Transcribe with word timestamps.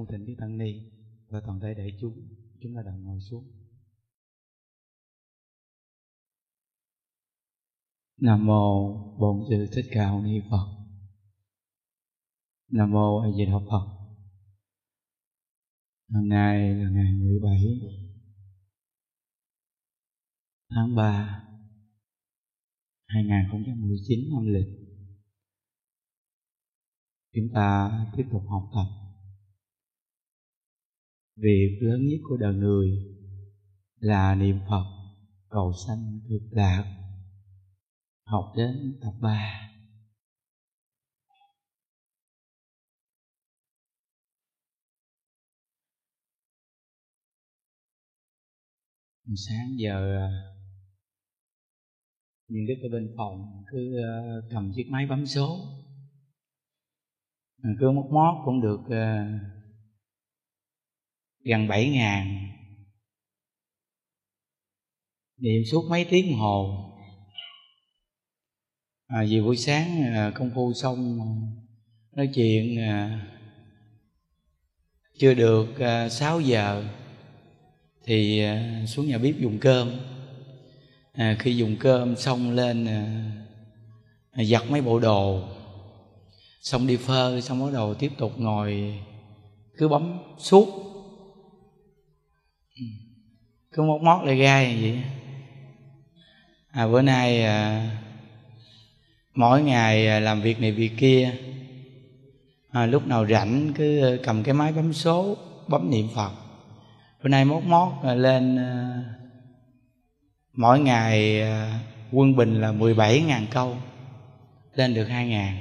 cung 0.00 0.08
thỉnh 0.12 0.26
Đức 0.26 0.34
Tăng 0.38 0.58
Ni 0.58 0.90
và 1.28 1.40
toàn 1.46 1.60
thể 1.60 1.74
đại 1.74 1.98
chúng, 2.00 2.28
chúng 2.62 2.74
ta 2.74 2.82
đồng 2.82 3.04
ngồi 3.04 3.20
xuống. 3.20 3.44
Nam 8.16 8.46
mô 8.46 8.94
Bổn 9.18 9.44
Sư 9.50 9.66
Thích 9.72 9.84
Ca 9.90 10.10
Mâu 10.10 10.22
Ni 10.22 10.40
Phật. 10.50 10.66
Nam 12.68 12.90
mô 12.90 13.18
A 13.18 13.28
Di 13.36 13.44
Đà 13.46 13.58
Phật. 13.70 13.86
Hôm 16.08 16.28
nay 16.28 16.74
là 16.74 16.90
ngày 16.90 17.12
17 17.12 17.60
tháng 20.70 20.94
3 20.94 21.44
2019 23.06 24.20
âm 24.34 24.46
lịch. 24.46 24.68
Chúng 27.34 27.48
ta 27.54 27.90
tiếp 28.16 28.24
tục 28.32 28.42
học 28.48 28.70
tập 28.74 28.99
việc 31.40 31.78
lớn 31.80 32.06
nhất 32.06 32.20
của 32.28 32.36
đời 32.36 32.54
người 32.54 32.88
là 33.98 34.34
niệm 34.34 34.58
Phật 34.68 34.84
cầu 35.48 35.72
sanh 35.86 36.20
cực 36.28 36.42
lạc. 36.50 36.96
Học 38.24 38.52
đến 38.56 38.98
tập 39.02 39.12
ba. 39.20 39.66
Sáng 49.48 49.78
giờ 49.78 50.16
à, 50.16 50.28
những 52.48 52.66
đứa 52.66 52.74
ở 52.82 52.88
bên 52.92 53.14
phòng 53.16 53.64
cứ 53.70 54.02
à, 54.02 54.10
cầm 54.50 54.72
chiếc 54.74 54.86
máy 54.90 55.06
bấm 55.06 55.26
số. 55.26 55.58
Cứ 57.80 57.90
móc 57.90 58.10
mót 58.10 58.34
cũng 58.44 58.60
được 58.60 58.80
à, 58.90 59.40
gần 61.44 61.68
bảy 61.68 61.88
ngàn. 61.88 62.48
Niệm 65.38 65.62
suốt 65.70 65.84
mấy 65.90 66.04
tiếng 66.04 66.32
hồ. 66.32 66.86
À, 69.06 69.24
vì 69.28 69.40
buổi 69.40 69.56
sáng 69.56 70.02
à, 70.14 70.32
công 70.34 70.50
phu 70.54 70.72
xong 70.72 71.18
nói 72.12 72.30
chuyện 72.34 72.80
à, 72.80 73.26
chưa 75.18 75.34
được 75.34 75.78
à, 75.78 76.08
6 76.08 76.40
giờ 76.40 76.84
thì 78.04 78.40
à, 78.40 78.82
xuống 78.86 79.08
nhà 79.08 79.18
bếp 79.18 79.38
dùng 79.38 79.58
cơm. 79.58 79.90
À, 81.12 81.36
khi 81.38 81.56
dùng 81.56 81.76
cơm 81.80 82.16
xong 82.16 82.50
lên 82.52 82.84
à, 82.84 83.32
à 84.32 84.44
giặt 84.44 84.62
mấy 84.70 84.80
bộ 84.80 85.00
đồ. 85.00 85.42
Xong 86.62 86.86
đi 86.86 86.96
phơ 86.96 87.40
xong 87.40 87.64
bắt 87.64 87.72
đầu 87.72 87.94
tiếp 87.94 88.12
tục 88.18 88.32
ngồi 88.36 89.00
cứ 89.76 89.88
bấm 89.88 90.18
suốt 90.38 90.89
cứ 93.74 93.82
móc 93.82 94.00
móc 94.02 94.24
lại 94.24 94.36
gai 94.36 94.78
vậy. 94.80 95.02
À, 96.70 96.86
bữa 96.86 97.02
nay 97.02 97.44
à, 97.44 97.90
mỗi 99.34 99.62
ngày 99.62 100.06
à, 100.08 100.20
làm 100.20 100.40
việc 100.40 100.60
này 100.60 100.72
việc 100.72 100.92
kia 100.98 101.34
à, 102.70 102.86
lúc 102.86 103.06
nào 103.06 103.26
rảnh 103.26 103.72
cứ 103.74 104.18
cầm 104.22 104.42
cái 104.42 104.54
máy 104.54 104.72
bấm 104.72 104.92
số 104.92 105.36
bấm 105.68 105.90
niệm 105.90 106.08
phật. 106.14 106.30
Bữa 107.22 107.28
nay 107.28 107.44
móc 107.44 107.64
mót 107.64 107.92
à, 108.02 108.14
lên 108.14 108.56
à, 108.56 109.02
mỗi 110.52 110.80
ngày 110.80 111.42
à, 111.42 111.80
quân 112.12 112.36
bình 112.36 112.60
là 112.60 112.72
17.000 112.72 113.46
câu 113.50 113.76
lên 114.74 114.94
được 114.94 115.08
2.000 115.08 115.52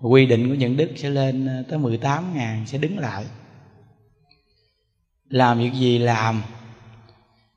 quy 0.00 0.26
định 0.26 0.48
của 0.48 0.54
những 0.54 0.76
đức 0.76 0.90
sẽ 0.96 1.10
lên 1.10 1.46
à, 1.46 1.62
tới 1.68 1.78
18.000 1.78 2.64
sẽ 2.64 2.78
đứng 2.78 2.98
lại. 2.98 3.24
Làm 5.28 5.58
việc 5.58 5.72
gì 5.72 5.98
làm 5.98 6.42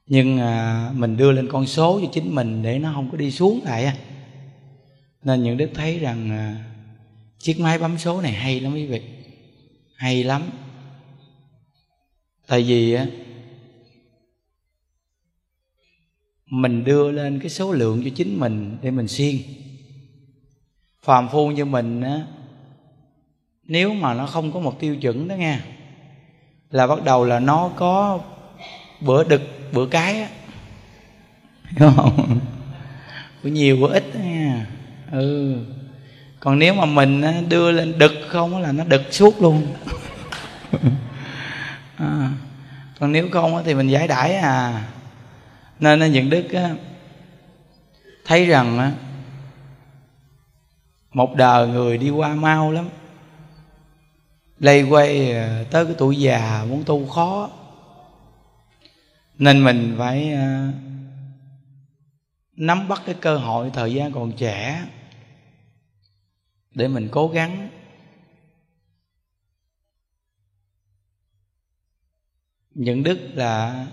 nhưng 0.07 0.39
à, 0.39 0.91
mình 0.95 1.17
đưa 1.17 1.31
lên 1.31 1.47
con 1.51 1.67
số 1.67 1.99
cho 2.01 2.07
chính 2.13 2.35
mình 2.35 2.63
để 2.63 2.79
nó 2.79 2.91
không 2.93 3.11
có 3.11 3.17
đi 3.17 3.31
xuống 3.31 3.61
lại 3.63 3.97
nên 5.23 5.43
những 5.43 5.57
đức 5.57 5.69
thấy 5.73 5.99
rằng 5.99 6.29
à, 6.29 6.65
chiếc 7.39 7.59
máy 7.59 7.79
bấm 7.79 7.97
số 7.97 8.21
này 8.21 8.31
hay 8.31 8.59
lắm 8.59 8.73
quý 8.73 8.85
vị. 8.85 9.01
Hay 9.95 10.23
lắm. 10.23 10.43
Tại 12.47 12.63
vì 12.63 12.93
á 12.93 13.07
mình 16.45 16.83
đưa 16.83 17.11
lên 17.11 17.39
cái 17.39 17.49
số 17.49 17.71
lượng 17.71 18.01
cho 18.03 18.09
chính 18.15 18.39
mình 18.39 18.77
để 18.81 18.91
mình 18.91 19.07
siêng. 19.07 19.37
Phàm 21.01 21.29
phu 21.29 21.51
như 21.51 21.65
mình 21.65 22.01
á 22.01 22.27
nếu 23.63 23.93
mà 23.93 24.13
nó 24.13 24.27
không 24.27 24.51
có 24.51 24.59
một 24.59 24.79
tiêu 24.79 24.95
chuẩn 24.95 25.27
đó 25.27 25.35
nghe 25.35 25.59
là 26.69 26.87
bắt 26.87 27.03
đầu 27.03 27.25
là 27.25 27.39
nó 27.39 27.71
có 27.75 28.19
bữa 29.01 29.23
đực 29.23 29.41
bữa 29.71 29.85
cái 29.85 30.21
á. 30.21 30.27
Hiểu 31.69 31.91
không? 31.95 32.39
Bữa 33.43 33.49
nhiều 33.49 33.77
bữa 33.81 33.93
ít 33.93 34.15
nha. 34.15 34.65
Ừ. 35.11 35.55
Còn 36.39 36.59
nếu 36.59 36.73
mà 36.73 36.85
mình 36.85 37.23
đưa 37.49 37.71
lên 37.71 37.97
đực 37.97 38.11
không 38.27 38.61
là 38.61 38.71
nó 38.71 38.83
đực 38.83 39.01
suốt 39.11 39.41
luôn. 39.41 39.67
À, 41.97 42.29
còn 42.99 43.11
nếu 43.11 43.29
không 43.31 43.61
thì 43.65 43.73
mình 43.73 43.87
giải 43.87 44.07
đãi 44.07 44.35
à. 44.35 44.87
Nên 45.79 46.11
những 46.11 46.29
đức 46.29 46.43
thấy 48.25 48.45
rằng 48.45 48.91
một 51.13 51.35
đời 51.35 51.67
người 51.67 51.97
đi 51.97 52.09
qua 52.09 52.35
mau 52.35 52.71
lắm. 52.71 52.89
Lây 54.59 54.83
quay 54.83 55.31
à, 55.31 55.63
tới 55.71 55.85
cái 55.85 55.95
tuổi 55.97 56.15
già 56.15 56.65
muốn 56.69 56.83
tu 56.85 57.07
khó 57.07 57.49
nên 59.39 59.63
mình 59.63 59.95
phải 59.97 60.33
uh, 60.33 60.75
nắm 62.53 62.87
bắt 62.87 63.01
cái 63.05 63.15
cơ 63.21 63.37
hội 63.37 63.71
thời 63.73 63.93
gian 63.93 64.11
còn 64.11 64.33
trẻ 64.37 64.87
để 66.71 66.87
mình 66.87 67.09
cố 67.11 67.27
gắng. 67.27 67.69
Những 72.71 73.03
đức 73.03 73.19
là 73.33 73.87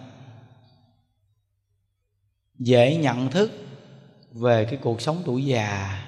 dễ 2.58 2.96
nhận 2.96 3.30
thức 3.30 3.52
về 4.32 4.64
cái 4.64 4.78
cuộc 4.82 5.00
sống 5.00 5.22
tuổi 5.24 5.44
già. 5.44 6.00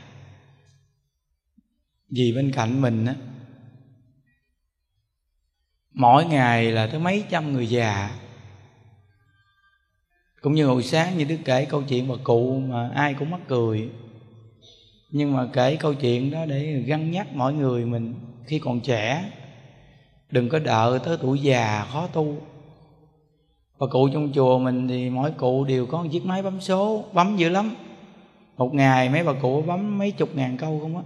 Vì 2.08 2.32
bên 2.32 2.52
cạnh 2.52 2.80
mình 2.80 3.06
á 3.06 3.14
mỗi 5.90 6.24
ngày 6.24 6.72
là 6.72 6.86
tới 6.86 7.00
mấy 7.00 7.24
trăm 7.30 7.52
người 7.52 7.66
già 7.68 8.20
cũng 10.46 10.54
như 10.54 10.66
hồi 10.66 10.82
sáng 10.82 11.18
như 11.18 11.24
đức 11.24 11.36
kể 11.44 11.64
câu 11.64 11.82
chuyện 11.88 12.08
bà 12.08 12.14
cụ 12.24 12.60
mà 12.68 12.90
ai 12.94 13.14
cũng 13.14 13.30
mắc 13.30 13.40
cười. 13.48 13.88
Nhưng 15.10 15.36
mà 15.36 15.48
kể 15.52 15.76
câu 15.76 15.94
chuyện 15.94 16.30
đó 16.30 16.46
để 16.46 16.82
găng 16.86 17.10
nhắc 17.10 17.36
mọi 17.36 17.54
người 17.54 17.84
mình 17.84 18.14
khi 18.44 18.58
còn 18.58 18.80
trẻ. 18.80 19.24
Đừng 20.30 20.48
có 20.48 20.58
đợi 20.58 20.98
tới 20.98 21.16
tuổi 21.22 21.38
già 21.38 21.86
khó 21.92 22.06
tu. 22.06 22.36
Bà 23.78 23.86
cụ 23.86 24.08
trong 24.08 24.32
chùa 24.34 24.58
mình 24.58 24.88
thì 24.88 25.10
mỗi 25.10 25.30
cụ 25.30 25.64
đều 25.64 25.86
có 25.86 26.02
một 26.02 26.08
chiếc 26.12 26.24
máy 26.24 26.42
bấm 26.42 26.60
số, 26.60 27.04
bấm 27.12 27.36
dữ 27.36 27.48
lắm. 27.48 27.74
Một 28.56 28.74
ngày 28.74 29.08
mấy 29.08 29.24
bà 29.24 29.32
cụ 29.32 29.62
bấm 29.62 29.98
mấy 29.98 30.10
chục 30.10 30.28
ngàn 30.34 30.56
câu 30.56 30.78
không 30.82 30.96
á. 30.96 31.02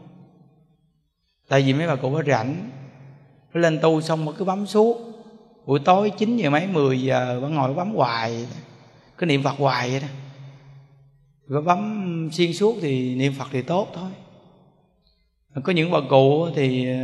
Tại 1.48 1.62
vì 1.62 1.72
mấy 1.72 1.86
bà 1.86 1.96
cụ 1.96 2.12
có 2.14 2.22
rảnh. 2.26 2.70
Nó 3.54 3.60
lên 3.60 3.78
tu 3.82 4.00
xong 4.00 4.24
mà 4.24 4.32
cứ 4.32 4.44
bấm 4.44 4.66
suốt. 4.66 4.96
Buổi 5.66 5.80
tối 5.84 6.10
chín 6.10 6.36
giờ 6.36 6.50
mấy, 6.50 6.66
mười 6.66 7.02
giờ 7.02 7.40
bà 7.42 7.48
ngồi 7.48 7.74
bấm 7.74 7.94
hoài 7.94 8.46
cứ 9.20 9.26
niệm 9.26 9.42
phật 9.42 9.58
hoài 9.58 9.90
vậy 9.90 10.00
đó. 10.00 10.06
Và 11.46 11.60
bấm 11.60 12.28
xuyên 12.32 12.52
suốt 12.52 12.76
thì 12.80 13.14
niệm 13.14 13.32
phật 13.38 13.48
thì 13.50 13.62
tốt 13.62 13.88
thôi. 13.94 14.10
Có 15.64 15.72
những 15.72 15.90
bà 15.90 15.98
cụ 16.10 16.50
thì 16.54 16.90
ờ, 16.90 16.98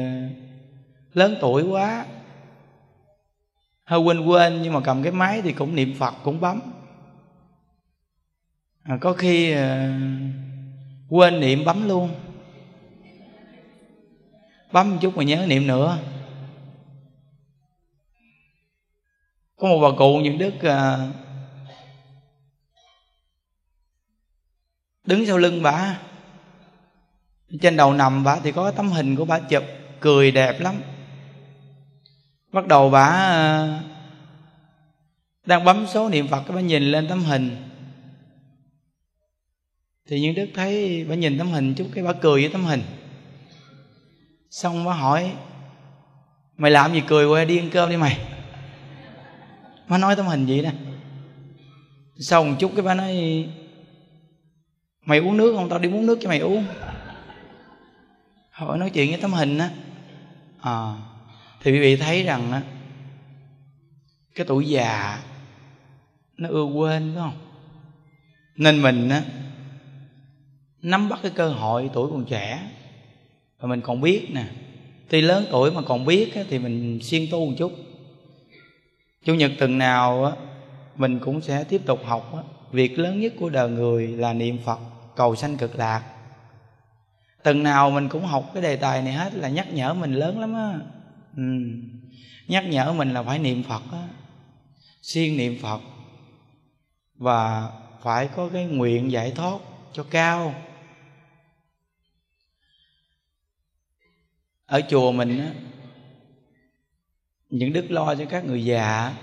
lớn 1.12 1.36
tuổi 1.40 1.62
quá 1.62 2.06
hơi 3.84 4.00
quên 4.00 4.26
quên 4.26 4.62
nhưng 4.62 4.72
mà 4.72 4.80
cầm 4.80 5.02
cái 5.02 5.12
máy 5.12 5.42
thì 5.42 5.52
cũng 5.52 5.74
niệm 5.74 5.94
phật 5.98 6.14
cũng 6.24 6.40
bấm. 6.40 6.60
À, 8.82 8.98
có 9.00 9.12
khi 9.12 9.52
à, 9.52 10.00
quên 11.08 11.40
niệm 11.40 11.64
bấm 11.64 11.88
luôn. 11.88 12.10
Bấm 14.72 14.90
một 14.90 14.98
chút 15.00 15.16
mà 15.16 15.24
nhớ 15.24 15.46
niệm 15.48 15.66
nữa. 15.66 15.98
Có 19.56 19.68
một 19.68 19.78
bà 19.82 19.96
cụ 19.98 20.18
những 20.18 20.38
đức 20.38 20.62
à, 20.62 21.12
đứng 25.06 25.26
sau 25.26 25.38
lưng 25.38 25.62
bà. 25.62 25.98
Trên 27.60 27.76
đầu 27.76 27.92
nằm 27.92 28.24
bà 28.24 28.38
thì 28.38 28.52
có 28.52 28.70
tấm 28.70 28.90
hình 28.90 29.16
của 29.16 29.24
bà 29.24 29.38
chụp, 29.38 29.62
cười 30.00 30.30
đẹp 30.30 30.60
lắm. 30.60 30.74
Bắt 32.52 32.66
đầu 32.66 32.90
bà 32.90 33.06
ờ, 33.06 33.78
đang 35.46 35.64
bấm 35.64 35.86
số 35.86 36.08
niệm 36.08 36.28
phật 36.28 36.42
bà 36.48 36.60
nhìn 36.60 36.82
lên 36.82 37.08
tấm 37.08 37.24
hình. 37.24 37.56
Thì 40.08 40.20
những 40.20 40.34
đức 40.34 40.46
thấy 40.54 41.04
bà 41.08 41.14
nhìn 41.14 41.38
tấm 41.38 41.50
hình 41.50 41.74
chút, 41.74 41.86
cái 41.94 42.04
bà 42.04 42.12
cười 42.12 42.40
với 42.40 42.50
tấm 42.52 42.64
hình. 42.64 42.82
Xong 44.50 44.84
bà 44.84 44.92
hỏi, 44.92 45.32
mày 46.56 46.70
làm 46.70 46.92
gì 46.92 47.02
cười 47.06 47.26
qua, 47.26 47.44
đi 47.44 47.58
ăn 47.58 47.70
cơm 47.70 47.90
đi 47.90 47.96
mày? 47.96 48.18
Bà 49.88 49.98
nói 49.98 50.16
tấm 50.16 50.26
hình 50.26 50.46
vậy 50.46 50.62
nè 50.62 50.72
sau 52.18 52.44
một 52.44 52.56
chút 52.58 52.72
cái 52.76 52.82
bà 52.82 52.94
nói 52.94 53.48
mày 55.06 55.18
uống 55.18 55.36
nước 55.36 55.54
không? 55.56 55.68
Tao 55.68 55.78
đi 55.78 55.88
uống 55.88 56.06
nước 56.06 56.18
cho 56.20 56.28
mày 56.28 56.38
uống. 56.38 56.64
Hỏi 58.50 58.78
nói 58.78 58.90
chuyện 58.90 59.10
với 59.10 59.20
tấm 59.20 59.32
hình 59.32 59.58
á. 59.58 59.70
À, 60.60 60.94
thì 61.62 61.72
quý 61.72 61.80
vị 61.80 61.96
thấy 61.96 62.22
rằng 62.22 62.52
á 62.52 62.62
cái 64.34 64.46
tuổi 64.46 64.68
già 64.68 65.22
nó 66.36 66.48
ưa 66.48 66.64
quên 66.64 67.14
đúng 67.14 67.22
không? 67.22 67.38
Nên 68.56 68.82
mình 68.82 69.08
á 69.08 69.22
nắm 70.82 71.08
bắt 71.08 71.18
cái 71.22 71.32
cơ 71.34 71.48
hội 71.48 71.90
tuổi 71.92 72.10
còn 72.10 72.24
trẻ. 72.24 72.70
Và 73.58 73.68
mình 73.68 73.80
còn 73.80 74.00
biết 74.00 74.28
nè 74.30 74.44
tuy 75.08 75.20
lớn 75.20 75.46
tuổi 75.50 75.70
mà 75.70 75.82
còn 75.82 76.04
biết 76.04 76.34
á, 76.34 76.42
thì 76.48 76.58
mình 76.58 76.98
siêng 77.02 77.30
tu 77.30 77.46
một 77.46 77.52
chút. 77.58 77.72
Chủ 79.24 79.34
nhật 79.34 79.52
tuần 79.58 79.78
nào 79.78 80.24
á 80.24 80.32
mình 80.96 81.18
cũng 81.18 81.40
sẽ 81.40 81.64
tiếp 81.64 81.80
tục 81.86 82.00
học 82.04 82.34
á. 82.36 82.42
Việc 82.72 82.98
lớn 82.98 83.20
nhất 83.20 83.32
của 83.40 83.48
đời 83.48 83.70
người 83.70 84.06
là 84.06 84.32
niệm 84.32 84.58
phật 84.64 84.78
cầu 85.16 85.36
sanh 85.36 85.56
cực 85.56 85.76
lạc. 85.76 86.02
Từng 87.42 87.62
nào 87.62 87.90
mình 87.90 88.08
cũng 88.08 88.24
học 88.24 88.50
cái 88.54 88.62
đề 88.62 88.76
tài 88.76 89.02
này 89.02 89.12
hết 89.12 89.34
là 89.34 89.48
nhắc 89.48 89.72
nhở 89.72 89.94
mình 89.94 90.12
lớn 90.12 90.40
lắm 90.40 90.54
á. 90.54 90.78
Ừ. 91.36 91.42
nhắc 92.48 92.64
nhở 92.64 92.92
mình 92.92 93.14
là 93.14 93.22
phải 93.22 93.38
niệm 93.38 93.62
phật 93.62 93.82
á. 93.92 94.08
Siêng 95.02 95.36
niệm 95.36 95.58
phật. 95.62 95.80
Và 97.14 97.70
phải 98.02 98.28
có 98.36 98.48
cái 98.52 98.64
nguyện 98.64 99.12
giải 99.12 99.30
thoát 99.30 99.58
cho 99.92 100.06
cao. 100.10 100.54
Ở 104.66 104.80
chùa 104.90 105.12
mình 105.12 105.38
á 105.38 105.50
những 107.50 107.72
đức 107.72 107.90
lo 107.90 108.14
cho 108.14 108.24
các 108.24 108.44
người 108.44 108.64
già 108.64 109.14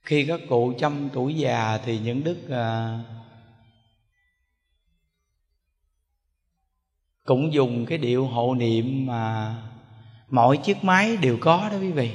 khi 0.00 0.24
các 0.28 0.40
cụ 0.48 0.72
trăm 0.78 1.08
tuổi 1.12 1.34
già 1.34 1.78
thì 1.84 1.98
những 1.98 2.24
đức 2.24 2.48
à, 2.50 2.98
cũng 7.28 7.52
dùng 7.52 7.86
cái 7.86 7.98
điệu 7.98 8.26
hộ 8.26 8.54
niệm 8.54 9.06
mà 9.06 9.54
mọi 10.30 10.56
chiếc 10.56 10.84
máy 10.84 11.16
đều 11.16 11.38
có 11.40 11.68
đó 11.72 11.78
quý 11.80 11.92
vị. 11.92 12.12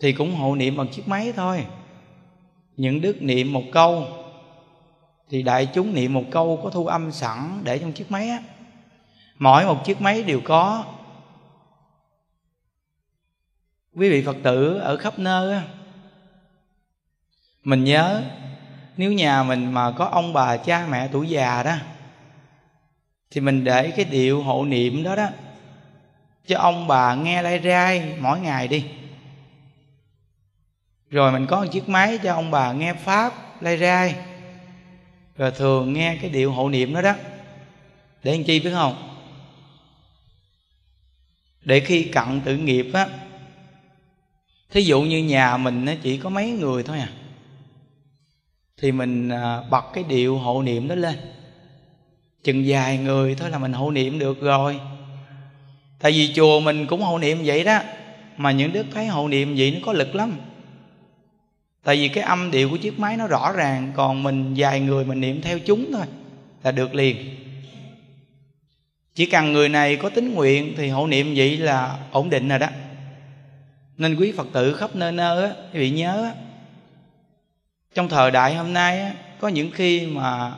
Thì 0.00 0.12
cũng 0.12 0.34
hộ 0.34 0.54
niệm 0.54 0.76
bằng 0.76 0.88
chiếc 0.88 1.08
máy 1.08 1.32
thôi. 1.36 1.66
Những 2.76 3.00
đức 3.00 3.22
niệm 3.22 3.52
một 3.52 3.62
câu, 3.72 4.06
thì 5.28 5.42
đại 5.42 5.68
chúng 5.74 5.94
niệm 5.94 6.12
một 6.12 6.24
câu 6.30 6.60
có 6.62 6.70
thu 6.70 6.86
âm 6.86 7.12
sẵn 7.12 7.60
để 7.64 7.78
trong 7.78 7.92
chiếc 7.92 8.10
máy 8.10 8.28
á. 8.28 8.42
Mỗi 9.38 9.64
một 9.64 9.84
chiếc 9.84 10.00
máy 10.00 10.22
đều 10.22 10.40
có. 10.44 10.84
Quý 13.94 14.10
vị 14.10 14.22
phật 14.26 14.36
tử 14.42 14.78
ở 14.78 14.96
khắp 14.96 15.18
nơi 15.18 15.54
á, 15.54 15.62
mình 17.64 17.84
nhớ, 17.84 18.22
nếu 18.96 19.12
nhà 19.12 19.42
mình 19.42 19.72
mà 19.72 19.90
có 19.90 20.04
ông 20.04 20.32
bà, 20.32 20.56
cha 20.56 20.86
mẹ 20.90 21.08
tuổi 21.12 21.28
già 21.28 21.62
đó 21.62 21.74
thì 23.32 23.40
mình 23.40 23.64
để 23.64 23.90
cái 23.90 24.04
điệu 24.04 24.42
hộ 24.42 24.64
niệm 24.64 25.02
đó 25.02 25.16
đó. 25.16 25.28
Cho 26.46 26.58
ông 26.58 26.86
bà 26.86 27.14
nghe 27.14 27.42
lai 27.42 27.60
rai 27.64 28.14
mỗi 28.20 28.40
ngày 28.40 28.68
đi. 28.68 28.84
Rồi 31.10 31.32
mình 31.32 31.46
có 31.46 31.60
một 31.60 31.70
chiếc 31.72 31.88
máy 31.88 32.18
cho 32.22 32.34
ông 32.34 32.50
bà 32.50 32.72
nghe 32.72 32.94
pháp 32.94 33.62
lai 33.62 33.78
rai. 33.78 34.14
Rồi 35.36 35.50
thường 35.50 35.92
nghe 35.92 36.18
cái 36.20 36.30
điệu 36.30 36.52
hộ 36.52 36.68
niệm 36.68 36.94
đó 36.94 37.02
đó. 37.02 37.14
Để 38.22 38.32
làm 38.32 38.44
chi 38.44 38.60
biết 38.60 38.70
không? 38.74 39.18
Để 41.64 41.80
khi 41.80 42.02
cận 42.02 42.40
tự 42.44 42.56
nghiệp 42.56 42.86
á, 42.92 43.06
thí 44.70 44.82
dụ 44.82 45.02
như 45.02 45.24
nhà 45.24 45.56
mình 45.56 45.84
nó 45.84 45.92
chỉ 46.02 46.18
có 46.18 46.28
mấy 46.28 46.50
người 46.50 46.82
thôi 46.82 46.98
à 46.98 47.08
thì 48.76 48.92
mình 48.92 49.28
à, 49.28 49.62
bật 49.70 49.84
cái 49.94 50.04
điệu 50.04 50.38
hộ 50.38 50.62
niệm 50.62 50.88
đó 50.88 50.94
lên 50.94 51.14
chừng 52.44 52.64
vài 52.66 52.98
người 52.98 53.34
thôi 53.34 53.50
là 53.50 53.58
mình 53.58 53.72
hộ 53.72 53.90
niệm 53.90 54.18
được 54.18 54.40
rồi. 54.40 54.80
Tại 55.98 56.12
vì 56.12 56.32
chùa 56.34 56.60
mình 56.60 56.86
cũng 56.86 57.02
hộ 57.02 57.18
niệm 57.18 57.38
vậy 57.44 57.64
đó, 57.64 57.78
mà 58.36 58.50
những 58.50 58.72
đức 58.72 58.86
thấy 58.94 59.06
hộ 59.06 59.28
niệm 59.28 59.54
vậy 59.58 59.70
nó 59.70 59.78
có 59.86 59.92
lực 59.92 60.14
lắm. 60.14 60.32
Tại 61.84 61.96
vì 61.96 62.08
cái 62.08 62.24
âm 62.24 62.50
điệu 62.50 62.70
của 62.70 62.76
chiếc 62.76 62.98
máy 62.98 63.16
nó 63.16 63.26
rõ 63.26 63.52
ràng, 63.52 63.92
còn 63.96 64.22
mình, 64.22 64.54
vài 64.56 64.80
người 64.80 65.04
mình 65.04 65.20
niệm 65.20 65.42
theo 65.42 65.58
chúng 65.58 65.92
thôi 65.92 66.06
là 66.62 66.72
được 66.72 66.94
liền. 66.94 67.16
Chỉ 69.14 69.26
cần 69.26 69.52
người 69.52 69.68
này 69.68 69.96
có 69.96 70.08
tính 70.08 70.34
nguyện 70.34 70.74
thì 70.76 70.88
hộ 70.88 71.06
niệm 71.06 71.32
vậy 71.36 71.56
là 71.56 71.98
ổn 72.10 72.30
định 72.30 72.48
rồi 72.48 72.58
đó. 72.58 72.68
Nên 73.96 74.16
quý 74.16 74.32
phật 74.32 74.46
tử 74.52 74.74
khắp 74.74 74.96
nơi 74.96 75.12
nơi 75.12 75.44
á, 75.44 75.50
quý 75.72 75.80
vị 75.80 75.90
nhớ 75.90 76.22
á, 76.22 76.32
trong 77.94 78.08
thời 78.08 78.30
đại 78.30 78.54
hôm 78.54 78.72
nay 78.72 79.00
á, 79.00 79.12
có 79.40 79.48
những 79.48 79.70
khi 79.70 80.06
mà 80.06 80.52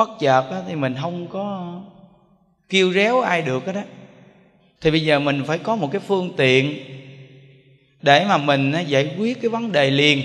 bất 0.00 0.18
chợt 0.18 0.50
đó, 0.50 0.62
thì 0.68 0.74
mình 0.74 0.96
không 1.00 1.26
có 1.28 1.80
kêu 2.68 2.92
réo 2.92 3.20
ai 3.20 3.42
được 3.42 3.66
đó 3.66 3.82
thì 4.80 4.90
bây 4.90 5.04
giờ 5.04 5.18
mình 5.18 5.44
phải 5.46 5.58
có 5.58 5.76
một 5.76 5.88
cái 5.92 6.00
phương 6.00 6.32
tiện 6.36 6.78
để 8.02 8.24
mà 8.24 8.38
mình 8.38 8.74
giải 8.86 9.14
quyết 9.18 9.40
cái 9.42 9.48
vấn 9.48 9.72
đề 9.72 9.90
liền 9.90 10.22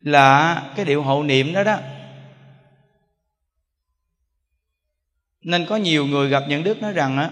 là 0.00 0.62
cái 0.76 0.84
điệu 0.84 1.02
hộ 1.02 1.22
niệm 1.22 1.52
đó 1.52 1.64
đó. 1.64 1.78
Nên 5.42 5.66
có 5.66 5.76
nhiều 5.76 6.06
người 6.06 6.28
gặp 6.28 6.42
những 6.48 6.64
đức 6.64 6.82
nói 6.82 6.92
rằng 6.92 7.18
á 7.18 7.30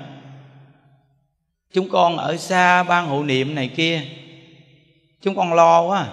chúng 1.72 1.88
con 1.88 2.16
ở 2.16 2.36
xa 2.36 2.82
ban 2.82 3.06
hộ 3.06 3.22
niệm 3.24 3.54
này 3.54 3.68
kia 3.68 4.02
chúng 5.22 5.36
con 5.36 5.54
lo 5.54 5.82
quá 5.82 5.98
à. 5.98 6.12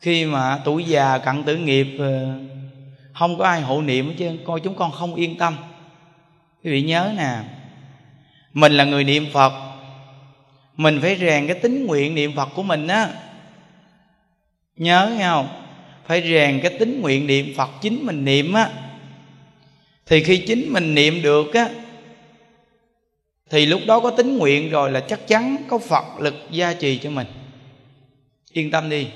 khi 0.00 0.24
mà 0.24 0.60
tuổi 0.64 0.84
già 0.84 1.18
cận 1.18 1.42
tử 1.42 1.56
nghiệp 1.56 1.86
ờ, 1.98 2.38
không 3.18 3.38
có 3.38 3.44
ai 3.44 3.60
hộ 3.60 3.82
niệm 3.82 4.08
hết 4.08 4.14
trơn 4.18 4.38
coi 4.44 4.60
chúng 4.60 4.74
con 4.74 4.92
không 4.92 5.14
yên 5.14 5.38
tâm. 5.38 5.56
Quý 6.64 6.70
vị 6.70 6.82
nhớ 6.82 7.12
nè, 7.16 7.38
mình 8.52 8.72
là 8.72 8.84
người 8.84 9.04
niệm 9.04 9.26
phật. 9.32 9.52
Mình 10.76 10.98
phải 11.02 11.16
rèn 11.16 11.46
cái 11.46 11.56
tính 11.56 11.86
nguyện 11.86 12.14
niệm 12.14 12.32
phật 12.36 12.48
của 12.54 12.62
mình 12.62 12.86
á. 12.88 13.08
Nhớ 14.76 15.14
nghe 15.18 15.24
không? 15.24 15.48
Phải 16.06 16.22
rèn 16.22 16.60
cái 16.62 16.78
tính 16.78 17.00
nguyện 17.00 17.26
niệm 17.26 17.54
phật 17.56 17.70
chính 17.80 18.06
mình 18.06 18.24
niệm 18.24 18.52
á. 18.52 18.70
Thì 20.06 20.22
khi 20.22 20.44
chính 20.46 20.72
mình 20.72 20.94
niệm 20.94 21.22
được 21.22 21.54
á, 21.54 21.68
thì 23.50 23.66
lúc 23.66 23.80
đó 23.86 24.00
có 24.00 24.10
tính 24.10 24.38
nguyện 24.38 24.70
rồi 24.70 24.90
là 24.90 25.00
chắc 25.00 25.28
chắn 25.28 25.56
có 25.68 25.78
phật 25.78 26.04
lực 26.20 26.34
gia 26.50 26.72
trì 26.72 26.98
cho 26.98 27.10
mình. 27.10 27.26
Yên 28.52 28.70
tâm 28.70 28.90
đi. 28.90 29.06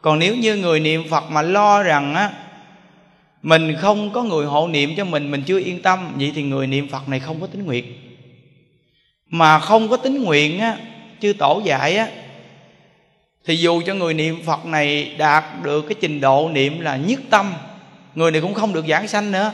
Còn 0.00 0.18
nếu 0.18 0.36
như 0.36 0.56
người 0.56 0.80
niệm 0.80 1.08
phật 1.10 1.30
mà 1.30 1.42
lo 1.42 1.82
rằng 1.82 2.14
á 2.14 2.32
mình 3.42 3.76
không 3.80 4.12
có 4.12 4.22
người 4.22 4.46
hộ 4.46 4.68
niệm 4.68 4.94
cho 4.96 5.04
mình 5.04 5.30
mình 5.30 5.42
chưa 5.46 5.58
yên 5.58 5.82
tâm. 5.82 6.12
Vậy 6.18 6.32
thì 6.34 6.42
người 6.42 6.66
niệm 6.66 6.88
phật 6.88 7.08
này 7.08 7.20
không 7.20 7.40
có 7.40 7.46
tính 7.46 7.64
nguyện. 7.64 7.84
Mà 9.26 9.58
không 9.58 9.88
có 9.88 9.96
tính 9.96 10.22
nguyện 10.22 10.58
á, 10.58 10.76
chư 11.20 11.32
tổ 11.32 11.62
dạy 11.64 11.96
á, 11.96 12.08
thì 13.44 13.56
dù 13.56 13.82
cho 13.86 13.94
người 13.94 14.14
niệm 14.14 14.42
phật 14.44 14.66
này 14.66 15.14
đạt 15.18 15.44
được 15.62 15.82
cái 15.82 15.94
trình 16.00 16.20
độ 16.20 16.50
niệm 16.52 16.80
là 16.80 16.96
nhất 16.96 17.20
tâm, 17.30 17.52
người 18.14 18.30
này 18.30 18.40
cũng 18.40 18.54
không 18.54 18.72
được 18.72 18.86
giảng 18.88 19.08
sanh 19.08 19.32
nữa. 19.32 19.52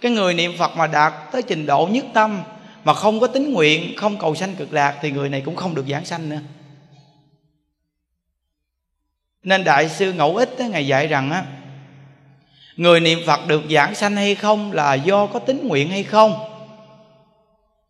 Cái 0.00 0.12
người 0.12 0.34
niệm 0.34 0.52
phật 0.58 0.76
mà 0.76 0.86
đạt 0.86 1.12
tới 1.32 1.42
trình 1.42 1.66
độ 1.66 1.88
nhất 1.92 2.04
tâm, 2.14 2.42
mà 2.84 2.94
không 2.94 3.20
có 3.20 3.26
tính 3.26 3.52
nguyện, 3.52 3.96
không 3.96 4.18
cầu 4.18 4.34
sanh 4.34 4.54
cực 4.54 4.72
lạc, 4.72 4.98
thì 5.02 5.10
người 5.10 5.28
này 5.28 5.40
cũng 5.40 5.56
không 5.56 5.74
được 5.74 5.84
giảng 5.88 6.04
sanh 6.04 6.28
nữa. 6.28 6.40
Nên 9.42 9.64
đại 9.64 9.88
sư 9.88 10.12
ngẫu 10.12 10.36
ích 10.36 10.50
ngài 10.70 10.86
dạy 10.86 11.06
rằng 11.06 11.30
á 11.30 11.44
người 12.76 13.00
niệm 13.00 13.18
phật 13.26 13.46
được 13.46 13.62
giảng 13.70 13.94
sanh 13.94 14.16
hay 14.16 14.34
không 14.34 14.72
là 14.72 14.94
do 14.94 15.26
có 15.26 15.38
tính 15.38 15.68
nguyện 15.68 15.88
hay 15.88 16.02
không? 16.02 16.34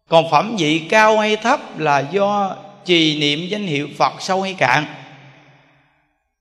Còn 0.08 0.30
phẩm 0.30 0.56
vị 0.58 0.78
cao 0.78 1.18
hay 1.18 1.36
thấp 1.36 1.78
là 1.78 2.04
do 2.12 2.56
trì 2.84 3.18
niệm 3.20 3.48
danh 3.48 3.66
hiệu 3.66 3.88
phật 3.98 4.12
sâu 4.20 4.42
hay 4.42 4.54
cạn? 4.54 4.84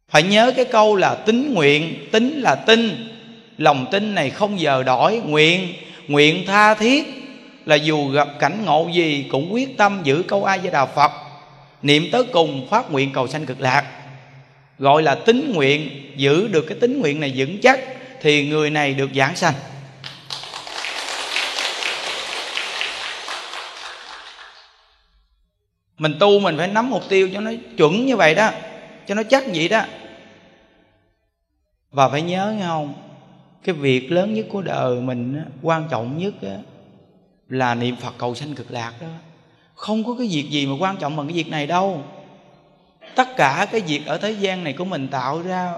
Phải 0.10 0.24
nhớ 0.24 0.54
cái 0.56 0.66
câu 0.66 0.96
là 0.96 1.16
tính 1.16 1.54
nguyện 1.54 2.08
tính 2.12 2.42
là 2.42 2.56
tin. 2.56 3.12
Lòng 3.58 3.86
tin 3.92 4.16
này 4.16 4.30
không 4.30 4.60
giờ 4.60 4.84
đổi 4.84 5.22
nguyện 5.26 5.74
nguyện 6.08 6.44
tha 6.48 6.74
thiết. 6.74 7.04
Là 7.66 7.76
dù 7.76 8.10
gặp 8.10 8.28
cảnh 8.40 8.66
ngộ 8.66 8.90
gì 8.94 9.26
cũng 9.32 9.54
quyết 9.54 9.78
tâm 9.78 10.02
giữ 10.04 10.24
câu 10.28 10.46
a 10.46 10.58
di 10.58 10.70
đà 10.70 10.86
phật. 10.86 11.12
Niệm 11.82 12.08
tới 12.12 12.24
cùng 12.24 12.68
phát 12.70 12.92
nguyện 12.92 13.12
cầu 13.14 13.28
sanh 13.28 13.46
cực 13.46 13.62
lạc. 13.62 13.86
Gọi 14.80 15.04
là 15.04 15.16
tính 15.16 15.52
nguyện, 15.56 15.90
giữ 16.16 16.48
được 16.48 16.66
cái 16.70 16.78
tính 16.82 17.00
nguyện 17.02 17.20
này 17.20 17.34
vững 17.36 17.58
chắc 17.62 17.80
thì 18.26 18.48
người 18.50 18.70
này 18.70 18.94
được 18.94 19.10
giảng 19.16 19.36
sanh. 19.36 19.54
Mình 25.98 26.16
tu 26.20 26.40
mình 26.40 26.58
phải 26.58 26.68
nắm 26.68 26.90
mục 26.90 27.04
tiêu 27.10 27.30
cho 27.34 27.40
nó 27.42 27.52
chuẩn 27.78 28.06
như 28.06 28.16
vậy 28.16 28.36
đó, 28.36 28.52
cho 29.08 29.16
nó 29.16 29.24
chắc 29.24 29.44
vậy 29.54 29.70
đó. 29.70 29.82
Và 31.92 32.10
phải 32.10 32.22
nhớ 32.22 32.54
nghe 32.58 32.66
không, 32.66 32.94
cái 33.64 33.76
việc 33.76 34.12
lớn 34.12 34.34
nhất 34.34 34.46
của 34.52 34.62
đời 34.62 35.02
mình 35.02 35.46
quan 35.62 35.88
trọng 35.92 36.18
nhất 36.18 36.34
là 37.50 37.76
niệm 37.76 37.96
phật 37.96 38.14
cầu 38.18 38.36
sanh 38.36 38.56
cực 38.56 38.72
lạc 38.72 38.94
đó. 39.02 39.08
Không 39.76 40.04
có 40.04 40.16
cái 40.18 40.28
việc 40.28 40.50
gì 40.50 40.66
mà 40.66 40.76
quan 40.80 40.98
trọng 40.98 41.16
bằng 41.16 41.28
cái 41.28 41.36
việc 41.36 41.48
này 41.48 41.68
đâu. 41.68 42.04
Tất 43.16 43.28
cả 43.38 43.68
cái 43.72 43.82
việc 43.82 44.06
ở 44.06 44.18
thế 44.18 44.32
gian 44.32 44.64
này 44.64 44.74
của 44.74 44.86
mình 44.86 45.08
tạo 45.08 45.42
ra 45.42 45.74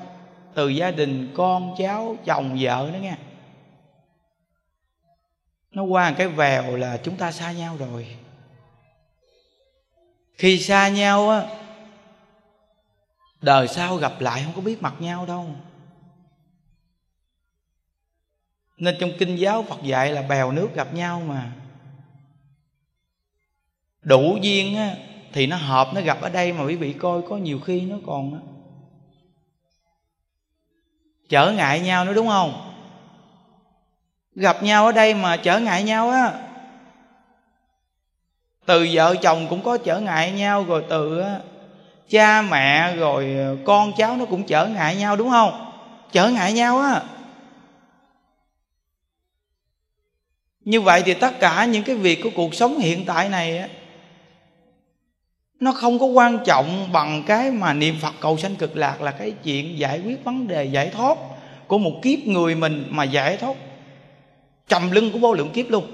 từ 0.57 0.67
gia 0.67 0.91
đình 0.91 1.31
con, 1.35 1.75
cháu, 1.77 2.17
chồng, 2.25 2.57
vợ 2.59 2.89
nữa 2.93 2.99
nghe. 2.99 3.17
Nó 5.71 5.83
qua 5.83 6.11
cái 6.17 6.27
vèo 6.27 6.75
là 6.75 6.97
chúng 7.03 7.15
ta 7.17 7.31
xa 7.31 7.51
nhau 7.51 7.77
rồi. 7.79 8.15
Khi 10.33 10.59
xa 10.59 10.89
nhau 10.89 11.29
á, 11.29 11.47
đời 13.41 13.67
sau 13.67 13.95
gặp 13.95 14.21
lại 14.21 14.43
không 14.45 14.53
có 14.55 14.61
biết 14.61 14.81
mặt 14.81 14.93
nhau 14.99 15.25
đâu. 15.25 15.55
Nên 18.77 18.95
trong 18.99 19.11
kinh 19.19 19.35
giáo 19.35 19.63
phật 19.63 19.83
dạy 19.83 20.11
là 20.11 20.21
bèo 20.21 20.51
nước 20.51 20.69
gặp 20.75 20.93
nhau 20.93 21.21
mà. 21.27 21.51
Đủ 24.01 24.37
duyên 24.41 24.75
á, 24.75 24.95
thì 25.33 25.47
nó 25.47 25.55
hợp, 25.57 25.87
nó 25.93 26.01
gặp 26.01 26.21
ở 26.21 26.29
đây 26.29 26.53
mà 26.53 26.65
quý 26.65 26.75
vị 26.75 26.93
coi, 26.93 27.21
có 27.29 27.37
nhiều 27.37 27.59
khi 27.59 27.81
nó 27.81 27.97
còn 28.05 28.56
trở 31.29 31.51
ngại 31.51 31.79
nhau 31.79 32.05
nữa 32.05 32.13
đúng 32.13 32.27
không? 32.27 32.73
Gặp 34.35 34.63
nhau 34.63 34.85
ở 34.85 34.91
đây 34.91 35.13
mà 35.13 35.37
trở 35.37 35.59
ngại 35.59 35.83
nhau 35.83 36.09
á. 36.09 36.33
Từ 38.65 38.87
vợ 38.91 39.15
chồng 39.21 39.47
cũng 39.49 39.63
có 39.63 39.77
trở 39.77 39.99
ngại 39.99 40.31
nhau 40.31 40.63
rồi 40.63 40.83
từ 40.89 41.23
cha 42.09 42.41
mẹ 42.41 42.95
rồi 42.95 43.35
ờ, 43.37 43.57
con 43.65 43.93
cháu 43.97 44.17
nó 44.17 44.25
cũng 44.25 44.43
trở 44.43 44.67
ngại 44.67 44.95
nhau 44.95 45.15
đúng 45.15 45.29
không? 45.29 45.71
Trở 46.11 46.29
ngại 46.29 46.53
nhau 46.53 46.79
á. 46.79 47.01
Như 50.61 50.81
vậy 50.81 51.03
thì 51.05 51.13
tất 51.13 51.39
cả 51.39 51.65
những 51.65 51.83
cái 51.83 51.95
việc 51.95 52.19
của 52.23 52.29
cuộc 52.35 52.55
sống 52.55 52.79
hiện 52.79 53.05
tại 53.05 53.29
này 53.29 53.57
á 53.57 53.67
nó 55.59 55.71
không 55.71 55.99
có 55.99 56.05
quan 56.05 56.39
trọng 56.45 56.91
bằng 56.91 57.23
cái 57.27 57.51
mà 57.51 57.73
niệm 57.73 57.95
phật 58.01 58.13
cầu 58.19 58.37
sanh 58.37 58.55
cực 58.55 58.77
lạc 58.77 59.01
là 59.01 59.11
cái 59.11 59.31
chuyện 59.31 59.77
giải 59.77 60.01
quyết 60.05 60.23
vấn 60.23 60.47
đề 60.47 60.65
giải 60.65 60.89
thoát 60.89 61.17
của 61.67 61.77
một 61.77 61.99
kiếp 62.03 62.19
người 62.19 62.55
mình 62.55 62.85
mà 62.89 63.03
giải 63.03 63.37
thoát. 63.37 63.55
Trầm 64.67 64.91
lưng 64.91 65.11
của 65.11 65.19
vô 65.19 65.33
lượng 65.33 65.49
kiếp 65.49 65.69
luôn. 65.69 65.85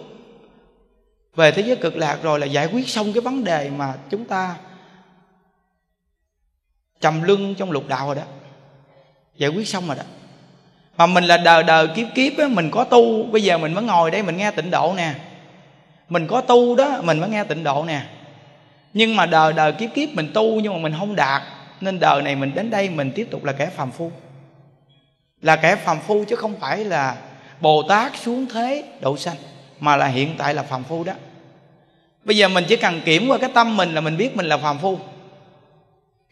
Về 1.35 1.51
thế 1.51 1.61
giới 1.61 1.75
cực 1.75 1.95
lạc 1.95 2.17
rồi 2.23 2.39
là 2.39 2.45
giải 2.45 2.67
quyết 2.67 2.89
xong 2.89 3.13
cái 3.13 3.21
vấn 3.21 3.43
đề 3.43 3.69
mà 3.69 3.93
chúng 4.09 4.25
ta 4.25 4.55
trầm 7.01 7.23
lưng 7.23 7.55
trong 7.57 7.71
lục 7.71 7.87
đạo 7.87 8.05
rồi 8.05 8.15
đó. 8.15 8.23
Giải 9.37 9.49
quyết 9.49 9.67
xong 9.67 9.87
rồi 9.87 9.95
đó. 9.95 10.03
Mà 10.97 11.05
mình 11.05 11.23
là 11.23 11.37
đời 11.37 11.63
đời 11.63 11.87
kiếp 11.87 12.07
kiếp 12.15 12.37
á, 12.37 12.47
mình 12.47 12.71
có 12.71 12.83
tu. 12.83 13.23
Bây 13.23 13.43
giờ 13.43 13.57
mình 13.57 13.73
mới 13.73 13.83
ngồi 13.83 14.11
đây 14.11 14.23
mình 14.23 14.37
nghe 14.37 14.51
tịnh 14.51 14.71
độ 14.71 14.93
nè. 14.97 15.13
Mình 16.09 16.27
có 16.27 16.41
tu 16.41 16.75
đó 16.75 17.01
mình 17.03 17.19
mới 17.19 17.29
nghe 17.29 17.43
tịnh 17.43 17.63
độ 17.63 17.85
nè 17.87 18.01
nhưng 18.93 19.15
mà 19.15 19.25
đời 19.25 19.53
đời 19.53 19.71
kiếp 19.71 19.89
kiếp 19.93 20.09
mình 20.09 20.31
tu 20.33 20.59
nhưng 20.59 20.73
mà 20.73 20.79
mình 20.79 20.93
không 20.99 21.15
đạt. 21.15 21.41
Nên 21.81 21.99
đời 21.99 22.21
này 22.21 22.35
mình 22.35 22.51
đến 22.55 22.69
đây 22.69 22.89
mình 22.89 23.11
tiếp 23.15 23.27
tục 23.31 23.43
là 23.43 23.53
kẻ 23.53 23.65
phàm 23.65 23.91
phu. 23.91 24.11
Là 25.41 25.55
kẻ 25.55 25.75
phàm 25.75 25.99
phu 25.99 26.23
chứ 26.23 26.35
không 26.35 26.55
phải 26.59 26.85
là 26.85 27.15
bồ 27.61 27.83
tát 27.83 28.11
xuống 28.17 28.45
thế 28.53 28.83
độ 29.01 29.17
sanh, 29.17 29.35
mà 29.79 29.97
là 29.97 30.07
hiện 30.07 30.35
tại 30.37 30.53
là 30.53 30.63
phàm 30.63 30.83
phu 30.83 31.03
đó. 31.03 31.13
Bây 32.23 32.37
giờ 32.37 32.47
mình 32.47 32.65
chỉ 32.67 32.75
cần 32.75 33.01
kiểm 33.05 33.27
qua 33.27 33.37
cái 33.37 33.49
tâm 33.53 33.77
mình 33.77 33.93
là 33.93 34.01
mình 34.01 34.17
biết 34.17 34.35
mình 34.35 34.45
là 34.45 34.57
phàm 34.57 34.77
phu. 34.77 34.97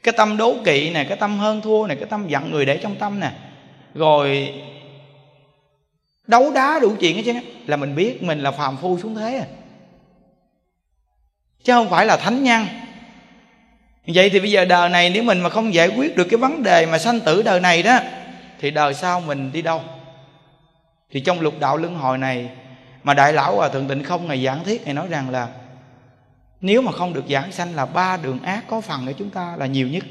Cái 0.03 0.13
tâm 0.17 0.37
đố 0.37 0.55
kỵ 0.65 0.89
này 0.89 1.05
cái 1.05 1.17
tâm 1.17 1.39
hơn 1.39 1.61
thua 1.61 1.87
này 1.87 1.97
cái 1.97 2.09
tâm 2.09 2.27
giận 2.27 2.51
người 2.51 2.65
để 2.65 2.77
trong 2.77 2.95
tâm 2.95 3.19
nè. 3.19 3.31
Rồi 3.93 4.53
đấu 6.27 6.51
đá 6.53 6.79
đủ 6.81 6.95
chuyện 6.99 7.15
hết 7.15 7.21
chứ 7.25 7.33
là 7.67 7.77
mình 7.77 7.95
biết 7.95 8.23
mình 8.23 8.39
là 8.39 8.51
phàm 8.51 8.77
phu 8.77 8.99
xuống 8.99 9.15
thế 9.15 9.37
à 9.37 9.45
chứ 11.63 11.73
không 11.73 11.89
phải 11.89 12.05
là 12.05 12.17
thánh 12.17 12.43
nhân. 12.43 12.65
Vậy 14.07 14.29
thì 14.29 14.39
bây 14.39 14.51
giờ 14.51 14.65
đời 14.65 14.89
này 14.89 15.09
nếu 15.09 15.23
mình 15.23 15.39
mà 15.39 15.49
không 15.49 15.73
giải 15.73 15.87
quyết 15.87 16.17
được 16.17 16.27
cái 16.29 16.37
vấn 16.37 16.63
đề 16.63 16.85
mà 16.85 16.97
sanh 16.97 17.19
tử 17.19 17.41
đời 17.41 17.59
này 17.59 17.83
đó, 17.83 17.99
thì 18.59 18.71
đời 18.71 18.93
sau 18.93 19.21
mình 19.21 19.51
đi 19.51 19.61
đâu? 19.61 19.81
Thì 21.11 21.19
trong 21.19 21.41
lục 21.41 21.59
đạo 21.59 21.77
luân 21.77 21.95
hồi 21.95 22.17
này 22.17 22.49
mà 23.03 23.13
đại 23.13 23.33
lão 23.33 23.55
hòa 23.55 23.69
thượng 23.69 23.87
tịnh 23.87 24.03
không 24.03 24.27
ngày 24.27 24.43
giảng 24.43 24.63
thiết 24.63 24.85
này 24.85 24.93
nói 24.93 25.07
rằng 25.09 25.29
là 25.29 25.47
nếu 26.61 26.81
mà 26.81 26.91
không 26.91 27.13
được 27.13 27.23
giảng 27.29 27.51
sanh 27.51 27.75
là 27.75 27.85
ba 27.85 28.17
đường 28.17 28.39
ác 28.43 28.63
có 28.67 28.81
phần 28.81 29.07
ở 29.07 29.13
chúng 29.13 29.29
ta 29.29 29.55
là 29.57 29.65
nhiều 29.65 29.87
nhất. 29.87 30.03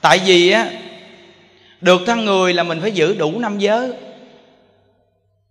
Tại 0.00 0.20
vì 0.26 0.50
á, 0.50 0.70
được 1.80 2.00
thân 2.06 2.24
người 2.24 2.54
là 2.54 2.62
mình 2.62 2.80
phải 2.80 2.92
giữ 2.92 3.18
đủ 3.18 3.38
năm 3.38 3.58
giới. 3.58 3.92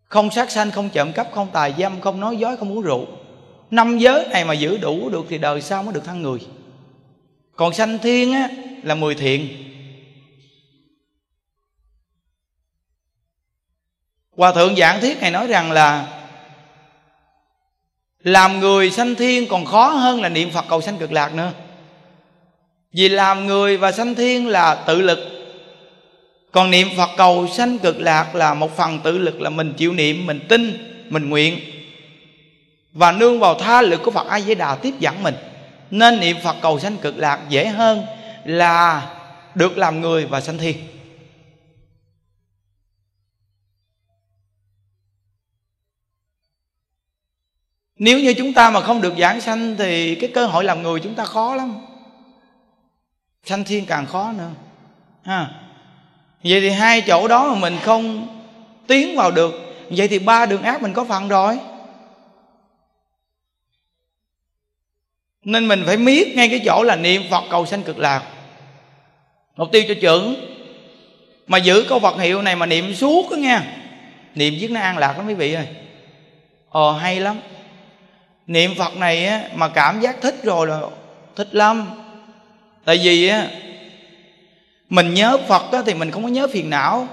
Không 0.03 0.31
sát 0.31 0.51
sanh, 0.51 0.71
không 0.71 0.89
trộm 0.89 1.11
cắp, 1.11 1.27
không 1.31 1.47
tài 1.53 1.73
dâm, 1.77 2.01
không 2.01 2.19
nói 2.19 2.37
dối, 2.37 2.57
không 2.57 2.71
uống 2.71 2.81
rượu 2.81 3.05
năm 3.71 3.97
giới 3.97 4.27
này 4.27 4.45
mà 4.45 4.53
giữ 4.53 4.77
đủ 4.77 5.09
được 5.09 5.25
thì 5.29 5.37
đời 5.37 5.61
sau 5.61 5.83
mới 5.83 5.93
được 5.93 6.05
thăng 6.05 6.21
người. 6.21 6.39
Còn 7.55 7.73
sanh 7.73 7.97
thiên 7.97 8.33
á, 8.33 8.49
là 8.83 8.95
mười 8.95 9.15
thiện. 9.15 9.47
Hòa 14.37 14.51
thượng 14.51 14.75
giảng 14.75 15.01
thiết 15.01 15.21
này 15.21 15.31
nói 15.31 15.47
rằng 15.47 15.71
là 15.71 16.07
làm 18.23 18.59
người 18.59 18.91
sanh 18.91 19.15
thiên 19.15 19.47
còn 19.47 19.65
khó 19.65 19.87
hơn 19.87 20.21
là 20.21 20.29
niệm 20.29 20.49
phật 20.49 20.65
cầu 20.69 20.81
sanh 20.81 20.97
cực 20.97 21.11
lạc 21.11 21.35
nữa. 21.35 21.51
Vì 22.93 23.09
làm 23.09 23.45
người 23.45 23.77
và 23.77 23.91
sanh 23.91 24.15
thiên 24.15 24.47
là 24.47 24.75
tự 24.75 25.01
lực. 25.01 25.19
Còn 26.51 26.71
niệm 26.71 26.87
phật 26.97 27.09
cầu 27.17 27.47
sanh 27.47 27.79
cực 27.79 27.99
lạc 27.99 28.35
là 28.35 28.53
một 28.53 28.77
phần 28.77 28.99
tự 29.03 29.17
lực 29.17 29.41
là 29.41 29.49
mình 29.49 29.73
chịu 29.77 29.93
niệm, 29.93 30.25
mình 30.25 30.39
tin, 30.49 30.91
mình 31.09 31.29
nguyện 31.29 31.59
và 32.95 33.11
nương 33.11 33.39
vào 33.39 33.59
tha 33.59 33.81
lực 33.81 34.01
của 34.03 34.11
phật 34.11 34.27
a 34.27 34.39
di 34.39 34.55
đà 34.55 34.75
tiếp 34.75 34.93
dẫn 34.99 35.23
mình. 35.23 35.35
Nên 35.91 36.19
niệm 36.19 36.37
phật 36.43 36.55
cầu 36.61 36.79
sanh 36.79 36.97
cực 36.97 37.17
lạc 37.17 37.39
dễ 37.49 37.67
hơn 37.67 38.05
là 38.45 39.09
được 39.55 39.77
làm 39.77 40.01
người 40.01 40.25
và 40.25 40.41
sanh 40.41 40.57
thiên 40.57 40.77
nếu 47.97 48.19
như 48.19 48.33
chúng 48.33 48.53
ta 48.53 48.69
mà 48.69 48.81
không 48.81 49.01
được 49.01 49.13
giảng 49.17 49.41
sanh 49.41 49.75
thì 49.77 50.15
cái 50.15 50.31
cơ 50.33 50.45
hội 50.45 50.63
làm 50.63 50.83
người 50.83 50.99
chúng 50.99 51.15
ta 51.15 51.25
khó 51.25 51.55
lắm. 51.55 51.75
Sanh 53.43 53.63
thiên 53.63 53.85
càng 53.85 54.05
khó 54.05 54.31
nữa. 54.37 54.49
Ha. 55.23 55.49
Vậy 56.43 56.61
thì 56.61 56.69
hai 56.69 57.01
chỗ 57.01 57.27
đó 57.27 57.53
mà 57.53 57.59
mình 57.59 57.77
không 57.83 58.27
tiến 58.87 59.15
vào 59.15 59.31
được, 59.31 59.53
vậy 59.89 60.07
thì 60.07 60.19
ba 60.19 60.45
đường 60.45 60.61
ác 60.61 60.81
mình 60.81 60.93
có 60.93 61.05
phần 61.05 61.27
rồi. 61.27 61.59
Nên 65.45 65.67
mình 65.67 65.83
phải 65.85 65.97
miết 65.97 66.35
ngay 66.35 66.49
cái 66.49 66.61
chỗ 66.65 66.83
là 66.83 66.95
niệm 66.95 67.23
phật 67.29 67.43
cầu 67.49 67.65
sanh 67.65 67.83
cực 67.83 67.99
lạc. 67.99 68.23
Mục 69.55 69.69
tiêu 69.71 69.83
cho 69.87 69.93
trưởng 70.01 70.35
mà 71.47 71.57
giữ 71.57 71.85
câu 71.89 71.99
phật 71.99 72.19
hiệu 72.19 72.41
này 72.41 72.55
mà 72.55 72.65
niệm 72.65 72.95
suốt 72.95 73.31
đó 73.31 73.35
nghe. 73.35 73.59
Niệm 74.35 74.53
giết 74.57 74.71
nó 74.71 74.79
an 74.79 74.97
lạc 74.97 75.17
lắm 75.17 75.27
quý 75.27 75.33
vị 75.33 75.53
ơi. 75.53 75.67
Ờ 76.69 76.97
hay 76.97 77.19
lắm. 77.19 77.39
Niệm 78.47 78.75
phật 78.77 78.97
này 78.97 79.25
á, 79.25 79.41
mà 79.55 79.67
cảm 79.67 80.01
giác 80.01 80.21
thích 80.21 80.35
rồi 80.43 80.67
là 80.67 80.81
thích 81.35 81.55
lắm. 81.55 81.85
Tại 82.85 82.99
vì 83.03 83.27
á 83.27 83.47
mình 84.89 85.13
nhớ 85.13 85.37
phật 85.47 85.71
á, 85.71 85.81
thì 85.85 85.93
mình 85.93 86.11
không 86.11 86.23
có 86.23 86.29
nhớ 86.29 86.47
phiền 86.47 86.69
não. 86.69 87.07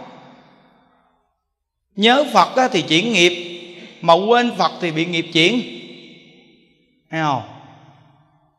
Nhớ 1.96 2.24
phật 2.32 2.56
á, 2.56 2.68
thì 2.68 2.82
chuyển 2.82 3.12
nghiệp 3.12 3.60
mà 4.00 4.14
quên 4.14 4.50
phật 4.56 4.72
thì 4.80 4.90
bị 4.90 5.06
nghiệp 5.06 5.26
chuyển. 5.32 5.62
Thấy 7.10 7.20
không? 7.20 7.42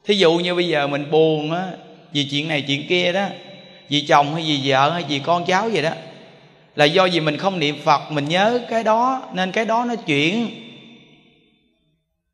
Thí 0.05 0.15
dụ 0.15 0.33
như 0.33 0.55
bây 0.55 0.67
giờ 0.67 0.87
mình 0.87 1.11
buồn 1.11 1.51
á 1.51 1.67
vì 2.13 2.23
chuyện 2.23 2.47
này 2.47 2.61
chuyện 2.61 2.87
kia 2.87 3.11
đó 3.11 3.25
vì 3.89 4.01
chồng 4.01 4.33
hay 4.33 4.43
vì 4.47 4.59
vợ 4.63 4.89
hay 4.89 5.03
vì 5.09 5.19
con 5.19 5.45
cháu 5.45 5.69
vậy 5.69 5.81
đó 5.81 5.91
là 6.75 6.85
do 6.85 7.07
vì 7.11 7.19
mình 7.19 7.37
không 7.37 7.59
niệm 7.59 7.77
phật 7.83 8.11
mình 8.11 8.25
nhớ 8.25 8.59
cái 8.69 8.83
đó 8.83 9.21
nên 9.33 9.51
cái 9.51 9.65
đó 9.65 9.85
nó 9.85 9.95
chuyển. 9.95 10.47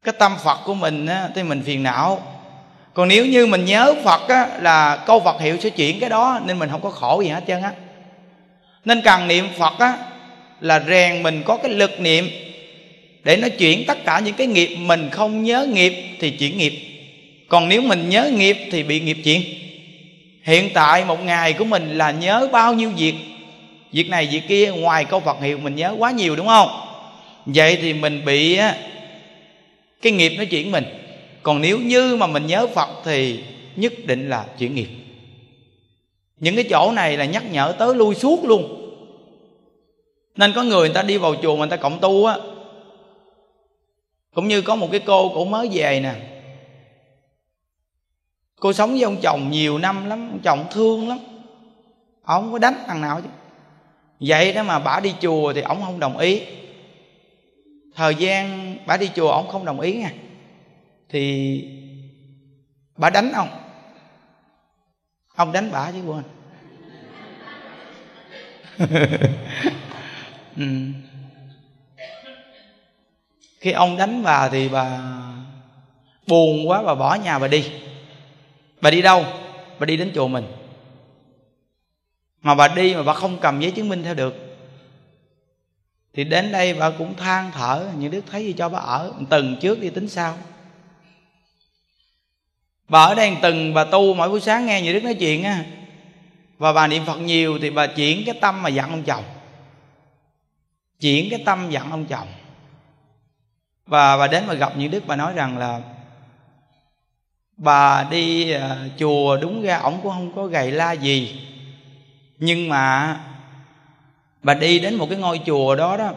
Cái 0.03 0.13
tâm 0.19 0.35
phật 0.43 0.59
của 0.65 0.73
mình 0.73 1.05
á, 1.05 1.29
thì 1.35 1.43
mình 1.43 1.63
phiền 1.63 1.83
não. 1.83 2.21
Còn 2.93 3.07
nếu 3.07 3.25
như 3.25 3.45
mình 3.45 3.65
nhớ 3.65 3.95
phật 4.03 4.27
á, 4.27 4.47
là 4.61 5.03
câu 5.05 5.19
phật 5.19 5.41
hiệu 5.41 5.57
sẽ 5.59 5.69
chuyển 5.69 5.99
cái 5.99 6.09
đó 6.09 6.39
nên 6.45 6.59
mình 6.59 6.69
không 6.69 6.81
có 6.81 6.89
khổ 6.89 7.21
gì 7.21 7.29
hết 7.29 7.43
trơn 7.47 7.61
á. 7.61 7.71
Nên 8.85 9.01
cần 9.01 9.27
niệm 9.27 9.47
phật 9.57 9.79
á 9.79 9.97
là 10.61 10.83
rèn 10.87 11.23
mình 11.23 11.43
có 11.45 11.57
cái 11.57 11.71
lực 11.71 11.99
niệm 11.99 12.29
để 13.23 13.37
nó 13.37 13.47
chuyển 13.57 13.85
tất 13.87 14.05
cả 14.05 14.19
những 14.19 14.35
cái 14.35 14.47
nghiệp 14.47 14.75
mình 14.75 15.09
không 15.11 15.43
nhớ 15.43 15.67
nghiệp 15.73 15.93
thì 16.19 16.31
chuyển 16.31 16.57
nghiệp 16.57 16.73
còn 17.49 17.69
nếu 17.69 17.81
mình 17.81 18.09
nhớ 18.09 18.31
nghiệp 18.35 18.57
thì 18.71 18.83
bị 18.83 18.99
nghiệp 18.99 19.17
chuyển 19.23 19.41
hiện 20.43 20.69
tại 20.73 21.05
một 21.05 21.23
ngày 21.23 21.53
của 21.53 21.65
mình 21.65 21.97
là 21.97 22.11
nhớ 22.11 22.49
bao 22.51 22.73
nhiêu 22.73 22.89
việc? 22.97 23.13
Việc 23.91 24.09
này, 24.09 24.27
việc 24.31 24.47
kia, 24.47 24.71
ngoài 24.71 25.05
câu 25.05 25.19
phật 25.19 25.41
hiệu 25.41 25.57
mình 25.57 25.75
nhớ 25.75 25.95
quá 25.97 26.11
nhiều, 26.11 26.35
đúng 26.35 26.47
không? 26.47 26.69
Vậy 27.45 27.77
thì 27.81 27.93
mình 27.93 28.25
bị 28.25 28.59
cái 30.01 30.11
nghiệp 30.11 30.35
nó 30.37 30.43
chuyển 30.49 30.71
mình. 30.71 30.83
Còn 31.43 31.61
nếu 31.61 31.79
như 31.79 32.15
mà 32.15 32.27
mình 32.27 32.47
nhớ 32.47 32.67
phật 32.67 32.89
thì 33.05 33.39
nhất 33.75 33.93
định 34.05 34.29
là 34.29 34.45
chuyển 34.57 34.75
nghiệp. 34.75 34.89
Những 36.39 36.55
cái 36.55 36.63
chỗ 36.69 36.91
này 36.91 37.17
là 37.17 37.25
nhắc 37.25 37.43
nhở 37.51 37.75
tới 37.79 37.95
lui 37.95 38.15
suốt 38.15 38.43
luôn. 38.43 38.91
Nên 40.35 40.53
có 40.53 40.63
người 40.63 40.79
người 40.79 40.95
ta 40.95 41.01
đi 41.01 41.17
vào 41.17 41.35
chùa 41.41 41.55
mà 41.55 41.59
người 41.59 41.77
ta 41.77 41.77
cộng 41.77 41.99
tu 41.99 42.25
á. 42.25 42.35
Cũng 44.33 44.47
như 44.47 44.61
có 44.61 44.75
một 44.75 44.87
cái 44.91 44.99
cô 44.99 45.29
cũng 45.29 45.51
mới 45.51 45.69
về 45.71 45.99
nè 45.99 46.13
cô 48.59 48.73
sống 48.73 48.91
với 48.91 49.01
ông 49.01 49.17
chồng 49.21 49.51
nhiều 49.51 49.77
năm 49.77 50.05
lắm, 50.05 50.29
ông 50.31 50.39
chồng 50.43 50.65
thương 50.71 51.09
lắm. 51.09 51.17
Ông 52.21 52.43
không 52.43 52.51
có 52.51 52.59
đánh 52.59 52.83
thằng 52.87 53.01
nào 53.01 53.21
chứ. 53.21 53.29
Vậy 54.19 54.53
đó 54.53 54.63
mà 54.63 54.79
bà 54.79 54.99
đi 54.99 55.15
chùa 55.21 55.53
thì 55.53 55.61
ông 55.61 55.81
không 55.81 55.99
đồng 55.99 56.17
ý. 56.17 56.41
Thời 57.95 58.15
gian 58.15 58.75
bà 58.85 58.97
đi 58.97 59.09
chùa 59.15 59.31
ông 59.31 59.47
không 59.47 59.65
đồng 59.65 59.79
ý 59.79 59.93
nha. 59.93 60.11
Thì 61.09 61.63
bà 62.97 63.09
đánh 63.09 63.31
ông. 63.31 63.49
Ông 65.35 65.51
đánh 65.51 65.69
bà 65.71 65.91
chứ 65.91 66.01
quên. 66.01 66.23
Ừ. 70.55 70.65
khi 73.59 73.71
ông 73.71 73.97
đánh 73.97 74.23
bà 74.23 74.49
thì 74.49 74.69
bà 74.69 74.99
buồn 76.27 76.69
quá, 76.69 76.83
bà 76.83 76.95
bỏ 76.95 77.15
nhà 77.15 77.39
bà 77.39 77.47
đi 77.47 77.71
bà 78.81 78.91
đi 78.91 79.01
đâu? 79.01 79.25
Bà 79.79 79.85
đi 79.85 79.97
đến 79.97 80.11
chùa 80.15 80.27
mình. 80.27 80.45
Mà 82.41 82.55
bà 82.55 82.67
đi 82.67 82.95
mà 82.95 83.03
bà 83.03 83.13
không 83.13 83.37
cầm 83.41 83.59
giấy 83.59 83.71
chứng 83.71 83.89
minh 83.89 84.03
theo 84.03 84.13
được. 84.13 84.35
Thì 86.13 86.23
đến 86.23 86.51
đây 86.51 86.73
bà 86.73 86.89
cũng 86.89 87.15
than 87.15 87.51
thở, 87.51 87.87
những 87.97 88.11
đức 88.11 88.21
thấy 88.31 88.45
gì 88.45 88.53
cho 88.53 88.69
bà 88.69 88.79
ở? 88.79 89.13
Từng 89.29 89.57
trước 89.61 89.79
đi 89.79 89.89
tính 89.89 90.09
sau. 90.09 90.37
Bà 92.87 93.03
ở 93.03 93.15
đây 93.15 93.37
từng, 93.41 93.73
bà 93.73 93.83
tu 93.83 94.13
mỗi 94.13 94.29
buổi 94.29 94.41
sáng 94.41 94.65
nghe 94.65 94.81
như 94.81 94.93
đức 94.93 95.03
nói 95.03 95.13
chuyện 95.13 95.43
á. 95.43 95.65
Và 96.57 96.73
bà 96.73 96.87
niệm 96.87 97.05
phật 97.05 97.17
nhiều 97.17 97.59
thì 97.61 97.69
bà 97.69 97.87
chuyển 97.87 98.23
cái 98.25 98.35
tâm 98.41 98.63
mà 98.63 98.69
dặn 98.69 98.89
ông 98.89 99.03
chồng. 99.03 99.23
Chuyển 100.99 101.29
cái 101.29 101.43
tâm 101.45 101.69
dặn 101.69 101.91
ông 101.91 102.05
chồng. 102.05 102.27
Và 103.85 104.17
bà 104.17 104.27
đến 104.27 104.47
mà 104.47 104.53
gặp 104.53 104.73
những 104.77 104.91
đức 104.91 105.03
bà 105.07 105.15
nói 105.15 105.33
rằng 105.33 105.57
là 105.57 105.81
bà 107.59 108.07
đi 108.11 108.51
à, 108.51 108.77
chùa 108.99 109.37
đúng 109.37 109.61
ra 109.61 109.77
ổng 109.77 109.99
cũng 110.03 110.11
không 110.11 110.31
có 110.35 110.45
gầy 110.45 110.71
la 110.71 110.91
gì. 110.91 111.47
Nhưng 112.37 112.69
mà 112.69 113.19
bà 114.43 114.53
đi 114.53 114.79
đến 114.79 114.95
một 114.95 115.07
cái 115.09 115.19
ngôi 115.19 115.39
chùa 115.45 115.75
đó 115.75 115.97
đó, 115.97 116.11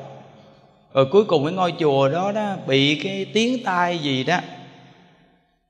rồi 0.93 1.07
cuối 1.13 1.25
cùng 1.25 1.45
cái 1.45 1.55
ngôi 1.55 1.75
chùa 1.79 2.09
đó 2.09 2.33
đó 2.33 2.57
bị 2.67 3.01
cái 3.03 3.27
tiếng 3.35 3.65
tai 3.65 3.99
gì 3.99 4.25
đó. 4.25 4.39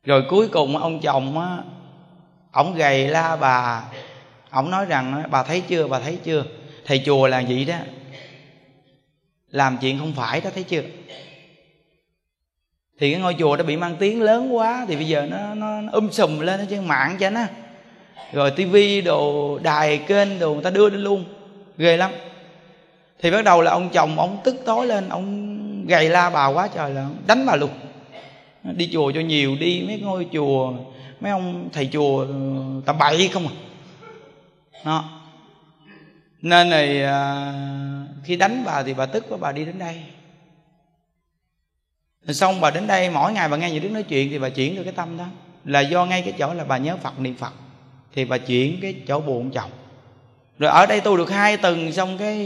Rồi 0.04 0.24
cuối 0.28 0.48
cùng 0.48 0.76
ông 0.76 1.00
chồng 1.00 1.38
á, 1.38 1.58
ổng 2.52 2.74
gầy 2.74 3.08
la 3.08 3.36
bà. 3.36 3.84
Ổng 4.50 4.70
nói 4.70 4.86
rằng 4.86 5.22
bà 5.30 5.42
thấy 5.42 5.60
chưa, 5.60 5.86
bà 5.86 6.00
thấy 6.00 6.18
chưa? 6.24 6.44
Thầy 6.84 7.02
chùa 7.06 7.26
là 7.26 7.42
vậy 7.48 7.64
đó? 7.64 7.76
Làm 9.48 9.78
chuyện 9.80 9.98
không 9.98 10.12
phải 10.12 10.40
đó, 10.40 10.50
thấy 10.54 10.62
chưa? 10.62 10.82
Thì 12.98 13.12
cái 13.12 13.20
ngôi 13.20 13.36
chùa 13.38 13.56
đã 13.56 13.62
bị 13.62 13.76
mang 13.76 13.96
tiếng 13.98 14.22
lớn 14.22 14.56
quá 14.56 14.84
thì 14.88 14.96
bây 14.96 15.08
giờ 15.08 15.26
nó 15.30 15.54
nó, 15.54 15.80
nó 15.80 15.92
um 15.92 16.10
sùm 16.10 16.38
lên 16.38 16.66
trên 16.70 16.88
mạng 16.88 17.16
cho 17.20 17.30
nó. 17.30 17.40
Rồi 18.32 18.50
tivi 18.50 19.00
đồ 19.00 19.58
đài 19.58 19.98
kênh 19.98 20.38
đồ 20.38 20.54
người 20.54 20.62
ta 20.62 20.70
đưa 20.70 20.90
lên 20.90 21.00
luôn. 21.00 21.24
Ghê 21.78 21.96
lắm. 21.96 22.10
Thì 23.20 23.30
bắt 23.30 23.44
đầu 23.44 23.62
là 23.62 23.70
ông 23.70 23.88
chồng 23.92 24.18
ông 24.18 24.38
tức 24.44 24.56
tối 24.64 24.86
lên 24.86 25.08
ông 25.08 25.86
gầy 25.86 26.08
la 26.08 26.30
bà 26.30 26.46
quá 26.46 26.68
trời 26.74 26.90
là 26.90 27.08
đánh 27.26 27.46
bà 27.46 27.56
luôn. 27.56 27.70
Đi 28.62 28.90
chùa 28.92 29.12
cho 29.12 29.20
nhiều 29.20 29.56
đi 29.60 29.84
mấy 29.86 30.00
ngôi 30.00 30.26
chùa 30.32 30.72
mấy 31.20 31.32
ông 31.32 31.68
thầy 31.72 31.88
chùa 31.92 32.18
ừ, 32.18 32.34
tầm 32.86 32.98
bậy 32.98 33.28
không 33.28 33.46
à. 33.46 33.54
Đó. 34.84 35.04
Nên 36.42 36.70
này 36.70 37.02
à, 37.02 37.52
khi 38.24 38.36
đánh 38.36 38.62
bà 38.66 38.82
thì 38.82 38.94
bà 38.94 39.06
tức 39.06 39.24
quá 39.28 39.38
bà 39.40 39.52
đi 39.52 39.64
đến 39.64 39.78
đây 39.78 40.02
rồi 42.24 42.34
xong 42.34 42.60
bà 42.60 42.70
đến 42.70 42.86
đây 42.86 43.10
mỗi 43.10 43.32
ngày 43.32 43.48
bà 43.48 43.56
nghe 43.56 43.70
những 43.70 43.82
đứa 43.82 43.88
nói 43.88 44.02
chuyện 44.02 44.30
thì 44.30 44.38
bà 44.38 44.48
chuyển 44.48 44.76
được 44.76 44.84
cái 44.84 44.92
tâm 44.92 45.16
đó. 45.18 45.24
Là 45.64 45.80
do 45.80 46.06
ngay 46.06 46.22
cái 46.22 46.32
chỗ 46.38 46.54
là 46.54 46.64
bà 46.64 46.78
nhớ 46.78 46.96
phật 46.96 47.20
niệm 47.20 47.34
phật. 47.34 47.52
Thì 48.14 48.24
bà 48.24 48.38
chuyển 48.38 48.78
cái 48.82 48.94
chỗ 49.08 49.20
buồn 49.20 49.50
chồng. 49.50 49.70
Rồi 50.58 50.70
ở 50.70 50.86
đây 50.86 51.00
tu 51.00 51.16
được 51.16 51.30
hai 51.30 51.56
tuần 51.56 51.92
xong 51.92 52.18
cái 52.18 52.36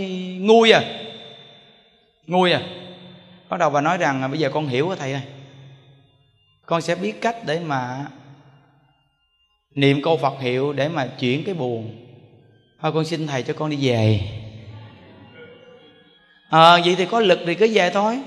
nguôi 0.41 0.73
à. 0.73 0.83
Nguôi 2.27 2.53
à. 2.53 2.61
Bắt 3.49 3.57
đầu 3.57 3.71
bà 3.71 3.81
nói 3.81 3.99
rằng 3.99 4.23
à, 4.23 4.29
bây 4.29 4.39
giờ 4.39 4.51
con 4.51 4.67
hiểu 4.67 4.87
rồi 4.87 4.97
thầy 4.97 5.13
ơi. 5.13 5.23
Con 6.67 6.83
sẽ 6.83 6.95
biết 6.95 7.21
cách 7.21 7.37
để 7.47 7.61
mà 7.61 8.07
niệm 9.75 10.03
câu 10.03 10.17
phật 10.17 10.41
hiệu 10.41 10.73
để 10.73 10.89
mà 10.89 11.07
chuyển 11.07 11.45
cái 11.45 11.55
buồn. 11.55 12.07
Thôi 12.81 12.93
con 12.93 13.05
xin 13.05 13.27
thầy 13.27 13.43
cho 13.43 13.55
con 13.55 13.71
đi 13.71 13.79
về. 13.81 14.21
À, 16.51 16.79
vậy 16.85 16.95
thì 16.99 17.07
có 17.07 17.21
lực 17.21 17.39
thì 17.47 17.55
cứ 17.55 17.69
về 17.73 17.91
thôi 17.91 18.19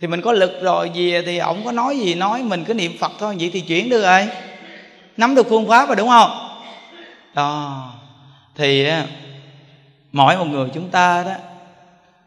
thì 0.00 0.08
mình 0.08 0.22
có 0.22 0.32
lực 0.32 0.62
rồi 0.62 0.90
về 0.94 1.22
thì 1.26 1.38
ổng 1.38 1.64
có 1.64 1.72
nói 1.72 1.98
gì 1.98 2.14
nói 2.14 2.42
mình 2.42 2.64
cứ 2.64 2.74
niệm 2.74 2.92
phật 2.98 3.12
thôi, 3.18 3.36
vậy 3.40 3.50
thì 3.52 3.60
chuyển 3.60 3.88
được 3.88 4.02
rồi. 4.02 4.28
Nắm 5.16 5.34
được 5.34 5.46
phương 5.48 5.68
pháp 5.68 5.86
rồi, 5.86 5.96
đúng 5.96 6.08
không? 6.08 6.30
Đó. 7.34 7.92
Thì 8.56 8.86
mỗi 10.12 10.36
một 10.36 10.44
người 10.44 10.68
chúng 10.74 10.88
ta 10.88 11.24
đó, 11.24 11.34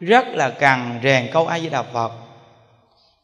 rất 0.00 0.26
là 0.28 0.50
cần 0.50 1.00
rèn 1.02 1.28
câu 1.32 1.46
a 1.46 1.58
di 1.58 1.68
đà 1.68 1.82
phật. 1.82 2.12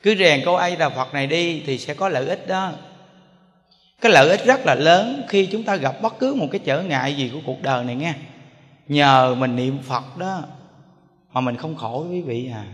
Cứ 0.03 0.15
rèn 0.19 0.43
câu 0.45 0.57
a 0.57 0.71
di 0.71 0.77
đà 0.77 0.89
phật 0.89 1.15
này 1.15 1.27
đi 1.27 1.63
thì 1.67 1.79
sẽ 1.79 1.95
có 1.95 2.09
lợi 2.09 2.27
ích 2.27 2.49
đó. 2.49 2.73
Cái 4.01 4.13
lợi 4.13 4.29
ích 4.29 4.45
rất 4.45 4.67
là 4.67 4.75
lớn 4.75 5.23
khi 5.29 5.47
chúng 5.47 5.65
ta 5.65 5.77
gặp 5.77 6.03
bất 6.03 6.19
cứ 6.19 6.35
một 6.35 6.47
cái 6.51 6.61
trở 6.65 6.83
ngại 6.83 7.15
gì 7.15 7.31
của 7.35 7.41
cuộc 7.47 7.63
đời 7.63 7.85
này 7.85 7.97
nghe. 7.97 8.15
Nhờ 8.89 9.35
mình 9.39 9.57
niệm 9.57 9.79
phật 9.83 10.19
đó, 10.19 10.43
mà 11.33 11.41
mình 11.41 11.57
không 11.57 11.77
khổ 11.77 12.07
quý 12.11 12.23
vị 12.23 12.51
à. 12.55 12.65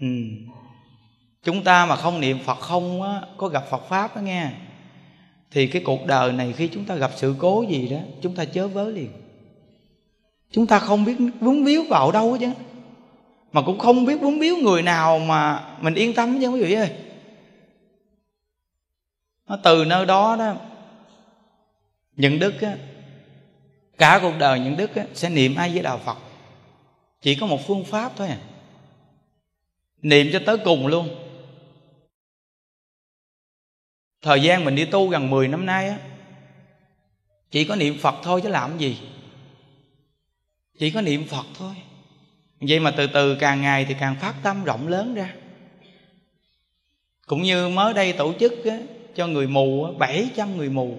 Ừ 0.00 0.06
chúng 1.46 1.64
ta 1.64 1.86
mà 1.86 1.96
không 1.96 2.20
niệm 2.20 2.38
phật 2.44 2.60
không 2.60 3.02
á, 3.02 3.20
có 3.36 3.48
gặp 3.48 3.64
phật 3.70 3.88
pháp 3.88 4.16
đó 4.16 4.20
nghe. 4.20 4.50
Thì 5.50 5.66
cái 5.66 5.82
cuộc 5.84 6.06
đời 6.06 6.32
này 6.32 6.54
khi 6.56 6.68
chúng 6.68 6.84
ta 6.84 6.94
gặp 6.94 7.10
sự 7.16 7.34
cố 7.38 7.64
gì 7.68 7.88
đó 7.88 7.96
chúng 8.22 8.34
ta 8.34 8.44
chớ 8.44 8.68
vớ 8.68 8.88
liền. 8.88 9.10
Chúng 10.50 10.66
ta 10.66 10.78
không 10.78 11.04
biết 11.04 11.16
vướng 11.40 11.64
víu 11.64 11.84
vào 11.88 12.12
đâu 12.12 12.36
chứ. 12.40 12.50
Mà 13.52 13.62
cũng 13.62 13.78
không 13.78 14.04
biết 14.04 14.20
vướng 14.20 14.38
víu 14.38 14.56
người 14.56 14.82
nào 14.82 15.18
mà 15.18 15.64
mình 15.80 15.94
yên 15.94 16.14
tâm 16.14 16.40
chứ 16.40 16.48
quý 16.48 16.62
vị 16.62 16.74
ơi. 16.74 16.90
Nó 19.48 19.58
từ 19.64 19.84
nơi 19.84 20.06
đó 20.06 20.36
đó 20.38 20.54
những 22.16 22.38
đức 22.38 22.60
á, 22.60 22.76
cả 23.98 24.18
cuộc 24.22 24.34
đời 24.38 24.60
những 24.60 24.76
đức 24.76 24.94
á, 24.94 25.04
sẽ 25.14 25.28
niệm 25.28 25.54
ai 25.54 25.70
với 25.72 25.82
đạo 25.82 26.00
phật. 26.04 26.16
Chỉ 27.22 27.34
có 27.34 27.46
một 27.46 27.66
phương 27.66 27.84
pháp 27.84 28.12
thôi 28.16 28.28
à. 28.28 28.38
Niệm 30.02 30.26
cho 30.32 30.40
tới 30.46 30.58
cùng 30.58 30.86
luôn 30.86 31.08
thời 34.26 34.42
gian 34.42 34.64
mình 34.64 34.74
đi 34.74 34.84
tu 34.84 35.08
gần 35.08 35.30
10 35.30 35.48
năm 35.48 35.66
nay 35.66 35.88
á 35.88 35.98
chỉ 37.50 37.64
có 37.64 37.76
niệm 37.76 37.98
phật 37.98 38.14
thôi 38.22 38.40
chứ 38.42 38.48
làm 38.48 38.78
gì? 38.78 38.98
Chỉ 40.78 40.90
có 40.90 41.00
niệm 41.00 41.24
phật 41.28 41.46
thôi. 41.58 41.74
Vậy 42.60 42.80
mà 42.80 42.90
từ 42.90 43.06
từ 43.06 43.36
càng 43.40 43.62
ngày 43.62 43.84
thì 43.84 43.94
càng 44.00 44.16
phát 44.20 44.34
tâm 44.42 44.64
rộng 44.64 44.88
lớn 44.88 45.14
ra. 45.14 45.34
Cũng 47.26 47.42
như 47.42 47.68
mới 47.68 47.94
đây 47.94 48.12
tổ 48.12 48.32
chức 48.40 48.64
á, 48.64 48.78
cho 49.14 49.26
người 49.26 49.46
mù 49.46 49.86
700 49.98 50.56
người 50.56 50.70
mù. 50.70 50.96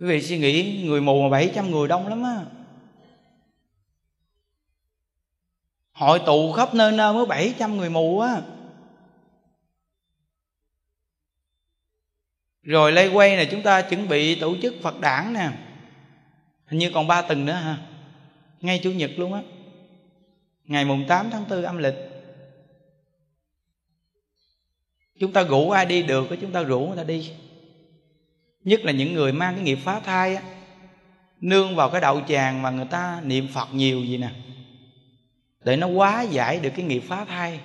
Quý 0.00 0.06
vị 0.06 0.22
suy 0.22 0.38
nghĩ 0.38 0.82
người 0.86 1.00
mù 1.00 1.22
mà 1.22 1.28
700 1.28 1.70
người 1.70 1.88
đông 1.88 2.08
lắm 2.08 2.22
á. 2.22 2.44
Hội 5.92 6.20
tụ 6.26 6.52
khắp 6.52 6.74
nơi 6.74 6.92
nơi 6.92 7.14
mới 7.14 7.26
700 7.26 7.76
người 7.76 7.90
mù 7.90 8.20
á. 8.20 8.40
Rồi 12.62 12.92
lây 12.92 13.08
quay 13.08 13.36
này 13.36 13.48
chúng 13.50 13.62
ta 13.62 13.82
chuẩn 13.82 14.08
bị 14.08 14.40
tổ 14.40 14.56
chức 14.62 14.74
phật 14.82 15.00
đảng 15.00 15.32
nè. 15.32 15.50
Hình 16.66 16.78
như 16.78 16.90
còn 16.94 17.06
ba 17.06 17.22
tuần 17.22 17.46
nữa 17.46 17.52
ha. 17.52 17.76
Ngay 18.60 18.80
chủ 18.82 18.90
nhật 18.92 19.10
luôn 19.16 19.32
á. 19.32 19.42
Ngày 20.64 20.84
mùng 20.84 21.04
8 21.08 21.30
tháng 21.30 21.44
4 21.50 21.62
âm 21.62 21.78
lịch. 21.78 21.94
Chúng 25.18 25.32
ta 25.32 25.42
rủ 25.42 25.70
ai 25.70 25.86
đi 25.86 26.02
được 26.02 26.28
chúng 26.40 26.52
ta 26.52 26.62
rủ 26.62 26.80
người 26.80 26.96
ta 26.96 27.04
đi. 27.04 27.30
Nhất 28.64 28.80
là 28.84 28.92
những 28.92 29.14
người 29.14 29.32
mang 29.32 29.54
cái 29.54 29.64
nghiệp 29.64 29.78
phá 29.84 30.00
thai 30.00 30.36
á. 30.36 30.42
Nương 31.40 31.76
vào 31.76 31.90
cái 31.90 32.00
đạo 32.00 32.20
tràng 32.28 32.62
mà 32.62 32.70
người 32.70 32.86
ta 32.90 33.20
niệm 33.24 33.48
phật 33.54 33.74
nhiều 33.74 34.04
gì 34.04 34.18
nè. 34.18 34.30
Để 35.64 35.76
nó 35.76 35.86
quá 35.86 36.22
giải 36.22 36.60
được 36.60 36.70
cái 36.76 36.84
nghiệp 36.84 37.02
phá 37.08 37.24
thai. 37.24 37.60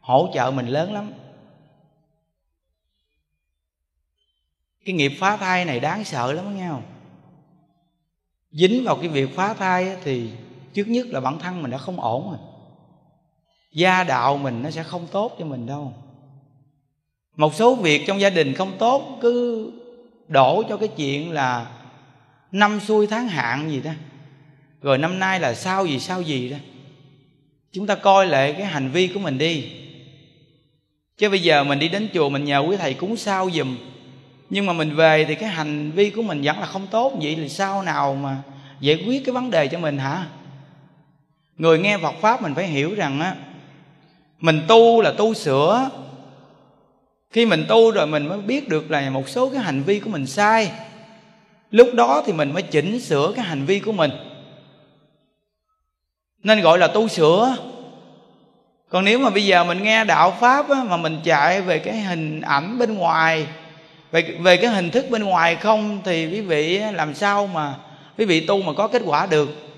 Hỗ 0.00 0.30
trợ 0.34 0.50
mình 0.50 0.66
lớn 0.66 0.92
lắm. 0.92 1.12
Cái 4.84 4.94
nghiệp 4.94 5.12
phá 5.18 5.36
thai 5.36 5.64
này 5.64 5.80
đáng 5.80 6.04
sợ 6.04 6.32
lắm 6.32 6.56
nghe 6.56 6.68
không? 6.68 6.82
Dính 8.50 8.84
vào 8.84 8.96
cái 8.96 9.08
việc 9.08 9.36
phá 9.36 9.54
thai 9.54 9.96
thì 10.04 10.30
trước 10.74 10.88
nhất 10.88 11.06
là 11.06 11.20
bản 11.20 11.38
thân 11.38 11.62
mình 11.62 11.70
đã 11.70 11.78
không 11.78 12.00
ổn 12.00 12.30
rồi. 12.30 12.38
Gia 13.72 14.04
đạo 14.04 14.36
mình 14.36 14.62
nó 14.62 14.70
sẽ 14.70 14.82
không 14.82 15.06
tốt 15.12 15.36
cho 15.38 15.44
mình 15.44 15.66
đâu. 15.66 15.94
Một 17.36 17.54
số 17.54 17.74
việc 17.74 18.02
trong 18.06 18.20
gia 18.20 18.30
đình 18.30 18.54
không 18.54 18.72
tốt, 18.78 19.18
cứ 19.20 19.70
đổ 20.28 20.62
cho 20.68 20.76
cái 20.76 20.88
chuyện 20.88 21.30
là 21.30 21.66
năm 22.52 22.80
xuôi 22.80 23.06
tháng 23.06 23.28
hạn 23.28 23.70
gì 23.70 23.80
đó. 23.80 23.90
Rồi 24.82 24.98
năm 24.98 25.18
nay 25.18 25.40
là 25.40 25.54
sao 25.54 25.86
gì 25.86 25.98
sao 25.98 26.22
gì 26.22 26.48
đó. 26.48 26.56
Chúng 27.72 27.86
ta 27.86 27.94
coi 27.94 28.26
lại 28.26 28.52
cái 28.52 28.66
hành 28.66 28.90
vi 28.90 29.08
của 29.08 29.20
mình 29.20 29.38
đi. 29.38 29.70
Chứ 31.18 31.30
bây 31.30 31.42
giờ 31.42 31.64
mình 31.64 31.78
đi 31.78 31.88
đến 31.88 32.08
chùa 32.14 32.28
mình 32.28 32.44
nhờ 32.44 32.58
quý 32.58 32.76
thầy 32.76 32.94
cúng 32.94 33.16
sao 33.16 33.50
giùm 33.50 33.76
nhưng 34.50 34.66
mà 34.66 34.72
mình 34.72 34.96
về 34.96 35.24
thì 35.24 35.34
cái 35.34 35.48
hành 35.48 35.90
vi 35.90 36.10
của 36.10 36.22
mình 36.22 36.42
vẫn 36.42 36.60
là 36.60 36.66
không 36.66 36.86
tốt. 36.86 37.12
Vậy 37.22 37.34
thì 37.34 37.48
sao 37.48 37.82
nào 37.82 38.14
mà 38.14 38.36
giải 38.80 39.04
quyết 39.06 39.24
cái 39.24 39.32
vấn 39.32 39.50
đề 39.50 39.68
cho 39.68 39.78
mình 39.78 39.98
hả? 39.98 40.26
Người 41.56 41.78
nghe 41.78 41.98
phật 41.98 42.14
pháp 42.20 42.42
mình 42.42 42.54
phải 42.54 42.66
hiểu 42.66 42.94
rằng 42.94 43.20
á 43.20 43.34
mình 44.40 44.62
tu 44.68 45.00
là 45.00 45.12
tu 45.12 45.34
sửa. 45.34 45.90
Khi 47.30 47.46
mình 47.46 47.64
tu 47.68 47.90
rồi 47.90 48.06
mình 48.06 48.28
mới 48.28 48.38
biết 48.38 48.68
được 48.68 48.90
là 48.90 49.10
một 49.10 49.28
số 49.28 49.48
cái 49.48 49.60
hành 49.60 49.82
vi 49.82 50.00
của 50.00 50.10
mình 50.10 50.26
sai. 50.26 50.72
Lúc 51.70 51.94
đó 51.94 52.22
thì 52.26 52.32
mình 52.32 52.52
mới 52.52 52.62
chỉnh 52.62 53.00
sửa 53.00 53.32
cái 53.36 53.44
hành 53.44 53.64
vi 53.64 53.80
của 53.80 53.92
mình. 53.92 54.10
Nên 56.42 56.60
gọi 56.60 56.78
là 56.78 56.86
tu 56.86 57.08
sửa. 57.08 57.56
Còn 58.88 59.04
nếu 59.04 59.18
mà 59.18 59.30
bây 59.30 59.46
giờ 59.46 59.64
mình 59.64 59.82
nghe 59.82 60.04
đạo 60.04 60.36
pháp 60.40 60.68
á, 60.68 60.84
mà 60.84 60.96
mình 60.96 61.20
chạy 61.24 61.60
về 61.60 61.78
cái 61.78 62.00
hình 62.00 62.40
ảnh 62.40 62.78
bên 62.78 62.94
ngoài 62.94 63.46
về 64.12 64.22
về 64.40 64.56
cái 64.56 64.70
hình 64.70 64.90
thức 64.90 65.10
bên 65.10 65.24
ngoài 65.24 65.56
không 65.56 66.00
thì 66.04 66.26
quý 66.26 66.40
vị 66.40 66.78
làm 66.94 67.14
sao 67.14 67.46
mà 67.46 67.74
quý 68.18 68.24
vị 68.24 68.40
tu 68.40 68.62
mà 68.62 68.72
có 68.72 68.88
kết 68.88 69.02
quả 69.04 69.26
được? 69.26 69.68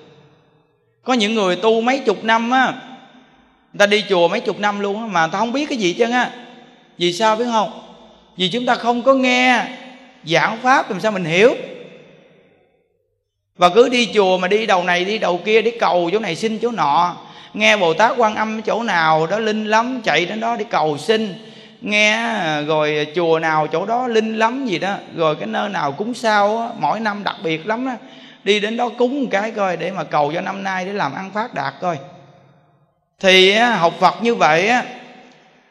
Có 1.03 1.12
những 1.12 1.35
người 1.35 1.57
tu 1.57 1.81
mấy 1.81 1.99
chục 1.99 2.25
năm, 2.25 2.51
á, 2.51 2.66
người 3.73 3.79
ta 3.79 3.87
đi 3.87 4.05
chùa 4.09 4.29
mấy 4.29 4.40
chục 4.40 4.61
năm 4.61 4.81
luôn 4.81 5.01
á, 5.01 5.07
mà 5.07 5.21
người 5.21 5.33
ta 5.33 5.38
không 5.38 5.53
biết 5.53 5.69
cái 5.69 5.79
gì 5.79 5.93
chân 5.93 6.12
á. 6.12 6.31
Vì 6.99 7.12
sao 7.12 7.37
biết 7.37 7.45
không? 7.45 7.83
Vì 8.37 8.49
chúng 8.49 8.66
ta 8.66 8.75
không 8.75 9.03
có 9.03 9.14
nghe 9.14 9.66
giảng 10.25 10.59
pháp, 10.62 10.90
làm 10.90 11.01
sao 11.01 11.12
mình 11.12 11.25
hiểu? 11.25 11.55
Và 13.57 13.69
cứ 13.69 13.88
đi 13.88 14.09
chùa 14.14 14.38
mà 14.38 14.49
đi 14.49 14.66
đầu 14.66 14.85
này, 14.85 15.05
đi 15.05 15.19
đầu 15.19 15.40
kia, 15.45 15.62
đi 15.62 15.71
cầu 15.71 16.11
chỗ 16.12 16.19
này 16.19 16.37
xin 16.37 16.59
chỗ 16.59 16.71
nọ. 16.71 17.16
Nghe 17.55 17.77
bồ 17.77 17.95
tát 17.95 18.12
quan 18.16 18.35
âm 18.35 18.62
chỗ 18.62 18.83
nào 18.83 19.27
đó 19.27 19.38
linh 19.38 19.64
lắm, 19.64 20.01
chạy 20.05 20.27
đến 20.27 20.40
đó 20.40 20.57
đi 20.57 20.64
cầu 20.71 20.99
xin 20.99 21.50
nghe 21.81 22.62
rồi 22.62 23.07
chùa 23.14 23.38
nào 23.38 23.66
chỗ 23.66 23.87
đó 23.87 24.07
linh 24.07 24.38
lắm 24.38 24.66
gì 24.66 24.79
đó 24.79 24.95
rồi 25.16 25.37
cái 25.37 25.47
nơi 25.47 25.69
nào 25.69 25.93
cúng 25.93 26.14
sao 26.14 26.59
á, 26.59 26.69
mỗi 26.79 27.01
năm 27.01 27.25
đặc 27.25 27.37
biệt 27.43 27.66
lắm 27.66 27.87
á. 27.87 27.97
Đi 28.45 28.61
đến 28.61 28.77
đó 28.77 28.88
cúng 28.99 29.21
một 29.21 29.29
cái 29.31 29.51
coi 29.51 29.77
để 29.77 29.90
mà 29.90 30.05
cầu 30.05 30.33
cho 30.35 30.40
năm 30.40 30.62
nay 30.62 30.85
để 30.85 30.93
làm 30.93 31.14
ăn 31.14 31.31
phát 31.31 31.55
đạt 31.55 31.75
coi. 31.81 31.99
Thì 33.21 33.53
học 33.55 33.95
phật 34.01 34.23
như 34.23 34.35
vậy 34.35 34.69
á 34.69 34.85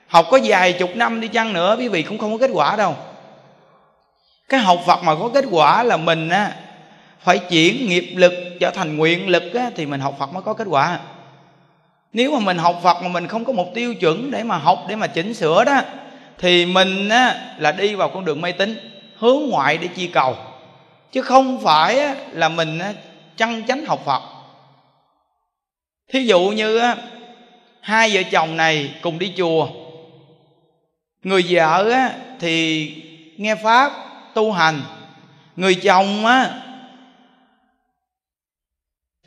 học 0.08 0.26
có 0.32 0.40
vài 0.44 0.74
chục 0.74 0.96
năm 0.96 1.22
đi 1.22 1.28
chăng 1.28 1.54
nữa 1.54 1.76
quý 1.80 1.88
vị 1.88 2.04
cũng 2.04 2.18
không 2.18 2.32
có 2.32 2.38
kết 2.38 2.52
quả 2.54 2.76
đâu. 2.76 2.96
Cái 4.50 4.60
học 4.60 4.80
phật 4.86 5.04
mà 5.04 5.16
có 5.16 5.30
kết 5.34 5.46
quả 5.52 5.84
là 5.84 5.98
mình 5.98 6.30
á 6.30 6.52
phải 7.20 7.38
chuyển 7.38 7.90
nghiệp 7.90 8.14
lực 8.16 8.34
trở 8.60 8.72
thành 8.72 8.98
nguyện 8.98 9.30
lực 9.30 9.54
á, 9.54 9.70
thì 9.76 9.86
mình 9.86 10.00
học 10.00 10.16
phật 10.20 10.34
mới 10.34 10.44
có 10.44 10.54
kết 10.54 10.68
quả 10.70 11.00
nếu 12.14 12.32
mà 12.32 12.40
mình 12.40 12.58
học 12.58 12.80
phật 12.84 13.02
mà 13.02 13.08
mình 13.08 13.28
không 13.28 13.46
có 13.46 13.54
một 13.54 13.74
tiêu 13.74 13.96
chuẩn 13.96 14.32
để 14.32 14.44
mà 14.44 14.58
học 14.58 14.86
để 14.88 14.96
mà 14.96 15.08
chỉnh 15.08 15.34
sửa 15.34 15.64
đó 15.64 15.82
thì 16.38 16.66
mình 16.66 17.10
á, 17.10 17.56
là 17.58 17.72
đi 17.72 17.96
vào 17.96 18.10
con 18.10 18.26
đường 18.26 18.42
mê 18.42 18.52
tín 18.52 18.78
hướng 19.18 19.50
ngoại 19.50 19.78
để 19.78 19.88
chi 19.88 20.08
cầu. 20.08 20.36
Chứ 21.12 21.22
không 21.22 21.62
phải 21.64 22.00
á, 22.00 22.16
là 22.32 22.50
mình 22.50 22.80
á, 22.80 22.94
chăn 23.38 23.64
chánh 23.68 23.86
học 23.86 24.02
phật. 24.06 24.22
Thí 26.14 26.26
dụ 26.26 26.40
như 26.40 26.78
á, 26.78 26.96
hai 27.82 28.10
vợ 28.14 28.22
chồng 28.32 28.58
này 28.58 28.92
cùng 29.02 29.20
đi 29.20 29.34
chùa. 29.38 29.68
Người 31.24 31.46
vợ 31.50 31.90
á, 31.92 32.14
thì 32.40 32.94
nghe 33.38 33.56
pháp 33.56 33.92
tu 34.34 34.52
hành. 34.52 34.82
Người 35.56 35.76
chồng 35.76 36.26
á 36.26 36.50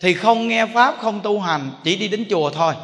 thì 0.02 0.14
không 0.14 0.48
nghe 0.48 0.66
pháp, 0.66 0.94
không 1.00 1.20
tu 1.20 1.40
hành, 1.40 1.70
chỉ 1.84 1.96
đi 1.96 2.08
đến 2.08 2.26
chùa 2.30 2.50
thôi. 2.50 2.74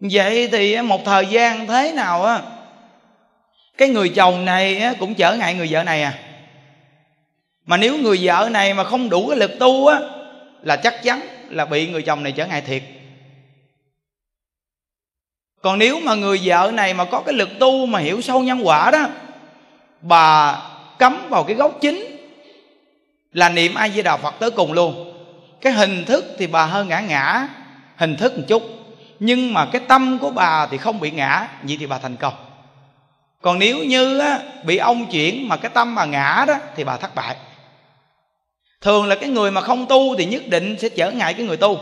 Vậy 0.00 0.48
thì 0.52 0.80
một 0.80 1.04
thời 1.04 1.26
gian 1.26 1.66
thế 1.66 1.92
nào, 1.92 2.24
á, 2.24 2.42
cái 3.78 3.88
người 3.88 4.08
chồng 4.08 4.44
này 4.44 4.82
cũng 4.98 5.14
trở 5.14 5.36
ngại 5.36 5.54
người 5.54 5.68
vợ 5.70 5.82
này 5.82 6.02
à? 6.02 6.18
Mà 7.66 7.76
nếu 7.76 7.98
người 7.98 8.18
vợ 8.22 8.48
này 8.52 8.74
mà 8.74 8.84
không 8.84 9.10
đủ 9.10 9.28
cái 9.28 9.38
lực 9.38 9.58
tu, 9.58 9.86
á, 9.86 10.00
là 10.62 10.76
chắc 10.76 11.02
chắn 11.02 11.20
là 11.48 11.64
bị 11.64 11.88
người 11.88 12.02
chồng 12.02 12.22
này 12.22 12.32
trở 12.32 12.46
ngại 12.46 12.60
thiệt. 12.60 12.82
Còn 15.62 15.78
nếu 15.78 16.00
mà 16.00 16.14
người 16.14 16.40
vợ 16.44 16.70
này 16.74 16.94
mà 16.94 17.04
có 17.04 17.20
cái 17.20 17.34
lực 17.34 17.48
tu 17.58 17.86
mà 17.86 17.98
hiểu 17.98 18.20
sâu 18.20 18.40
nhân 18.40 18.60
quả 18.66 18.90
đó, 18.90 19.08
bà 20.00 20.62
cắm 20.98 21.28
vào 21.28 21.44
cái 21.44 21.56
gốc 21.56 21.78
chính 21.80 22.04
là 23.32 23.48
niệm 23.48 23.74
ai 23.74 23.90
di 23.90 24.02
đà 24.02 24.16
phật 24.16 24.34
tới 24.38 24.50
cùng 24.50 24.72
luôn 24.72 25.13
cái 25.64 25.72
hình 25.72 26.04
thức 26.04 26.24
thì 26.38 26.46
bà 26.46 26.64
hơi 26.64 26.84
ngã 26.84 27.00
ngã 27.00 27.48
hình 27.96 28.16
thức 28.16 28.38
một 28.38 28.44
chút. 28.48 28.62
Nhưng 29.18 29.54
mà 29.54 29.66
cái 29.72 29.80
tâm 29.88 30.18
của 30.18 30.30
bà 30.30 30.66
thì 30.66 30.76
không 30.76 31.00
bị 31.00 31.10
ngã 31.10 31.48
vậy 31.62 31.76
thì 31.80 31.86
bà 31.86 31.98
thành 31.98 32.16
công. 32.16 32.34
Còn 33.42 33.58
nếu 33.58 33.78
như 33.84 34.18
á, 34.18 34.38
bị 34.64 34.76
ông 34.76 35.06
chuyển 35.06 35.48
mà 35.48 35.56
cái 35.56 35.70
tâm 35.74 35.94
bà 35.94 36.04
ngã 36.04 36.44
đó 36.48 36.54
thì 36.76 36.84
bà 36.84 36.96
thất 36.96 37.14
bại. 37.14 37.36
Thường 38.80 39.06
là 39.06 39.14
cái 39.14 39.28
người 39.28 39.50
mà 39.50 39.60
không 39.60 39.86
tu 39.86 40.16
thì 40.16 40.24
nhất 40.24 40.42
định 40.46 40.76
sẽ 40.78 40.88
trở 40.88 41.10
ngại 41.10 41.34
cái 41.34 41.46
người 41.46 41.56
tu. 41.56 41.78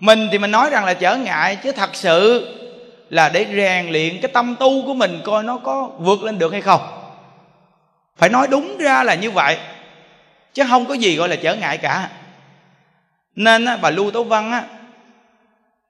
Mình 0.00 0.28
thì 0.32 0.38
mình 0.38 0.50
nói 0.50 0.70
rằng 0.70 0.84
là 0.84 0.94
trở 0.94 1.16
ngại 1.16 1.56
chứ 1.56 1.72
thật 1.72 1.90
sự 1.92 2.48
là 3.10 3.28
để 3.28 3.46
rèn 3.56 3.88
luyện 3.92 4.20
cái 4.20 4.30
tâm 4.34 4.56
tu 4.60 4.86
của 4.86 4.94
mình 4.94 5.20
coi 5.24 5.42
nó 5.42 5.58
có 5.58 5.90
vượt 5.98 6.22
lên 6.22 6.38
được 6.38 6.52
hay 6.52 6.60
không. 6.60 6.80
Phải 8.16 8.28
nói 8.28 8.46
đúng 8.50 8.78
ra 8.78 9.02
là 9.02 9.14
như 9.14 9.30
vậy 9.30 9.58
chứ 10.54 10.62
không 10.68 10.86
có 10.86 10.94
gì 10.94 11.16
gọi 11.16 11.28
là 11.28 11.36
trở 11.36 11.56
ngại 11.56 11.78
cả. 11.78 12.10
Nên 13.34 13.64
á, 13.64 13.76
bà 13.76 13.90
lưu 13.90 14.10
tố 14.10 14.24
văn 14.24 14.52
á 14.52 14.64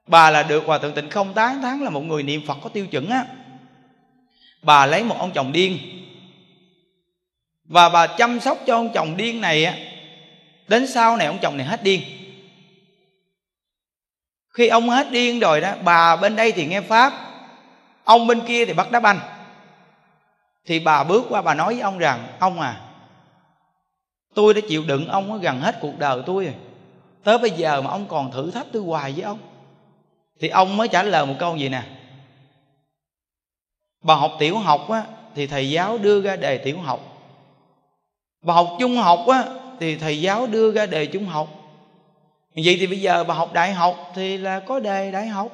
bà 0.06 0.30
là 0.30 0.42
được 0.42 0.64
hòa 0.66 0.78
thượng 0.78 0.94
tịnh 0.94 1.10
không 1.10 1.34
tán 1.34 1.62
tháng 1.62 1.82
là 1.82 1.90
một 1.90 2.00
người 2.00 2.22
niệm 2.22 2.46
phật 2.46 2.58
có 2.62 2.68
tiêu 2.68 2.86
chuẩn 2.86 3.10
á. 3.10 3.24
Bà 4.62 4.86
lấy 4.86 5.04
một 5.04 5.16
ông 5.18 5.32
chồng 5.34 5.52
điên. 5.52 5.78
Và 7.64 7.88
bà 7.88 8.06
chăm 8.06 8.40
sóc 8.40 8.58
cho 8.66 8.76
ông 8.76 8.92
chồng 8.94 9.16
điên 9.16 9.40
này 9.40 9.64
á 9.64 9.74
đến 10.68 10.86
sau 10.86 11.16
này 11.16 11.26
ông 11.26 11.38
chồng 11.42 11.56
này 11.56 11.66
hết 11.66 11.82
điên. 11.82 12.02
Khi 14.48 14.68
ông 14.68 14.90
hết 14.90 15.10
điên 15.10 15.40
rồi 15.40 15.60
đó 15.60 15.72
bà 15.84 16.16
bên 16.16 16.36
đây 16.36 16.52
thì 16.52 16.66
nghe 16.66 16.80
pháp 16.80 17.12
ông 18.04 18.26
bên 18.26 18.40
kia 18.46 18.64
thì 18.64 18.72
bắt 18.72 18.90
đá 18.90 19.00
banh 19.00 19.20
thì 20.64 20.78
bà 20.78 21.04
bước 21.04 21.26
qua 21.28 21.42
bà 21.42 21.54
nói 21.54 21.74
với 21.74 21.82
ông 21.82 21.98
rằng 21.98 22.26
ông 22.38 22.60
à 22.60 22.80
tôi 24.34 24.54
đã 24.54 24.60
chịu 24.68 24.84
đựng 24.86 25.08
ông 25.08 25.40
gần 25.40 25.60
hết 25.60 25.78
cuộc 25.80 25.98
đời 25.98 26.22
tôi 26.26 26.44
rồi. 26.44 26.54
Tới 27.24 27.38
bây 27.38 27.50
giờ 27.50 27.80
mà 27.80 27.90
ông 27.90 28.06
còn 28.08 28.32
thử 28.32 28.50
thách 28.50 28.66
tôi 28.72 28.82
hoài 28.82 29.12
với 29.12 29.22
ông. 29.22 29.38
Thì 30.40 30.48
ông 30.48 30.76
mới 30.76 30.88
trả 30.88 31.02
lời 31.02 31.26
một 31.26 31.34
câu 31.38 31.56
gì 31.56 31.68
nè? 31.68 31.82
Bà 34.02 34.14
học 34.14 34.32
tiểu 34.38 34.58
học 34.58 34.90
á, 34.90 35.04
thì 35.34 35.46
thầy 35.46 35.70
giáo 35.70 35.98
đưa 35.98 36.20
ra 36.20 36.36
đề 36.36 36.58
tiểu 36.58 36.78
học. 36.78 37.00
Bà 38.42 38.54
học 38.54 38.76
trung 38.80 38.96
học 38.96 39.26
á, 39.28 39.44
thì 39.80 39.96
thầy 39.96 40.20
giáo 40.20 40.46
đưa 40.46 40.72
ra 40.72 40.86
đề 40.86 41.06
trung 41.06 41.26
học. 41.26 41.48
Vậy 42.54 42.76
thì 42.80 42.86
bây 42.86 43.00
giờ 43.00 43.24
bà 43.24 43.34
học 43.34 43.52
đại 43.52 43.72
học 43.72 44.12
thì 44.14 44.38
là 44.38 44.60
có 44.60 44.80
đề 44.80 45.10
đại 45.10 45.26
học. 45.26 45.48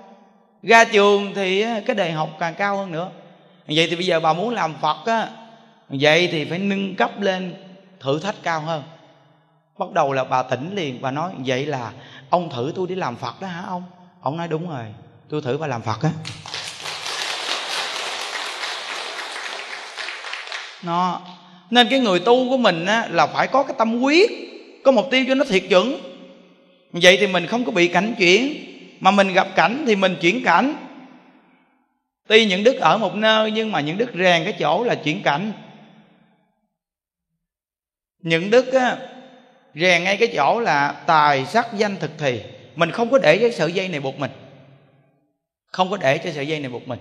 Ra 0.62 0.84
trường 0.84 1.32
thì 1.34 1.64
cái 1.86 1.96
đề 1.96 2.10
học 2.12 2.28
càng 2.38 2.54
cao 2.54 2.76
hơn 2.76 2.92
nữa. 2.92 3.10
Vậy 3.66 3.86
thì 3.90 3.96
bây 3.96 4.06
giờ 4.06 4.20
bà 4.20 4.32
muốn 4.32 4.54
làm 4.54 4.74
phật 4.80 5.06
á, 5.06 5.28
vậy 5.88 6.28
thì 6.32 6.44
phải 6.44 6.58
nâng 6.58 6.94
cấp 6.96 7.20
lên 7.20 7.54
thử 8.04 8.18
thách 8.18 8.34
cao 8.42 8.60
hơn. 8.60 8.82
Bắt 9.78 9.92
đầu 9.92 10.12
là 10.12 10.24
bà 10.24 10.42
tỉnh 10.42 10.74
liền 10.74 11.02
bà 11.02 11.10
nói 11.10 11.32
vậy 11.38 11.66
là 11.66 11.92
ông 12.30 12.50
thử 12.50 12.72
tôi 12.76 12.86
đi 12.86 12.94
làm 12.94 13.16
phật 13.16 13.40
đó 13.40 13.48
hả 13.48 13.62
ông? 13.66 13.82
Ông 14.20 14.36
nói 14.36 14.48
đúng 14.48 14.70
rồi 14.70 14.84
tôi 15.28 15.42
thử 15.42 15.58
bà 15.58 15.66
làm 15.66 15.82
phật 15.82 16.02
á. 16.02 16.10
Nó 20.82 21.20
nên 21.70 21.88
cái 21.90 21.98
người 22.00 22.20
tu 22.20 22.50
của 22.50 22.56
mình 22.56 22.86
á, 22.86 23.08
là 23.10 23.26
phải 23.26 23.46
có 23.46 23.62
cái 23.62 23.74
tâm 23.78 24.00
quyết 24.00 24.30
có 24.84 24.92
mục 24.92 25.06
tiêu 25.10 25.24
cho 25.28 25.34
nó 25.34 25.44
thiệt 25.44 25.64
chuẩn 25.68 26.00
vậy 26.92 27.16
thì 27.20 27.26
mình 27.26 27.46
không 27.46 27.64
có 27.64 27.72
bị 27.72 27.88
cảnh 27.88 28.14
chuyển 28.18 28.64
mà 29.00 29.10
mình 29.10 29.32
gặp 29.32 29.48
cảnh 29.54 29.84
thì 29.86 29.96
mình 29.96 30.16
chuyển 30.20 30.44
cảnh. 30.44 30.74
Tuy 32.28 32.46
những 32.46 32.64
đức 32.64 32.80
ở 32.80 32.98
một 32.98 33.14
nơi 33.14 33.50
nhưng 33.50 33.72
mà 33.72 33.80
những 33.80 33.98
đức 33.98 34.10
rèn 34.14 34.44
cái 34.44 34.54
chỗ 34.58 34.84
là 34.84 34.94
chuyển 34.94 35.22
cảnh 35.22 35.52
những 38.24 38.50
đức 38.50 38.72
á, 38.72 38.96
rèn 39.74 40.04
ngay 40.04 40.16
cái 40.16 40.28
chỗ 40.34 40.60
là 40.60 40.92
tài 41.06 41.46
sắc 41.46 41.66
danh 41.76 41.96
thực 41.96 42.10
thì. 42.18 42.42
Mình 42.76 42.90
không 42.90 43.10
có 43.10 43.18
để 43.18 43.38
cái 43.38 43.52
sợi 43.52 43.72
dây 43.72 43.88
này 43.88 44.00
buộc 44.00 44.18
mình. 44.18 44.30
Không 45.72 45.90
có 45.90 45.96
để 45.96 46.18
cho 46.18 46.32
sợi 46.32 46.48
dây 46.48 46.60
này 46.60 46.70
buộc 46.70 46.88
mình. 46.88 46.98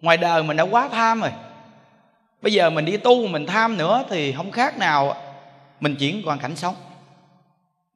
Ngoài 0.00 0.16
đời 0.16 0.42
mình 0.42 0.56
đã 0.56 0.62
quá 0.62 0.88
tham 0.88 1.20
rồi. 1.20 1.30
Bây 2.42 2.52
giờ 2.52 2.70
mình 2.70 2.84
đi 2.84 2.96
tu 2.96 3.26
mình 3.26 3.46
tham 3.46 3.76
nữa 3.76 4.04
thì 4.10 4.32
không 4.32 4.50
khác 4.50 4.78
nào 4.78 5.16
mình 5.80 5.96
chuyển 5.96 6.22
hoàn 6.22 6.38
cảnh 6.38 6.56
sống. 6.56 6.74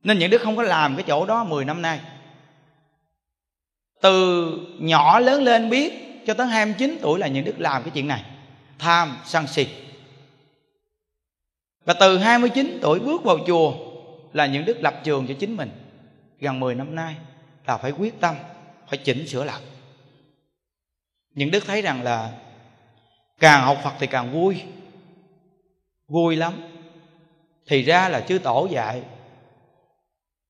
Nên 0.04 0.18
những 0.18 0.30
đứa 0.30 0.38
không 0.38 0.56
có 0.56 0.62
làm 0.62 0.96
cái 0.96 1.04
chỗ 1.08 1.26
đó 1.26 1.44
10 1.44 1.64
năm 1.64 1.82
nay. 1.82 2.00
Từ 4.00 4.50
nhỏ 4.78 5.18
lớn 5.18 5.42
lên 5.42 5.70
biết 5.70 5.92
cho 6.26 6.34
tới 6.34 6.46
29 6.46 6.98
tuổi 7.02 7.18
là 7.18 7.26
những 7.26 7.44
đức 7.44 7.54
làm 7.58 7.82
cái 7.82 7.90
chuyện 7.94 8.08
này. 8.08 8.22
Tham 8.78 9.16
sân 9.24 9.46
si 9.46 9.66
và 11.84 11.94
từ 12.00 12.18
29 12.18 12.78
tuổi 12.82 13.00
bước 13.00 13.24
vào 13.24 13.38
chùa 13.46 13.74
là 14.32 14.46
những 14.46 14.64
đức 14.64 14.76
lập 14.80 15.00
trường 15.04 15.26
cho 15.26 15.34
chính 15.38 15.56
mình. 15.56 15.70
Gần 16.40 16.60
10 16.60 16.74
năm 16.74 16.94
nay 16.94 17.16
là 17.66 17.76
phải 17.76 17.90
quyết 17.90 18.20
tâm, 18.20 18.34
phải 18.88 18.98
chỉnh 18.98 19.26
sửa 19.26 19.44
lại. 19.44 19.60
Những 21.34 21.50
đức 21.50 21.64
thấy 21.66 21.82
rằng 21.82 22.02
là 22.02 22.32
càng 23.38 23.64
học 23.64 23.78
phật 23.84 23.92
thì 23.98 24.06
càng 24.06 24.32
vui. 24.32 24.62
Vui 26.08 26.36
lắm. 26.36 26.54
Thì 27.66 27.82
ra 27.82 28.08
là 28.08 28.20
chư 28.20 28.38
tổ 28.38 28.68
dạy, 28.70 29.02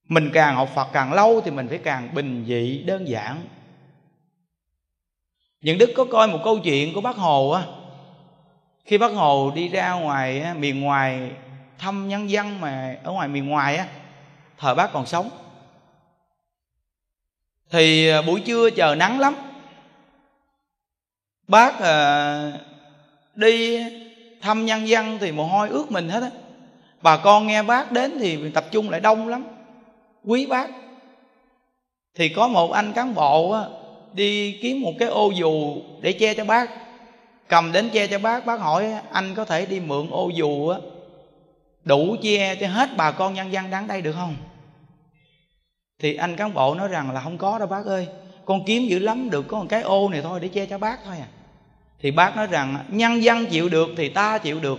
mình 0.08 0.30
càng 0.32 0.54
học 0.54 0.70
phật 0.74 0.88
càng 0.92 1.12
lâu 1.12 1.40
thì 1.40 1.50
mình 1.50 1.68
phải 1.68 1.78
càng 1.78 2.14
bình 2.14 2.44
dị, 2.48 2.82
đơn 2.86 3.08
giản. 3.08 3.44
Những 5.60 5.78
đức 5.78 5.90
có 5.96 6.04
coi 6.04 6.28
một 6.28 6.40
câu 6.44 6.58
chuyện 6.58 6.94
của 6.94 7.00
bác 7.00 7.16
hồ 7.16 7.50
á 7.50 7.66
khi 8.84 8.98
bác 8.98 9.12
hồ 9.12 9.52
đi 9.54 9.68
ra 9.68 9.92
ngoài 9.92 10.54
miền 10.54 10.80
ngoài 10.80 11.30
thăm 11.78 12.08
nhân 12.08 12.30
dân 12.30 12.60
mà 12.60 12.96
ở 13.04 13.12
ngoài 13.12 13.28
miền 13.28 13.48
ngoài 13.48 13.76
á 13.76 13.86
thời 14.58 14.74
bác 14.74 14.92
còn 14.92 15.06
sống. 15.06 15.30
Thì 17.70 18.08
à, 18.08 18.22
buổi 18.22 18.40
trưa 18.40 18.70
chờ 18.70 18.94
nắng 18.94 19.20
lắm. 19.20 19.34
Bác 21.48 21.80
à, 21.80 22.52
đi 23.34 23.84
thăm 24.40 24.66
nhân 24.66 24.88
dân 24.88 25.18
thì 25.20 25.32
mồ 25.32 25.44
hôi 25.44 25.68
ướt 25.68 25.90
mình 25.90 26.08
hết 26.08 26.22
á. 26.22 26.30
Bà 27.02 27.16
con 27.16 27.46
nghe 27.46 27.62
bác 27.62 27.92
đến 27.92 28.18
thì 28.20 28.50
tập 28.50 28.64
trung 28.70 28.90
lại 28.90 29.00
đông 29.00 29.28
lắm. 29.28 29.44
Quý 30.24 30.46
bác. 30.46 30.70
Thì 32.14 32.28
có 32.28 32.48
một 32.48 32.72
anh 32.72 32.92
cán 32.92 33.14
bộ 33.14 33.50
á, 33.50 33.62
đi 34.12 34.58
kiếm 34.62 34.80
một 34.80 34.92
cái 34.98 35.08
ô 35.08 35.30
dù 35.30 35.76
để 36.00 36.12
che 36.12 36.34
cho 36.34 36.44
bác 36.44 36.70
cầm 37.48 37.72
đến 37.72 37.90
che 37.92 38.06
cho 38.06 38.18
bác 38.18 38.46
bác 38.46 38.60
hỏi, 38.60 38.92
anh 39.12 39.34
có 39.34 39.44
thể 39.44 39.66
đi 39.66 39.80
mượn 39.80 40.10
ô 40.10 40.28
dù 40.28 40.68
á, 40.68 40.78
đủ 41.84 42.16
che 42.22 42.54
cho 42.54 42.68
hết 42.68 42.90
bà 42.96 43.10
con 43.10 43.34
nhân 43.34 43.52
dân 43.52 43.70
đáng 43.70 43.86
đây 43.86 44.02
được 44.02 44.12
không? 44.12 44.36
Thì 45.98 46.14
anh 46.14 46.36
cán 46.36 46.54
bộ 46.54 46.74
nói 46.74 46.88
rằng 46.88 47.10
là, 47.10 47.20
không 47.20 47.38
có 47.38 47.58
đâu 47.58 47.68
bác 47.68 47.86
ơi, 47.86 48.08
con 48.44 48.64
kiếm 48.64 48.86
dữ 48.86 48.98
lắm, 48.98 49.30
được 49.30 49.44
có 49.48 49.58
một 49.58 49.66
cái 49.68 49.82
ô 49.82 50.08
này 50.08 50.22
thôi 50.22 50.40
để 50.40 50.48
che 50.48 50.66
cho 50.66 50.78
bác 50.78 51.04
thôi 51.04 51.16
à. 51.18 51.28
Thì 52.00 52.10
bác 52.10 52.36
nói 52.36 52.46
rằng, 52.46 52.84
nhân 52.88 53.22
dân 53.22 53.46
chịu 53.46 53.68
được 53.68 53.88
thì 53.96 54.08
ta 54.08 54.38
chịu 54.38 54.60
được. 54.60 54.78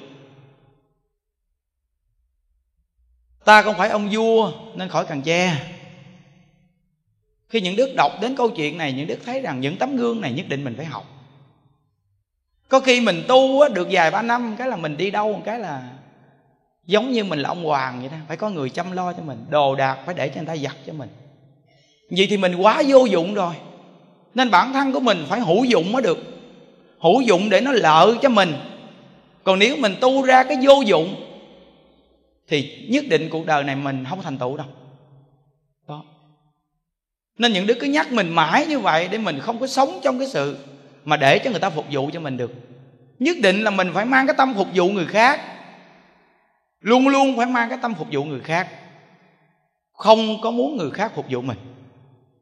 Ta 3.46 3.62
không 3.62 3.76
phải 3.78 3.90
ông 3.90 4.10
vua 4.12 4.52
nên 4.76 4.90
khỏi 4.90 5.06
cần 5.06 5.22
che. 5.22 5.58
Khi 7.50 7.62
những 7.62 7.76
đức 7.76 7.94
đọc 7.98 8.12
đến 8.22 8.36
câu 8.36 8.50
chuyện 8.50 8.78
này, 8.78 8.94
những 8.94 9.08
đức 9.08 9.20
thấy 9.26 9.42
rằng 9.42 9.62
những 9.62 9.78
tấm 9.78 9.98
gương 9.98 10.22
này 10.22 10.34
nhất 10.34 10.46
định 10.50 10.64
mình 10.64 10.74
phải 10.78 10.86
học 10.86 11.15
có 12.70 12.80
khi 12.80 13.02
mình 13.02 13.24
tu 13.28 13.70
được 13.70 13.88
vài 13.92 14.12
ba 14.12 14.22
năm, 14.22 14.56
cái 14.58 14.68
là 14.68 14.76
mình 14.76 14.98
đi 14.98 15.12
đâu, 15.12 15.34
một 15.34 15.42
cái 15.46 15.60
là 15.60 15.92
giống 16.86 17.12
như 17.12 17.24
mình 17.24 17.40
là 17.40 17.50
ông 17.50 17.64
hoàng 17.64 18.00
vậy 18.00 18.10
đó, 18.10 18.18
phải 18.28 18.38
có 18.38 18.50
người 18.50 18.70
chăm 18.70 18.92
lo 18.92 19.14
cho 19.14 19.24
mình, 19.24 19.46
đồ 19.50 19.76
đạc 19.76 19.98
phải 20.06 20.16
để 20.16 20.30
cho 20.30 20.36
người 20.36 20.48
ta 20.48 20.56
giặt 20.58 20.76
cho 20.88 20.94
mình. 20.94 21.10
Vậy 22.10 22.28
thì 22.30 22.38
mình 22.38 22.56
quá 22.56 22.84
vô 22.88 23.06
dụng 23.06 23.34
rồi. 23.34 23.54
Nên 24.34 24.52
bản 24.52 24.74
thân 24.74 24.92
của 24.92 25.00
mình 25.00 25.26
phải 25.30 25.40
hữu 25.40 25.64
dụng 25.64 25.92
mới 25.92 26.02
được. 26.02 26.18
Hữu 27.00 27.22
dụng 27.22 27.50
để 27.50 27.62
nó 27.62 27.72
lợi 27.72 28.16
cho 28.22 28.30
mình. 28.30 28.54
Còn 29.44 29.60
nếu 29.60 29.78
mình 29.78 29.96
tu 30.02 30.22
ra 30.22 30.44
cái 30.44 30.58
vô 30.62 30.82
dụng, 30.86 31.16
thì 32.48 32.88
nhất 32.90 33.06
định 33.08 33.30
cuộc 33.30 33.46
đời 33.46 33.64
này 33.64 33.76
mình 33.76 34.06
không 34.10 34.22
thành 34.22 34.38
tựu 34.38 34.58
đâu. 34.58 34.68
Đó. 35.88 36.04
Nên 37.38 37.54
những 37.54 37.68
đứa 37.68 37.74
cứ 37.74 37.88
nhắc 37.88 38.12
mình 38.12 38.30
mãi 38.30 38.66
như 38.66 38.80
vậy 38.80 39.08
để 39.12 39.18
mình 39.18 39.40
không 39.40 39.60
có 39.60 39.68
sống 39.68 40.00
trong 40.04 40.20
cái 40.20 40.28
sự 40.28 40.58
mà 41.06 41.18
để 41.18 41.40
cho 41.40 41.52
người 41.52 41.60
ta 41.60 41.70
phục 41.70 41.86
vụ 41.92 42.10
cho 42.14 42.20
mình 42.20 42.38
được. 42.38 42.52
Nhất 43.20 43.38
định 43.42 43.62
là 43.62 43.72
mình 43.72 43.92
phải 43.94 44.06
mang 44.06 44.28
cái 44.28 44.36
tâm 44.38 44.54
phục 44.54 44.68
vụ 44.74 44.90
người 44.90 45.06
khác. 45.06 45.42
Luôn 46.80 47.08
luôn 47.08 47.38
phải 47.38 47.46
mang 47.46 47.70
cái 47.70 47.78
tâm 47.82 47.94
phục 47.94 48.08
vụ 48.12 48.24
người 48.24 48.42
khác. 48.42 48.68
Không 49.92 50.42
có 50.42 50.52
muốn 50.52 50.78
người 50.78 50.92
khác 50.92 51.12
phục 51.16 51.26
vụ 51.30 51.42
mình. 51.42 51.58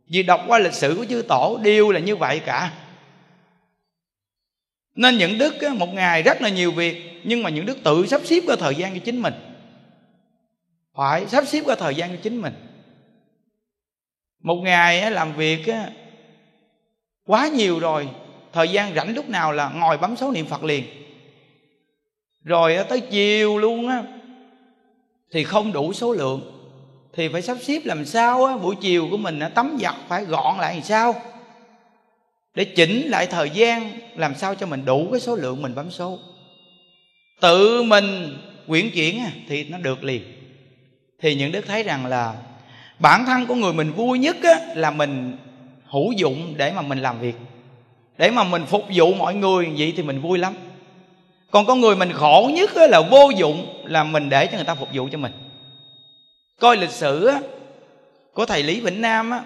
Vì 0.07 0.23
đọc 0.23 0.41
qua 0.47 0.59
lịch 0.59 0.73
sử 0.73 0.95
của 0.97 1.05
chư 1.05 1.21
tổ, 1.29 1.59
đều 1.63 1.91
là 1.91 1.99
như 1.99 2.15
vậy 2.15 2.41
cả. 2.45 2.73
Nên 4.95 5.17
những 5.17 5.37
đức 5.37 5.53
một 5.77 5.93
ngày 5.93 6.23
rất 6.23 6.41
là 6.41 6.49
nhiều 6.49 6.71
việc, 6.71 7.21
nhưng 7.23 7.43
mà 7.43 7.49
những 7.49 7.65
đức 7.65 7.77
tự 7.83 8.05
sắp 8.07 8.21
xếp 8.23 8.39
cái 8.47 8.57
thời 8.59 8.75
gian 8.75 8.93
cho 8.93 8.99
chính 9.05 9.21
mình. 9.21 9.33
Phải 10.95 11.27
sắp 11.27 11.47
xếp 11.47 11.63
cái 11.67 11.75
thời 11.79 11.95
gian 11.95 12.09
cho 12.09 12.21
chính 12.23 12.41
mình. 12.41 12.53
Một 14.43 14.55
ngày 14.55 15.11
làm 15.11 15.33
việc 15.33 15.65
quá 17.25 17.47
nhiều 17.47 17.79
rồi 17.79 18.09
thời 18.53 18.67
gian 18.67 18.95
rảnh 18.95 19.15
lúc 19.15 19.29
nào 19.29 19.51
là 19.51 19.69
ngồi 19.69 19.97
bấm 19.97 20.15
số 20.15 20.31
niệm 20.31 20.45
phật 20.45 20.63
liền. 20.63 20.83
Rồi 22.43 22.77
tới 22.89 22.99
chiều 22.99 23.57
luôn 23.57 23.87
á 23.87 24.03
thì 25.31 25.43
không 25.43 25.73
đủ 25.73 25.93
số 25.93 26.13
lượng 26.13 26.41
thì 27.13 27.27
phải 27.27 27.41
sắp 27.41 27.57
xếp 27.61 27.81
làm 27.85 28.05
sao 28.05 28.45
á, 28.45 28.57
buổi 28.57 28.75
chiều 28.81 29.07
của 29.11 29.17
mình 29.17 29.39
á, 29.39 29.49
tắm 29.49 29.77
giặt 29.81 29.95
phải 30.07 30.25
gọn 30.25 30.57
lại 30.57 30.73
làm 30.73 30.83
sao? 30.83 31.15
Để 32.55 32.63
chỉnh 32.63 33.07
lại 33.09 33.27
thời 33.27 33.49
gian 33.49 33.91
làm 34.15 34.35
sao 34.35 34.55
cho 34.55 34.65
mình 34.65 34.85
đủ 34.85 35.07
cái 35.11 35.19
số 35.19 35.35
lượng 35.35 35.61
mình 35.61 35.75
bấm 35.75 35.91
số. 35.91 36.19
Tự 37.41 37.83
mình 37.83 38.37
quyển 38.67 38.89
chuyển 38.89 39.19
thì 39.47 39.63
nó 39.63 39.77
được 39.77 40.03
liền. 40.03 40.23
Thì 41.21 41.35
những 41.35 41.51
đức 41.51 41.65
thấy 41.67 41.83
rằng 41.83 42.05
là 42.05 42.35
bản 42.99 43.25
thân 43.25 43.45
của 43.45 43.55
người 43.55 43.73
mình 43.73 43.91
vui 43.91 44.19
nhất 44.19 44.35
á, 44.43 44.59
là 44.75 44.91
mình 44.91 45.37
hữu 45.85 46.11
dụng 46.11 46.53
để 46.57 46.71
mà 46.71 46.81
mình 46.81 46.99
làm 46.99 47.19
việc 47.19 47.35
để 48.17 48.31
mà 48.31 48.43
mình 48.43 48.65
phục 48.65 48.83
vụ 48.93 49.13
mọi 49.13 49.35
người 49.35 49.73
vậy 49.77 49.93
thì 49.97 50.03
mình 50.03 50.21
vui 50.21 50.37
lắm. 50.37 50.53
Còn 51.51 51.65
con 51.65 51.81
người 51.81 51.95
mình 51.95 52.11
khổ 52.13 52.51
nhất 52.53 52.71
là 52.75 53.01
vô 53.11 53.29
dụng 53.37 53.83
là 53.85 54.03
mình 54.03 54.29
để 54.29 54.47
cho 54.47 54.55
người 54.57 54.65
ta 54.65 54.75
phục 54.75 54.89
vụ 54.93 55.07
cho 55.11 55.17
mình. 55.17 55.31
Coi 56.59 56.77
lịch 56.77 56.91
sử 56.91 57.31
của 58.33 58.45
thầy 58.45 58.63
lý 58.63 58.79
vĩnh 58.79 59.01
nam 59.01 59.31
á, 59.31 59.43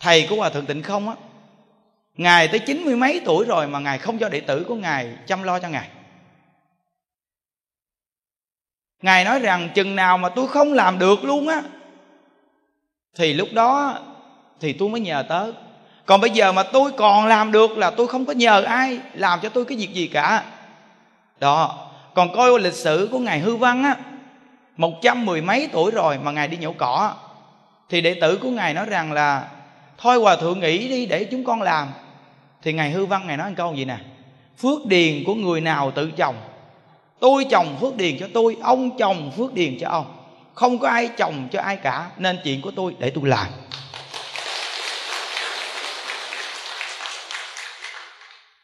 thầy 0.00 0.26
của 0.30 0.36
hòa 0.36 0.50
thượng 0.50 0.66
tịnh 0.66 0.82
không 0.82 1.08
á 1.08 1.14
ngài 2.16 2.48
tới 2.48 2.58
chín 2.58 2.84
mươi 2.84 2.96
mấy 2.96 3.20
tuổi 3.24 3.44
rồi 3.44 3.66
mà 3.66 3.78
ngài 3.78 3.98
không 3.98 4.18
cho 4.18 4.28
đệ 4.28 4.40
tử 4.40 4.64
của 4.68 4.74
ngài 4.74 5.16
chăm 5.26 5.42
lo 5.42 5.58
cho 5.58 5.68
ngài. 5.68 5.88
Ngài 9.02 9.24
nói 9.24 9.40
rằng 9.40 9.68
chừng 9.74 9.96
nào 9.96 10.18
mà 10.18 10.28
tôi 10.28 10.48
không 10.48 10.72
làm 10.72 10.98
được 10.98 11.24
luôn 11.24 11.48
á 11.48 11.62
thì 13.14 13.32
lúc 13.32 13.48
đó 13.52 13.98
thì 14.60 14.72
tôi 14.72 14.88
mới 14.88 15.00
nhờ 15.00 15.24
tới 15.28 15.52
còn 16.10 16.20
bây 16.20 16.30
giờ 16.30 16.52
mà 16.52 16.62
tôi 16.62 16.92
còn 16.92 17.26
làm 17.26 17.52
được 17.52 17.78
là 17.78 17.90
tôi 17.90 18.06
không 18.06 18.24
có 18.24 18.32
nhờ 18.32 18.62
ai 18.62 18.98
làm 19.14 19.40
cho 19.42 19.48
tôi 19.48 19.64
cái 19.64 19.78
việc 19.78 19.94
gì 19.94 20.06
cả. 20.06 20.44
Đó, 21.38 21.88
còn 22.14 22.32
coi 22.32 22.60
lịch 22.60 22.74
sử 22.74 23.08
của 23.12 23.18
ngài 23.18 23.38
hư 23.38 23.56
văn 23.56 23.84
á, 23.84 23.96
một 24.76 24.92
trăm 25.02 25.26
mười 25.26 25.42
mấy 25.42 25.68
tuổi 25.72 25.90
rồi 25.90 26.18
mà 26.18 26.30
ngài 26.30 26.48
đi 26.48 26.56
nhổ 26.56 26.72
cỏ, 26.72 27.14
thì 27.88 28.00
đệ 28.00 28.14
tử 28.20 28.38
của 28.42 28.50
ngài 28.50 28.74
nói 28.74 28.86
rằng 28.86 29.12
là, 29.12 29.48
thôi 29.98 30.18
hòa 30.18 30.36
thượng 30.36 30.60
nghĩ 30.60 30.88
đi 30.88 31.06
để 31.06 31.24
chúng 31.24 31.44
con 31.44 31.62
làm. 31.62 31.88
Thì 32.62 32.72
ngài 32.72 32.90
hư 32.90 33.06
văn 33.06 33.26
ngài 33.26 33.36
nói 33.36 33.48
một 33.50 33.54
câu 33.56 33.74
gì 33.74 33.84
nè? 33.84 33.96
Phước 34.58 34.86
điền 34.86 35.24
của 35.26 35.34
người 35.34 35.60
nào 35.60 35.90
tự 35.90 36.10
trồng? 36.10 36.36
Tôi 37.20 37.46
trồng 37.50 37.76
phước 37.80 37.96
điền 37.96 38.18
cho 38.20 38.26
tôi, 38.34 38.56
ông 38.62 38.98
trồng 38.98 39.30
phước 39.36 39.54
điền 39.54 39.78
cho 39.80 39.88
ông. 39.88 40.16
Không 40.54 40.78
có 40.78 40.88
ai 40.88 41.08
trồng 41.16 41.48
cho 41.52 41.60
ai 41.60 41.76
cả, 41.76 42.10
nên 42.18 42.38
chuyện 42.44 42.62
của 42.62 42.70
tôi 42.76 42.94
để 42.98 43.10
tôi 43.10 43.28
làm. 43.28 43.46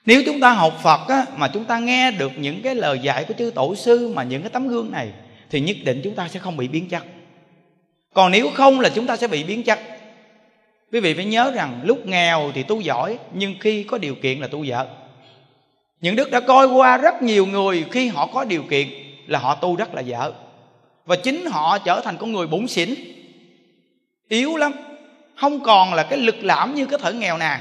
Nếu 0.06 0.22
chúng 0.26 0.40
ta 0.40 0.52
học 0.52 0.78
phật 0.82 1.08
á, 1.08 1.26
mà 1.36 1.48
chúng 1.48 1.64
ta 1.64 1.78
nghe 1.78 2.10
được 2.10 2.32
những 2.36 2.62
cái 2.62 2.74
lời 2.74 2.98
dạy 2.98 3.24
của 3.24 3.34
chư 3.38 3.50
tổ 3.54 3.74
sư 3.74 4.12
mà 4.14 4.22
những 4.22 4.42
cái 4.42 4.50
tấm 4.50 4.68
gương 4.68 4.90
này 4.90 5.08
thì 5.50 5.60
nhất 5.60 5.76
định 5.84 6.00
chúng 6.04 6.14
ta 6.14 6.28
sẽ 6.28 6.40
không 6.40 6.56
bị 6.56 6.68
biến 6.68 6.88
chất. 6.88 7.04
Còn 8.14 8.32
nếu 8.32 8.50
không 8.54 8.80
là 8.80 8.88
chúng 8.88 9.06
ta 9.06 9.16
sẽ 9.16 9.26
bị 9.26 9.44
biến 9.44 9.62
chất. 9.62 9.78
Quý 10.92 11.00
vị 11.00 11.14
phải 11.14 11.24
nhớ 11.24 11.52
rằng 11.54 11.80
lúc 11.84 12.06
nghèo 12.06 12.50
thì 12.54 12.62
tu 12.62 12.80
giỏi 12.80 13.18
nhưng 13.32 13.54
khi 13.60 13.82
có 13.82 13.98
điều 13.98 14.14
kiện 14.14 14.40
là 14.40 14.46
tu 14.46 14.64
dở 14.64 14.86
những 16.00 16.16
đức 16.16 16.30
đã 16.30 16.40
coi 16.40 16.66
qua 16.66 16.96
rất 16.96 17.22
nhiều 17.22 17.46
người 17.46 17.84
khi 17.90 18.08
họ 18.08 18.26
có 18.26 18.44
điều 18.44 18.62
kiện 18.62 18.88
là 19.26 19.38
họ 19.38 19.54
tu 19.54 19.76
rất 19.76 19.94
là 19.94 20.00
dở 20.00 20.32
và 21.06 21.16
chính 21.16 21.46
họ 21.46 21.78
trở 21.78 22.00
thành 22.00 22.16
con 22.16 22.32
người 22.32 22.46
bủn 22.46 22.66
xỉn. 22.66 22.94
Yếu 24.28 24.56
lắm. 24.56 24.72
Không 25.36 25.60
còn 25.60 25.94
là 25.94 26.02
cái 26.02 26.18
lực 26.18 26.36
lãm 26.44 26.74
như 26.74 26.86
cái 26.86 26.98
thở 27.02 27.12
nghèo 27.12 27.38
nàn 27.38 27.60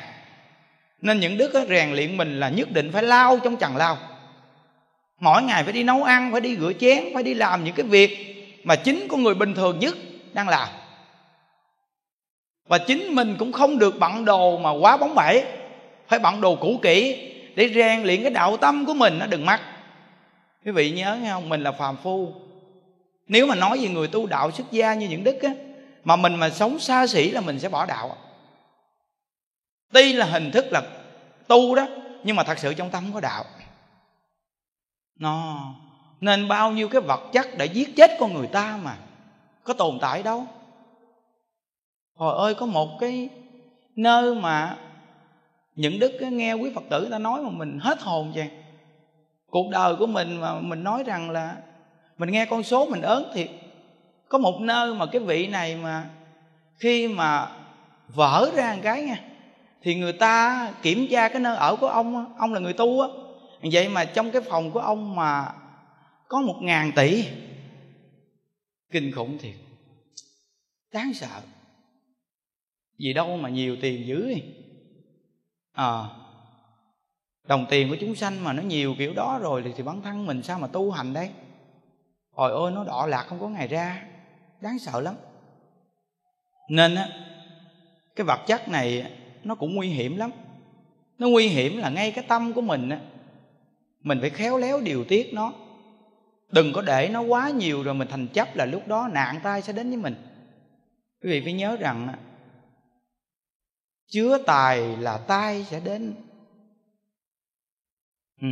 nên 1.02 1.20
những 1.20 1.38
đức 1.38 1.52
rèn 1.70 1.94
luyện 1.94 2.18
mình 2.18 2.40
là 2.40 2.50
nhất 2.50 2.72
định 2.72 2.92
phải 2.92 3.04
lao 3.04 3.40
trong 3.44 3.58
chằn 3.58 3.76
lao. 3.76 3.98
Mỗi 5.20 5.44
ngày 5.44 5.64
phải 5.64 5.74
đi 5.74 5.84
nấu 5.84 6.04
ăn, 6.04 6.32
phải 6.32 6.42
đi 6.42 6.58
rửa 6.58 6.72
chén, 6.80 7.04
phải 7.14 7.24
đi 7.24 7.34
làm 7.34 7.64
những 7.64 7.76
cái 7.76 7.86
việc 7.86 8.36
mà 8.64 8.76
chính 8.76 9.08
con 9.08 9.24
người 9.24 9.36
bình 9.36 9.54
thường 9.54 9.80
nhất 9.80 9.96
đang 10.34 10.50
làm. 10.50 10.68
Và 12.68 12.78
chính 12.78 13.16
mình 13.16 13.36
cũng 13.40 13.52
không 13.52 13.80
được 13.80 14.00
bận 14.00 14.26
đồ 14.26 14.58
mà 14.58 14.72
quá 14.72 14.98
bóng 14.98 15.16
bẩy. 15.16 15.44
Phải 16.08 16.20
bận 16.20 16.42
đồ 16.42 16.56
cũ 16.56 16.80
kỹ 16.82 17.32
để 17.56 17.70
rèn 17.76 18.04
luyện 18.04 18.22
cái 18.22 18.32
đạo 18.32 18.58
tâm 18.58 18.86
của 18.86 18.94
mình 18.94 19.20
nó 19.20 19.26
đừng 19.26 19.46
mắc. 19.46 19.62
Quý 20.66 20.72
vị 20.72 20.92
nhớ 20.92 21.18
nghe 21.22 21.30
không? 21.30 21.50
Mình 21.50 21.62
là 21.62 21.72
phàm 21.72 21.96
phu. 22.04 22.34
Nếu 23.28 23.48
mà 23.48 23.56
nói 23.56 23.78
về 23.82 23.88
người 23.88 24.08
tu 24.08 24.28
đạo, 24.28 24.52
xuất 24.52 24.72
gia 24.72 24.94
như 24.94 25.08
những 25.08 25.24
đức 25.24 25.42
á, 25.42 25.50
mà 26.04 26.16
mình 26.16 26.36
mà 26.36 26.50
sống 26.50 26.80
xa 26.80 27.08
xỉ 27.08 27.30
là 27.30 27.42
mình 27.42 27.60
sẽ 27.60 27.70
bỏ 27.70 27.86
đạo 27.86 28.18
tuy 29.94 30.14
là 30.14 30.26
hình 30.26 30.52
thức 30.52 30.66
là 30.72 30.82
tu 31.48 31.76
đó, 31.76 31.88
nhưng 32.24 32.36
mà 32.36 32.44
thật 32.44 32.60
sự 32.60 32.74
trong 32.74 32.90
tâm 32.90 33.04
không 33.04 33.14
có 33.14 33.20
đạo. 33.20 33.44
Nó, 35.20 35.60
nên 36.22 36.48
bao 36.48 36.72
nhiêu 36.72 36.90
cái 36.90 37.02
vật 37.02 37.22
chất 37.34 37.48
để 37.58 37.66
giết 37.66 37.96
chết 37.96 38.12
con 38.20 38.34
người 38.34 38.48
ta 38.48 38.80
mà, 38.84 38.98
có 39.64 39.74
tồn 39.74 39.98
tại 40.02 40.24
đâu. 40.24 40.48
Hồi 42.16 42.38
ơi, 42.38 42.56
có 42.56 42.66
một 42.66 42.90
cái 43.00 43.30
nơi 43.96 44.36
mà 44.36 44.78
những 45.76 46.00
đức 46.00 46.22
nghe 46.22 46.54
quý 46.54 46.72
phật 46.76 46.84
tử 46.90 47.08
ta 47.12 47.20
nói 47.20 47.42
mà 47.42 47.50
mình 47.50 47.80
hết 47.82 48.02
hồn 48.02 48.32
vậy 48.36 48.50
cuộc 49.50 49.70
đời 49.70 49.96
của 49.96 50.08
mình 50.08 50.42
mà 50.42 50.60
mình 50.60 50.84
nói 50.84 51.04
rằng 51.04 51.30
là 51.30 51.56
mình 52.18 52.32
nghe 52.32 52.46
con 52.46 52.64
số 52.64 52.86
mình 52.86 53.02
ớn 53.02 53.32
thiệt. 53.34 53.50
Có 54.30 54.38
một 54.38 54.62
nơi 54.62 54.94
mà 54.94 55.06
cái 55.06 55.22
vị 55.22 55.48
này 55.48 55.76
mà 55.76 56.10
khi 56.78 57.08
mà 57.08 57.48
vỡ 58.08 58.50
ra 58.56 58.74
một 58.76 58.82
cái 58.84 59.02
nha 59.02 59.18
thì 59.86 59.96
người 59.96 60.14
ta 60.14 60.72
kiểm 60.82 61.08
tra 61.12 61.30
cái 61.30 61.42
nơi 61.42 61.56
ở 61.56 61.76
của 61.76 61.88
ông 61.88 62.36
ông 62.38 62.54
là 62.54 62.60
người 62.60 62.74
tu 62.74 63.02
á. 63.02 63.08
Vậy 63.72 63.90
mà 63.90 64.06
trong 64.06 64.32
cái 64.32 64.42
phòng 64.42 64.72
của 64.72 64.80
ông 64.80 65.16
mà 65.16 65.54
có 66.28 66.42
một 66.42 66.56
ngàn 66.62 66.92
tỷ 66.96 67.26
kinh 68.92 69.12
khủng 69.12 69.38
thiệt. 69.38 69.56
Đáng 70.94 71.14
sợ. 71.14 71.42
Vì 73.00 73.14
đâu 73.14 73.38
mà 73.38 73.50
nhiều 73.50 73.78
tiền 73.82 74.08
dữ 74.08 74.34
à, 75.74 76.04
đồng 77.44 77.66
tiền 77.70 77.90
của 77.90 77.98
chúng 78.02 78.16
sanh 78.16 78.44
mà 78.44 78.54
nó 78.54 78.62
nhiều 78.62 78.96
kiểu 78.98 79.14
đó 79.14 79.40
rồi 79.42 79.62
thì, 79.66 79.72
thì 79.78 79.84
bản 79.84 80.02
thân 80.02 80.26
mình 80.26 80.44
sao 80.44 80.60
mà 80.60 80.68
tu 80.68 80.92
hành 80.92 81.14
đây? 81.14 81.30
Hồi 82.32 82.52
ôi 82.52 82.72
nó 82.72 82.84
đỏ 82.84 83.06
lạc 83.10 83.24
không 83.24 83.40
có 83.40 83.48
ngày 83.48 83.68
ra. 83.68 84.06
Đáng 84.62 84.80
sợ 84.80 85.02
lắm. 85.02 85.16
Nên 86.70 86.96
á 86.96 87.10
cái 88.16 88.26
vật 88.26 88.40
chất 88.48 88.70
này 88.70 89.12
nó 89.46 89.56
cũng 89.56 89.76
nguy 89.76 89.88
hiểm 89.88 90.18
lắm. 90.18 90.32
Nó 91.20 91.28
nguy 91.28 91.48
hiểm 91.48 91.78
là 91.78 91.90
ngay 91.90 92.12
cái 92.12 92.26
tâm 92.28 92.54
của 92.54 92.62
mình 92.62 92.90
á. 92.90 93.00
Mình 94.02 94.18
phải 94.22 94.30
khéo 94.30 94.58
léo 94.58 94.82
điều 94.82 95.04
tiết 95.04 95.34
nó. 95.34 95.54
Đừng 96.52 96.74
có 96.74 96.82
để 96.82 97.10
nó 97.12 97.22
quá 97.22 97.50
nhiều 97.50 97.84
rồi 97.84 97.94
mình 97.94 98.08
thành 98.12 98.28
chấp 98.28 98.56
là 98.56 98.66
lúc 98.66 98.88
đó 98.88 99.10
nạn 99.14 99.40
tai 99.44 99.62
sẽ 99.62 99.74
đến 99.74 99.90
với 99.90 99.98
mình. 99.98 100.16
Quý 101.24 101.30
vị 101.30 101.42
phải 101.44 101.54
nhớ 101.54 101.78
rằng 101.80 102.08
chứa 104.08 104.38
tài 104.46 104.98
là 104.98 105.18
tai 105.18 105.64
sẽ 105.64 105.80
đến. 105.80 106.16
Ừ. 108.42 108.48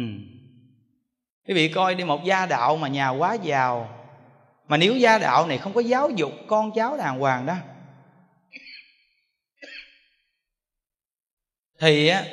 quý 1.47 1.53
vị 1.53 1.69
coi 1.69 1.95
đi, 1.95 2.03
một 2.03 2.23
gia 2.25 2.45
đạo 2.45 2.77
mà 2.77 2.87
nhà 2.87 3.09
quá 3.09 3.33
giàu, 3.33 3.89
mà 4.67 4.77
nếu 4.77 4.97
gia 4.97 5.17
đạo 5.17 5.47
này 5.47 5.57
không 5.57 5.73
có 5.73 5.81
giáo 5.81 6.09
dục 6.09 6.31
con 6.47 6.71
cháu 6.75 6.97
đàng 6.97 7.19
hoàng 7.19 7.45
đó 7.45 7.55
thì 11.83 12.07
á, 12.07 12.23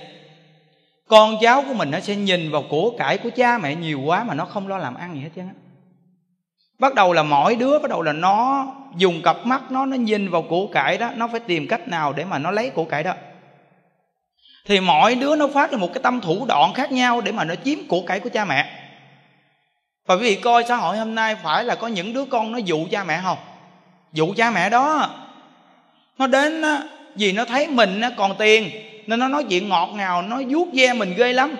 con 1.09 1.37
cháu 1.41 1.63
của 1.63 1.75
mình 1.75 1.91
nó 1.91 2.01
sẽ 2.01 2.17
nhìn 2.17 2.51
vào 2.51 2.65
của 2.71 2.91
cải 2.99 3.19
của 3.19 3.31
cha 3.37 3.59
mẹ 3.59 3.75
nhiều 3.75 4.01
quá 4.01 4.25
mà 4.25 4.35
nó 4.35 4.45
không 4.45 4.69
lo 4.69 4.79
làm 4.79 4.95
ăn 4.95 5.15
gì 5.15 5.21
hết 5.21 5.29
trơn 5.37 5.47
á. 5.47 5.55
Bắt 6.79 6.95
đầu 6.95 7.13
là 7.13 7.23
mỗi 7.23 7.57
đứa, 7.57 7.79
bắt 7.79 7.91
đầu 7.91 8.03
là 8.03 8.13
nó 8.13 8.67
dùng 8.97 9.23
cặp 9.23 9.37
mắt 9.47 9.71
nó 9.71 9.87
nó 9.87 9.97
nhìn 9.97 10.31
vào 10.31 10.43
của 10.43 10.67
cải 10.67 10.99
đó, 10.99 11.11
nó 11.17 11.29
phải 11.29 11.41
tìm 11.41 11.69
cách 11.69 11.89
nào 11.89 12.13
để 12.13 12.25
mà 12.25 12.39
nó 12.39 12.51
lấy 12.51 12.71
của 12.71 12.85
cải 12.85 13.03
đó. 13.03 13.15
Thì 14.67 14.81
mỗi 14.81 15.15
đứa 15.15 15.37
nó 15.37 15.49
phát 15.49 15.73
ra 15.73 15.79
một 15.79 15.91
cái 15.95 16.03
tâm 16.03 16.21
thủ 16.21 16.47
đoạn 16.49 16.73
khác 16.75 16.93
nhau 16.93 17.21
để 17.21 17.33
mà 17.33 17.45
nó 17.45 17.55
chiếm 17.65 17.79
của 17.89 18.03
cải 18.07 18.21
của 18.21 18.31
cha 18.33 18.45
mẹ. 18.45 18.71
Và 20.07 20.15
quý 20.15 20.23
vị 20.23 20.37
coi 20.37 20.65
xã 20.69 20.77
hội 20.77 20.99
hôm 20.99 21.15
nay 21.15 21.35
phải 21.35 21.65
là 21.65 21.75
có 21.75 21.87
những 21.87 22.13
đứa 22.13 22.25
con 22.25 22.53
nó 22.53 22.59
dụ 22.59 22.87
cha 22.91 23.05
mẹ 23.05 23.21
không? 23.23 23.39
Dụ 24.13 24.35
cha 24.37 24.51
mẹ 24.51 24.71
đó, 24.71 25.11
nó 26.19 26.27
đến 26.27 26.63
vì 27.21 27.33
nó 27.33 27.45
thấy 27.45 27.69
mình 27.69 28.01
còn 28.17 28.35
tiền, 28.39 28.71
nên 29.07 29.19
nó 29.19 29.29
nói 29.29 29.45
chuyện 29.49 29.69
ngọt 29.69 29.91
ngào, 29.95 30.23
nó 30.23 30.43
vuốt 30.49 30.69
ve 30.73 30.93
mình 30.93 31.15
ghê 31.17 31.33
lắm. 31.33 31.57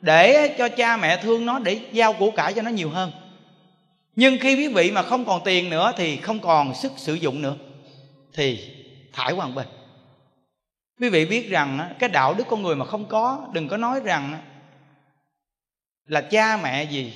Để 0.00 0.54
cho 0.58 0.68
cha 0.68 0.96
mẹ 0.96 1.16
thương 1.22 1.46
nó, 1.46 1.58
để 1.58 1.80
giao 1.92 2.12
của 2.12 2.30
cải 2.30 2.52
cho 2.52 2.62
nó 2.62 2.70
nhiều 2.70 2.90
hơn. 2.90 3.12
Nhưng 4.16 4.38
khi 4.38 4.56
quý 4.56 4.68
vị 4.68 4.90
mà 4.90 5.02
không 5.02 5.24
còn 5.24 5.40
tiền 5.44 5.70
nữa 5.70 5.92
thì 5.96 6.16
không 6.16 6.40
còn 6.40 6.74
sức 6.74 6.92
sử 6.96 7.14
dụng 7.14 7.42
nữa, 7.42 7.56
thì 8.34 8.60
thải 9.12 9.32
qua 9.32 9.46
bên. 9.46 9.66
Quý 11.00 11.08
vị 11.08 11.26
biết 11.26 11.48
rằng 11.48 11.94
cái 11.98 12.08
đạo 12.08 12.34
đức 12.34 12.44
con 12.48 12.62
người 12.62 12.76
mà 12.76 12.84
không 12.84 13.04
có, 13.04 13.48
đừng 13.52 13.68
có 13.68 13.76
nói 13.76 14.00
rằng 14.04 14.38
là 16.06 16.20
cha 16.20 16.58
mẹ 16.62 16.84
gì. 16.84 17.12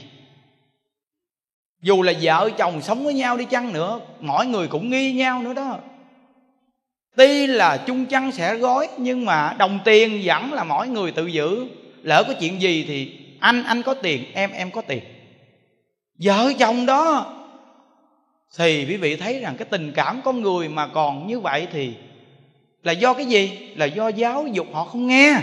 Dù 1.83 2.03
là 2.03 2.13
vợ 2.21 2.51
chồng 2.59 2.83
sống 2.83 3.05
với 3.05 3.15
nhau 3.15 3.37
đi 3.37 3.45
chăng 3.45 3.73
nữa, 3.73 4.01
mỗi 4.21 4.47
người 4.47 4.69
cũng 4.69 4.91
nghi 4.91 5.13
nhau 5.13 5.43
nữa 5.43 5.55
đó 5.55 5.79
tuy 7.17 7.47
là 7.47 7.77
chung 7.77 8.07
chăn 8.07 8.33
sẽ 8.33 8.55
gói, 8.55 8.89
nhưng 8.99 9.25
mà 9.25 9.55
đồng 9.59 9.79
tiền 9.85 10.21
vẫn 10.25 10.53
là 10.53 10.65
mỗi 10.65 10.89
người 10.89 11.13
tự 11.13 11.27
giữ. 11.27 11.67
Lỡ 12.03 12.25
có 12.29 12.35
chuyện 12.41 12.63
gì 12.63 12.85
thì 12.89 13.19
anh 13.41 13.65
anh 13.65 13.83
có 13.83 13.95
tiền, 13.95 14.25
em 14.35 14.51
em 14.51 14.71
có 14.71 14.83
tiền. 14.83 15.03
Vợ 16.19 16.53
chồng 16.59 16.87
đó, 16.87 17.33
thì 18.59 18.87
quý 18.89 18.97
vị 18.97 19.17
thấy 19.17 19.41
rằng 19.41 19.57
cái 19.57 19.67
tình 19.71 19.93
cảm 19.93 20.21
con 20.25 20.43
người 20.43 20.69
mà 20.69 20.87
còn 20.87 21.27
như 21.27 21.41
vậy 21.41 21.67
thì 21.73 21.95
là 22.83 22.93
do 22.93 23.13
cái 23.13 23.27
gì? 23.27 23.73
Là 23.77 23.87
do 23.87 24.09
giáo 24.09 24.47
dục 24.47 24.67
họ 24.73 24.85
không 24.85 25.07
nghe. 25.07 25.41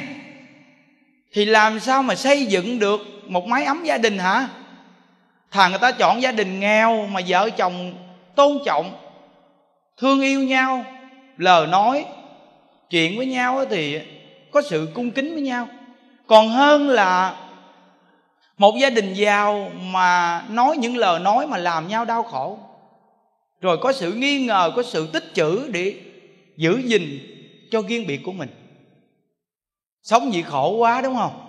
Thì 1.34 1.46
làm 1.46 1.80
sao 1.80 2.04
mà 2.04 2.16
xây 2.16 2.46
dựng 2.46 2.80
được 2.80 3.02
một 3.28 3.48
mái 3.48 3.64
ấm 3.64 3.84
gia 3.84 3.98
đình 3.98 4.18
hả? 4.18 4.48
Thà 5.52 5.70
người 5.70 5.80
ta 5.80 5.92
chọn 5.92 6.22
gia 6.22 6.32
đình 6.32 6.60
nghèo 6.60 7.08
mà 7.08 7.22
vợ 7.28 7.50
chồng 7.50 7.94
tôn 8.36 8.60
trọng, 8.66 8.92
thương 9.98 10.22
yêu 10.22 10.44
nhau 10.44 10.86
lời 11.38 11.68
nói, 11.68 12.06
chuyện 12.90 13.18
với 13.18 13.26
nhau 13.26 13.66
thì 13.70 14.00
có 14.52 14.62
sự 14.62 14.90
cung 14.94 15.12
kính 15.12 15.34
với 15.34 15.42
nhau. 15.42 15.68
Còn 16.28 16.50
hơn 16.50 16.88
là 16.88 17.36
một 18.58 18.76
gia 18.82 18.90
đình 18.90 19.14
giàu 19.14 19.72
mà 19.82 20.44
nói 20.50 20.78
những 20.78 20.98
lời 20.98 21.20
nói 21.20 21.48
mà 21.48 21.58
làm 21.58 21.88
nhau 21.88 22.06
đau 22.06 22.24
khổ. 22.24 22.60
Rồi 23.62 23.78
có 23.78 23.94
sự 23.94 24.14
nghi 24.14 24.46
ngờ, 24.46 24.72
có 24.76 24.84
sự 24.84 25.08
tích 25.08 25.34
chữ 25.34 25.70
để 25.72 25.96
giữ 26.58 26.82
gìn 26.86 27.20
cho 27.72 27.82
riêng 27.88 28.08
biệt 28.08 28.22
của 28.24 28.32
mình. 28.32 28.50
Sống 30.04 30.30
vậy 30.32 30.44
khổ 30.44 30.76
quá, 30.78 31.02
đúng 31.02 31.16
không? 31.16 31.46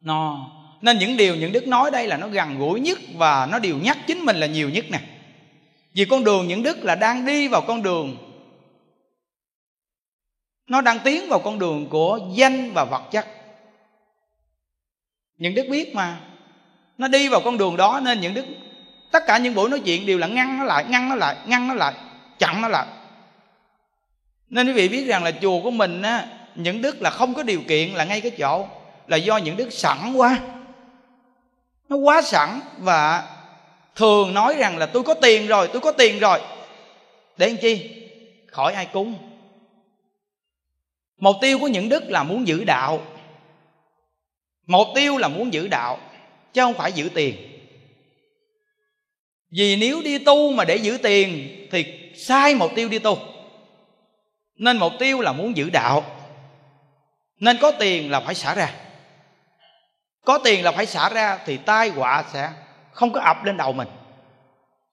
No. 0.00 0.50
Nên 0.80 0.98
những 0.98 1.16
điều 1.16 1.36
những 1.36 1.52
đức 1.52 1.66
nói 1.66 1.90
đây 1.90 2.06
là 2.06 2.16
nó 2.16 2.28
gần 2.28 2.58
gũi 2.58 2.80
nhất 2.80 2.98
và 3.14 3.48
nó 3.50 3.58
điều 3.58 3.78
nhắc 3.78 3.98
chính 4.06 4.18
mình 4.18 4.36
là 4.36 4.46
nhiều 4.46 4.70
nhất 4.70 4.84
nè. 4.90 5.00
Vì 5.94 6.04
con 6.04 6.24
đường 6.24 6.48
những 6.48 6.62
đức 6.62 6.84
là 6.84 6.94
đang 6.94 7.26
đi 7.26 7.48
vào 7.48 7.60
con 7.60 7.82
đường 7.82 8.16
nó 10.70 10.80
đang 10.80 10.98
tiến 10.98 11.28
vào 11.28 11.38
con 11.38 11.58
đường 11.58 11.86
của 11.88 12.18
danh 12.32 12.72
và 12.74 12.84
vật 12.84 13.02
chất. 13.10 13.26
Những 15.38 15.54
đức 15.54 15.66
biết 15.70 15.94
mà. 15.94 16.20
Nó 16.98 17.08
đi 17.08 17.28
vào 17.28 17.40
con 17.44 17.58
đường 17.58 17.76
đó 17.76 18.00
nên 18.02 18.20
những 18.20 18.34
đức, 18.34 18.44
tất 19.12 19.22
cả 19.26 19.38
những 19.38 19.54
buổi 19.54 19.70
nói 19.70 19.80
chuyện 19.84 20.06
đều 20.06 20.18
là 20.18 20.26
ngăn 20.26 20.58
nó 20.58 20.64
lại, 20.64 20.84
ngăn 20.88 21.08
nó 21.08 21.14
lại, 21.14 21.36
ngăn 21.46 21.68
nó 21.68 21.74
lại, 21.74 21.94
chặn 22.38 22.60
nó 22.62 22.68
lại. 22.68 22.86
Nên 24.48 24.66
quý 24.66 24.72
vị 24.72 24.88
biết 24.88 25.04
rằng 25.06 25.24
là 25.24 25.32
chùa 25.42 25.60
của 25.62 25.70
mình 25.70 26.02
á, 26.02 26.26
những 26.54 26.82
đức 26.82 27.02
là 27.02 27.10
không 27.10 27.34
có 27.34 27.42
điều 27.42 27.60
kiện 27.68 27.90
là 27.92 28.04
ngay 28.04 28.20
cái 28.20 28.30
chỗ 28.30 28.66
là 29.06 29.16
do 29.16 29.36
những 29.36 29.56
đức 29.56 29.72
sẵn 29.72 30.12
quá. 30.16 30.38
Nó 31.88 31.96
quá 31.96 32.22
sẵn 32.22 32.60
và 32.78 33.28
thường 33.96 34.34
nói 34.34 34.54
rằng 34.58 34.78
là 34.78 34.86
tôi 34.86 35.02
có 35.02 35.14
tiền 35.14 35.46
rồi, 35.46 35.68
tôi 35.72 35.80
có 35.80 35.92
tiền 35.92 36.18
rồi. 36.18 36.40
Để 37.36 37.48
làm 37.48 37.56
chi? 37.56 37.90
Khỏi 38.46 38.74
ai 38.74 38.86
cúng 38.86 39.29
mục 41.20 41.36
tiêu 41.40 41.58
của 41.58 41.68
những 41.68 41.88
đức 41.88 42.04
là 42.10 42.22
muốn 42.22 42.48
giữ 42.48 42.64
đạo. 42.64 43.02
Mục 44.66 44.86
tiêu 44.94 45.16
là 45.16 45.28
muốn 45.28 45.52
giữ 45.52 45.68
đạo, 45.68 45.98
chứ 46.52 46.62
không 46.62 46.74
phải 46.74 46.92
giữ 46.92 47.08
tiền. 47.14 47.36
Vì 49.50 49.76
nếu 49.76 50.02
đi 50.02 50.18
tu 50.18 50.52
mà 50.52 50.64
để 50.64 50.76
giữ 50.76 50.98
tiền, 51.02 51.56
thì 51.70 52.12
sai 52.16 52.54
mục 52.54 52.70
tiêu 52.74 52.88
đi 52.88 52.98
tu. 52.98 53.18
Nên 54.56 54.76
mục 54.76 54.92
tiêu 54.98 55.20
là 55.20 55.32
muốn 55.32 55.56
giữ 55.56 55.70
đạo. 55.70 56.04
Nên 57.40 57.58
có 57.60 57.70
tiền 57.70 58.10
là 58.10 58.20
phải 58.20 58.34
xả 58.34 58.54
ra. 58.54 58.74
Có 60.24 60.38
tiền 60.44 60.64
là 60.64 60.72
phải 60.72 60.86
xả 60.86 61.08
ra, 61.08 61.38
thì 61.46 61.56
tai 61.56 61.88
họa 61.88 62.24
sẽ 62.32 62.50
không 62.92 63.12
có 63.12 63.20
ập 63.20 63.44
lên 63.44 63.56
đầu 63.56 63.72
mình. 63.72 63.88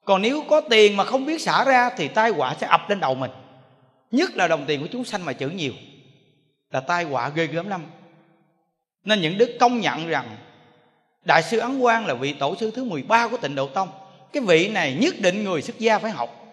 Còn 0.05 0.21
nếu 0.21 0.43
có 0.49 0.61
tiền 0.61 0.97
mà 0.97 1.03
không 1.03 1.25
biết 1.25 1.41
xả 1.41 1.63
ra, 1.63 1.89
thì 1.97 2.07
tai 2.07 2.29
họa 2.29 2.55
sẽ 2.59 2.67
ập 2.67 2.89
lên 2.89 2.99
đầu 2.99 3.15
mình. 3.15 3.31
Nhất 4.11 4.29
là 4.35 4.47
đồng 4.47 4.65
tiền 4.67 4.81
của 4.81 4.87
chúng 4.91 5.05
sanh 5.05 5.25
mà 5.25 5.33
chữ 5.33 5.49
nhiều 5.49 5.73
là 6.71 6.79
tai 6.79 7.03
họa 7.03 7.29
ghê 7.29 7.47
gớm 7.47 7.69
lắm. 7.69 7.85
Nên 9.03 9.21
những 9.21 9.37
đức 9.37 9.57
công 9.59 9.79
nhận 9.81 10.07
rằng, 10.07 10.37
đại 11.25 11.43
sư 11.43 11.59
ấn 11.59 11.81
quang 11.81 12.05
là 12.05 12.13
vị 12.13 12.33
tổ 12.33 12.55
sư 12.55 12.71
thứ 12.75 12.83
13 12.83 13.27
của 13.27 13.37
tịnh 13.37 13.55
độ 13.55 13.67
tông. 13.67 13.89
Cái 14.33 14.43
vị 14.43 14.69
này 14.69 14.97
nhất 15.01 15.15
định 15.19 15.43
người 15.43 15.61
xuất 15.61 15.79
gia 15.79 15.99
phải 15.99 16.11
học. 16.11 16.45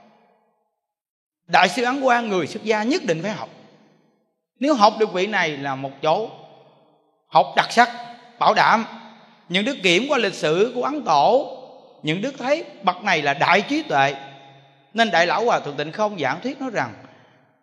Đại 1.47 1.69
sư 1.69 1.85
ấn 1.85 2.03
quang 2.03 2.29
người 2.29 2.47
xuất 2.47 2.65
gia 2.65 2.83
nhất 2.83 3.03
định 3.05 3.23
phải 3.23 3.33
học. 3.33 3.49
Nếu 4.61 4.75
học 4.75 4.93
được 4.99 5.13
vị 5.13 5.27
này 5.27 5.57
là 5.57 5.75
một 5.75 5.91
chỗ 6.03 6.31
học 7.27 7.53
đặc 7.57 7.73
sắc, 7.73 7.91
bảo 8.39 8.55
đảm. 8.55 8.87
Những 9.49 9.65
đức 9.65 9.77
kiểm 9.83 10.07
qua 10.09 10.19
lịch 10.19 10.35
sử 10.35 10.73
của 10.75 10.83
ấn 10.83 11.03
tổ, 11.05 11.57
những 12.03 12.23
đức 12.23 12.35
thấy 12.39 12.65
bậc 12.83 13.03
này 13.03 13.23
là 13.23 13.35
đại 13.35 13.61
trí 13.61 13.83
tuệ. 13.83 14.15
Nên 14.95 15.11
đại 15.11 15.27
lão 15.27 15.45
hòa 15.45 15.61
thượng 15.61 15.77
tịnh 15.77 15.93
không 15.93 16.19
giảng 16.19 16.41
thuyết 16.43 16.61
nói 16.61 16.71
rằng 16.71 16.95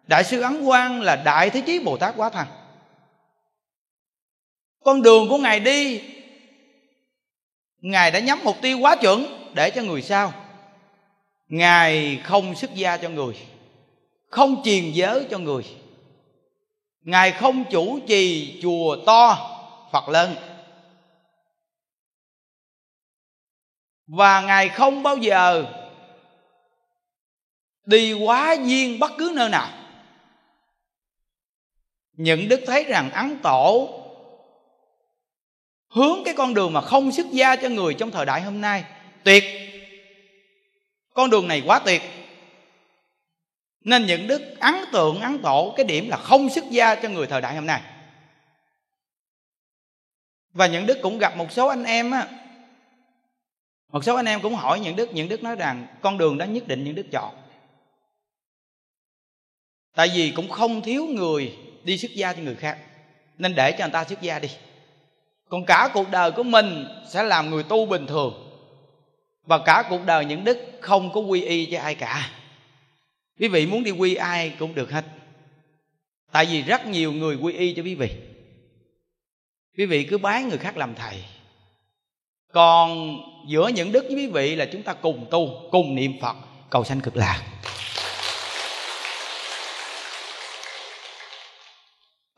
đại 0.08 0.24
sư 0.24 0.41
ấn 0.41 0.66
quang 0.66 1.02
là 1.02 1.16
đại 1.16 1.49
thế 1.49 1.62
chí 1.62 1.80
bồ 1.80 1.97
tát 1.97 2.14
quá 2.18 2.30
thành 2.30 2.47
con 4.84 5.02
đường 5.02 5.30
của 5.30 5.38
ngài 5.38 5.60
đi, 5.60 6.02
ngài 7.78 8.12
đã 8.12 8.20
nhắm 8.20 8.39
mục 8.43 8.56
tiêu 8.62 8.80
quá 8.80 8.95
chuẩn 8.95 9.52
để 9.54 9.70
cho 9.70 9.82
người 9.82 10.02
sau. 10.02 10.34
Ngài 11.47 12.22
không 12.24 12.56
xuất 12.56 12.76
gia 12.76 12.97
cho 12.97 13.10
người, 13.10 13.38
không 14.30 14.62
truyền 14.64 14.91
giới 14.91 15.28
cho 15.30 15.38
người. 15.38 15.64
Ngài 17.02 17.32
không 17.32 17.64
chủ 17.72 17.99
trì 18.08 18.60
chùa 18.62 18.97
to 19.06 19.58
phật 19.91 20.10
lớn. 20.10 20.36
Và 24.08 24.41
ngài 24.41 24.70
không 24.70 25.04
bao 25.04 25.18
giờ 25.18 25.66
đi 27.86 28.14
quá 28.14 28.54
duyên 28.54 28.99
bất 28.99 29.12
cứ 29.18 29.32
nơi 29.36 29.49
nào 29.49 29.70
những 32.24 32.49
đức 32.49 32.61
thấy 32.65 32.84
rằng 32.84 33.11
ấn 33.11 33.38
tổ 33.43 33.97
hướng 35.89 36.24
cái 36.26 36.34
con 36.38 36.53
đường 36.53 36.74
mà 36.74 36.82
không 36.82 37.11
xuất 37.11 37.26
gia 37.32 37.55
cho 37.55 37.69
người 37.69 37.93
trong 37.93 38.11
thời 38.11 38.26
đại 38.26 38.41
hôm 38.41 38.61
nay. 38.61 38.84
Tuyệt. 39.24 39.43
Con 41.13 41.30
đường 41.30 41.47
này 41.47 41.63
quá 41.65 41.80
tuyệt. 41.86 42.01
Nên 43.82 44.05
những 44.05 44.28
đức 44.28 44.41
ấn 44.59 44.76
tượng, 44.91 45.19
ấn 45.19 45.39
tổ, 45.41 45.74
cái 45.78 45.86
điểm 45.86 46.09
là 46.09 46.17
không 46.17 46.49
xuất 46.49 46.63
gia 46.69 46.95
cho 46.95 47.09
người 47.09 47.28
thời 47.28 47.41
đại 47.41 47.55
hôm 47.55 47.65
nay. 47.65 47.82
Và 50.53 50.67
những 50.67 50.86
đức 50.86 50.97
cũng 51.01 51.17
gặp 51.17 51.38
một 51.38 51.51
số 51.51 51.67
anh 51.67 51.84
em 51.84 52.11
á. 52.11 52.28
Một 53.91 54.03
số 54.03 54.15
anh 54.15 54.26
em 54.26 54.41
cũng 54.41 54.55
hỏi 54.55 54.80
những 54.80 54.95
đức 54.95 55.13
những 55.13 55.30
đức 55.30 55.43
nói 55.43 55.55
rằng 55.55 55.88
con 56.01 56.17
đường 56.17 56.38
đó 56.38 56.45
nhất 56.45 56.67
định 56.67 56.84
những 56.84 56.95
đức 56.95 57.05
chọn. 57.11 57.36
Tại 59.95 60.11
vì 60.15 60.34
cũng 60.36 60.49
không 60.49 60.82
thiếu 60.82 61.05
người 61.05 61.57
đi 61.84 61.97
xuất 61.97 62.11
gia 62.11 62.34
cho 62.34 62.41
người 62.41 62.55
khác. 62.55 62.77
Nên 63.38 63.55
để 63.55 63.71
cho 63.71 63.86
người 63.86 63.93
ta 63.93 64.03
xuất 64.03 64.21
gia 64.21 64.39
đi. 64.39 64.49
Còn 65.49 65.65
cả 65.65 65.89
cuộc 65.93 66.11
đời 66.11 66.32
của 66.32 66.43
mình 66.43 66.88
sẽ 67.09 67.23
làm 67.23 67.49
người 67.49 67.63
tu 67.63 67.86
bình 67.86 68.07
thường. 68.07 68.47
Và 69.43 69.59
cả 69.65 69.84
cuộc 69.89 70.05
đời 70.05 70.25
những 70.25 70.43
đức 70.43 70.57
không 70.82 71.13
có 71.13 71.21
quy 71.21 71.41
y 71.41 71.65
cho 71.65 71.79
ai 71.79 71.95
cả. 71.95 72.29
Quý 73.39 73.47
vị 73.47 73.65
muốn 73.65 73.84
đi 73.84 73.91
quy 73.91 74.15
ai 74.15 74.53
cũng 74.59 74.75
được 74.75 74.91
hết. 74.91 75.05
Tại 76.32 76.45
vì 76.45 76.61
rất 76.61 76.88
nhiều 76.88 77.11
người 77.11 77.36
quy 77.36 77.53
y 77.53 77.73
cho 77.73 77.84
quý 77.84 77.95
vị. 77.95 78.09
Quý 79.77 79.86
vị 79.86 80.03
cứ 80.03 80.17
bái 80.17 80.43
người 80.43 80.57
khác 80.57 80.77
làm 80.77 80.95
thầy. 80.95 81.23
Còn 82.53 83.17
giữa 83.47 83.67
những 83.67 83.91
đức 83.91 84.03
với 84.07 84.15
quý 84.15 84.27
vị 84.27 84.55
là 84.55 84.65
chúng 84.65 84.84
ta 84.84 84.93
cùng 84.93 85.25
tu, 85.32 85.69
cùng 85.71 85.95
niệm 85.95 86.13
phật, 86.21 86.36
cầu 86.69 86.84
sanh 86.84 87.01
cực 87.01 87.15
lạc. 87.15 87.43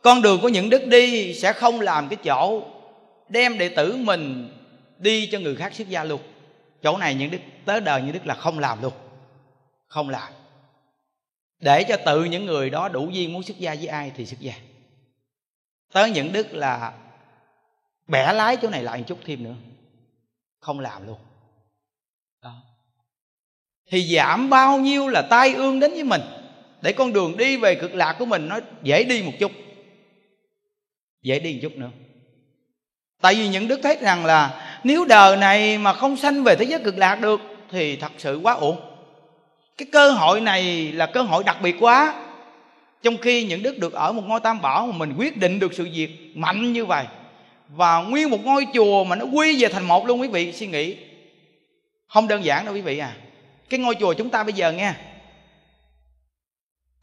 Con 0.04 0.22
đường 0.22 0.40
của 0.42 0.50
những 0.50 0.70
đức 0.70 0.88
đi 0.88 1.34
sẽ 1.34 1.54
không 1.54 1.82
làm 1.82 2.10
cái 2.10 2.18
chỗ 2.24 2.64
đem 3.30 3.58
đệ 3.58 3.70
tử 3.70 3.96
mình 3.96 4.50
đi 4.98 5.30
cho 5.32 5.40
người 5.40 5.56
khác 5.56 5.74
xuất 5.74 5.90
gia 5.90 6.04
luôn. 6.04 6.22
Chỗ 6.84 6.98
này 6.98 7.16
những 7.16 7.32
đức, 7.32 7.38
tới 7.66 7.82
đời 7.82 8.02
những 8.02 8.14
đức 8.14 8.26
là 8.26 8.36
không 8.36 8.60
làm 8.60 8.82
luôn. 8.82 8.94
Không 9.88 10.10
làm. 10.10 10.34
Để 11.60 11.84
cho 11.84 11.98
tự 12.06 12.24
những 12.24 12.46
người 12.46 12.70
đó 12.70 12.90
đủ 12.90 13.10
duyên 13.10 13.34
muốn 13.34 13.44
xuất 13.44 13.58
gia 13.58 13.76
với 13.76 13.88
ai 13.88 14.12
thì 14.16 14.26
xuất 14.26 14.40
gia. 14.40 14.54
Tới 15.94 16.12
những 16.12 16.34
đức 16.34 16.54
là 16.54 16.94
bẻ 18.08 18.34
lái 18.34 18.58
chỗ 18.58 18.70
này 18.70 18.84
lại 18.84 18.98
một 18.98 19.04
chút 19.08 19.20
thêm 19.26 19.44
nữa. 19.44 19.56
Không 20.60 20.80
làm 20.80 21.08
luôn. 21.08 21.18
Đó. 22.42 22.56
thì 23.90 24.16
giảm 24.16 24.50
bao 24.50 24.80
nhiêu 24.80 25.08
là 25.08 25.22
tai 25.22 25.54
ương 25.54 25.80
đến 25.80 25.92
với 25.92 26.04
mình. 26.04 26.22
Để 26.82 26.94
con 26.94 27.14
đường 27.14 27.38
đi 27.38 27.58
về 27.58 27.76
cực 27.76 27.96
lạc 27.96 28.16
của 28.20 28.26
mình 28.26 28.48
nó 28.48 28.60
dễ 28.84 29.04
đi 29.04 29.24
một 29.24 29.32
chút 29.40 29.52
dễ 31.24 31.40
đi 31.40 31.54
một 31.54 31.60
chút 31.62 31.78
nữa. 31.78 31.90
Tại 33.22 33.36
vì 33.36 33.48
những 33.48 33.68
đức 33.68 33.80
thấy 33.84 33.98
rằng 34.02 34.26
là 34.26 34.70
nếu 34.84 35.06
đời 35.06 35.38
này 35.38 35.78
mà 35.78 35.94
không 35.94 36.18
sanh 36.18 36.44
về 36.44 36.56
thế 36.56 36.66
giới 36.66 36.80
cực 36.80 36.98
lạc 36.98 37.16
được 37.16 37.42
thì 37.72 37.96
thật 37.96 38.12
sự 38.18 38.40
quá 38.44 38.54
uổng. 38.54 38.78
cái 39.78 39.88
cơ 39.92 40.12
hội 40.12 40.42
này 40.42 40.92
là 40.92 41.06
cơ 41.06 41.22
hội 41.22 41.44
đặc 41.44 41.58
biệt 41.62 41.76
quá. 41.80 42.26
Trong 43.04 43.18
khi 43.18 43.46
những 43.46 43.64
đức 43.64 43.78
được 43.80 43.94
ở 43.94 44.12
một 44.12 44.24
ngôi 44.26 44.40
tam 44.40 44.62
bảo 44.62 44.88
mà 44.88 44.98
mình 44.98 45.16
quyết 45.18 45.38
định 45.38 45.60
được 45.60 45.74
sự 45.74 45.90
việc 45.94 46.32
mạnh 46.36 46.74
như 46.74 46.86
vậy 46.86 47.06
và 47.70 47.98
nguyên 47.98 48.30
một 48.30 48.40
ngôi 48.44 48.68
chùa 48.74 49.04
mà 49.04 49.16
nó 49.16 49.26
quy 49.26 49.62
về 49.62 49.70
thành 49.70 49.88
một 49.88 50.08
luôn, 50.08 50.22
quý 50.22 50.28
vị, 50.28 50.52
suy 50.54 50.68
nghĩ. 50.68 50.98
Không 52.08 52.28
đơn 52.28 52.46
giản 52.46 52.66
đâu, 52.66 52.74
quý 52.74 52.82
vị 52.82 52.98
à. 52.98 53.16
Cái 53.70 53.80
ngôi 53.80 53.96
chùa 54.00 54.14
chúng 54.14 54.30
ta 54.30 54.44
bây 54.44 54.54
giờ 54.54 54.72
nghe. 54.72 54.94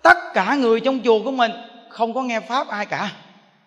Tất 0.03 0.19
cả 0.35 0.55
người 0.55 0.81
trong 0.81 1.01
chùa 1.05 1.23
của 1.25 1.31
mình 1.31 1.53
không 1.89 2.15
có 2.15 2.23
nghe 2.23 2.41
pháp 2.41 2.69
ai 2.69 2.87
cả 2.87 3.13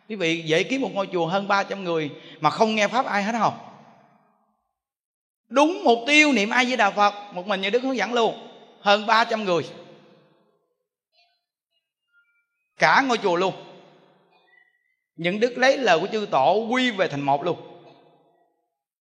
quý 0.09 0.15
vị 0.15 0.43
dễ 0.45 0.63
kiếm 0.63 0.81
một 0.81 0.89
ngôi 0.93 1.07
chùa 1.13 1.27
hơn 1.27 1.47
300 1.47 1.83
người 1.83 2.11
mà 2.39 2.49
không 2.49 2.75
nghe 2.75 2.87
pháp 2.87 3.05
ai 3.05 3.23
hết 3.23 3.35
không? 3.39 3.57
Đúng 5.47 5.83
mục 5.83 5.99
tiêu 6.07 6.33
niệm 6.33 6.49
ai 6.49 6.65
với 6.65 6.77
đạo 6.77 6.91
phật, 6.91 7.13
một 7.33 7.47
mình 7.47 7.61
như 7.61 7.69
đức 7.69 7.83
hướng 7.83 7.97
dẫn 7.97 8.13
luôn, 8.13 8.47
hơn 8.81 9.05
300 9.05 9.43
người. 9.43 9.63
Cả 12.77 13.03
ngôi 13.07 13.17
chùa 13.17 13.35
luôn. 13.35 13.53
Những 15.15 15.39
đức 15.39 15.57
lấy 15.57 15.77
lời 15.77 15.99
của 15.99 16.07
chư 16.11 16.27
tổ 16.31 16.67
quy 16.71 16.91
về 16.91 17.07
thành 17.07 17.21
một 17.21 17.43
luôn. 17.43 17.57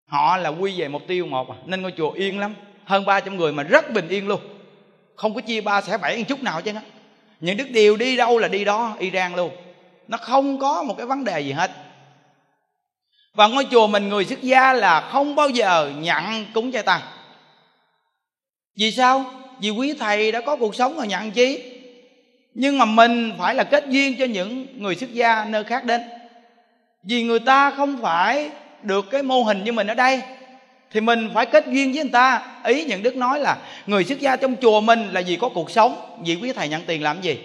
Họ 0.07 0.37
là 0.37 0.49
quy 0.49 0.81
về 0.81 0.89
mục 0.89 1.03
tiêu 1.07 1.27
một 1.27 1.51
à. 1.51 1.57
nên 1.67 1.83
ngôi 1.83 1.93
chùa 1.97 2.11
yên 2.11 2.39
lắm, 2.39 2.55
hơn 2.85 3.05
300 3.05 3.37
người 3.37 3.53
mà 3.53 3.63
rất 3.63 3.93
bình 3.93 4.09
yên 4.09 4.29
luôn. 4.29 4.41
Không 5.15 5.35
có 5.35 5.41
chia 5.41 5.61
ba 5.61 5.81
sẽ 5.81 5.99
bảy 5.99 6.25
chút 6.29 6.43
nào 6.43 6.63
chứ 6.63 6.73
những 7.41 7.57
đức 7.57 7.71
điều 7.71 7.97
đi 7.97 8.17
đâu 8.17 8.39
là 8.39 8.49
đi 8.49 8.65
đó 8.65 8.97
iran 8.99 9.35
luôn 9.35 9.51
nó 10.09 10.17
không 10.17 10.59
có 10.59 10.83
một 10.83 10.95
cái 10.97 11.07
vấn 11.07 11.25
đề 11.25 11.41
gì 11.41 11.53
hết. 11.53 11.71
Và 13.35 13.47
ngôi 13.47 13.67
chùa 13.71 13.87
mình 13.87 14.09
người 14.09 14.25
xuất 14.25 14.43
gia 14.43 14.73
là 14.73 15.01
không 15.01 15.35
bao 15.35 15.49
giờ 15.49 15.93
nhận 15.97 16.47
cúng 16.55 16.73
chay 16.73 16.83
tăng 16.83 17.01
vì 18.77 18.93
sao? 18.93 19.25
Vì 19.61 19.71
quý 19.71 19.95
thầy 20.01 20.33
đã 20.33 20.41
có 20.41 20.57
cuộc 20.57 20.75
sống 20.75 20.97
rồi 20.97 21.07
nhận 21.07 21.31
chi? 21.31 21.63
Nhưng 22.55 22.79
mà 22.79 22.85
mình 22.85 23.33
phải 23.39 23.55
là 23.55 23.65
kết 23.65 23.85
duyên 23.89 24.17
cho 24.19 24.25
những 24.25 24.67
người 24.83 24.97
xuất 24.97 25.13
gia 25.13 25.45
nơi 25.45 25.65
khác 25.65 25.85
đến. 25.85 26.03
Vì 27.03 27.23
người 27.23 27.41
ta 27.41 27.71
không 27.71 27.99
phải 28.03 28.51
được 28.83 29.11
cái 29.11 29.23
mô 29.23 29.43
hình 29.43 29.65
như 29.65 29.73
mình 29.73 29.87
ở 29.87 29.95
đây, 29.95 30.23
thì 30.91 31.01
mình 31.01 31.31
phải 31.35 31.47
kết 31.47 31.65
duyên 31.67 31.93
với 31.93 32.03
người 32.03 32.13
ta. 32.13 32.47
Ý 32.65 32.85
những 32.85 33.03
đức 33.03 33.17
nói 33.17 33.41
là 33.41 33.57
người 33.87 34.05
xuất 34.05 34.21
gia 34.21 34.37
trong 34.37 34.57
chùa 34.63 34.81
mình 34.81 35.09
là 35.13 35.23
vì 35.27 35.37
có 35.37 35.49
cuộc 35.49 35.71
sống, 35.71 36.19
vì 36.25 36.39
quý 36.43 36.53
thầy 36.53 36.69
nhận 36.69 36.83
tiền 36.87 37.03
làm 37.03 37.21
gì? 37.21 37.39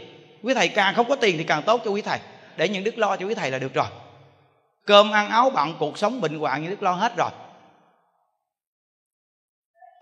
Quý 0.44 0.54
thầy 0.54 0.68
càng 0.68 0.96
không 0.96 1.10
có 1.10 1.16
tiền 1.16 1.38
thì 1.38 1.44
càng 1.44 1.62
tốt 1.62 1.82
cho 1.86 1.92
quý 1.92 2.02
thầy 2.02 2.20
để 2.58 2.70
những 2.70 2.84
đức 2.84 2.98
lo 2.98 3.16
cho 3.16 3.26
quý 3.26 3.34
thầy 3.34 3.52
là 3.52 3.60
được 3.60 3.74
rồi. 3.74 3.88
Cơm, 4.86 5.12
ăn, 5.12 5.30
áo, 5.30 5.50
bận, 5.50 5.76
cuộc 5.80 5.98
sống, 5.98 6.22
bệnh 6.22 6.40
hoạn 6.40 6.64
như 6.64 6.70
đức 6.70 6.84
lo 6.84 6.92
hết 6.92 7.16
rồi. 7.18 7.30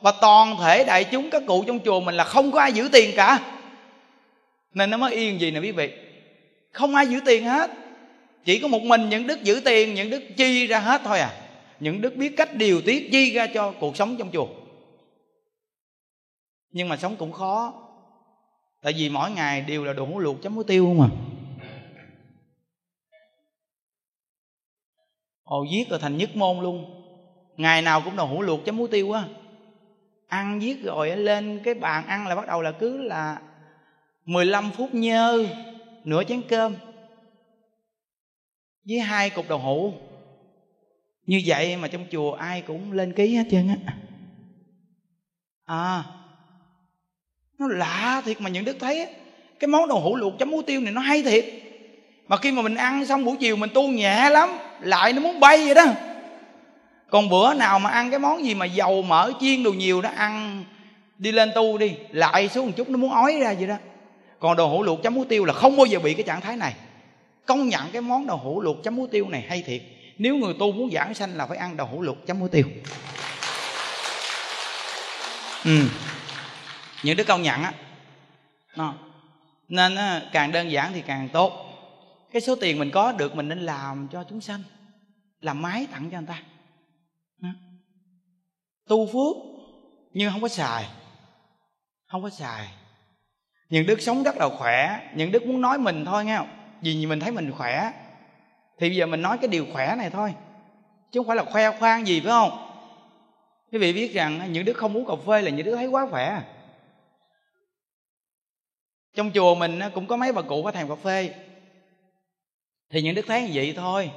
Và 0.01 0.14
toàn 0.22 0.58
thể 0.58 0.84
đại 0.84 1.03
chúng, 1.03 1.30
các 1.30 1.43
cụ 1.47 1.64
trong 1.68 1.80
chùa 1.86 1.99
mình 1.99 2.16
là 2.16 2.24
không 2.24 2.51
có 2.51 2.60
ai 2.60 2.74
giữ 2.74 2.89
tiền 2.91 3.12
cả. 3.16 3.39
Nên 4.74 4.89
nó 4.89 4.97
mới 4.97 5.14
yên 5.14 5.41
gì 5.41 5.51
nè 5.51 5.60
quý 5.60 5.72
vị. 5.72 5.93
Không 6.72 6.95
ai 6.95 7.08
giữ 7.08 7.20
tiền 7.26 7.43
hết. 7.43 7.72
Chỉ 8.45 8.60
có 8.60 8.68
một 8.68 8.82
mình 8.82 9.10
những 9.10 9.28
đức 9.28 9.43
giữ 9.43 9.62
tiền, 9.66 9.93
những 9.93 10.10
đức 10.10 10.24
chi 10.38 10.68
ra 10.68 10.80
hết 10.80 11.01
thôi 11.03 11.20
à. 11.20 11.41
Những 11.80 12.01
đức 12.01 12.16
biết 12.16 12.38
cách 12.38 12.56
điều 12.56 12.82
tiết, 12.82 13.10
chi 13.12 13.34
ra 13.34 13.47
cho 13.53 13.74
cuộc 13.80 13.97
sống 13.97 14.16
trong 14.18 14.32
chùa. 14.32 14.47
Nhưng 16.72 16.89
mà 16.89 16.97
sống 16.97 17.16
cũng 17.16 17.32
khó. 17.32 17.74
Tại 18.82 18.93
vì 18.97 19.10
mỗi 19.10 19.32
ngày 19.32 19.62
đều 19.62 19.84
là 19.84 19.93
đồ 19.93 20.06
hũ 20.06 20.20
luộc 20.20 20.41
chấm 20.41 20.56
muối 20.56 20.64
tiêu 20.64 20.93
mà 20.93 21.08
ồ, 25.46 25.64
giết 25.64 25.89
rồi 25.89 26.00
thành 26.00 26.18
nhất 26.18 26.36
môn 26.36 26.60
luôn. 26.60 26.86
Ngày 27.58 27.82
nào 27.82 28.02
cũng 28.02 28.16
đầu 28.16 28.28
hũ 28.28 28.41
luộc 28.41 28.66
chấm 28.66 28.78
muối 28.78 28.88
tiêu 28.91 29.12
á. 29.12 29.28
Ăn 30.28 30.62
giết 30.62 30.82
rồi 30.82 31.18
lên 31.18 31.60
cái 31.64 31.74
bàn 31.74 32.06
ăn 32.08 32.28
là 32.28 32.36
bắt 32.36 32.48
đầu 32.48 32.62
là 32.62 32.72
cứ 32.72 33.02
là 33.02 33.41
15 34.26 34.72
phút 34.72 34.93
nhơ, 34.93 35.46
nửa 36.04 36.24
chén 36.24 36.41
cơm. 36.48 36.76
Với 38.86 39.00
hai 39.00 39.30
cục 39.30 39.46
đậu 39.50 39.60
hũ. 39.60 39.93
Như 41.26 41.41
vậy 41.46 41.78
mà 41.78 41.88
trong 41.88 42.06
chùa 42.12 42.34
ai 42.34 42.62
cũng 42.62 42.91
lên 42.91 43.14
ký 43.14 43.36
hết 43.36 43.43
trơn 43.50 43.68
á. 43.68 43.93
À 45.66 46.04
nó 47.60 47.68
lạ 47.68 48.22
thiệt 48.26 48.41
mà 48.41 48.50
những 48.50 48.66
đức 48.66 48.78
thấy 48.80 49.08
cái 49.60 49.68
món 49.68 49.89
đậu 49.89 50.00
hũ 50.00 50.16
luộc 50.16 50.34
chấm 50.39 50.50
muối 50.50 50.64
tiêu 50.64 50.82
này 50.82 50.91
nó 50.91 51.02
hay 51.02 51.24
thiệt. 51.24 51.46
Mà 52.28 52.38
khi 52.38 52.52
mà 52.52 52.62
mình 52.62 52.76
ăn 52.76 53.06
xong 53.06 53.26
buổi 53.26 53.38
chiều 53.39 53.56
mình 53.56 53.70
tu 53.74 53.88
nhẹ 53.88 54.30
lắm 54.30 54.50
lại 54.80 55.13
nó 55.13 55.21
muốn 55.21 55.39
bay 55.39 55.65
vậy 55.65 55.76
đó. 55.76 55.86
Còn 57.09 57.30
bữa 57.30 57.53
nào 57.53 57.80
mà 57.80 57.89
ăn 57.89 58.09
cái 58.09 58.19
món 58.19 58.45
gì 58.45 58.53
mà 58.53 58.65
dầu 58.65 59.01
mỡ 59.01 59.32
chiên 59.39 59.63
đồ 59.63 59.71
nhiều 59.71 60.01
đó, 60.01 60.09
ăn, 60.15 60.63
đi 61.17 61.32
lên 61.32 61.51
tu 61.55 61.78
đi, 61.78 61.95
lại 62.11 62.49
xuống 62.49 62.65
một 62.65 62.71
chút 62.78 62.89
nó 62.89 62.97
muốn 62.97 63.11
ói 63.11 63.38
ra 63.41 63.53
vậy 63.53 63.67
đó. 63.67 63.76
Còn 64.39 64.55
đồ 64.55 64.67
hủ 64.67 64.84
luộc 64.84 65.03
chấm 65.03 65.13
muối 65.13 65.26
tiêu 65.30 65.45
là 65.45 65.53
không 65.53 65.78
bao 65.78 65.86
giờ 65.86 65.99
bị 65.99 66.13
cái 66.13 66.23
trạng 66.23 66.41
thái 66.41 66.57
này. 66.57 66.73
Công 67.45 67.69
nhận 67.69 67.82
cái 67.91 68.01
món 68.01 68.28
đồ 68.28 68.36
hủ 68.36 68.61
luộc 68.61 68.84
chấm 68.84 68.95
muối 68.95 69.07
tiêu 69.11 69.30
này 69.30 69.45
hay 69.49 69.61
thiệt. 69.61 69.82
Nếu 70.17 70.36
người 70.36 70.53
tu 70.59 70.71
muốn 70.71 70.91
giảng 70.91 71.13
sanh 71.13 71.38
là 71.38 71.45
phải 71.45 71.57
ăn 71.57 71.78
đồ 71.78 71.86
hủ 71.86 72.01
luộc 72.01 72.28
chấm 72.28 72.39
muối 72.39 72.49
tiêu. 72.49 72.65
Ừ. 75.65 75.80
Những 77.03 77.17
đứa 77.17 77.23
công 77.23 77.41
nhận 77.41 77.63
á. 77.63 77.73
Nên 79.69 79.97
càng 80.32 80.51
đơn 80.51 80.71
giản 80.71 80.91
thì 80.93 81.01
càng 81.07 81.30
tốt 81.30 81.64
cái 82.36 82.41
số 82.41 82.55
tiền 82.55 82.79
mình 82.79 82.91
có 82.91 83.11
được 83.11 83.36
mình 83.36 83.49
nên 83.49 83.59
làm 83.59 84.07
cho 84.11 84.23
chúng 84.29 84.41
sanh. 84.41 84.63
Làm 85.39 85.61
máy 85.61 85.88
tặng 85.91 86.09
cho 86.11 86.17
người 86.17 86.27
ta. 86.27 86.41
Tu 88.88 89.07
phước, 89.07 89.36
nhưng 90.11 90.31
không 90.31 90.41
có 90.41 90.47
xài. 90.47 90.86
Không 92.07 92.23
có 92.23 92.29
xài. 92.29 92.67
Những 93.69 93.88
đức 93.88 94.01
sống 94.01 94.23
rất 94.23 94.38
là 94.38 94.49
khỏe. 94.57 95.09
Những 95.15 95.31
đức 95.31 95.45
muốn 95.45 95.61
nói 95.61 95.77
mình 95.77 96.05
thôi, 96.05 96.25
nghe 96.25 96.38
không? 96.38 96.47
Vì 96.81 97.05
mình 97.05 97.19
thấy 97.19 97.31
mình 97.31 97.51
khỏe. 97.51 97.91
Thì 98.79 98.89
bây 98.89 98.95
giờ 98.95 99.05
mình 99.05 99.21
nói 99.21 99.38
cái 99.38 99.47
điều 99.47 99.65
khỏe 99.73 99.95
này 99.97 100.09
thôi. 100.09 100.33
Chứ 101.11 101.19
không 101.19 101.27
phải 101.27 101.36
là 101.36 101.43
khoe 101.43 101.79
khoang 101.79 102.07
gì, 102.07 102.19
phải 102.19 102.29
không? 102.29 102.51
Quý 103.71 103.79
vị 103.79 103.93
biết 103.93 104.13
rằng 104.13 104.51
những 104.51 104.65
đức 104.65 104.77
không 104.77 104.97
uống 104.97 105.05
cà 105.07 105.13
phê 105.27 105.41
là 105.41 105.51
những 105.51 105.65
đức 105.65 105.75
thấy 105.75 105.88
quá 105.88 106.07
khỏe. 106.09 106.41
Trong 109.15 109.31
chùa 109.33 109.55
mình 109.55 109.79
cũng 109.93 110.07
có 110.07 110.17
mấy 110.17 110.31
bà 110.31 110.41
cụ 110.41 110.63
có 110.63 110.71
thèm 110.71 110.89
cà 110.89 110.95
phê 110.95 111.33
thì 112.96 113.02
những 113.02 113.16
đức 113.16 113.26
thấy 113.28 113.43
như 113.43 113.50
vậy 113.54 113.74
thôi. 113.78 114.12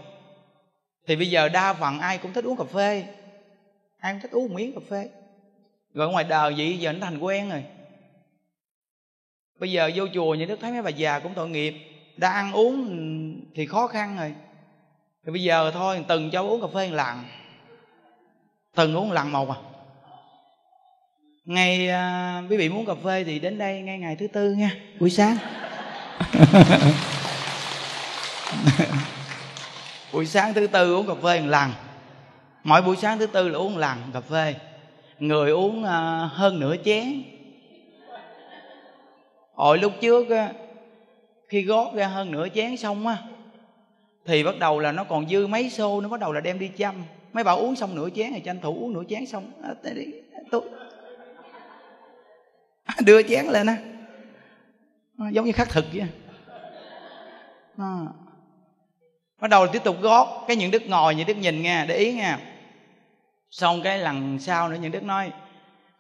Thì 1.07 1.17
bây 1.17 1.31
giờ 1.31 1.49
đa 1.49 1.73
phần 1.73 1.99
ai 1.99 2.19
cũng 2.19 2.33
thích 2.33 2.45
uống 2.45 2.57
cà 2.57 2.65
phê. 2.65 3.05
Ai 3.99 4.13
cũng 4.13 4.21
thích 4.21 4.31
uống 4.31 4.49
một 4.49 4.55
miếng 4.55 4.73
cà 4.75 4.81
phê. 4.91 5.09
Rồi 5.95 6.09
ngoài 6.09 6.25
đời 6.25 6.55
vậy 6.57 6.79
giờ 6.79 6.93
nó 6.93 6.99
thành 7.01 7.19
quen 7.19 7.51
rồi. 7.51 7.65
Bây 9.59 9.73
giờ 9.73 9.91
vô 9.95 10.05
chùa 10.15 10.35
những 10.35 10.49
đức 10.49 10.59
thấy 10.61 10.73
mấy 10.73 10.83
bà 10.83 10.91
già 10.91 11.19
cũng 11.19 11.35
tội 11.35 11.49
nghiệp 11.49 11.75
đã 12.17 12.31
ăn 12.31 12.53
uống 12.53 13.51
thì 13.55 13.67
khó 13.67 13.87
khăn 13.87 14.17
rồi. 14.17 14.35
Thì 15.27 15.33
bây 15.33 15.43
giờ 15.43 15.71
thôi 15.71 16.05
từng 16.09 16.31
cho 16.31 16.43
uống 16.43 16.61
cà 16.61 16.67
phê 16.75 16.89
một 16.89 16.97
lần. 16.97 17.25
Từng 18.75 18.95
uống 18.95 19.13
lần 19.13 19.33
một 19.33 19.51
à. 19.51 19.57
Ngày 21.45 21.89
à, 21.89 22.43
quý 22.51 22.57
vị 22.57 22.69
muốn 22.69 22.87
cà 22.87 22.95
phê 23.05 23.25
thì 23.25 23.39
đến 23.39 23.59
đây 23.59 23.81
ngay 23.83 23.99
ngày 23.99 24.17
thứ 24.17 24.27
tư 24.27 24.53
nha 24.53 24.71
buổi 25.01 25.11
sáng. 25.11 25.37
buổi 30.13 30.27
sáng 30.27 30.55
thứ 30.55 30.67
tư 30.67 30.95
uống 30.95 31.07
cà 31.07 31.15
phê 31.15 31.41
một 31.41 31.47
lần. 31.47 31.71
Mỗi 32.65 32.83
buổi 32.83 32.97
sáng 32.97 33.19
thứ 33.19 33.27
tư 33.27 33.49
là 33.49 33.59
uống 33.59 33.73
một 33.73 33.79
lần 33.79 33.99
cà 34.13 34.21
phê. 34.21 34.55
Người 35.19 35.51
uống 35.51 35.85
à, 35.85 36.31
hơn 36.33 36.61
nửa 36.61 36.77
chén. 36.85 37.23
Hồi 39.55 39.79
lúc 39.79 39.93
trước 40.01 40.31
á, 40.31 40.53
khi 41.49 41.63
gót 41.63 41.95
ra 41.95 42.07
hơn 42.07 42.33
nửa 42.33 42.49
chén 42.55 42.77
xong 42.77 43.07
á, 43.07 43.17
thì 44.27 44.45
bắt 44.45 44.59
đầu 44.59 44.79
là 44.79 44.93
nó 44.93 45.05
còn 45.05 45.29
dư 45.29 45.47
mấy 45.47 45.71
xô, 45.71 46.01
nó 46.01 46.09
bắt 46.09 46.21
đầu 46.21 46.33
là 46.33 46.41
đem 46.41 46.59
đi 46.59 46.69
chăm. 46.69 46.95
Mấy 47.33 47.45
bảo 47.45 47.57
uống 47.59 47.77
xong 47.77 47.95
nửa 47.95 48.09
chén 48.11 48.33
thì 48.35 48.41
tranh 48.41 48.61
thủ 48.61 48.85
uống 48.85 48.93
nửa 48.93 49.03
chén 49.09 49.27
xong. 49.27 49.53
À, 49.63 49.75
tôi. 50.51 50.63
À, 52.85 52.95
đưa 53.05 53.23
chén 53.23 53.47
lên 53.47 53.67
á. 53.67 53.77
Giống 55.33 55.45
như 55.45 55.53
khắc 55.53 55.69
thực 55.69 55.85
vậy 55.93 56.01
à 56.01 56.09
bắt 59.41 59.49
đầu 59.49 59.67
tiếp 59.67 59.85
tục 59.85 59.97
gót 60.01 60.45
cái 60.49 60.57
những 60.57 60.71
đức 60.71 60.83
ngồi, 60.87 61.15
những 61.15 61.27
đức 61.27 61.37
nhìn 61.37 61.63
nghe, 61.63 61.87
để 61.87 61.97
ý 61.97 62.13
nghe. 62.13 62.35
Xong 63.51 63.83
cái 63.83 63.99
lần 63.99 64.39
sau 64.39 64.69
nữa 64.69 64.77
những 64.81 64.93
đức 64.93 65.03
nói, 65.03 65.31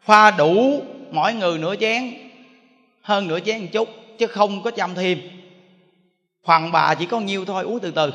pha 0.02 0.30
đủ 0.30 0.82
mỗi 1.10 1.34
người 1.34 1.58
nửa 1.58 1.76
chén, 1.76 2.14
hơn 3.02 3.28
nửa 3.28 3.40
chén 3.40 3.60
một 3.60 3.66
chút, 3.72 3.88
chứ 4.18 4.26
không 4.26 4.62
có 4.62 4.70
chăm 4.70 4.94
thêm. 4.94 5.18
Phần 6.44 6.72
bà 6.72 6.94
chỉ 6.94 7.06
có 7.06 7.20
nhiêu 7.20 7.44
thôi, 7.44 7.64
uống 7.64 7.80
từ 7.80 7.90
từ. 7.90 8.12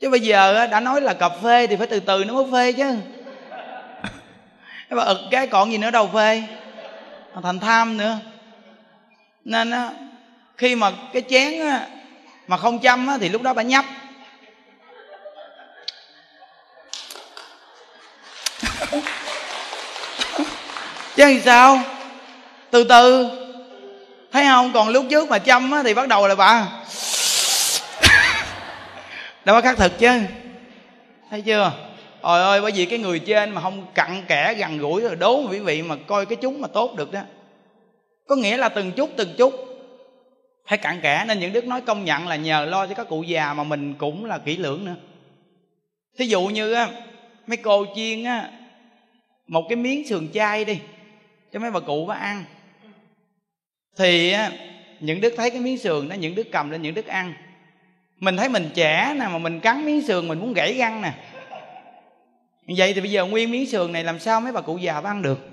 Chứ 0.00 0.10
bây 0.10 0.20
giờ 0.20 0.66
đã 0.66 0.80
nói 0.80 1.00
là 1.00 1.14
cà 1.14 1.28
phê 1.28 1.66
thì 1.66 1.76
phải 1.76 1.86
từ 1.86 2.00
từ 2.00 2.24
nó 2.24 2.34
mới 2.34 2.44
phê 2.52 2.72
chứ. 2.72 2.96
Bà 4.90 5.04
ực 5.04 5.18
cái 5.30 5.46
còn 5.46 5.72
gì 5.72 5.78
nữa 5.78 5.90
đâu 5.90 6.10
phê. 6.14 6.42
Thành 7.42 7.58
tham 7.58 7.96
nữa. 7.96 8.18
Nên 9.44 9.70
á 9.70 9.90
khi 10.58 10.74
mà 10.74 10.92
cái 11.12 11.22
chén 11.28 11.60
á, 11.60 11.88
mà 12.46 12.56
không 12.56 12.78
chăm 12.78 13.06
á, 13.06 13.18
thì 13.20 13.28
lúc 13.28 13.42
đó 13.42 13.54
bà 13.54 13.62
nhấp. 13.62 13.84
Chứ 21.16 21.24
thì 21.26 21.40
sao? 21.40 21.80
Từ 22.70 22.84
từ. 22.84 23.28
Thấy 24.32 24.44
không? 24.44 24.72
Còn 24.72 24.88
lúc 24.88 25.04
trước 25.10 25.28
mà 25.28 25.38
chăm 25.38 25.70
á, 25.70 25.82
thì 25.82 25.94
bắt 25.94 26.08
đầu 26.08 26.28
là 26.28 26.34
bà 26.34 26.66
đâu 29.44 29.56
có 29.56 29.60
khắc 29.60 29.76
thực 29.76 29.98
chứ. 29.98 30.20
Thấy 31.30 31.42
chưa? 31.42 31.72
Trời 32.22 32.42
ơi 32.42 32.60
bởi 32.60 32.72
vì 32.72 32.86
cái 32.86 32.98
người 32.98 33.18
trên 33.18 33.50
mà 33.50 33.60
không 33.60 33.86
cặn 33.94 34.24
kẽ 34.28 34.54
gần 34.54 34.78
gũi 34.78 35.00
rồi 35.00 35.16
đố 35.16 35.42
quý 35.50 35.58
vị 35.58 35.82
mà 35.82 35.96
coi 36.06 36.26
cái 36.26 36.36
chúng 36.36 36.60
mà 36.60 36.68
tốt 36.68 36.94
được 36.96 37.12
đó. 37.12 37.20
Có 38.28 38.36
nghĩa 38.36 38.56
là 38.56 38.68
từng 38.68 38.92
chút 38.92 39.10
từng 39.16 39.34
chút. 39.38 39.67
Phải 40.68 40.78
cặn 40.78 41.00
kẽ 41.00 41.24
nên 41.28 41.40
những 41.40 41.52
đức 41.52 41.66
nói 41.66 41.80
công 41.80 42.04
nhận 42.04 42.28
là 42.28 42.36
nhờ 42.36 42.64
lo 42.64 42.86
cho 42.86 42.94
các 42.94 43.08
cụ 43.08 43.22
già 43.22 43.54
mà 43.54 43.64
mình 43.64 43.94
cũng 43.94 44.24
là 44.24 44.38
kỹ 44.38 44.56
lưỡng 44.56 44.84
nữa. 44.84 44.96
Thí 46.18 46.26
dụ 46.26 46.46
như 46.46 46.72
á, 46.72 46.88
mấy 47.46 47.56
cô 47.56 47.86
chiên 47.94 48.24
á, 48.24 48.50
Một 49.46 49.66
cái 49.68 49.76
miếng 49.76 50.08
sườn 50.08 50.28
chay 50.34 50.64
đi, 50.64 50.80
Cho 51.52 51.60
mấy 51.60 51.70
bà 51.70 51.80
cụ 51.80 52.06
bà 52.06 52.14
ăn. 52.14 52.44
Thì 53.96 54.32
á, 54.32 54.52
những 55.00 55.20
đức 55.20 55.34
thấy 55.36 55.50
cái 55.50 55.60
miếng 55.60 55.78
sườn 55.78 56.08
đó, 56.08 56.14
những 56.14 56.34
đức 56.34 56.46
cầm 56.52 56.70
lên, 56.70 56.82
những 56.82 56.94
đức 56.94 57.06
ăn. 57.06 57.34
Mình 58.16 58.36
thấy 58.36 58.48
mình 58.48 58.70
trẻ 58.74 59.14
nè, 59.18 59.26
mà 59.28 59.38
mình 59.38 59.60
cắn 59.60 59.84
miếng 59.84 60.02
sườn 60.02 60.28
mình 60.28 60.38
muốn 60.38 60.52
gãy 60.52 60.74
răng 60.78 61.02
nè. 61.02 61.12
Vậy 62.76 62.94
thì 62.94 63.00
bây 63.00 63.10
giờ 63.10 63.24
nguyên 63.24 63.50
miếng 63.50 63.66
sườn 63.66 63.92
này 63.92 64.04
làm 64.04 64.18
sao 64.18 64.40
mấy 64.40 64.52
bà 64.52 64.60
cụ 64.60 64.78
già 64.78 65.00
ăn 65.04 65.22
được? 65.22 65.48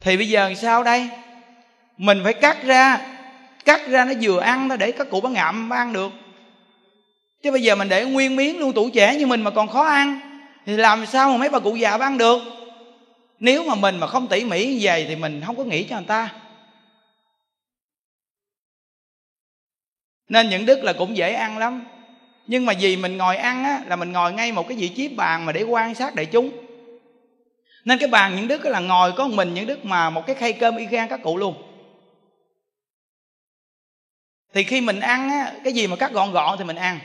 Thì 0.00 0.16
bây 0.16 0.28
giờ 0.28 0.54
sao 0.54 0.84
đây? 0.84 1.08
Mình 1.96 2.20
phải 2.24 2.32
cắt 2.34 2.64
ra. 2.64 3.00
Cắt 3.64 3.88
ra 3.88 4.04
nó 4.04 4.12
vừa 4.22 4.40
ăn 4.40 4.68
nó 4.68 4.76
để 4.76 4.92
các 4.92 5.10
cụ 5.10 5.20
bán 5.20 5.32
ngậm 5.32 5.68
bán 5.68 5.78
ăn 5.78 5.92
được. 5.92 6.12
Chứ 7.42 7.50
bây 7.50 7.62
giờ 7.62 7.74
mình 7.74 7.88
để 7.88 8.04
nguyên 8.04 8.36
miếng 8.36 8.58
luôn, 8.58 8.72
tuổi 8.74 8.90
trẻ 8.94 9.16
như 9.16 9.26
mình 9.26 9.42
mà 9.42 9.50
còn 9.50 9.68
khó 9.68 9.82
ăn, 9.82 10.20
thì 10.66 10.76
làm 10.76 11.06
sao 11.06 11.30
mà 11.30 11.36
mấy 11.36 11.48
bà 11.48 11.58
cụ 11.58 11.76
già 11.76 11.96
ăn 12.00 12.18
được? 12.18 12.38
Nếu 13.38 13.64
mà 13.64 13.74
mình 13.74 14.00
mà 14.00 14.06
không 14.06 14.26
tỉ 14.26 14.44
mỉ 14.44 14.66
như 14.66 14.78
vậy 14.82 15.06
thì 15.08 15.16
mình 15.16 15.42
không 15.46 15.56
có 15.56 15.64
nghĩ 15.64 15.84
cho 15.84 15.96
người 15.96 16.04
ta. 16.06 16.34
Nên 20.28 20.48
những 20.48 20.66
đức 20.66 20.84
là 20.84 20.92
cũng 20.92 21.16
dễ 21.16 21.32
ăn 21.32 21.58
lắm. 21.58 21.84
Nhưng 22.46 22.66
mà 22.66 22.72
vì 22.80 22.96
mình 22.96 23.16
ngồi 23.16 23.36
ăn 23.36 23.64
á, 23.64 23.82
là 23.86 23.96
mình 23.96 24.12
ngồi 24.12 24.32
ngay 24.32 24.52
một 24.52 24.68
cái 24.68 24.76
vị 24.76 24.88
trí 24.88 25.08
bàn 25.08 25.46
mà 25.46 25.52
để 25.52 25.62
quan 25.62 25.94
sát 25.94 26.14
đại 26.14 26.26
chúng. 26.26 26.50
Nên 27.84 27.98
cái 27.98 28.08
bàn 28.08 28.36
những 28.36 28.48
đức 28.48 28.64
là 28.64 28.80
ngồi 28.80 29.12
có 29.12 29.28
mình 29.28 29.54
những 29.54 29.66
đức 29.66 29.84
mà 29.84 30.10
một 30.10 30.26
cái 30.26 30.36
khay 30.36 30.52
cơm 30.52 30.76
y 30.76 30.86
gan 30.86 31.08
các 31.08 31.20
cụ 31.22 31.36
luôn 31.36 31.71
thì 34.54 34.64
khi 34.64 34.80
mình 34.80 35.00
ăn 35.00 35.30
á, 35.30 35.52
cái 35.64 35.72
gì 35.72 35.86
mà 35.86 35.96
cắt 35.96 36.12
gọn 36.12 36.32
gọn 36.32 36.58
thì 36.58 36.64
mình 36.64 36.76
ăn. 36.76 36.98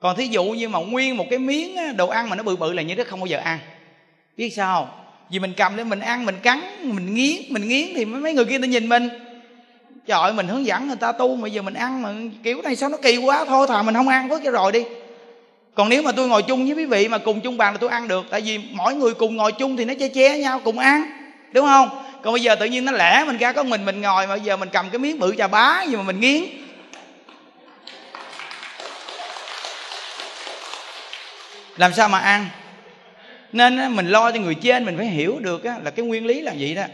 Còn 0.00 0.16
thí 0.16 0.26
dụ 0.26 0.44
như 0.44 0.68
mà 0.68 0.78
nguyên 0.78 1.16
một 1.16 1.26
cái 1.30 1.38
miếng 1.38 1.96
đồ 1.96 2.08
ăn 2.08 2.30
mà 2.30 2.36
nó 2.36 2.42
bự 2.42 2.56
bự 2.56 2.72
là 2.72 2.82
như 2.82 2.94
đức 2.94 3.08
không 3.08 3.20
bao 3.20 3.26
giờ 3.26 3.38
ăn. 3.38 3.58
Biết 4.36 4.50
sao 4.50 4.88
vì 5.30 5.38
mình 5.38 5.52
cầm 5.56 5.76
lên 5.76 5.88
mình 5.88 6.00
ăn, 6.00 6.26
mình 6.26 6.36
cắn, 6.42 6.60
mình 6.82 7.14
nghiến 7.14 7.36
mình 7.48 7.68
nghiến 7.68 7.88
thì 7.94 8.04
mấy 8.04 8.34
người 8.34 8.44
kia 8.44 8.58
ta 8.58 8.66
nhìn 8.66 8.88
mình. 8.88 9.08
Trời 10.06 10.20
ơi, 10.20 10.32
mình 10.32 10.48
hướng 10.48 10.66
dẫn 10.66 10.86
người 10.86 10.96
ta 10.96 11.12
tu 11.12 11.36
mà 11.36 11.48
giờ 11.48 11.62
mình 11.62 11.74
ăn 11.74 12.02
mà 12.02 12.14
kiểu 12.42 12.62
này 12.62 12.76
sao 12.76 12.88
nó 12.88 12.96
kỳ 12.96 13.16
quá, 13.16 13.44
thôi 13.44 13.66
thà 13.68 13.82
mình 13.82 13.94
không 13.94 14.08
ăn 14.08 14.28
với 14.28 14.40
cái 14.40 14.52
rồi 14.52 14.72
đi. 14.72 14.84
Còn 15.74 15.88
nếu 15.88 16.02
mà 16.02 16.12
tôi 16.12 16.28
ngồi 16.28 16.42
chung 16.42 16.64
với 16.64 16.74
quý 16.74 16.84
vị 16.84 17.08
mà 17.08 17.18
cùng 17.18 17.40
chung 17.40 17.56
bàn 17.56 17.74
là 17.74 17.78
tôi 17.78 17.90
ăn 17.90 18.08
được, 18.08 18.26
tại 18.30 18.40
vì 18.40 18.60
mỗi 18.72 18.94
người 18.94 19.14
cùng 19.14 19.36
ngồi 19.36 19.52
chung 19.52 19.76
thì 19.76 19.84
nó 19.84 19.94
che 19.98 20.08
che 20.08 20.38
nhau, 20.38 20.60
cùng 20.64 20.78
ăn, 20.78 21.04
đúng 21.52 21.66
không? 21.66 22.03
Còn 22.24 22.32
bây 22.32 22.42
giờ 22.42 22.56
tự 22.56 22.66
nhiên 22.66 22.84
nó 22.84 22.92
lẻ 22.92 23.24
mình 23.26 23.36
ra 23.36 23.52
có 23.52 23.62
mình 23.62 23.84
mình 23.84 24.00
ngồi 24.00 24.26
mà 24.26 24.34
bây 24.34 24.40
giờ 24.40 24.56
mình 24.56 24.68
cầm 24.72 24.90
cái 24.90 24.98
miếng 24.98 25.18
bự 25.18 25.34
trà 25.38 25.48
bá 25.48 25.82
gì 25.82 25.96
mà 25.96 26.02
mình 26.02 26.20
nghiến. 26.20 26.44
Làm 31.76 31.92
sao 31.92 32.08
mà 32.08 32.18
ăn? 32.18 32.46
Nên 33.52 33.96
mình 33.96 34.08
lo 34.08 34.32
cho 34.32 34.40
người 34.40 34.54
trên 34.54 34.84
mình 34.84 34.96
phải 34.96 35.06
hiểu 35.06 35.38
được 35.38 35.64
là 35.64 35.90
cái 35.96 36.06
nguyên 36.06 36.26
lý 36.26 36.40
là 36.40 36.54
vậy 36.58 36.74
đó. 36.74 36.84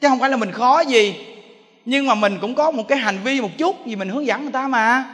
Chứ 0.00 0.08
không 0.08 0.20
phải 0.20 0.30
là 0.30 0.36
mình 0.36 0.52
khó 0.52 0.80
gì 0.80 1.14
nhưng 1.84 2.06
mà 2.06 2.14
mình 2.14 2.38
cũng 2.40 2.54
có 2.54 2.70
một 2.70 2.88
cái 2.88 2.98
hành 2.98 3.18
vi 3.24 3.40
một 3.40 3.50
chút 3.58 3.76
vì 3.86 3.96
mình 3.96 4.08
hướng 4.08 4.26
dẫn 4.26 4.42
người 4.42 4.52
ta 4.52 4.68
mà. 4.68 5.04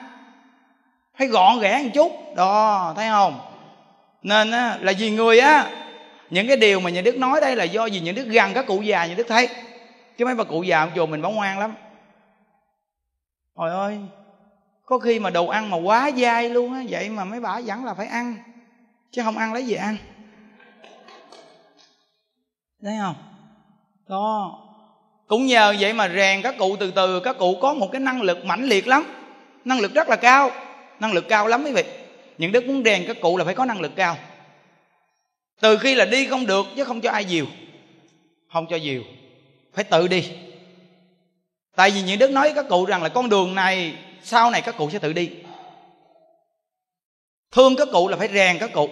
Phải 1.19 1.27
gọn 1.27 1.61
ghẽ 1.61 1.81
một 1.85 1.91
chút 1.95 2.13
đó 2.37 2.93
thấy 2.97 3.09
không? 3.09 3.41
Nên 4.23 4.51
á, 4.51 4.79
là 4.81 4.93
vì 4.99 5.11
người 5.11 5.39
á 5.39 5.71
những 6.31 6.47
cái 6.47 6.57
điều 6.57 6.81
mà 6.81 6.91
nhà 6.91 7.01
đức 7.01 7.17
nói 7.17 7.41
đây 7.41 7.57
là 7.57 7.65
do 7.65 7.89
vì 7.93 8.01
nhà 8.01 8.13
đức 8.13 8.25
gần 8.25 8.55
các 8.55 8.67
cụ 8.67 8.83
già 8.83 9.07
nhà 9.07 9.15
đức 9.15 9.27
thấy. 9.29 9.49
Chứ 10.19 10.25
mấy 10.25 10.35
bà 10.35 10.45
cụ 10.45 10.63
già 10.63 10.81
ông 10.81 10.91
chùa 10.95 11.07
mình 11.07 11.23
bảo 11.23 11.33
ngoan 11.33 11.59
lắm. 11.59 11.75
Trời 13.59 13.71
ơi, 13.71 13.99
có 14.85 14.99
khi 14.99 15.19
mà 15.19 15.31
đồ 15.31 15.47
ăn 15.47 15.71
mà 15.71 15.77
quá 15.77 16.11
dai 16.17 16.49
luôn 16.49 16.75
á, 16.75 16.83
vậy 16.89 17.09
mà 17.09 17.25
mấy 17.25 17.41
bà 17.41 17.61
vẫn 17.67 17.85
là 17.85 17.95
phải 17.95 18.07
ăn. 18.07 18.37
Chứ 19.11 19.23
không 19.25 19.39
ăn 19.39 19.53
lấy 19.53 19.67
gì 19.67 19.75
ăn. 19.75 19.97
Thấy 22.83 22.95
không? 23.01 23.15
Đó. 24.09 24.63
Cũng 25.27 25.47
nhờ 25.47 25.75
vậy 25.81 25.93
mà 25.93 26.09
rèn 26.09 26.43
các 26.43 26.55
cụ 26.59 26.77
từ 26.77 26.91
từ, 26.91 27.21
các 27.21 27.39
cụ 27.39 27.59
có 27.63 27.75
một 27.75 27.89
cái 27.93 28.01
năng 28.01 28.23
lực 28.23 28.45
mãnh 28.45 28.65
liệt 28.65 28.87
lắm. 28.87 29.05
Năng 29.65 29.81
lực 29.81 29.95
rất 29.95 30.09
là 30.09 30.17
cao. 30.17 30.51
Năng 31.01 31.13
lực 31.13 31.29
cao 31.29 31.47
lắm 31.47 31.65
quý 31.65 31.73
vị. 31.73 31.85
Những 32.39 32.53
đức 32.53 32.65
muốn 32.65 32.83
rèn 32.85 33.05
các 33.07 33.17
cụ 33.21 33.37
là 33.37 33.45
phải 33.45 33.55
có 33.55 33.65
năng 33.65 33.81
lực 33.81 33.93
cao 33.97 34.17
từ 35.61 35.79
khi 35.79 35.95
là 35.95 36.05
đi 36.05 36.27
không 36.27 36.47
được 36.47 36.67
chứ 36.77 36.85
không 36.85 37.01
cho 37.01 37.11
ai 37.11 37.25
dìu. 37.25 37.47
Không 38.53 38.67
cho 38.71 38.77
dìu. 38.77 39.03
Phải 39.73 39.85
tự 39.85 40.09
đi. 40.09 40.33
Tại 41.77 41.91
vì 41.91 42.03
những 42.03 42.19
đức 42.19 42.31
nói 42.31 42.53
với 42.53 42.55
các 42.55 42.69
cụ 42.69 42.85
rằng 42.85 43.03
là 43.03 43.09
con 43.09 43.29
đường 43.29 43.55
này, 43.55 43.95
sau 44.23 44.51
này 44.51 44.63
các 44.63 44.77
cụ 44.79 44.91
sẽ 44.91 44.99
tự 44.99 45.13
đi. 45.13 45.31
Thương 47.51 47.77
các 47.77 47.89
cụ 47.93 48.09
là 48.09 48.17
phải 48.17 48.29
rèn 48.29 48.59
các 48.59 48.73
cụ. 48.73 48.89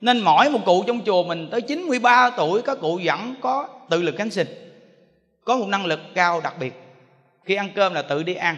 Nên 0.00 0.18
mỗi 0.18 0.50
một 0.50 0.60
cụ 0.64 0.84
trong 0.86 1.04
chùa 1.04 1.22
mình 1.22 1.48
tới 1.50 1.60
93 1.60 2.30
tuổi, 2.30 2.62
các 2.62 2.78
cụ 2.80 3.00
vẫn 3.04 3.34
có 3.40 3.68
tự 3.90 4.02
lực 4.02 4.14
cánh 4.18 4.30
sinh, 4.30 4.48
có 5.44 5.56
một 5.56 5.66
năng 5.66 5.86
lực 5.86 6.00
cao 6.14 6.40
đặc 6.40 6.54
biệt. 6.58 6.72
Khi 7.44 7.54
ăn 7.54 7.70
cơm 7.74 7.94
là 7.94 8.02
tự 8.02 8.22
đi 8.22 8.34
ăn. 8.34 8.56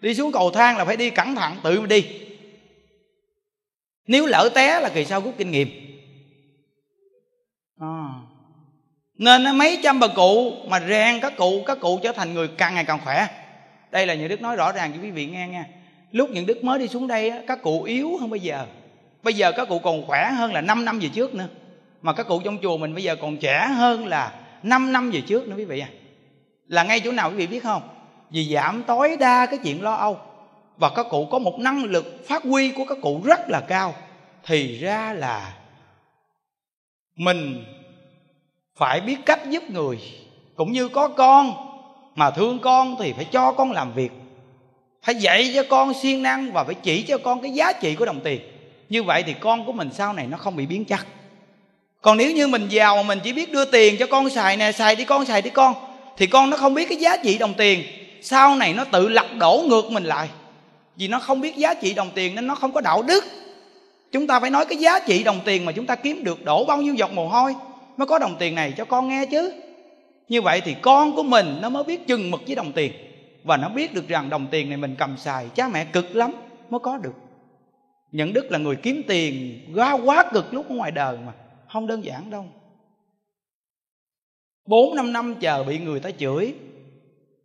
Đi 0.00 0.14
xuống 0.14 0.32
cầu 0.32 0.50
thang 0.50 0.76
là 0.76 0.84
phải 0.84 0.96
đi 0.96 1.10
cẩn 1.10 1.34
thận, 1.34 1.56
tự 1.62 1.86
đi. 1.86 2.06
Nếu 4.06 4.26
lỡ 4.26 4.50
té 4.54 4.80
là 4.80 4.88
kỳ 4.88 5.04
sau 5.04 5.20
rút 5.20 5.34
kinh 5.38 5.50
nghiệm 5.50 5.68
à 7.80 8.08
nên 9.18 9.58
mấy 9.58 9.80
trăm 9.82 10.00
bà 10.00 10.06
cụ 10.08 10.52
mà 10.68 10.80
rèn 10.88 11.20
các 11.20 11.36
cụ 11.36 11.62
các 11.66 11.80
cụ 11.80 12.00
trở 12.02 12.12
thành 12.12 12.34
người 12.34 12.48
càng 12.48 12.74
ngày 12.74 12.84
càng 12.84 13.00
khỏe. 13.04 13.26
Đây 13.90 14.06
là 14.06 14.14
những 14.14 14.28
đức 14.28 14.42
nói 14.42 14.56
rõ 14.56 14.72
ràng 14.72 14.92
cho 14.92 15.02
quý 15.02 15.10
vị 15.10 15.26
nghe 15.26 15.48
nha. 15.48 15.64
Lúc 16.10 16.30
những 16.30 16.46
đức 16.46 16.64
mới 16.64 16.78
đi 16.78 16.88
xuống 16.88 17.06
đây 17.06 17.32
các 17.46 17.62
cụ 17.62 17.82
yếu 17.82 18.16
hơn 18.16 18.30
bây 18.30 18.40
giờ. 18.40 18.66
Bây 19.22 19.34
giờ 19.34 19.52
các 19.52 19.68
cụ 19.68 19.78
còn 19.78 20.06
khỏe 20.06 20.30
hơn 20.30 20.52
là 20.52 20.60
5 20.60 20.84
năm 20.84 20.98
về 20.98 21.08
trước 21.08 21.34
nữa. 21.34 21.48
Mà 22.02 22.12
các 22.12 22.26
cụ 22.28 22.40
trong 22.40 22.58
chùa 22.62 22.76
mình 22.76 22.94
bây 22.94 23.02
giờ 23.02 23.16
còn 23.16 23.36
trẻ 23.36 23.66
hơn 23.66 24.06
là 24.06 24.32
5 24.62 24.92
năm 24.92 25.10
về 25.10 25.20
trước 25.20 25.48
nữa 25.48 25.56
quý 25.56 25.64
vị 25.64 25.80
à. 25.80 25.88
Là 26.66 26.82
ngay 26.82 27.00
chỗ 27.00 27.12
nào 27.12 27.30
quý 27.30 27.36
vị 27.36 27.46
biết 27.46 27.62
không? 27.62 27.82
Vì 28.30 28.54
giảm 28.54 28.82
tối 28.82 29.16
đa 29.20 29.46
cái 29.46 29.58
chuyện 29.62 29.82
lo 29.82 29.94
âu. 29.94 30.18
Và 30.76 30.90
các 30.96 31.06
cụ 31.10 31.26
có 31.30 31.38
một 31.38 31.58
năng 31.58 31.84
lực 31.84 32.24
phát 32.28 32.42
huy 32.42 32.70
của 32.70 32.84
các 32.88 32.98
cụ 33.02 33.20
rất 33.24 33.40
là 33.48 33.60
cao. 33.60 33.94
Thì 34.46 34.78
ra 34.78 35.12
là 35.12 35.54
mình 37.16 37.64
phải 38.76 39.00
biết 39.00 39.16
cách 39.26 39.50
giúp 39.50 39.70
người, 39.70 39.98
cũng 40.54 40.72
như 40.72 40.88
có 40.88 41.08
con, 41.08 41.54
mà 42.14 42.30
thương 42.30 42.58
con 42.58 42.96
thì 42.98 43.12
phải 43.12 43.24
cho 43.24 43.52
con 43.52 43.72
làm 43.72 43.92
việc. 43.92 44.12
Phải 45.02 45.14
dạy 45.14 45.52
cho 45.54 45.62
con 45.70 45.92
siêng 46.02 46.22
năng 46.22 46.52
và 46.52 46.64
phải 46.64 46.74
chỉ 46.74 47.02
cho 47.02 47.18
con 47.18 47.42
cái 47.42 47.50
giá 47.50 47.72
trị 47.72 47.94
của 47.94 48.04
đồng 48.04 48.20
tiền. 48.20 48.40
Như 48.88 49.02
vậy 49.02 49.22
thì 49.26 49.34
con 49.40 49.66
của 49.66 49.72
mình 49.72 49.90
sau 49.92 50.12
này 50.12 50.26
nó 50.26 50.36
không 50.36 50.56
bị 50.56 50.66
biến 50.66 50.84
chất. 50.84 51.06
Còn 52.00 52.16
nếu 52.16 52.32
như 52.32 52.46
mình 52.46 52.68
giàu 52.68 52.96
mà 52.96 53.02
mình 53.02 53.20
chỉ 53.24 53.32
biết 53.32 53.52
đưa 53.52 53.64
tiền 53.64 53.96
cho 53.98 54.06
con 54.06 54.30
xài 54.30 54.56
nè, 54.56 54.72
xài 54.72 54.96
đi 54.96 55.04
con, 55.04 55.24
xài 55.24 55.42
đi 55.42 55.50
con, 55.50 55.74
thì 56.16 56.26
con 56.26 56.50
nó 56.50 56.56
không 56.56 56.74
biết 56.74 56.88
cái 56.88 56.98
giá 56.98 57.16
trị 57.16 57.38
đồng 57.38 57.54
tiền. 57.54 57.82
Sau 58.22 58.56
này 58.56 58.74
nó 58.74 58.84
tự 58.84 59.08
lật 59.08 59.26
đổ 59.38 59.64
ngược 59.66 59.90
mình 59.90 60.04
lại. 60.04 60.28
Vì 60.96 61.08
nó 61.08 61.18
không 61.18 61.40
biết 61.40 61.56
giá 61.56 61.74
trị 61.74 61.94
đồng 61.94 62.10
tiền 62.14 62.34
nên 62.34 62.46
nó 62.46 62.54
không 62.54 62.72
có 62.72 62.80
đạo 62.80 63.02
đức. 63.02 63.24
Chúng 64.12 64.26
ta 64.26 64.40
phải 64.40 64.50
nói 64.50 64.66
cái 64.66 64.78
giá 64.78 64.98
trị 64.98 65.22
đồng 65.22 65.40
tiền 65.44 65.64
mà 65.64 65.72
chúng 65.72 65.86
ta 65.86 65.94
kiếm 65.94 66.24
được 66.24 66.44
đổ 66.44 66.64
bao 66.64 66.82
nhiêu 66.82 66.94
giọt 66.94 67.12
mồ 67.12 67.28
hôi 67.28 67.54
mới 67.96 68.06
có 68.06 68.18
đồng 68.18 68.36
tiền 68.38 68.54
này 68.54 68.72
cho 68.76 68.84
con 68.84 69.08
nghe 69.08 69.26
chứ. 69.30 69.52
Như 70.28 70.42
vậy 70.42 70.60
thì 70.64 70.74
con 70.82 71.16
của 71.16 71.22
mình 71.22 71.58
nó 71.62 71.68
mới 71.68 71.84
biết 71.84 72.06
chừng 72.06 72.30
mực 72.30 72.40
với 72.46 72.54
đồng 72.54 72.72
tiền. 72.72 72.92
Và 73.44 73.56
nó 73.56 73.68
biết 73.68 73.94
được 73.94 74.08
rằng 74.08 74.30
đồng 74.30 74.46
tiền 74.50 74.68
này 74.68 74.76
mình 74.76 74.94
cầm 74.98 75.16
xài, 75.16 75.48
cha 75.54 75.68
mẹ 75.68 75.84
cực 75.84 76.16
lắm, 76.16 76.32
mới 76.70 76.80
có 76.80 76.98
được. 76.98 77.14
Nhận 78.12 78.32
đức 78.32 78.50
là 78.50 78.58
người 78.58 78.76
kiếm 78.76 79.02
tiền 79.08 79.60
quá 79.74 79.92
quá 80.04 80.24
cực 80.32 80.54
lúc 80.54 80.68
ở 80.68 80.74
ngoài 80.74 80.90
đời 80.90 81.18
mà, 81.26 81.32
không 81.68 81.86
đơn 81.86 82.04
giản 82.04 82.30
đâu. 82.30 82.46
Bốn 84.66 84.96
năm 84.96 85.12
năm 85.12 85.34
chờ 85.40 85.64
bị 85.64 85.78
người 85.78 86.00
ta 86.00 86.10
chửi, 86.10 86.54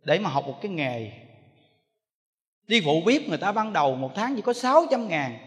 để 0.04 0.18
mà 0.18 0.30
học 0.30 0.44
một 0.46 0.62
cái 0.62 0.70
nghề. 0.72 1.10
Đi 2.66 2.80
phụ 2.84 3.02
bếp 3.06 3.28
người 3.28 3.38
ta 3.38 3.52
ban 3.52 3.72
đầu 3.72 3.94
một 3.94 4.10
tháng 4.14 4.36
chỉ 4.36 4.42
có 4.42 4.52
600 4.52 5.08
ngàn, 5.08 5.38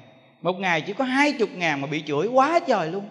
một 0.42 0.60
ngày 0.60 0.82
chỉ 0.82 0.94
có 0.94 1.04
hai 1.04 1.32
chục 1.32 1.50
ngàn 1.56 1.82
mà 1.82 1.88
bị 1.88 2.04
chửi 2.08 2.28
quá 2.28 2.60
trời 2.68 2.92
luôn 2.92 3.06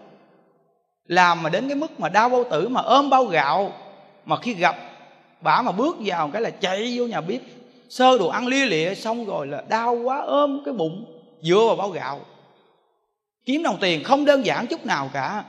làm 1.07 1.43
mà 1.43 1.51
đến 1.51 1.69
cái 1.69 1.77
mức 1.77 2.01
mà 2.01 2.09
đau 2.09 2.29
bao 2.29 2.45
tử 2.51 2.69
mà 2.69 2.81
ôm 2.81 3.11
bao 3.11 3.25
gạo, 3.25 3.73
mà 4.25 4.37
khi 4.37 4.55
gặp 4.55 4.77
bả 5.41 5.63
mà 5.63 5.73
bước 5.73 5.97
vào 6.01 6.31
cái 6.33 6.43
là 6.43 6.51
chạy 6.51 6.99
vô 6.99 7.07
nhà 7.07 7.21
bếp, 7.21 7.41
sơ 7.89 8.19
đồ 8.19 8.29
ăn 8.29 8.47
lia 8.47 8.67
lịa 8.67 8.95
xong 8.95 9.27
rồi 9.27 9.47
là 9.47 9.65
đau 9.69 9.95
quá, 9.95 10.19
ôm 10.19 10.63
cái 10.65 10.75
bụng, 10.75 11.23
dựa 11.43 11.65
vào 11.67 11.77
bao 11.77 11.91
gạo. 11.91 12.21
Kiếm 13.45 13.63
đồng 13.63 13.79
tiền 13.81 14.05
không 14.05 14.25
đơn 14.25 14.47
giản 14.47 14.67
chút 14.67 14.87
nào 14.87 15.11
cả. 15.13 15.45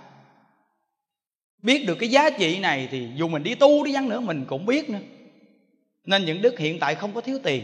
Biết 1.62 1.88
được 1.88 1.96
cái 1.96 2.10
giá 2.10 2.30
trị 2.30 2.60
này 2.60 2.88
thì 2.92 3.08
dù 3.16 3.28
mình 3.28 3.44
đi 3.44 3.56
tu 3.56 3.84
đi 3.84 3.94
chăng 3.94 4.10
nữa 4.10 4.20
mình 4.20 4.46
cũng 4.48 4.66
biết 4.66 4.90
nữa. 4.90 5.00
Nên 6.06 6.26
những 6.26 6.42
đức 6.42 6.60
hiện 6.60 6.80
tại 6.80 6.96
không 6.96 7.14
có 7.14 7.22
thiếu 7.22 7.40
tiền, 7.44 7.64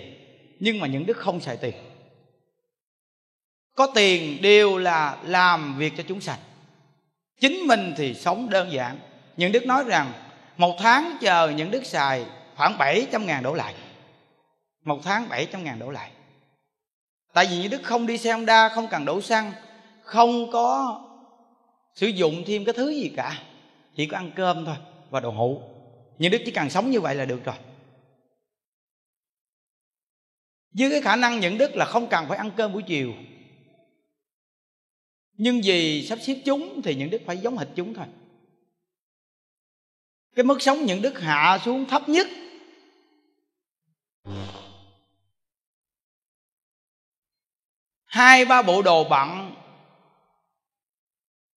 nhưng 0.59 0.79
mà 0.79 0.87
những 0.87 1.05
đức 1.05 1.17
không 1.17 1.39
xài 1.39 1.57
tiền. 1.57 1.73
Có 3.75 3.87
tiền 3.95 4.41
đều 4.41 4.77
là 4.77 5.17
làm 5.23 5.77
việc 5.77 5.93
cho 5.97 6.03
chúng 6.07 6.21
sanh 6.21 6.39
chính 7.39 7.67
mình 7.67 7.93
thì 7.97 8.13
sống 8.13 8.49
đơn 8.49 8.71
giản. 8.71 8.99
Những 9.37 9.51
đức 9.51 9.65
nói 9.65 9.83
rằng, 9.87 10.13
một 10.57 10.75
tháng 10.79 11.17
chờ 11.21 11.49
những 11.49 11.71
đức 11.71 11.85
xài 11.85 12.25
khoảng 12.55 12.77
700 12.77 13.25
ngàn 13.25 13.43
đổ 13.43 13.53
lại. 13.53 13.73
Một 14.85 14.99
tháng 15.03 15.29
700 15.29 15.63
ngàn 15.63 15.79
đổ 15.79 15.89
lại. 15.89 16.11
Tại 17.33 17.47
vì 17.49 17.57
những 17.57 17.71
đức 17.71 17.83
không 17.83 18.07
đi 18.07 18.17
xe 18.17 18.31
Honda 18.31 18.69
không 18.69 18.87
cần 18.87 19.05
đổ 19.05 19.21
xăng, 19.21 19.51
không 20.03 20.51
có 20.51 21.01
sử 21.95 22.07
dụng 22.07 22.43
thêm 22.45 22.65
cái 22.65 22.73
thứ 22.77 22.89
gì 22.89 23.11
cả. 23.15 23.39
Chỉ 23.95 24.05
có 24.05 24.17
ăn 24.17 24.31
cơm 24.35 24.65
thôi 24.65 24.75
và 25.09 25.19
đồ 25.19 25.31
hũ 25.31 25.61
những 26.19 26.31
đức 26.31 26.41
chỉ 26.45 26.51
cần 26.51 26.69
sống 26.69 26.91
như 26.91 27.01
vậy 27.01 27.15
là 27.15 27.25
được 27.25 27.43
rồi. 27.45 27.55
Với 30.77 30.89
cái 30.91 31.01
khả 31.01 31.15
năng 31.15 31.39
nhận 31.39 31.57
đức 31.57 31.75
là 31.75 31.85
không 31.85 32.07
cần 32.07 32.25
phải 32.27 32.37
ăn 32.37 32.51
cơm 32.57 32.73
buổi 32.73 32.83
chiều 32.83 33.13
nhưng 35.39 35.61
vì 35.63 36.05
sắp 36.07 36.19
xếp 36.21 36.35
chúng 36.45 36.81
thì 36.81 36.95
những 36.95 37.09
đức 37.09 37.21
phải 37.25 37.37
giống 37.37 37.57
hệt 37.57 37.67
chúng 37.75 37.93
thôi. 37.93 38.05
Cái 40.35 40.43
mức 40.43 40.61
sống 40.61 40.85
những 40.85 41.01
đức 41.01 41.19
hạ 41.19 41.59
xuống 41.65 41.85
thấp 41.85 42.09
nhất 42.09 42.27
hai 48.05 48.45
ba 48.45 48.61
bộ 48.61 48.81
đồ 48.81 49.03
bận 49.09 49.55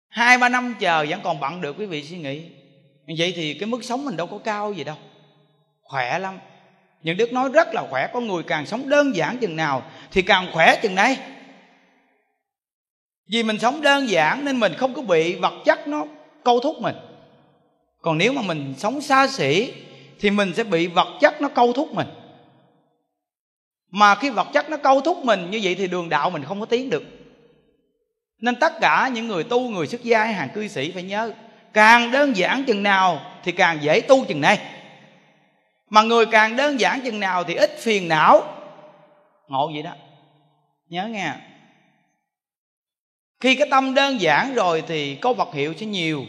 hai 0.08 0.38
ba 0.38 0.48
năm 0.48 0.74
chờ 0.80 1.06
vẫn 1.08 1.20
còn 1.24 1.40
bận 1.40 1.60
được, 1.60 1.76
quý 1.78 1.86
vị 1.86 2.04
suy 2.04 2.18
nghĩ. 2.18 2.50
Vậy 3.18 3.32
thì 3.36 3.54
cái 3.54 3.66
mức 3.66 3.84
sống 3.84 4.04
mình 4.04 4.16
đâu 4.16 4.26
có 4.26 4.38
cao 4.44 4.72
gì 4.72 4.84
đâu, 4.84 4.96
khỏe 5.82 6.18
lắm. 6.18 6.38
Những 7.02 7.16
đức 7.16 7.32
nói 7.32 7.50
rất 7.52 7.68
là 7.72 7.86
khỏe, 7.90 8.10
có 8.12 8.20
người 8.20 8.42
càng 8.42 8.66
sống 8.66 8.88
đơn 8.88 9.16
giản 9.16 9.38
chừng 9.38 9.56
nào 9.56 9.90
thì 10.10 10.22
càng 10.22 10.50
khỏe 10.52 10.80
chừng 10.82 10.94
đấy 10.94 11.16
vì 13.28 13.42
mình 13.42 13.58
sống 13.58 13.80
đơn 13.80 14.08
giản 14.08 14.44
nên 14.44 14.60
mình 14.60 14.74
không 14.74 14.94
có 14.94 15.02
bị 15.02 15.34
vật 15.34 15.54
chất 15.64 15.88
nó 15.88 16.04
câu 16.44 16.60
thúc 16.60 16.76
mình. 16.80 16.96
Còn 18.02 18.18
nếu 18.18 18.32
mà 18.32 18.42
mình 18.42 18.74
sống 18.78 19.00
xa 19.00 19.26
xỉ 19.26 19.72
thì 20.20 20.30
mình 20.30 20.54
sẽ 20.54 20.64
bị 20.64 20.86
vật 20.86 21.08
chất 21.20 21.40
nó 21.40 21.48
câu 21.48 21.72
thúc 21.72 21.94
mình. 21.94 22.06
Mà 23.90 24.14
khi 24.14 24.30
vật 24.30 24.48
chất 24.52 24.70
nó 24.70 24.76
câu 24.76 25.00
thúc 25.00 25.24
mình 25.24 25.50
như 25.50 25.60
vậy 25.62 25.74
thì 25.74 25.86
đường 25.86 26.08
đạo 26.08 26.30
mình 26.30 26.44
không 26.44 26.60
có 26.60 26.66
tiến 26.66 26.90
được. 26.90 27.02
Nên 28.40 28.56
tất 28.56 28.72
cả 28.80 29.10
những 29.14 29.28
người 29.28 29.44
tu, 29.44 29.68
người 29.68 29.86
xuất 29.86 30.02
gia 30.02 30.24
hay 30.24 30.34
hàng 30.34 30.48
cư 30.54 30.68
sĩ 30.68 30.92
phải 30.92 31.02
nhớ, 31.02 31.32
càng 31.72 32.10
đơn 32.10 32.36
giản 32.36 32.64
chừng 32.64 32.82
nào 32.82 33.20
thì 33.44 33.52
càng 33.52 33.82
dễ 33.82 34.00
tu 34.00 34.24
chừng 34.24 34.40
này. 34.40 34.58
Mà 35.90 36.02
người 36.02 36.26
càng 36.26 36.56
đơn 36.56 36.80
giản 36.80 37.00
chừng 37.00 37.20
nào 37.20 37.44
thì 37.44 37.54
ít 37.54 37.70
phiền 37.78 38.08
não. 38.08 38.42
Ngộ 39.48 39.70
vậy 39.74 39.82
đó. 39.82 39.92
Nhớ 40.88 41.06
nghe 41.06 41.32
khi 43.42 43.54
cái 43.54 43.68
tâm 43.70 43.94
đơn 43.94 44.20
giản 44.20 44.54
rồi 44.54 44.82
thì 44.86 45.14
có 45.14 45.32
vật 45.32 45.54
hiệu 45.54 45.74
sẽ 45.76 45.86
nhiều. 45.86 46.26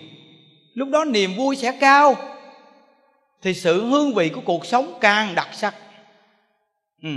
Lúc 0.74 0.89
đó 0.89 1.05
niềm 1.05 1.36
vui 1.36 1.55
sẽ 1.55 1.72
cao. 1.80 2.16
Thì 3.41 3.53
sự 3.53 3.86
hương 3.86 4.14
vị 4.14 4.30
của 4.30 4.41
cuộc 4.45 4.66
sống 4.66 4.93
càng 5.01 5.36
đặc 5.36 5.47
sắc. 5.51 5.76
Ừ. 7.03 7.09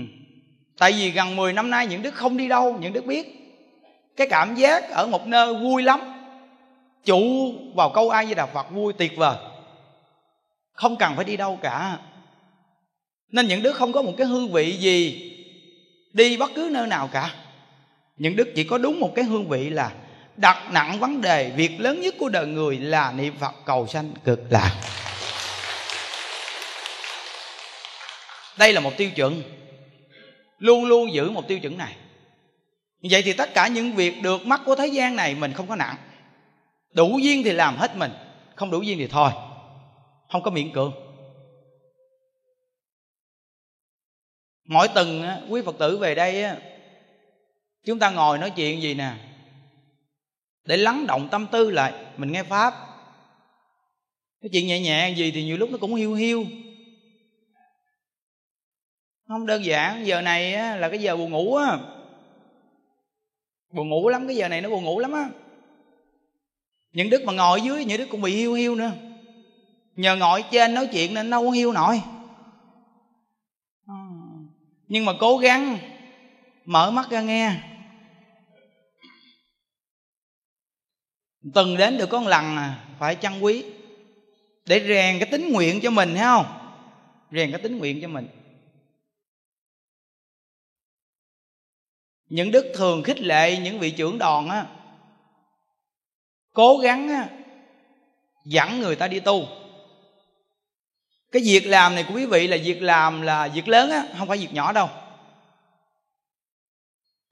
tại 0.79 0.93
vì 0.93 1.11
gần 1.11 1.37
10 1.37 1.53
năm 1.53 1.71
nay 1.71 1.87
những 1.87 2.03
đứa 2.03 2.11
không 2.11 2.37
đi 2.37 2.49
đâu, 2.49 2.79
những 2.81 2.93
đứa 2.93 3.01
biết. 3.01 3.27
Cái 4.17 4.27
cảm 4.31 4.55
giác 4.55 4.91
ở 4.91 5.07
một 5.07 5.27
nơi 5.27 5.55
vui 5.55 5.83
lắm. 5.83 6.01
Chủ 7.05 7.53
vào 7.75 7.91
câu 7.91 8.11
ai 8.11 8.25
với 8.25 8.35
đà 8.35 8.47
phật 8.47 8.71
vui 8.71 8.93
tuyệt 8.93 9.17
vời. 9.17 9.37
Không 10.73 10.97
cần 10.97 11.17
phải 11.17 11.25
đi 11.25 11.37
đâu 11.37 11.59
cả. 11.63 11.99
Nên 13.33 13.47
những 13.47 13.63
đứa 13.63 13.73
không 13.73 13.93
có 13.93 14.03
một 14.03 14.15
cái 14.19 14.27
hương 14.27 14.53
vị 14.53 14.73
gì 14.73 15.33
đi 16.13 16.37
bất 16.37 16.51
cứ 16.55 16.69
nơi 16.73 16.87
nào 16.87 17.09
cả 17.13 17.35
những 18.17 18.37
đức 18.37 18.53
chỉ 18.55 18.65
có 18.65 18.79
đúng 18.79 19.01
một 19.01 19.13
cái 19.15 19.25
hương 19.25 19.49
vị 19.49 19.71
là 19.71 19.93
đặt 20.37 20.73
nặng 20.73 20.99
vấn 20.99 21.21
đề, 21.21 21.53
việc 21.57 21.81
lớn 21.81 22.01
nhất 22.01 22.15
của 22.19 22.29
đời 22.29 22.47
người 22.47 22.79
là 22.79 23.13
niệm 23.13 23.35
phật 23.39 23.55
cầu 23.65 23.87
sanh 23.87 24.13
cực 24.25 24.41
lạc. 24.51 24.81
Đây 28.59 28.73
là 28.73 28.81
một 28.81 28.93
tiêu 28.97 29.11
chuẩn. 29.11 29.43
Luôn 30.59 30.85
luôn 30.85 31.13
giữ 31.13 31.31
một 31.31 31.49
tiêu 31.49 31.59
chuẩn 31.59 31.79
này. 31.79 31.97
Vậy 33.11 33.23
thì 33.23 33.33
tất 33.33 33.55
cả 33.55 33.69
những 33.69 33.93
việc 33.93 34.23
được 34.23 34.47
mắt 34.47 34.61
của 34.65 34.75
thế 34.75 34.87
gian 34.87 35.17
này 35.17 35.35
mình 35.35 35.53
không 35.53 35.67
có 35.67 35.77
nặng 35.77 35.97
đủ 36.93 37.19
duyên 37.23 37.43
thì 37.45 37.53
làm 37.53 37.77
hết 37.77 37.97
mình, 37.97 38.13
không 38.55 38.71
đủ 38.71 38.83
duyên 38.83 38.99
thì 38.99 39.07
thôi. 39.07 39.31
Không 40.33 40.43
có 40.43 40.51
miễn 40.51 40.73
cưỡng. 40.73 40.93
Mỗi 44.65 44.89
tuần 44.89 45.27
quý 45.49 45.63
phật 45.65 45.79
tử 45.79 45.99
về 45.99 46.15
đây 46.15 46.45
chúng 47.87 47.99
ta 47.99 48.11
ngồi 48.11 48.39
nói 48.39 48.51
chuyện 48.51 48.83
gì 48.83 48.95
nè? 48.95 49.13
Để 50.65 50.77
lắng 50.77 51.07
động 51.07 51.29
tâm 51.31 51.47
tư 51.53 51.71
lại, 51.71 51.93
mình 52.17 52.33
nghe 52.33 52.43
pháp. 52.43 52.75
Cái 54.41 54.51
chuyện 54.53 54.67
nhẹ 54.67 54.81
nhẹ 54.81 55.15
gì 55.17 55.31
thì 55.31 55.45
nhiều 55.45 55.57
lúc 55.57 55.71
nó 55.71 55.79
cũng 55.79 55.95
hiu 55.95 56.15
hiu. 56.15 56.45
Không 59.29 59.47
đơn 59.47 59.65
giản, 59.65 60.07
giờ 60.07 60.21
này 60.21 60.53
là 60.79 60.89
cái 60.89 60.99
giờ 60.99 61.17
buồn 61.17 61.31
ngủ 61.31 61.57
á. 61.57 61.79
Buồn 63.73 63.89
ngủ 63.89 64.09
lắm, 64.09 64.27
cái 64.27 64.37
giờ 64.37 64.49
này 64.49 64.61
nó 64.61 64.69
buồn 64.69 64.85
ngủ 64.85 64.99
lắm 64.99 65.13
á. 65.13 65.29
Những 66.93 67.11
đức 67.11 67.25
mà 67.25 67.33
ngồi 67.33 67.61
dưới, 67.61 67.85
những 67.85 67.99
đức 67.99 68.09
cũng 68.11 68.23
bị 68.23 68.37
hiu 68.37 68.55
hiu 68.55 68.75
nữa. 68.75 68.93
Nhờ 69.97 70.17
ngồi 70.17 70.45
trên 70.51 70.75
nói 70.75 70.89
chuyện 70.93 71.15
nên 71.15 71.31
đâu 71.31 71.45
có 71.45 71.51
hiu 71.51 71.73
nổi. 71.73 72.03
Ờ. 73.87 73.95
Nhưng 74.89 75.05
mà 75.05 75.13
cố 75.21 75.39
gắng 75.39 75.79
mở 76.65 76.91
mắt 76.91 77.11
ra 77.11 77.21
nghe. 77.21 77.76
Từng 81.55 81.77
đến 81.77 81.99
được 81.99 82.07
có 82.07 82.21
một 82.21 82.29
lần 82.29 82.57
à 82.57 82.85
phải 82.99 83.15
chăn 83.15 83.45
quý. 83.45 83.65
Để 84.67 84.85
rèn 84.89 85.19
cái 85.19 85.29
tính 85.31 85.53
nguyện 85.53 85.81
cho 85.83 85.91
mình 85.91 86.15
thấy 86.15 86.25
không? 86.25 86.47
Rèn 87.33 87.51
cái 87.51 87.61
tính 87.61 87.79
nguyện 87.79 87.99
cho 88.03 88.09
mình. 88.09 88.29
Những 92.29 92.51
đức 92.51 92.73
thường 92.75 93.03
khích 93.03 93.21
lệ 93.21 93.57
những 93.57 93.79
vị 93.79 93.91
trưởng 93.91 94.19
đoàn 94.19 94.49
á 94.49 94.67
cố 96.57 96.79
gắng 96.79 97.09
á, 97.09 97.29
dẫn 98.45 98.81
người 98.81 98.97
ta 98.97 99.09
đi 99.09 99.21
tu. 99.21 99.49
Cái 101.33 101.43
việc 101.45 101.67
làm 101.67 101.95
này 101.95 102.05
của 102.09 102.15
quý 102.15 102.27
vị 102.27 102.47
là 102.47 102.57
việc 102.65 102.83
làm 102.83 103.23
là 103.23 103.49
việc 103.49 103.69
lớn 103.69 103.91
á 103.91 104.07
không 104.19 104.29
phải 104.29 104.39
việc 104.39 104.53
nhỏ 104.53 104.73
đâu. 104.73 104.89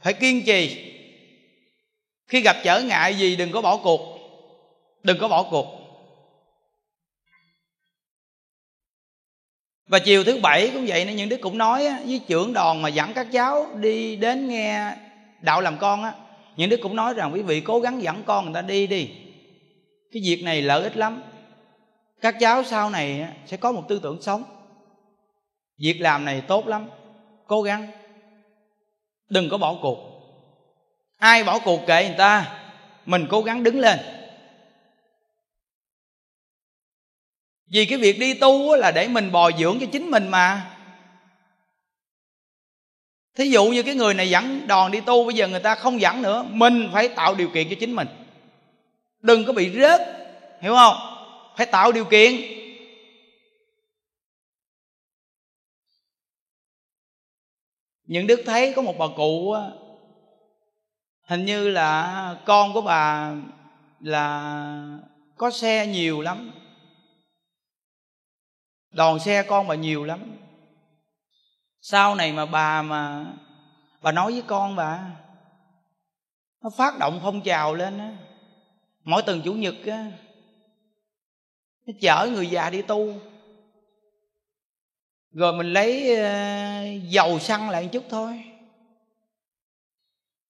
Phải 0.00 0.12
kiên 0.12 0.44
trì 0.46 0.93
khi 2.26 2.40
gặp 2.40 2.56
trở 2.64 2.80
ngại 2.80 3.14
gì, 3.14 3.36
đừng 3.36 3.52
có 3.52 3.62
bỏ 3.62 3.76
cuộc. 3.76 4.18
Đừng 5.02 5.18
có 5.20 5.28
bỏ 5.28 5.42
cuộc. 5.42 5.66
Và 9.86 9.98
chiều 9.98 10.24
thứ 10.24 10.40
bảy 10.42 10.70
cũng 10.74 10.84
vậy 10.86 11.04
nữa, 11.04 11.12
những 11.12 11.28
đứa 11.28 11.36
cũng 11.36 11.58
nói 11.58 11.88
với 12.06 12.20
trưởng 12.26 12.52
đoàn 12.52 12.82
mà 12.82 12.88
dẫn 12.88 13.12
các 13.14 13.26
cháu 13.32 13.66
đi 13.74 14.16
đến 14.16 14.48
nghe 14.48 14.96
đạo 15.40 15.60
làm 15.60 15.78
con 15.78 16.02
á, 16.02 16.14
những 16.56 16.70
đứa 16.70 16.76
cũng 16.76 16.96
nói 16.96 17.14
rằng, 17.14 17.32
quý 17.34 17.42
vị 17.42 17.60
cố 17.60 17.80
gắng 17.80 18.02
dẫn 18.02 18.22
con 18.26 18.44
người 18.44 18.54
ta 18.54 18.62
đi 18.62 18.86
đi. 18.86 19.10
Cái 20.12 20.22
việc 20.24 20.42
này 20.44 20.62
lợi 20.62 20.82
ích 20.82 20.96
lắm. 20.96 21.22
Các 22.20 22.36
cháu 22.40 22.64
sau 22.64 22.90
này 22.90 23.28
sẽ 23.46 23.56
có 23.56 23.72
một 23.72 23.84
tư 23.88 24.00
tưởng 24.02 24.22
sống. 24.22 24.42
Việc 25.78 26.00
làm 26.00 26.24
này 26.24 26.40
tốt 26.40 26.66
lắm. 26.66 26.90
Cố 27.46 27.62
gắng. 27.62 27.90
Đừng 29.28 29.48
có 29.48 29.58
bỏ 29.58 29.78
cuộc 29.82 30.13
ai 31.24 31.44
bỏ 31.44 31.58
cuộc 31.58 31.86
kệ 31.86 32.04
người 32.08 32.18
ta, 32.18 32.60
mình 33.06 33.26
cố 33.30 33.42
gắng 33.42 33.62
đứng 33.62 33.80
lên. 33.80 33.98
Vì 37.66 37.86
cái 37.86 37.98
việc 37.98 38.18
đi 38.18 38.34
tu 38.34 38.76
là 38.76 38.90
để 38.90 39.08
mình 39.08 39.32
bồi 39.32 39.52
dưỡng 39.58 39.78
cho 39.80 39.86
chính 39.92 40.10
mình 40.10 40.28
mà. 40.28 40.76
Thí 43.34 43.50
dụ 43.50 43.64
như 43.64 43.82
cái 43.82 43.94
người 43.94 44.14
này 44.14 44.30
dẫn 44.30 44.66
đòn 44.66 44.92
đi 44.92 45.00
tu, 45.00 45.24
bây 45.24 45.34
giờ 45.34 45.48
người 45.48 45.60
ta 45.60 45.74
không 45.74 46.00
dẫn 46.00 46.22
nữa, 46.22 46.46
mình 46.50 46.90
phải 46.92 47.08
tạo 47.08 47.34
điều 47.34 47.50
kiện 47.50 47.68
cho 47.70 47.76
chính 47.80 47.94
mình. 47.94 48.08
Đừng 49.20 49.44
có 49.44 49.52
bị 49.52 49.80
rớt, 49.80 50.00
hiểu 50.60 50.74
không? 50.74 50.96
Phải 51.56 51.66
tạo 51.66 51.92
điều 51.92 52.04
kiện. 52.04 52.32
Những 58.04 58.26
đức 58.26 58.42
thấy 58.46 58.72
có 58.76 58.82
một 58.82 58.98
bà 58.98 59.06
cụ 59.16 59.54
hình 61.26 61.44
như 61.44 61.68
là 61.68 62.36
con 62.44 62.72
của 62.72 62.80
bà 62.80 63.34
là 64.00 64.98
có 65.36 65.50
xe 65.50 65.86
nhiều 65.86 66.20
lắm. 66.20 66.52
Đòn 68.92 69.20
xe 69.20 69.42
con 69.42 69.68
bà 69.68 69.74
nhiều 69.74 70.04
lắm. 70.04 70.36
Sau 71.80 72.14
này 72.14 72.32
mà 72.32 72.46
bà 72.46 72.82
mà, 72.82 73.26
bà 74.02 74.12
nói 74.12 74.32
với 74.32 74.42
con 74.46 74.76
bà, 74.76 75.10
nó 76.62 76.70
phát 76.70 76.98
động 76.98 77.20
phong 77.22 77.42
trào 77.42 77.74
lên 77.74 77.98
á. 77.98 78.16
Mỗi 79.04 79.22
tuần 79.22 79.42
chủ 79.44 79.52
nhật 79.52 79.74
á, 79.86 80.10
nó 81.86 81.92
chở 82.00 82.28
người 82.32 82.46
già 82.46 82.70
đi 82.70 82.82
tu. 82.82 83.14
Rồi 85.32 85.52
mình 85.52 85.72
lấy 85.72 86.16
ờ, 86.16 86.84
dầu 87.08 87.38
xăng 87.38 87.70
lại 87.70 87.82
một 87.82 87.88
chút 87.92 88.04
thôi 88.10 88.44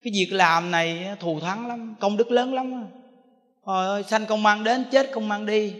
cái 0.04 0.12
việc 0.12 0.32
làm 0.32 0.70
này 0.70 1.08
thù 1.20 1.40
thắng 1.40 1.66
lắm 1.66 1.94
công 2.00 2.16
đức 2.16 2.30
lớn 2.30 2.54
lắm 2.54 2.84
trời 3.66 3.86
ơi 3.86 4.02
sanh 4.02 4.26
công 4.26 4.42
mang 4.42 4.64
đến 4.64 4.84
chết 4.90 5.10
công 5.12 5.28
mang 5.28 5.46
đi. 5.46 5.74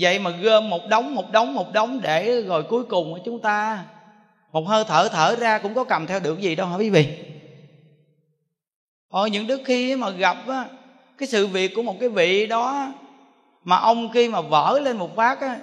Vậy 0.00 0.18
mà 0.18 0.30
gom 0.30 0.70
một 0.70 0.80
đống 0.88 1.14
một 1.14 1.32
đống 1.32 1.54
một 1.54 1.72
đống 1.72 2.00
để 2.02 2.42
rồi 2.42 2.62
cuối 2.62 2.84
cùng 2.84 3.18
chúng 3.24 3.40
ta 3.40 3.84
một 4.52 4.68
hơi 4.68 4.84
thở 4.88 5.08
thở 5.08 5.36
ra 5.36 5.58
cũng 5.58 5.74
có 5.74 5.84
cầm 5.84 6.06
theo 6.06 6.20
được 6.20 6.40
gì 6.40 6.54
đâu 6.54 6.66
hả 6.66 6.76
quý 6.76 6.90
vị? 6.90 7.18
Ôi 9.08 9.30
những 9.30 9.46
đức 9.46 9.60
khi 9.64 9.96
mà 9.96 10.10
gặp 10.10 10.36
á, 10.48 10.68
cái 11.18 11.28
sự 11.28 11.46
việc 11.46 11.72
của 11.74 11.82
một 11.82 11.96
cái 12.00 12.08
vị 12.08 12.46
đó 12.46 12.92
mà 13.64 13.76
ông 13.76 14.08
khi 14.12 14.28
mà 14.28 14.40
vỡ 14.40 14.80
lên 14.82 14.96
một 14.96 15.16
phát 15.16 15.40
á 15.40 15.58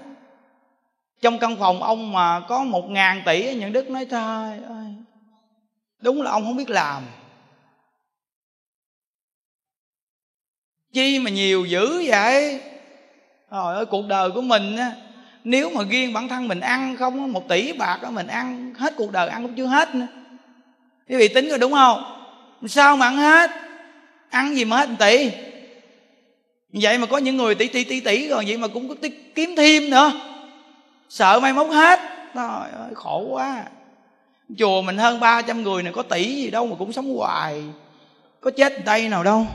trong 1.22 1.40
căn 1.40 1.56
phòng 1.56 1.84
ông 1.84 2.12
mà 2.12 2.40
có 2.40 2.64
một 2.64 2.90
ngàn 2.90 3.22
tỷ 3.26 3.56
những 3.56 3.74
đức 3.74 3.90
nói 3.90 4.06
trời 4.06 4.60
ơi 4.70 4.94
đúng 6.02 6.22
là 6.22 6.32
ông 6.32 6.44
không 6.44 6.58
biết 6.58 6.70
làm. 6.70 7.04
Chi 10.94 11.20
mà 11.20 11.30
nhiều 11.30 11.66
dữ 11.66 12.04
vậy? 12.08 12.60
Trời 13.52 13.76
ơi, 13.76 13.86
cuộc 13.86 14.06
đời 14.08 14.32
của 14.32 14.42
mình 14.42 14.78
á, 14.78 14.92
nếu 15.44 15.70
mà 15.70 15.84
riêng 15.90 16.14
bản 16.14 16.28
thân 16.28 16.48
mình 16.48 16.60
ăn 16.60 16.98
không 16.98 17.34
một 17.34 17.48
tỷ 17.48 17.74
bạc 17.74 18.00
đó 18.02 18.10
mình 18.10 18.28
ăn, 18.28 18.74
hết 18.78 18.94
cuộc 18.98 19.12
đời 19.12 19.30
ăn 19.30 19.42
cũng 19.44 19.54
chưa 19.54 19.66
hết 19.66 19.96
nữa. 19.96 20.08
Quý 21.10 21.16
vị 21.16 21.28
tính 21.28 21.50
rồi 21.50 21.60
đúng 21.60 21.72
không? 21.72 22.04
Sao 22.68 22.98
mà 22.98 23.06
ăn 23.06 23.18
hết? 23.18 23.52
Ăn 24.30 24.56
gì 24.56 24.66
mà 24.66 24.78
hết 24.78 24.90
một 24.90 24.96
tỷ? 25.00 25.32
Vậy 26.74 26.98
mà 26.98 27.06
có 27.06 27.18
những 27.18 27.38
người 27.38 27.56
tỷ 27.56 27.68
tỷ 27.68 27.84
tỷ 27.84 28.00
tỷ 28.00 28.28
rồi, 28.28 28.44
vậy 28.48 28.58
mà 28.58 28.68
cũng 28.68 28.90
có 28.90 28.96
kiếm 29.36 29.56
thêm 29.58 29.90
nữa. 29.90 30.12
Sợ 31.10 31.40
mai 31.40 31.54
mốt 31.54 31.68
hết. 31.68 32.00
Trời 32.36 32.72
ơi, 32.72 32.92
khổ 32.96 33.28
quá. 33.30 33.64
Chùa 34.58 34.82
mình 34.82 34.98
hơn 34.98 35.20
300 35.20 35.64
người 35.64 35.84
này 35.84 35.94
có 35.94 36.04
tỷ 36.04 36.36
gì 36.36 36.52
đâu 36.52 36.68
mà 36.68 36.76
cũng 36.80 36.94
sống 36.94 37.18
hoài. 37.18 37.64
Có 38.42 38.52
chết 38.52 38.86
tay 38.86 39.10
nào 39.10 39.24
đâu. 39.24 39.48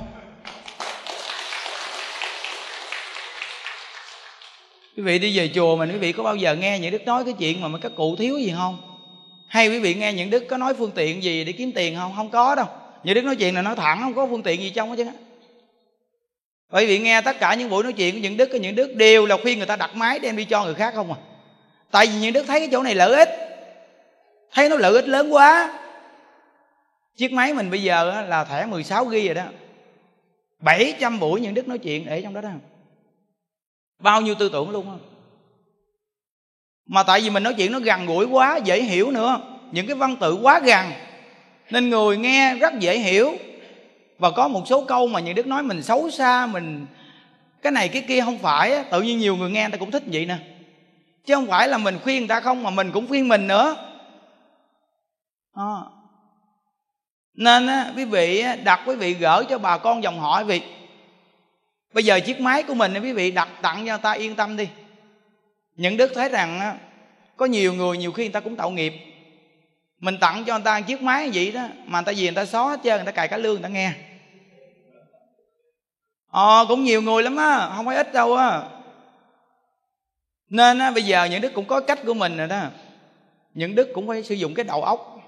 Quý 4.97 5.03
vị 5.03 5.19
đi 5.19 5.39
về 5.39 5.51
chùa 5.55 5.77
mình, 5.77 5.93
quý 5.93 5.99
vị 5.99 6.13
có 6.13 6.23
bao 6.23 6.37
giờ 6.37 6.55
nghe 6.55 6.79
những 6.79 6.93
đức 6.93 7.05
nói 7.05 7.25
cái 7.25 7.35
chuyện 7.39 7.61
mà 7.61 7.79
các 7.79 7.93
cụ 7.97 8.17
thiếu 8.17 8.39
gì 8.39 8.53
không? 8.57 8.79
Hay 9.49 9.69
quý 9.69 9.79
vị 9.79 9.95
nghe 9.95 10.13
những 10.13 10.31
đức 10.31 10.45
có 10.49 10.57
nói 10.57 10.75
phương 10.75 10.91
tiện 10.95 11.23
gì 11.23 11.45
để 11.45 11.53
kiếm 11.53 11.73
tiền 11.73 11.97
không? 11.97 12.13
Không 12.17 12.31
có 12.31 12.55
đâu. 12.55 12.67
Những 13.05 13.15
đức 13.15 13.25
nói 13.25 13.37
chuyện 13.37 13.55
là 13.55 13.63
nói 13.63 13.77
thẳng, 13.77 14.01
không 14.03 14.15
có 14.15 14.27
phương 14.27 14.43
tiện 14.43 14.63
gì 14.63 14.71
trong 14.71 14.91
hết 14.91 14.97
chứ 14.97 15.05
bởi 16.71 16.87
vì 16.87 16.99
nghe 16.99 17.21
tất 17.21 17.41
cả 17.41 17.55
những 17.55 17.71
buổi 17.71 17.83
nói 17.83 17.93
chuyện 17.93 18.15
của 18.15 18.21
những 18.21 18.37
đức 18.37 18.49
những 18.55 18.75
đức 18.75 18.95
đều 18.95 19.27
là 19.27 19.37
khuyên 19.43 19.59
người 19.59 19.67
ta 19.67 19.77
đặt 19.77 19.97
máy 19.97 20.19
đem 20.19 20.37
đi 20.37 20.45
cho 20.45 20.65
người 20.65 20.75
khác 20.75 20.95
không 20.95 21.13
à. 21.13 21.19
Tại 21.91 22.07
vì 22.07 22.13
những 22.21 22.33
đức 22.33 22.45
thấy 22.47 22.61
cái 22.61 22.69
chỗ 22.73 22.83
này 22.83 22.95
lợi 22.95 23.15
ích. 23.15 23.29
Thấy 24.53 24.69
nó 24.69 24.77
lợi 24.77 24.93
ích 24.93 25.09
lớn 25.09 25.35
quá. 25.35 25.81
Chiếc 27.17 27.33
máy 27.33 27.55
mình 27.55 27.71
bây 27.71 27.83
giờ 27.83 28.25
là 28.29 28.45
thẻ 28.45 28.67
16 28.67 29.05
ghi 29.05 29.27
rồi 29.27 29.35
đó. 29.35 29.45
700 30.59 31.21
buổi 31.21 31.41
những 31.41 31.55
đức 31.55 31.69
nói 31.69 31.79
chuyện 31.79 32.07
để 32.07 32.23
trong 32.23 32.35
đó 32.35 32.41
đó 32.41 32.51
bao 33.99 34.21
nhiêu 34.21 34.35
tư 34.35 34.49
tưởng 34.49 34.71
luôn 34.71 34.91
á. 34.91 34.97
Mà 36.87 37.03
tại 37.03 37.21
vì 37.21 37.31
mình 37.31 37.43
nói 37.43 37.55
chuyện 37.55 37.73
nó 37.73 37.79
gần 37.79 38.07
gũi 38.07 38.27
quá 38.27 38.57
dễ 38.65 38.83
hiểu 38.83 39.11
nữa. 39.11 39.41
Những 39.73 39.87
cái 39.87 39.97
văn 39.97 40.17
tự 40.21 40.35
quá 40.35 40.61
gần. 40.61 40.87
Nên 41.71 41.91
người 41.91 42.17
nghe 42.17 42.55
rất 42.55 42.73
dễ 42.79 42.99
hiểu. 42.99 43.33
Và 44.19 44.31
có 44.31 44.49
một 44.49 44.63
số 44.67 44.85
câu 44.85 45.07
mà 45.07 45.21
những 45.21 45.35
đức 45.35 45.47
nói 45.47 45.63
mình 45.63 45.83
xấu 45.83 46.11
xa 46.11 46.47
mình 46.47 46.87
cái 47.63 47.73
này 47.73 47.89
cái 47.89 48.05
kia 48.09 48.21
không 48.21 48.39
phải 48.39 48.85
tự 48.91 49.03
nhiên 49.03 49.19
nhiều 49.19 49.37
người 49.37 49.51
nghe 49.51 49.63
người 49.63 49.71
ta 49.71 49.77
cũng 49.77 49.91
thích 49.91 50.03
vậy 50.07 50.27
nè. 50.27 50.37
Chứ 51.27 51.35
không 51.35 51.47
phải 51.47 51.69
là 51.69 51.79
mình 51.79 51.99
khuyên 52.03 52.19
người 52.19 52.29
ta 52.29 52.41
không 52.41 52.63
mà 52.63 52.71
mình 52.71 52.91
cũng 52.93 53.07
khuyên 53.09 53.29
mình 53.29 53.47
nữa. 53.47 53.77
À. 55.55 55.77
nên 57.35 57.67
á, 57.67 57.93
quý 57.97 58.05
vị 58.05 58.45
đặt 58.65 58.81
quý 58.87 58.97
vị 58.97 59.15
gỡ 59.15 59.45
cho 59.49 59.59
bà 59.59 59.79
con 59.79 60.03
dòng 60.03 60.21
họ 60.21 60.39
quý 60.39 60.45
vị 60.45 60.63
bây 61.95 62.05
giờ 62.05 62.21
chiếc 62.21 62.41
máy 62.41 62.63
của 62.63 62.75
mình 62.75 62.95
quý 63.03 63.13
vị 63.13 63.31
đặt 63.31 63.49
tặng 63.63 63.77
cho 63.77 63.93
người 63.93 64.03
ta 64.03 64.13
yên 64.13 64.37
tâm 64.37 64.57
đi. 64.57 64.69
Những 65.77 65.97
đức 65.97 66.13
thấy 66.15 66.29
rằng 66.29 66.79
có 67.37 67.47
nhiều 67.47 67.73
người 67.73 67.99
nhiều 67.99 68.13
khi 68.13 68.23
người 68.23 68.33
ta 68.33 68.41
cũng 68.41 68.57
tạo 68.57 68.71
nghiệp. 68.71 68.93
Mình 69.99 70.19
tặng 70.21 70.45
cho 70.45 70.55
người 70.55 70.65
ta 70.65 70.81
chiếc 70.81 71.03
máy 71.03 71.31
vậy 71.35 71.53
đó 71.53 71.69
mà 71.87 71.99
người 71.99 72.05
ta 72.05 72.13
gì 72.13 72.25
người 72.25 72.35
ta 72.35 72.45
xóa 72.45 72.69
hết 72.69 72.81
trơn 72.85 72.97
người 72.97 73.07
ta 73.07 73.13
cài 73.13 73.29
cả 73.29 73.37
lương 73.37 73.55
người 73.55 73.63
ta 73.63 73.69
nghe. 73.69 73.93
Ờ 76.31 76.67
cũng 76.69 76.85
nhiều 76.85 77.03
người 77.03 77.23
lắm 77.23 77.37
á 77.37 77.71
không 77.77 77.87
phải 77.87 77.97
ít 77.97 78.13
đâu 78.13 78.37
á. 78.37 78.63
Nên 80.49 80.79
á, 80.79 80.91
bây 80.91 81.03
giờ 81.03 81.25
những 81.25 81.41
đức 81.41 81.55
cũng 81.55 81.65
có 81.65 81.81
cách 81.81 81.99
của 82.07 82.15
mình 82.15 82.37
rồi 82.37 82.47
đó. 82.47 82.63
Những 83.55 83.75
đức 83.75 83.89
cũng 83.95 84.09
phải 84.09 84.23
sử 84.23 84.35
dụng 84.35 84.55
cái 84.55 84.65
đầu 84.65 84.83
óc. 84.83 85.19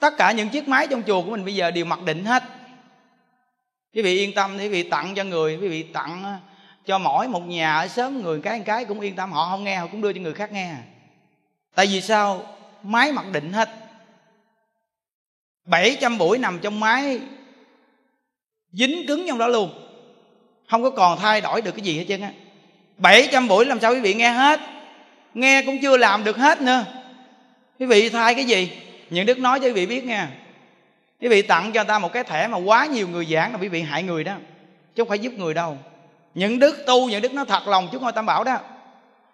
Tất 0.00 0.14
cả 0.18 0.32
những 0.32 0.48
chiếc 0.48 0.68
máy 0.68 0.86
trong 0.86 1.02
chùa 1.06 1.22
của 1.22 1.30
mình 1.30 1.44
bây 1.44 1.54
giờ 1.54 1.70
đều 1.70 1.84
mặc 1.84 2.02
định 2.02 2.24
hết 2.24 2.42
quý 3.94 4.02
vị 4.02 4.18
yên 4.18 4.32
tâm 4.34 4.58
quý 4.58 4.68
vị 4.68 4.82
tặng 4.82 5.14
cho 5.14 5.24
người, 5.24 5.56
quý 5.56 5.68
vị 5.68 5.82
tặng 5.82 6.24
ờ, 6.24 6.34
cho 6.86 6.98
mỗi 6.98 7.28
một 7.28 7.46
nhà 7.46 7.76
ở 7.76 7.88
sớm 7.88 8.22
người 8.22 8.40
cái 8.40 8.60
cái 8.60 8.84
cũng 8.84 9.00
yên 9.00 9.16
tâm. 9.16 9.32
Họ 9.32 9.48
không 9.50 9.64
nghe, 9.64 9.76
họ 9.76 9.86
cũng 9.86 10.00
đưa 10.00 10.12
cho 10.12 10.20
người 10.20 10.34
khác 10.34 10.52
nghe. 10.52 10.74
Tại 11.74 11.86
vì 11.86 12.00
sao? 12.00 12.42
Máy 12.82 13.12
mặc 13.12 13.26
định 13.32 13.52
hết. 13.52 13.70
700 15.64 16.18
buổi 16.18 16.38
nằm 16.38 16.58
trong 16.62 16.80
máy, 16.80 17.20
dính 18.72 19.06
cứng 19.08 19.24
trong 19.28 19.38
đó 19.38 19.48
luôn. 19.48 19.70
Không 20.68 20.82
có 20.82 20.90
còn 20.90 21.18
thay 21.18 21.40
đổi 21.40 21.62
được 21.62 21.72
cái 21.72 21.84
gì 21.84 21.98
hết 21.98 22.04
trơn 22.08 22.20
á. 22.20 22.32
700 22.96 23.48
buổi 23.48 23.66
làm 23.66 23.80
sao 23.80 23.92
quý 23.92 24.00
vị 24.00 24.14
nghe 24.14 24.30
hết? 24.30 24.60
Nghe 25.34 25.62
cũng 25.66 25.78
chưa 25.82 25.96
làm 25.96 26.24
được 26.24 26.36
hết 26.36 26.60
nữa. 26.60 26.84
Quý 27.78 27.86
vị 27.86 28.08
thay 28.08 28.34
cái 28.34 28.44
gì? 28.44 28.70
Những 29.10 29.26
đức 29.26 29.38
nói 29.38 29.60
cho 29.60 29.66
quý 29.66 29.72
vị 29.72 29.86
biết 29.86 30.04
nha 30.04 30.30
quý 31.24 31.30
vị 31.30 31.42
tặng 31.42 31.72
cho 31.72 31.84
ta 31.84 31.98
một 31.98 32.12
cái 32.12 32.24
thẻ 32.24 32.46
mà 32.46 32.58
quá 32.58 32.86
nhiều 32.86 33.08
người 33.08 33.26
giảng 33.30 33.52
là 33.52 33.58
quý 33.58 33.68
vị 33.68 33.82
hại 33.82 34.02
người 34.02 34.24
đó, 34.24 34.32
chứ 34.94 35.02
không 35.02 35.08
phải 35.08 35.18
giúp 35.18 35.32
người 35.36 35.54
đâu. 35.54 35.78
Những 36.34 36.58
đức 36.58 36.84
tu, 36.86 37.08
những 37.08 37.22
đức 37.22 37.32
nó 37.32 37.44
thật 37.44 37.68
lòng 37.68 37.88
chúng 37.92 38.02
ngôi 38.02 38.12
tam 38.12 38.26
bảo 38.26 38.44
đó. 38.44 38.56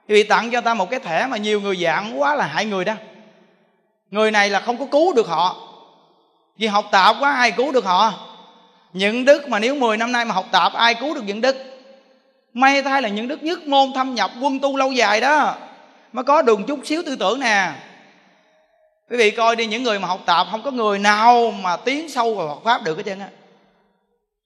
Quý 0.08 0.14
vị 0.14 0.22
tặng 0.22 0.50
cho 0.50 0.60
ta 0.60 0.74
một 0.74 0.90
cái 0.90 1.00
thẻ 1.00 1.26
mà 1.26 1.36
nhiều 1.36 1.60
người 1.60 1.76
giảng 1.76 2.20
quá 2.20 2.34
là 2.34 2.46
hại 2.46 2.64
người 2.64 2.84
đó. 2.84 2.94
Người 4.10 4.30
này 4.30 4.50
là 4.50 4.60
không 4.60 4.78
có 4.78 4.86
cứu 4.86 5.12
được 5.12 5.28
họ. 5.28 5.56
Vì 6.58 6.66
học 6.66 6.84
tạp 6.90 7.16
quá, 7.20 7.32
ai 7.32 7.50
cứu 7.50 7.72
được 7.72 7.84
họ? 7.84 8.12
Những 8.92 9.24
đức 9.24 9.48
mà 9.48 9.58
nếu 9.58 9.74
10 9.74 9.96
năm 9.96 10.12
nay 10.12 10.24
mà 10.24 10.34
học 10.34 10.46
tạp, 10.50 10.72
ai 10.72 10.94
cứu 10.94 11.14
được 11.14 11.24
những 11.26 11.40
đức? 11.40 11.56
May 12.52 12.82
thay 12.82 13.02
là 13.02 13.08
những 13.08 13.28
đức 13.28 13.42
nhất 13.42 13.66
môn 13.66 13.92
thâm 13.94 14.14
nhập, 14.14 14.30
quân 14.40 14.60
tu 14.60 14.76
lâu 14.76 14.92
dài 14.92 15.20
đó. 15.20 15.56
Mới 16.12 16.24
có 16.24 16.42
đường 16.42 16.64
chút 16.66 16.80
xíu 16.84 17.02
tư 17.06 17.16
tưởng 17.16 17.40
nè 17.40 17.72
quý 19.10 19.16
vị 19.16 19.30
coi 19.30 19.56
đi 19.56 19.66
những 19.66 19.82
người 19.82 19.98
mà 19.98 20.08
học 20.08 20.20
tập 20.26 20.46
không 20.50 20.62
có 20.62 20.70
người 20.70 20.98
nào 20.98 21.50
mà 21.50 21.76
tiến 21.76 22.08
sâu 22.08 22.34
vào 22.34 22.48
Phật 22.48 22.64
pháp 22.64 22.84
được 22.84 22.96
hết 22.96 23.02
trơn 23.06 23.18
á. 23.18 23.28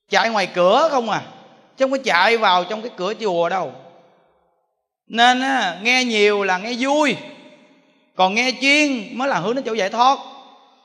Chạy 0.09 0.31
ngoài 0.31 0.49
cửa 0.55 0.89
không 0.91 1.11
à 1.11 1.23
chứ 1.77 1.85
không 1.85 1.91
có 1.91 1.99
chạy 2.05 2.37
vào 2.37 2.65
trong 2.65 2.83
cái 2.83 2.91
cửa 2.97 3.15
chùa 3.21 3.49
đâu. 3.49 3.73
Nên 5.07 5.41
á, 5.41 5.79
nghe 5.83 6.05
nhiều 6.05 6.43
là 6.43 6.59
nghe 6.59 6.75
vui 6.79 7.17
còn 8.17 8.35
nghe 8.35 8.53
chuyên 8.61 9.19
mới 9.19 9.29
là 9.29 9.39
hướng 9.39 9.55
đến 9.55 9.65
chỗ 9.65 9.73
giải 9.73 9.91
thoát. 9.91 10.19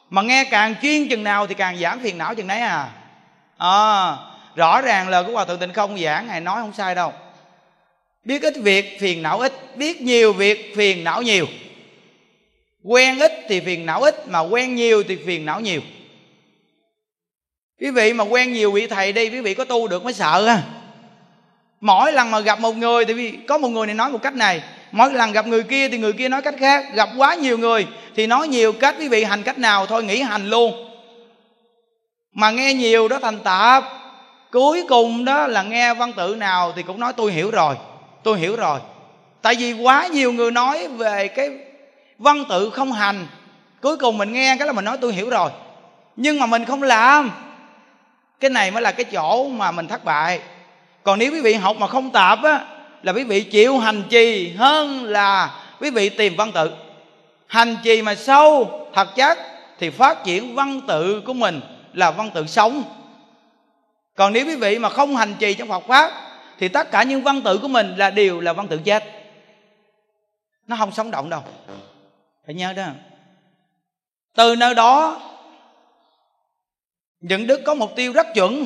Mà 0.09 0.21
nghe 0.21 0.43
càng 0.43 0.75
chuyên 0.81 1.07
chừng 1.09 1.23
nào 1.23 1.47
thì 1.47 1.53
càng 1.53 1.77
giảm 1.77 1.99
phiền 1.99 2.17
não 2.17 2.35
chừng 2.35 2.47
nấy 2.47 2.59
à. 2.59 2.89
À 3.57 4.17
rõ 4.55 4.81
ràng 4.81 5.09
lời 5.09 5.23
của 5.23 5.31
hòa 5.31 5.45
thượng 5.45 5.59
tịnh 5.59 5.73
không 5.73 5.99
giảng 5.99 6.27
ngài 6.27 6.41
nói 6.41 6.61
không 6.61 6.73
sai 6.73 6.95
đâu. 6.95 7.13
Biết 8.23 8.41
ít 8.41 8.53
việc 8.57 8.97
phiền 8.99 9.23
não 9.23 9.39
ít. 9.39 9.53
Biết 9.75 10.01
nhiều 10.01 10.33
việc 10.33 10.73
phiền 10.75 11.03
não 11.03 11.21
nhiều 11.21 11.45
quen 12.83 13.19
ít 13.19 13.31
thì 13.47 13.59
phiền 13.59 13.85
não 13.85 14.01
ít, 14.01 14.27
mà 14.27 14.39
quen 14.39 14.75
nhiều 14.75 15.03
thì 15.07 15.17
phiền 15.25 15.45
não 15.45 15.59
nhiều. 15.61 15.81
Quý 17.79 17.89
vị 17.91 18.13
mà 18.13 18.23
quen 18.23 18.53
nhiều 18.53 18.71
vị 18.71 18.87
thầy 18.87 19.13
đi, 19.13 19.29
quý 19.29 19.41
vị 19.41 19.53
có 19.53 19.65
tu 19.65 19.87
được 19.87 20.03
mới 20.03 20.13
sợ 20.13 20.45
ha 20.47 20.63
mỗi 21.81 22.11
lần 22.11 22.31
mà 22.31 22.39
gặp 22.39 22.59
một 22.59 22.77
người 22.77 23.05
thì 23.05 23.31
có 23.31 23.57
một 23.57 23.67
người 23.67 23.87
này 23.87 23.95
nói 23.95 24.11
một 24.11 24.21
cách 24.21 24.35
này, 24.35 24.61
mỗi 24.91 25.13
lần 25.13 25.31
gặp 25.31 25.47
người 25.47 25.63
kia 25.63 25.89
thì 25.89 25.97
người 25.97 26.13
kia 26.13 26.29
nói 26.29 26.41
cách 26.41 26.55
khác, 26.59 26.85
gặp 26.93 27.09
quá 27.17 27.35
nhiều 27.35 27.57
người 27.57 27.87
thì 28.15 28.27
nói 28.27 28.47
nhiều 28.47 28.73
cách. 28.73 28.95
Quý 28.99 29.07
vị 29.07 29.23
hành 29.23 29.43
cách 29.43 29.57
nào 29.57 29.85
thôi, 29.85 30.03
nghĩ 30.03 30.21
hành 30.21 30.49
luôn. 30.49 30.73
Mà 32.33 32.51
nghe 32.51 32.73
nhiều 32.73 33.07
đó 33.07 33.19
thành 33.21 33.39
tạp. 33.39 33.83
Cuối 34.51 34.83
cùng 34.89 35.25
đó 35.25 35.47
là 35.47 35.63
nghe 35.63 35.93
văn 35.93 36.13
tự 36.13 36.35
nào 36.35 36.73
thì 36.75 36.83
cũng 36.83 36.99
nói, 36.99 37.13
tôi 37.17 37.31
hiểu 37.31 37.51
rồi, 37.51 37.75
tôi 38.23 38.39
hiểu 38.39 38.55
rồi. 38.55 38.79
Tại 39.41 39.55
vì 39.55 39.73
quá 39.73 40.07
nhiều 40.07 40.33
người 40.33 40.51
nói 40.51 40.87
về 40.87 41.27
cái 41.27 41.49
văn 42.19 42.43
tự 42.49 42.69
không 42.69 42.91
hành. 42.91 43.27
Cuối 43.81 43.97
cùng 43.97 44.17
mình 44.17 44.33
nghe 44.33 44.55
cái 44.59 44.67
là 44.67 44.73
mình 44.73 44.85
nói, 44.85 44.97
tôi 45.01 45.13
hiểu 45.13 45.29
rồi, 45.29 45.51
nhưng 46.15 46.39
mà 46.39 46.45
mình 46.45 46.65
không 46.65 46.83
làm. 46.83 47.31
Cái 48.39 48.49
này 48.49 48.71
mới 48.71 48.81
là 48.81 48.91
cái 48.91 49.03
chỗ 49.03 49.49
mà 49.49 49.71
mình 49.71 49.87
thất 49.87 50.05
bại. 50.05 50.41
Còn 51.03 51.19
nếu 51.19 51.31
quý 51.31 51.41
vị 51.41 51.53
học 51.53 51.77
mà 51.79 51.87
không 51.87 52.09
tạp 52.09 52.43
á, 52.43 52.65
là 53.03 53.13
quý 53.13 53.23
vị 53.23 53.43
chịu 53.43 53.77
hành 53.77 54.03
trì 54.09 54.51
hơn 54.51 55.03
là 55.03 55.55
quý 55.79 55.89
vị 55.89 56.09
tìm 56.09 56.35
văn 56.35 56.51
tự. 56.51 56.71
Hành 57.47 57.77
trì 57.83 58.01
mà 58.01 58.15
sâu, 58.15 58.69
thật 58.93 59.15
chất 59.15 59.39
thì 59.79 59.89
phát 59.89 60.23
triển 60.23 60.55
văn 60.55 60.81
tự 60.87 61.21
của 61.21 61.33
mình 61.33 61.61
là 61.93 62.11
văn 62.11 62.29
tự 62.33 62.45
sống. 62.47 62.83
Còn 64.15 64.33
nếu 64.33 64.45
quý 64.45 64.55
vị 64.55 64.79
mà 64.79 64.89
không 64.89 65.15
hành 65.15 65.35
trì 65.39 65.53
trong 65.53 65.67
Phật 65.67 65.83
pháp, 65.87 66.11
thì 66.59 66.67
tất 66.67 66.91
cả 66.91 67.03
những 67.03 67.23
văn 67.23 67.41
tự 67.41 67.57
của 67.57 67.67
mình 67.67 67.95
là 67.97 68.09
đều 68.09 68.39
là 68.39 68.53
văn 68.53 68.67
tự 68.67 68.77
chết. 68.77 69.03
Nó 70.67 70.75
không 70.79 70.91
sống 70.91 71.11
động 71.11 71.29
đâu 71.29 71.43
phải 72.49 72.53
nhớ 72.53 72.73
đó. 72.73 72.91
Từ 74.33 74.55
nơi 74.55 74.75
đó 74.75 75.21
những 77.19 77.47
đức 77.47 77.61
có 77.65 77.73
mục 77.73 77.91
tiêu 77.95 78.13
rất 78.13 78.27
chuẩn. 78.33 78.65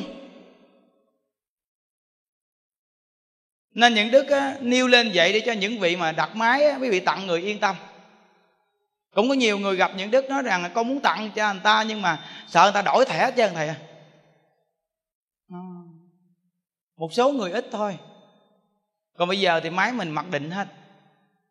Nên 3.70 3.94
những 3.94 4.10
đức 4.10 4.28
á, 4.28 4.56
nêu 4.60 4.88
lên 4.88 5.10
vậy 5.14 5.32
để 5.32 5.42
cho 5.46 5.52
những 5.52 5.78
vị 5.78 5.96
mà 5.96 6.12
đặt 6.12 6.36
máy 6.36 6.64
á, 6.64 6.78
quý 6.80 6.90
vị 6.90 7.00
tặng 7.00 7.26
người 7.26 7.42
yên 7.42 7.60
tâm. 7.60 7.76
Cũng 9.14 9.28
có 9.28 9.34
nhiều 9.34 9.58
người 9.58 9.76
gặp 9.76 9.90
những 9.96 10.10
đức 10.10 10.24
nói 10.30 10.42
rằng 10.42 10.70
con 10.74 10.88
muốn 10.88 11.00
tặng 11.00 11.30
cho 11.34 11.52
người 11.52 11.62
ta 11.64 11.84
nhưng 11.88 12.02
mà 12.02 12.24
sợ 12.48 12.62
người 12.62 12.72
ta 12.72 12.82
đổi 12.82 13.04
thẻ 13.04 13.30
cho 13.36 13.48
thầy 13.48 13.68
à. 13.68 13.76
à. 15.50 15.58
Một 16.96 17.12
số 17.12 17.32
người 17.32 17.52
ít 17.52 17.66
thôi. 17.72 17.98
Còn 19.18 19.28
bây 19.28 19.40
giờ 19.40 19.60
thì 19.60 19.70
máy 19.70 19.92
mình 19.92 20.10
mặc 20.10 20.26
định 20.30 20.50
hết 20.50 20.68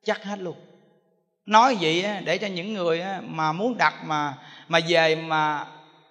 chắc 0.04 0.24
hết 0.24 0.40
luôn 0.40 0.73
nói 1.46 1.78
vậy 1.82 2.06
để 2.26 2.38
cho 2.38 2.48
những 2.48 2.74
người 2.74 3.04
mà 3.28 3.52
muốn 3.52 3.78
đặt 3.78 3.94
mà 4.06 4.34
mà 4.68 4.80
về 4.88 5.16
mà 5.16 5.66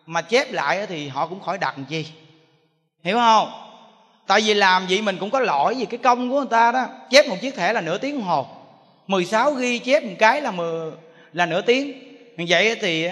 mà 0.06 0.22
chép 0.22 0.52
lại 0.52 0.86
thì 0.86 1.08
họ 1.08 1.26
cũng 1.26 1.40
khỏi 1.40 1.58
đặt 1.58 1.78
làm 1.78 1.84
chi. 1.84 2.06
Hiểu 3.02 3.16
không? 3.16 3.48
Tại 4.26 4.40
vì 4.40 4.54
làm 4.54 4.86
vậy 4.88 5.02
mình 5.02 5.16
cũng 5.20 5.30
có 5.30 5.40
lỗi 5.40 5.74
vì 5.74 5.84
cái 5.84 5.98
công 5.98 6.30
của 6.30 6.36
người 6.36 6.50
ta 6.50 6.72
đó. 6.72 6.86
Chép 7.10 7.28
một 7.28 7.36
chiếc 7.40 7.54
thẻ 7.54 7.72
là 7.72 7.80
nửa 7.80 7.98
tiếng 7.98 8.14
đồng 8.14 8.28
hồ. 8.28 8.46
16 9.06 9.52
ghi 9.52 9.78
chép 9.78 10.04
một 10.04 10.14
cái 10.18 10.40
là 10.40 10.50
mười, 10.50 10.92
là 11.32 11.46
nửa 11.46 11.62
tiếng. 11.62 11.92
Vậy 12.48 12.76
thì 12.80 13.08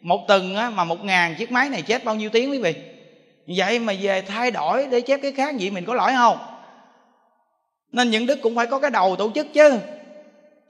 một 0.00 0.24
tuần 0.28 0.54
mà 0.74 0.84
một 0.84 1.04
ngàn 1.04 1.34
chiếc 1.34 1.52
máy 1.52 1.68
này 1.68 1.82
chép 1.82 2.04
bao 2.04 2.14
nhiêu 2.14 2.30
tiếng 2.30 2.50
quý 2.50 2.58
vị? 2.58 2.74
Vậy 3.46 3.78
mà 3.78 3.92
về 4.00 4.22
thay 4.22 4.50
đổi 4.50 4.86
để 4.86 5.00
chép 5.00 5.20
cái 5.22 5.32
khác 5.32 5.54
vậy 5.58 5.70
mình 5.70 5.84
có 5.84 5.94
lỗi 5.94 6.12
không? 6.16 6.38
Nên 7.92 8.10
những 8.10 8.26
đức 8.26 8.38
cũng 8.42 8.56
phải 8.56 8.66
có 8.66 8.78
cái 8.78 8.90
đầu 8.90 9.16
tổ 9.16 9.30
chức 9.34 9.46
chứ 9.54 9.78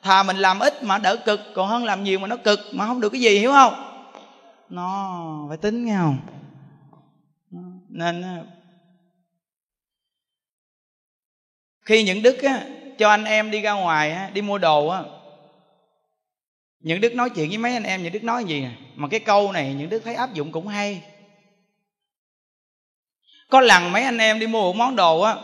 thà 0.02 0.22
mình 0.22 0.36
làm 0.36 0.58
ít 0.60 0.82
mà 0.82 0.98
đỡ 0.98 1.16
cực 1.16 1.40
còn 1.54 1.68
hơn 1.68 1.84
làm 1.84 2.04
nhiều 2.04 2.18
mà 2.18 2.26
nó 2.26 2.36
cực 2.36 2.60
mà 2.72 2.86
không 2.86 3.00
được 3.00 3.08
cái 3.08 3.20
gì 3.20 3.38
hiểu 3.38 3.52
không? 3.52 3.74
Nó 4.68 5.46
phải 5.48 5.56
tính 5.56 5.84
nghe 5.84 5.96
không? 5.96 6.18
Nên 7.88 8.22
à, 8.22 8.44
khi 11.80 12.02
những 12.02 12.22
đức 12.22 12.42
á, 12.42 12.66
cho 12.98 13.08
anh 13.08 13.24
em 13.24 13.50
đi 13.50 13.60
ra 13.60 13.72
ngoài 13.72 14.10
á, 14.10 14.30
đi 14.34 14.42
mua 14.42 14.58
đồ 14.58 14.88
á 14.88 15.02
những 16.80 17.00
đức 17.00 17.14
nói 17.14 17.30
chuyện 17.30 17.48
với 17.48 17.58
mấy 17.58 17.72
anh 17.72 17.82
em 17.82 18.02
những 18.02 18.12
đức 18.12 18.24
nói 18.24 18.44
gì 18.44 18.66
mà 18.94 19.08
cái 19.08 19.20
câu 19.20 19.52
này 19.52 19.74
những 19.74 19.88
đức 19.88 20.02
thấy 20.04 20.14
áp 20.14 20.34
dụng 20.34 20.52
cũng 20.52 20.66
hay. 20.66 21.02
Có 23.48 23.60
lần 23.60 23.92
mấy 23.92 24.02
anh 24.02 24.18
em 24.18 24.38
đi 24.38 24.46
mua 24.46 24.60
một 24.60 24.76
món 24.76 24.96
đồ 24.96 25.20
á 25.20 25.36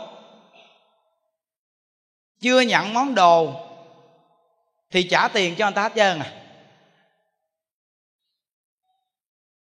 chưa 2.39 2.61
nhận 2.61 2.93
món 2.93 3.15
đồ 3.15 3.68
thì 4.89 5.03
trả 5.03 5.27
tiền 5.27 5.55
cho 5.57 5.67
anh 5.67 5.73
ta 5.73 5.81
hết 5.81 5.91
trơn 5.95 6.19
à. 6.19 6.33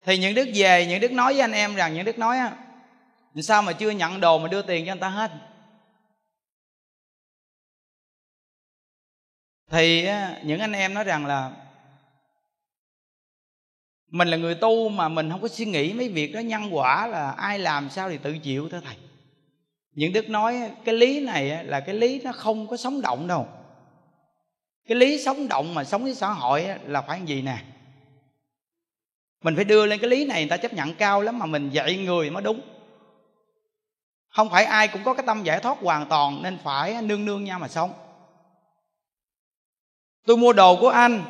Thì 0.04 0.18
những 0.18 0.34
đức 0.34 0.48
về, 0.54 0.86
những 0.86 1.00
đức 1.00 1.12
nói 1.12 1.32
với 1.32 1.40
anh 1.40 1.52
em 1.52 1.74
rằng, 1.74 1.94
những 1.94 2.04
đức 2.04 2.18
nói 2.18 2.38
á 2.38 2.56
sao 3.42 3.62
mà 3.62 3.72
chưa 3.72 3.90
nhận 3.90 4.20
đồ 4.20 4.38
mà 4.38 4.48
đưa 4.48 4.62
tiền 4.62 4.86
cho 4.86 4.92
anh 4.92 4.98
ta 4.98 5.08
hết? 5.08 5.30
Thì 9.70 10.08
những 10.42 10.60
anh 10.60 10.72
em 10.72 10.94
nói 10.94 11.04
rằng 11.04 11.26
là 11.26 11.52
mình 14.06 14.28
là 14.28 14.36
người 14.36 14.54
tu 14.54 14.88
mà 14.88 15.08
mình 15.08 15.30
không 15.30 15.42
có 15.42 15.48
suy 15.48 15.64
nghĩ 15.64 15.92
mấy 15.92 16.08
việc 16.08 16.32
đó 16.32 16.40
nhân 16.40 16.76
quả 16.76 17.06
là 17.06 17.30
ai 17.30 17.58
làm 17.58 17.90
sao 17.90 18.10
thì 18.10 18.18
tự 18.18 18.38
chịu 18.38 18.68
thôi 18.68 18.80
thầy. 18.84 18.96
Những 19.92 20.12
đức 20.12 20.28
nói 20.28 20.70
cái 20.84 20.94
lý 20.94 21.20
này 21.20 21.64
là 21.64 21.80
cái 21.80 21.94
lý 21.94 22.20
nó 22.20 22.32
không 22.32 22.68
có 22.68 22.76
sống 22.76 23.00
động 23.00 23.26
đâu 23.26 23.57
cái 24.89 24.99
lý 24.99 25.22
sống 25.24 25.49
động 25.49 25.74
mà 25.74 25.84
sống 25.84 26.03
với 26.03 26.14
xã 26.14 26.28
hội 26.28 26.68
là 26.86 27.03
phải 27.03 27.20
gì 27.24 27.43
nè? 27.43 27.59
Mình 29.43 29.57
phải 29.57 29.64
đưa 29.64 29.86
lên 29.86 29.99
cái 30.01 30.11
lý 30.11 30.24
này 30.24 30.41
người 30.41 30.51
ta 30.51 30.57
chấp 30.57 30.72
nhận 30.72 30.95
cao 30.95 31.22
lắm 31.22 31.39
mà 31.39 31.47
mình 31.47 31.70
dạy 31.70 31.97
người 31.97 32.30
mới 32.30 32.43
đúng. 32.43 32.61
Không 34.28 34.51
phải 34.51 34.64
ai 34.64 34.89
cũng 34.89 35.05
có 35.05 35.14
cái 35.14 35.26
tâm 35.26 35.43
giải 35.43 35.61
thoát 35.61 35.78
hoàn 35.78 36.07
toàn 36.09 36.43
nên 36.43 36.59
phải 36.64 37.03
nương 37.03 37.24
nương 37.24 37.45
nhau 37.45 37.59
mà 37.59 37.68
sống. 37.68 37.93
Tôi 40.26 40.36
mua 40.36 40.53
đồ 40.53 40.76
của 40.80 40.89
anh. 40.89 41.24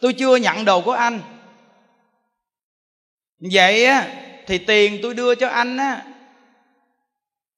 Tôi 0.00 0.12
chưa 0.12 0.36
nhận 0.36 0.64
đồ 0.64 0.80
của 0.80 0.92
anh. 0.92 1.20
Vậy 3.52 3.84
á, 3.86 4.24
thì 4.46 4.58
tiền 4.58 4.98
tôi 5.02 5.14
đưa 5.14 5.34
cho 5.34 5.48
anh 5.48 5.76
á, 5.76 6.04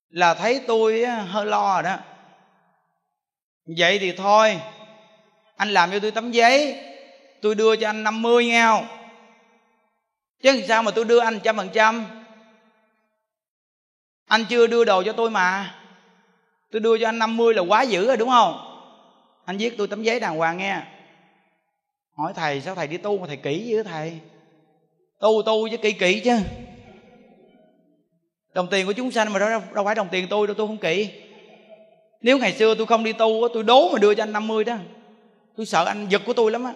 là 0.09 0.34
thấy 0.34 0.61
tôi 0.66 1.07
hơi 1.07 1.47
lo 1.47 1.74
rồi 1.74 1.82
đó 1.82 1.99
vậy 3.66 3.98
thì 3.98 4.12
thôi, 4.12 4.60
anh 5.56 5.68
làm 5.68 5.90
cho 5.90 5.98
tôi 5.98 6.10
tấm 6.10 6.32
giấy, 6.32 6.80
tôi 7.42 7.54
đưa 7.54 7.76
cho 7.76 7.88
anh 7.88 8.04
50 8.04 8.46
nghe 8.46 8.62
không 8.64 8.86
chứ 10.42 10.62
sao 10.68 10.82
mà 10.82 10.90
tôi 10.90 11.04
đưa 11.04 11.18
anh 11.18 11.40
trăm 11.42 11.56
phần 11.56 11.68
trăm? 11.72 12.06
Anh 14.26 14.44
chưa 14.48 14.66
đưa 14.66 14.84
đồ 14.84 15.02
cho 15.02 15.12
tôi 15.12 15.30
mà. 15.30 15.74
Tôi 16.70 16.80
đưa 16.80 16.98
cho 16.98 17.08
anh 17.08 17.18
50 17.18 17.54
là 17.54 17.62
quá 17.62 17.82
dữ 17.82 18.06
rồi, 18.06 18.16
đúng 18.16 18.28
không? 18.28 18.58
Anh 19.44 19.56
viết 19.56 19.74
tôi 19.78 19.88
tấm 19.88 20.02
giấy 20.02 20.20
đàng 20.20 20.36
hoàng 20.36 20.58
nghe. 20.58 20.82
Hỏi 22.16 22.32
thầy, 22.36 22.60
sao 22.60 22.74
thầy 22.74 22.86
đi 22.86 22.96
tu 22.96 23.18
mà 23.18 23.26
thầy 23.26 23.36
kỹ 23.36 23.66
dữ 23.66 23.82
thầy? 23.82 24.20
Tu 25.20 25.42
tu 25.46 25.68
chứ 25.68 25.76
kỹ 25.76 25.92
kỹ 25.92 26.20
chứ. 26.20 26.38
Đồng 28.54 28.68
tiền 28.70 28.86
của 28.86 28.92
chúng 28.92 29.10
sanh 29.10 29.32
mà 29.32 29.38
đâu 29.38 29.62
đâu 29.74 29.84
phải 29.84 29.94
đồng 29.94 30.08
tiền 30.10 30.26
tôi 30.30 30.46
đâu, 30.46 30.54
tôi 30.54 30.66
không 30.66 30.78
kỹ 30.78 31.21
nếu 32.22 32.38
ngày 32.38 32.52
xưa 32.52 32.74
tôi 32.74 32.86
không 32.86 33.04
đi 33.04 33.12
tu 33.12 33.48
tôi 33.54 33.62
đố 33.62 33.92
mà 33.92 33.98
đưa 33.98 34.14
cho 34.14 34.22
anh 34.22 34.32
50 34.32 34.64
đó. 34.64 34.76
Tôi 35.56 35.66
sợ 35.66 35.84
anh 35.84 36.06
giật 36.08 36.22
của 36.26 36.32
tôi 36.32 36.50
lắm 36.50 36.64
á. 36.64 36.72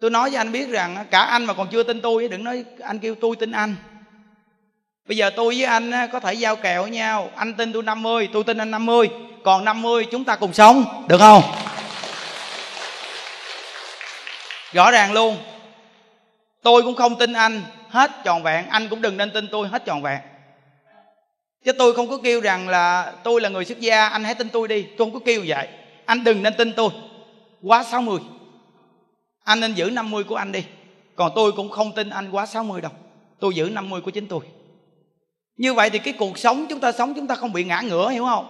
Tôi 0.00 0.10
nói 0.10 0.30
với 0.30 0.38
anh 0.38 0.52
biết 0.52 0.68
rằng 0.68 1.06
cả 1.10 1.20
anh 1.20 1.44
mà 1.44 1.54
còn 1.54 1.68
chưa 1.72 1.82
tin 1.82 2.00
tôi 2.00 2.28
đừng 2.28 2.44
nói 2.44 2.64
anh 2.80 2.98
kêu 2.98 3.14
tôi 3.14 3.36
tin 3.36 3.52
anh. 3.52 3.74
Bây 5.08 5.16
giờ 5.16 5.30
tôi 5.36 5.54
với 5.54 5.64
anh 5.64 5.92
có 6.12 6.20
thể 6.20 6.34
giao 6.34 6.56
kèo 6.56 6.82
với 6.82 6.90
nhau. 6.90 7.30
Anh 7.36 7.54
tin 7.54 7.72
tôi 7.72 7.82
50 7.82 8.28
Tôi 8.32 8.44
tin 8.44 8.58
anh 8.58 8.70
50 8.70 9.10
Còn 9.44 9.64
50 9.64 10.06
chúng 10.10 10.24
ta 10.24 10.36
cùng 10.36 10.52
sống, 10.52 11.04
Được 11.08 11.18
không? 11.18 11.42
Rõ 14.72 14.90
ràng 14.90 15.12
luôn. 15.12 15.36
Tôi 16.62 16.82
cũng 16.82 16.94
không 16.94 17.18
tin 17.18 17.32
anh, 17.32 17.62
hết 17.88 18.10
tròn 18.24 18.42
vẹn. 18.42 18.66
Anh 18.68 18.88
cũng 18.88 19.02
đừng 19.02 19.16
nên 19.16 19.30
tin 19.30 19.48
tôi, 19.52 19.68
hết 19.68 19.84
tròn 19.84 20.02
vẹn. 20.02 20.20
Chứ 21.64 21.72
tôi 21.72 21.94
không 21.94 22.08
có 22.08 22.18
kêu 22.22 22.40
rằng 22.40 22.68
là 22.68 23.12
Tôi 23.24 23.40
là 23.40 23.48
người 23.48 23.64
xuất 23.64 23.80
gia, 23.80 24.08
Anh 24.08 24.24
hãy 24.24 24.34
tin 24.34 24.48
tôi 24.48 24.68
đi. 24.68 24.82
Tôi 24.82 24.96
không 24.96 25.14
có 25.14 25.20
kêu 25.24 25.44
vậy. 25.46 25.68
Anh 26.04 26.24
đừng 26.24 26.42
nên 26.42 26.54
tin 26.58 26.72
tôi. 26.72 26.90
Quá 27.62 27.82
60 27.82 28.20
Anh 29.44 29.60
nên 29.60 29.74
giữ 29.74 29.90
50 29.90 30.24
của 30.24 30.36
anh 30.36 30.52
đi. 30.52 30.64
Còn 31.16 31.32
tôi 31.34 31.52
cũng 31.52 31.70
không 31.70 31.92
tin 31.92 32.10
anh 32.10 32.30
quá 32.30 32.46
60 32.46 32.80
đâu. 32.80 32.92
Tôi 33.40 33.54
giữ 33.54 33.70
50 33.70 34.00
của 34.00 34.10
chính 34.10 34.26
tôi. 34.26 34.40
Như 35.56 35.74
vậy 35.74 35.90
thì 35.90 35.98
cái 35.98 36.14
cuộc 36.18 36.38
sống 36.38 36.66
chúng 36.68 36.80
ta 36.80 36.92
sống, 36.92 37.14
chúng 37.14 37.26
ta 37.26 37.34
không 37.34 37.52
bị 37.52 37.64
ngã 37.64 37.80
ngửa, 37.80 38.08
hiểu 38.08 38.24
không? 38.24 38.46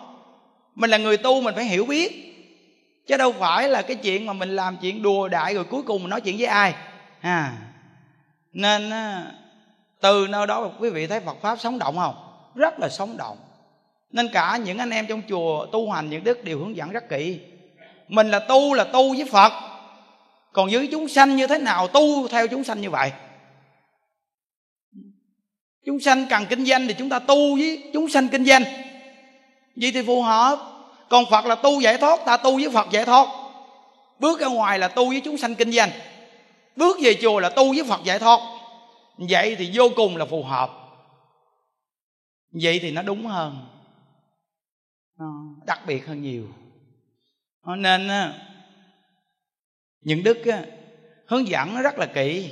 Mình 0.75 0.91
là 0.91 0.99
người 0.99 1.17
tu, 1.17 1.41
mình 1.41 1.55
phải 1.55 1.65
hiểu 1.65 1.85
biết. 1.85 2.33
Chứ 3.07 3.17
đâu 3.17 3.33
phải 3.33 3.69
là 3.69 3.83
cái 3.83 3.97
chuyện 3.97 4.27
mà 4.27 4.33
mình 4.33 4.57
làm 4.57 4.77
chuyện 4.77 5.03
đùa 5.03 5.29
đại 5.29 5.55
rồi 5.55 5.65
cuối 5.65 5.83
cùng 5.83 6.03
mình 6.03 6.11
nói 6.11 6.21
chuyện 6.21 6.37
với 6.37 6.47
ai. 6.47 6.75
À. 7.21 7.53
Nên 8.53 8.91
từ 10.01 10.27
nơi 10.31 10.47
đó 10.47 10.71
quý 10.79 10.91
vị 10.91 11.07
thấy 11.07 11.21
Phật 11.21 11.37
pháp 11.43 11.61
sống 11.61 11.79
động 11.79 11.97
không? 11.97 12.32
Rất 12.55 12.81
là 12.81 12.89
sống 12.89 13.17
động. 13.17 13.37
Nên 14.11 14.29
cả 14.33 14.59
những 14.65 14.79
anh 14.79 14.91
em 14.91 15.07
trong 15.07 15.23
chùa 15.29 15.67
tu 15.67 15.91
hành 15.91 16.11
những 16.11 16.25
đức 16.25 16.45
đều 16.45 16.59
hướng 16.59 16.77
dẫn 16.77 16.91
rất 16.91 17.09
kỹ. 17.09 17.41
Mình 18.09 18.31
là 18.31 18.39
tu 18.39 18.75
là 18.75 18.85
tu 18.85 19.15
với 19.15 19.25
Phật. 19.25 19.53
Còn 20.53 20.69
với 20.73 20.89
chúng 20.93 21.09
sanh 21.09 21.37
như 21.37 21.47
thế 21.47 21.59
nào 21.59 21.89
tu 21.89 22.29
theo 22.29 22.47
chúng 22.47 22.65
sanh 22.65 22.81
như 22.81 22.91
vậy? 22.91 23.13
Chúng 25.87 26.01
sanh 26.01 26.27
cần 26.31 26.47
kinh 26.47 26.65
doanh 26.65 26.87
thì 26.87 26.95
chúng 26.99 27.09
ta 27.09 27.19
tu 27.19 27.57
với 27.57 27.91
chúng 27.93 28.09
sanh 28.09 28.29
kinh 28.29 28.45
doanh. 28.45 28.63
Vậy 29.77 29.91
thì 29.95 30.03
phù 30.03 30.23
hợp. 30.23 30.59
Còn 31.09 31.25
phật 31.31 31.47
là 31.47 31.55
tu 31.55 31.81
giải 31.81 31.99
thoát, 31.99 32.25
ta 32.25 32.37
tu 32.37 32.57
với 32.57 32.71
phật 32.71 32.87
giải 32.91 33.05
thoát. 33.05 33.29
Bước 34.19 34.41
ra 34.41 34.47
ngoài 34.47 34.79
là 34.79 34.89
tu 34.89 35.09
với 35.09 35.21
chúng 35.21 35.39
sanh 35.39 35.55
kinh 35.55 35.73
doanh. 35.73 35.91
Bước 36.77 36.97
về 37.03 37.15
chùa 37.23 37.41
là 37.41 37.49
tu 37.49 37.73
với 37.73 37.85
phật 37.85 38.01
giải 38.05 38.19
thoát. 38.19 38.41
Vậy 39.19 39.57
thì 39.59 39.71
vô 39.75 39.89
cùng 39.97 40.17
là 40.17 40.25
phù 40.25 40.43
hợp 40.43 40.71
vậy 42.53 42.79
thì 42.83 42.91
nó 42.91 43.03
đúng 43.03 43.27
hơn. 43.27 43.67
Đặc 45.67 45.81
biệt 45.87 46.07
hơn 46.07 46.23
nhiều. 46.23 46.49
Nên 47.67 48.09
những 50.01 50.23
đức 50.23 50.39
hướng 51.27 51.49
dẫn 51.49 51.83
rất 51.83 51.99
là 51.99 52.07
kỹ. 52.07 52.51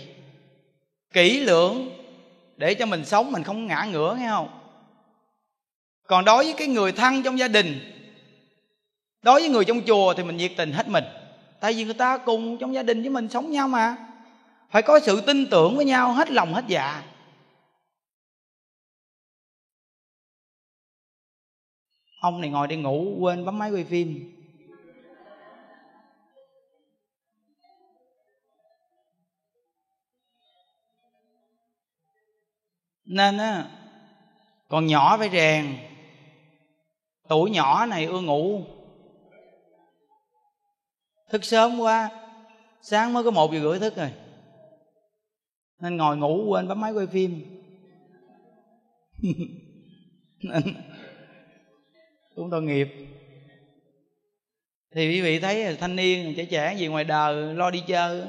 Kỹ 1.12 1.40
lưỡng 1.40 1.90
để 2.57 2.74
cho 2.74 2.86
mình 2.86 3.05
sống 3.05 3.32
mình 3.32 3.42
không 3.42 3.66
ngã 3.66 3.86
ngửa 3.92 4.16
nghe 4.20 4.28
không? 4.28 4.61
Còn 6.07 6.24
đối 6.24 6.44
với 6.44 6.55
cái 6.57 6.68
người 6.68 6.92
thân 6.92 7.22
trong 7.22 7.38
gia 7.38 7.48
đình 7.48 7.96
đối 9.22 9.40
với 9.40 9.48
người 9.48 9.64
trong 9.64 9.80
chùa 9.86 10.14
thì 10.14 10.24
mình 10.24 10.36
nhiệt 10.36 10.53
tình 10.57 10.72
hết 10.72 10.88
mình. 10.88 11.05
Tại 11.61 11.72
vì 11.72 11.84
người 11.84 11.94
ta 11.94 12.18
cùng 12.18 12.59
trong 12.59 12.74
gia 12.74 12.82
đình 12.82 13.01
với 13.01 13.11
mình 13.11 13.28
sống 13.28 13.51
nhau 13.51 13.68
mà. 13.68 13.96
Phải 14.70 14.82
có 14.82 15.01
sự 15.01 15.20
tin 15.20 15.46
tưởng 15.51 15.76
với 15.76 15.84
nhau 15.84 16.12
hết 16.12 16.30
lòng 16.30 16.55
hết 16.55 16.64
dạ 16.68 17.03
ông 22.20 22.40
này 22.40 22.50
ngồi 22.50 22.68
đi 22.68 22.76
ngủ, 22.76 23.16
quên 23.20 23.44
bấm 23.44 23.58
máy 23.58 23.70
quay 23.70 23.84
phim. 23.84 24.36
Nên 33.04 33.38
á, 33.38 33.70
còn 34.68 34.86
nhỏ 34.86 35.16
phải 35.18 35.30
rèn. 35.30 35.76
Tuổi 37.28 37.50
nhỏ 37.50 37.86
này 37.86 38.06
ưa 38.06 38.20
ngủ. 38.20 38.64
Thức 41.30 41.44
sớm 41.44 41.78
quá, 41.78 42.10
sáng 42.82 43.12
mới 43.12 43.24
có 43.24 43.30
một 43.30 43.52
giờ 43.52 43.60
rưỡi 43.60 43.78
thức 43.78 43.96
rồi. 43.96 44.12
Nên 45.80 45.96
ngồi 45.96 46.16
ngủ, 46.16 46.44
quên 46.48 46.68
bấm 46.68 46.80
máy 46.80 46.92
quay 46.92 47.06
phim. 47.06 47.44
cũng 52.34 52.50
tội 52.50 52.62
nghiệp. 52.62 52.88
Thì 54.94 55.08
quý 55.08 55.20
vị 55.20 55.38
thấy 55.38 55.76
thanh 55.80 55.96
niên 55.96 56.34
trẻ 56.36 56.44
trẻ 56.44 56.74
gì 56.78 56.86
ngoài 56.86 57.04
đời 57.04 57.54
lo 57.54 57.70
đi 57.70 57.82
chơi 57.86 58.22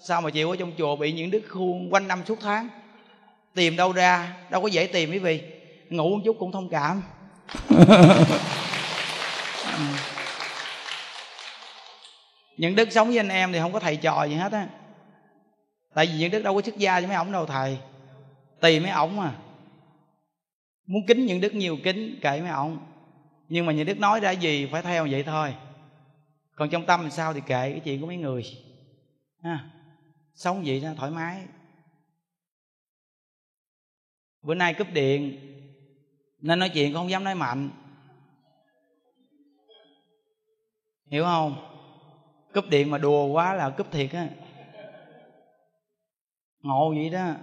sao 0.00 0.20
mà 0.20 0.30
chịu 0.30 0.50
ở 0.50 0.56
trong 0.56 0.72
chùa 0.78 0.96
bị 0.96 1.12
những 1.12 1.30
đức 1.30 1.42
khuôn 1.48 1.92
quanh 1.92 2.08
năm 2.08 2.22
suốt 2.26 2.38
tháng? 2.40 2.68
Tìm 3.54 3.76
đâu 3.76 3.92
ra 3.92 4.36
đâu 4.50 4.62
có 4.62 4.68
dễ 4.68 4.86
tìm 4.86 5.10
quý 5.10 5.18
vị. 5.18 5.42
Ngủ 5.90 6.08
một 6.08 6.20
chút 6.24 6.36
cũng 6.38 6.52
thông 6.52 6.68
cảm. 6.68 7.02
Những 12.56 12.74
đức 12.74 12.92
sống 12.92 13.08
với 13.08 13.18
anh 13.18 13.28
em 13.28 13.52
thì 13.52 13.58
không 13.58 13.72
có 13.72 13.80
thầy 13.80 13.96
trò 13.96 14.24
gì 14.24 14.34
hết 14.34 14.52
á. 14.52 14.68
Tại 15.94 16.06
vì 16.06 16.12
những 16.18 16.30
đức 16.30 16.42
đâu 16.42 16.54
có 16.54 16.62
xuất 16.62 16.76
gia 16.76 17.00
cho 17.00 17.06
mấy 17.06 17.16
ổng 17.16 17.32
đâu 17.32 17.46
thầy. 17.46 17.78
Tùy 18.60 18.80
mấy 18.80 18.90
ổng 18.90 19.20
à 19.20 19.32
muốn 20.86 21.06
kính 21.06 21.26
những 21.26 21.40
đức 21.40 21.54
nhiều 21.54 21.76
kính 21.84 22.18
kệ 22.22 22.40
mấy 22.40 22.50
ổng 22.50 22.78
nhưng 23.48 23.66
mà 23.66 23.72
nhà 23.72 23.84
đức 23.84 23.98
nói 23.98 24.20
ra 24.20 24.30
gì 24.30 24.66
phải 24.66 24.82
theo 24.82 25.06
vậy 25.10 25.22
thôi. 25.22 25.54
Còn 26.54 26.70
trong 26.70 26.86
tâm 26.86 27.10
sao 27.10 27.34
thì 27.34 27.40
kệ 27.40 27.70
cái 27.70 27.80
chuyện 27.84 28.00
của 28.00 28.06
mấy 28.06 28.16
người. 28.16 28.44
Ha, 29.42 29.70
sống 30.34 30.62
vậy 30.66 30.80
đó 30.80 30.90
thoải 30.96 31.10
mái. 31.10 31.46
Bữa 34.42 34.54
nay 34.54 34.74
cúp 34.74 34.86
điện, 34.92 35.40
nên 36.38 36.58
nói 36.58 36.68
chuyện 36.68 36.94
không 36.94 37.10
dám 37.10 37.24
nói 37.24 37.34
mạnh. 37.34 37.70
Hiểu 41.06 41.24
không? 41.24 41.56
Cúp 42.54 42.64
điện 42.68 42.90
mà 42.90 42.98
đùa 42.98 43.26
quá 43.26 43.54
là 43.54 43.70
cúp 43.70 43.92
thiệt 43.92 44.12
á. 44.12 44.28
Ngộ 46.60 46.94
vậy 46.96 47.10
đó 47.10 47.34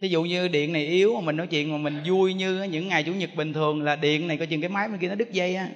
thí 0.00 0.08
dụ 0.08 0.22
như 0.22 0.48
điện 0.48 0.72
này 0.72 0.86
yếu 0.86 1.14
mà 1.14 1.20
mình 1.20 1.36
nói 1.36 1.46
chuyện 1.46 1.72
mà 1.72 1.78
mình 1.78 2.02
vui 2.06 2.34
như 2.34 2.62
những 2.62 2.88
ngày 2.88 3.04
chủ 3.04 3.12
nhật 3.12 3.30
bình 3.36 3.52
thường 3.52 3.82
là 3.82 3.96
điện 3.96 4.28
này 4.28 4.36
coi 4.36 4.46
chừng 4.46 4.60
cái 4.60 4.70
máy 4.70 4.88
bên 4.88 4.98
kia 4.98 5.08
nó 5.08 5.14
đứt 5.14 5.32
dây 5.32 5.54
á. 5.54 5.68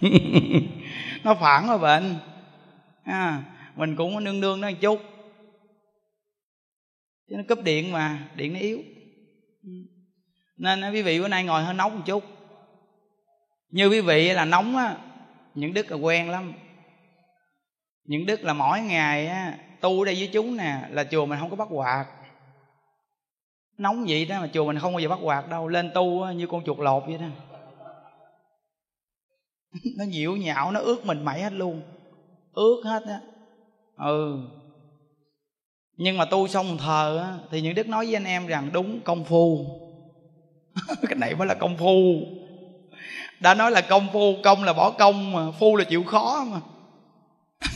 Nó 1.24 1.34
phản 1.34 1.68
rồi 1.68 1.78
bệnh. 1.78 2.16
À, 3.04 3.42
mình 3.76 3.96
cũng 3.96 4.24
nương 4.24 4.40
nương 4.40 4.60
nó 4.60 4.70
một 4.70 4.76
chút. 4.80 5.00
Chứ 7.28 7.36
nó 7.36 7.42
cúp 7.48 7.62
điện 7.62 7.92
mà 7.92 8.28
điện 8.34 8.52
nó 8.52 8.58
yếu. 8.60 8.78
Ừ. 9.62 9.70
Nên 10.56 10.84
à, 10.84 10.90
quý 10.90 11.02
vị 11.02 11.20
bữa 11.20 11.28
nay 11.28 11.44
ngồi 11.44 11.62
hơi 11.62 11.74
nóng 11.74 11.96
một 11.98 12.02
chút. 12.06 12.24
Như 13.70 13.88
quý 13.88 14.00
vị 14.00 14.28
là 14.28 14.44
nóng 14.44 14.76
á 14.76 14.96
những 15.54 15.74
đức 15.74 15.90
là 15.90 15.96
quen 15.96 16.30
lắm. 16.30 16.52
Những 18.04 18.26
đức 18.26 18.44
là 18.44 18.52
mỗi 18.52 18.80
ngày 18.80 19.26
á 19.26 19.58
tu 19.80 20.02
ở 20.02 20.04
đây 20.04 20.14
với 20.14 20.30
chúng 20.32 20.56
nè 20.56 20.88
là 20.90 21.04
chùa 21.04 21.26
mình 21.26 21.38
không 21.38 21.50
có 21.50 21.56
bắt 21.56 21.68
quạt 21.70 22.06
nóng 23.78 24.04
vậy 24.08 24.24
đó 24.24 24.40
mà 24.40 24.48
chùa 24.52 24.66
mình 24.66 24.78
không 24.78 24.92
bao 24.92 25.00
giờ 25.00 25.08
bắt 25.08 25.18
quạt 25.22 25.48
đâu 25.48 25.68
lên 25.68 25.90
tu 25.94 26.32
như 26.32 26.46
con 26.46 26.64
chuột 26.64 26.78
lột 26.78 27.02
vậy 27.06 27.18
đó. 27.18 27.26
Nó 29.96 30.04
nhiễu 30.04 30.36
nhạo 30.36 30.72
nó 30.72 30.80
ướt 30.80 31.04
mình 31.04 31.24
mẩy 31.24 31.40
hết 31.40 31.52
luôn. 31.52 31.82
Ướt 32.52 32.82
hết 32.84 33.02
á. 33.06 33.20
Ừ. 33.96 34.38
Nhưng 35.96 36.16
mà 36.16 36.24
tu 36.24 36.48
xong 36.48 36.78
thờ 36.78 37.18
á, 37.18 37.38
thì 37.50 37.60
những 37.60 37.74
đức 37.74 37.88
nói 37.88 38.06
với 38.06 38.16
anh 38.16 38.24
em 38.24 38.46
rằng 38.46 38.70
đúng 38.72 39.00
công 39.00 39.24
phu. 39.24 39.64
Cái 41.08 41.16
này 41.16 41.34
mới 41.34 41.48
là 41.48 41.54
công 41.54 41.76
phu. 41.76 42.22
Đã 43.40 43.54
nói 43.54 43.70
là 43.70 43.80
công 43.80 44.08
phu 44.12 44.34
công 44.44 44.64
là 44.64 44.72
bỏ 44.72 44.90
công 44.90 45.32
mà 45.32 45.50
phu 45.50 45.76
là 45.76 45.84
chịu 45.84 46.04
khó 46.04 46.44
mà. 46.50 46.60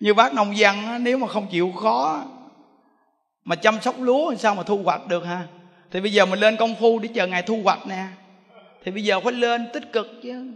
Như 0.00 0.14
bác 0.14 0.34
nông 0.34 0.56
dân 0.56 0.76
á, 0.86 0.98
nếu 0.98 1.18
mà 1.18 1.26
không 1.26 1.46
chịu 1.50 1.72
khó 1.72 2.24
mà 3.44 3.56
chăm 3.56 3.80
sóc 3.80 3.94
lúa 4.00 4.34
sao 4.34 4.54
mà 4.54 4.62
thu 4.62 4.82
hoạch 4.84 5.08
được 5.08 5.24
ha 5.24 5.46
thì 5.92 6.00
bây 6.00 6.12
giờ 6.12 6.26
mình 6.26 6.38
lên 6.38 6.56
công 6.56 6.74
phu 6.74 6.98
để 6.98 7.08
chờ 7.14 7.26
ngày 7.26 7.42
thu 7.42 7.60
hoạch 7.64 7.86
nè. 7.86 8.06
Thì 8.84 8.90
bây 8.90 9.04
giờ 9.04 9.20
phải 9.20 9.32
lên 9.32 9.66
tích 9.72 9.92
cực 9.92 10.06
chứ. 10.22 10.52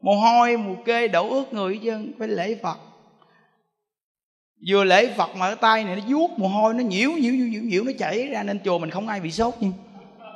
Mồ 0.00 0.12
hôi 0.14 0.56
mồ 0.56 0.74
kê 0.84 1.08
đổ 1.08 1.30
ướt 1.30 1.52
người 1.52 1.80
chứ 1.82 2.06
phải 2.18 2.28
lễ 2.28 2.56
phật. 2.62 2.78
Vừa 4.68 4.84
lễ 4.84 5.12
phật 5.16 5.36
mà 5.36 5.46
cái 5.46 5.56
tay 5.56 5.84
này 5.84 5.96
nó 5.96 6.02
vuốt 6.08 6.38
mồ 6.38 6.48
hôi 6.48 6.74
nó 6.74 6.80
nhiễu 6.80 7.10
nhiễu 7.10 7.32
nhiễu 7.32 7.46
nhiễu, 7.46 7.62
nhiễu 7.62 7.84
nó 7.84 7.92
chảy 7.98 8.26
ra 8.26 8.42
nên 8.42 8.60
chùa 8.64 8.78
mình 8.78 8.90
không 8.90 9.08
ai 9.08 9.20
bị 9.20 9.30
sốt 9.30 9.54
nhưng 9.60 9.72
à, 10.18 10.28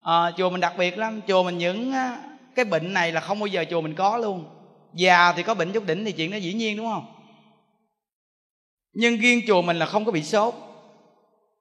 ờ, 0.00 0.32
chùa 0.36 0.50
mình 0.50 0.60
đặc 0.60 0.74
biệt 0.78 0.98
lắm. 0.98 1.20
Chùa 1.28 1.42
mình 1.42 1.58
những 1.58 1.92
cái 2.54 2.64
bệnh 2.64 2.92
này 2.92 3.12
là 3.12 3.20
không 3.20 3.40
bao 3.40 3.46
giờ 3.46 3.64
chùa 3.70 3.80
mình 3.80 3.94
có 3.94 4.18
luôn. 4.18 4.44
Già 4.94 5.32
thì 5.32 5.42
có 5.42 5.54
bệnh 5.54 5.72
chút 5.72 5.86
đỉnh 5.86 6.04
thì 6.04 6.12
chuyện 6.12 6.30
đó 6.30 6.36
dĩ 6.36 6.52
nhiên 6.52 6.76
đúng 6.76 6.86
không? 6.86 7.13
Nhưng 8.94 9.16
riêng 9.16 9.40
chùa 9.46 9.62
mình 9.62 9.78
là 9.78 9.86
không 9.86 10.04
có 10.04 10.12
bị 10.12 10.22
sốt. 10.22 10.54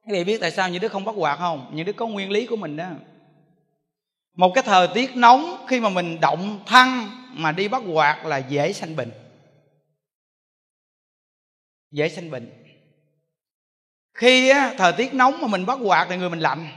Các 0.06 0.12
vị 0.12 0.24
biết 0.24 0.42
tại 0.42 0.52
sao 0.52 0.70
những 0.70 0.82
đứa 0.82 0.88
không 0.88 1.06
bắt 1.06 1.16
quạt 1.18 1.36
không? 1.36 1.72
Những 1.74 1.86
đứa 1.86 1.94
có 1.94 2.08
nguyên 2.08 2.32
lý 2.32 2.46
của 2.46 2.56
mình 2.56 2.78
đó. 2.78 2.86
Một 4.36 4.52
cái 4.56 4.64
thời 4.64 4.88
tiết 4.88 5.16
nóng 5.16 5.66
khi 5.68 5.80
mà 5.80 5.90
mình 5.90 6.20
động 6.20 6.60
thân 6.66 6.88
mà 7.32 7.52
đi 7.52 7.68
bắt 7.68 7.82
quạt 7.94 8.26
là 8.26 8.38
dễ 8.38 8.74
sanh 8.74 8.96
bệnh. 8.96 9.12
Dễ 11.92 12.10
sanh 12.10 12.32
bệnh. 12.32 12.50
Khi 14.14 14.50
á, 14.50 14.74
thời 14.78 14.94
tiết 14.94 15.14
nóng 15.14 15.42
mà 15.42 15.48
mình 15.48 15.66
bắt 15.66 15.80
quạt 15.84 16.08
thì 16.10 16.18
người 16.18 16.30
mình 16.30 16.40
lạnh. 16.40 16.68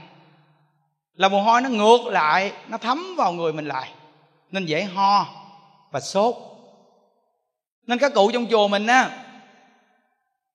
Là 1.14 1.28
mồ 1.28 1.42
hôi 1.42 1.60
nó 1.60 1.68
ngược 1.68 2.06
lại 2.06 2.52
nó 2.68 2.78
thấm 2.78 3.14
vào 3.18 3.32
người 3.32 3.52
mình 3.52 3.66
lại. 3.66 3.92
Nên 4.50 4.66
dễ 4.66 4.82
ho 4.82 5.26
và 5.90 6.00
sốt. 6.00 6.34
Nên 7.86 7.98
các 7.98 8.14
cụ 8.14 8.30
trong 8.32 8.46
chùa 8.50 8.68
mình 8.68 8.86
á 8.86 9.25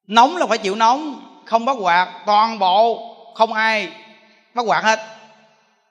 nóng 0.07 0.37
là 0.37 0.47
phải 0.47 0.57
chịu 0.57 0.75
nóng 0.75 1.27
không 1.45 1.65
bắt 1.65 1.75
quạt 1.79 2.07
toàn 2.25 2.59
bộ 2.59 3.07
không 3.35 3.53
ai 3.53 3.89
bắt 4.53 4.61
quạt 4.61 4.83
hết. 4.83 4.99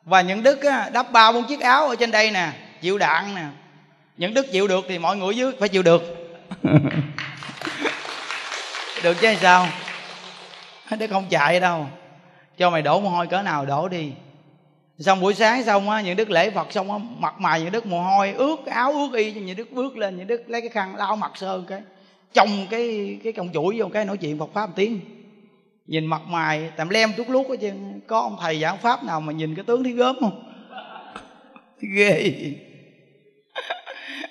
Và 0.04 0.20
những 0.20 0.42
đức 0.42 0.62
á, 0.62 0.90
đắp 0.92 1.12
ba 1.12 1.32
bốn 1.32 1.44
chiếc 1.44 1.60
áo 1.60 1.88
ở 1.88 1.96
trên 1.96 2.10
đây 2.10 2.30
nè 2.30 2.52
chịu 2.80 2.98
đạn 2.98 3.34
nè. 3.34 3.44
Những 4.16 4.34
đức 4.34 4.46
chịu 4.52 4.68
được 4.68 4.84
thì 4.88 4.98
mọi 4.98 5.16
người 5.16 5.36
dưới 5.36 5.52
phải 5.60 5.68
chịu 5.68 5.82
được. 5.82 6.02
Được 9.02 9.16
chứ 9.20 9.34
sao? 9.40 9.66
Đức 10.98 11.06
không 11.10 11.26
chạy 11.30 11.60
đâu. 11.60 11.86
Cho 12.58 12.70
mày 12.70 12.82
đổ 12.82 13.00
mồ 13.00 13.08
hôi 13.08 13.26
cỡ 13.26 13.42
nào 13.42 13.66
đổ 13.66 13.88
đi. 13.88 14.12
Xong 14.98 15.20
buổi 15.20 15.34
sáng 15.34 15.64
xong 15.64 15.90
á 15.90 16.00
những 16.00 16.16
đức 16.16 16.30
lễ 16.30 16.50
phật 16.50 16.72
xong 16.72 16.92
á 16.92 16.98
mặt 17.18 17.40
mày 17.40 17.60
những 17.60 17.72
đức 17.72 17.86
mồ 17.86 18.02
hôi 18.02 18.32
ướt 18.32 18.66
áo 18.66 18.92
ướt 18.92 19.18
y 19.18 19.32
cho 19.32 19.40
những 19.40 19.56
đức 19.56 19.70
bước 19.70 19.96
lên 19.96 20.16
những 20.16 20.26
đức 20.26 20.42
lấy 20.46 20.60
cái 20.60 20.70
khăn 20.70 20.96
lau 20.96 21.16
mặt 21.16 21.32
sơ 21.34 21.62
cái 21.68 21.80
trong 22.32 22.66
cái 22.70 23.19
cái 23.24 23.32
còng 23.32 23.52
chuỗi 23.52 23.78
vô 23.78 23.89
cái 23.89 24.05
nói 24.05 24.16
chuyện 24.16 24.39
Phật 24.39 24.51
pháp 24.55 24.66
một 24.66 24.73
tiếng. 24.77 25.01
Nhìn 25.86 26.07
mặt 26.07 26.23
mày, 26.27 26.70
tạm 26.77 26.89
lem 26.89 27.12
chút 27.16 27.31
lút 27.31 27.47
hết 27.48 27.57
chứ, 27.61 27.73
có 28.07 28.20
ông 28.20 28.36
thầy 28.40 28.61
giảng 28.61 28.78
pháp 28.78 29.05
nào 29.05 29.20
mà 29.20 29.32
nhìn 29.32 29.55
cái 29.55 29.65
tướng 29.65 29.85
thấy 29.85 29.93
gớm 29.93 30.16
không? 30.20 30.52
Ghê. 31.81 32.31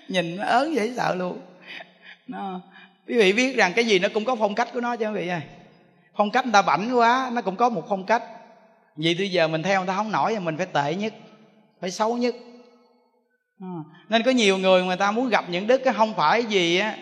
Nhìn 0.07 0.35
nó 0.35 0.43
ớn 0.43 0.75
dễ 0.75 0.93
sợ 0.95 1.15
luôn. 1.15 1.39
Nó, 2.27 2.61
quý 3.07 3.17
vị 3.17 3.33
biết 3.33 3.55
rằng 3.55 3.73
cái 3.75 3.85
gì 3.85 3.99
nó 3.99 4.07
cũng 4.13 4.25
có 4.25 4.35
phong 4.35 4.55
cách 4.55 4.69
của 4.73 4.81
nó 4.81 4.95
chứ 4.95 5.07
quý 5.07 5.13
vị 5.13 5.27
ơi. 5.27 5.41
Phong 6.15 6.31
cách 6.31 6.45
người 6.45 6.53
ta 6.53 6.61
bảnh 6.61 6.93
quá, 6.93 7.31
nó 7.33 7.41
cũng 7.41 7.55
có 7.55 7.69
một 7.69 7.85
phong 7.89 8.05
cách. 8.05 8.23
Vì 8.95 9.15
bây 9.15 9.31
giờ 9.31 9.47
mình 9.47 9.63
theo 9.63 9.79
người 9.79 9.87
ta 9.87 9.95
không 9.95 10.11
nổi 10.11 10.33
thì 10.33 10.39
mình 10.39 10.57
phải 10.57 10.65
tệ 10.65 10.95
nhất, 10.95 11.13
phải 11.81 11.91
xấu 11.91 12.17
nhất. 12.17 12.35
Ờ, 13.61 13.67
nên 14.09 14.23
có 14.23 14.31
nhiều 14.31 14.57
người 14.57 14.83
người 14.83 14.97
ta 14.97 15.11
muốn 15.11 15.29
gặp 15.29 15.45
những 15.49 15.67
đức 15.67 15.81
cái 15.85 15.93
không 15.93 16.13
phải 16.13 16.43
gì 16.43 16.77
á 16.77 16.95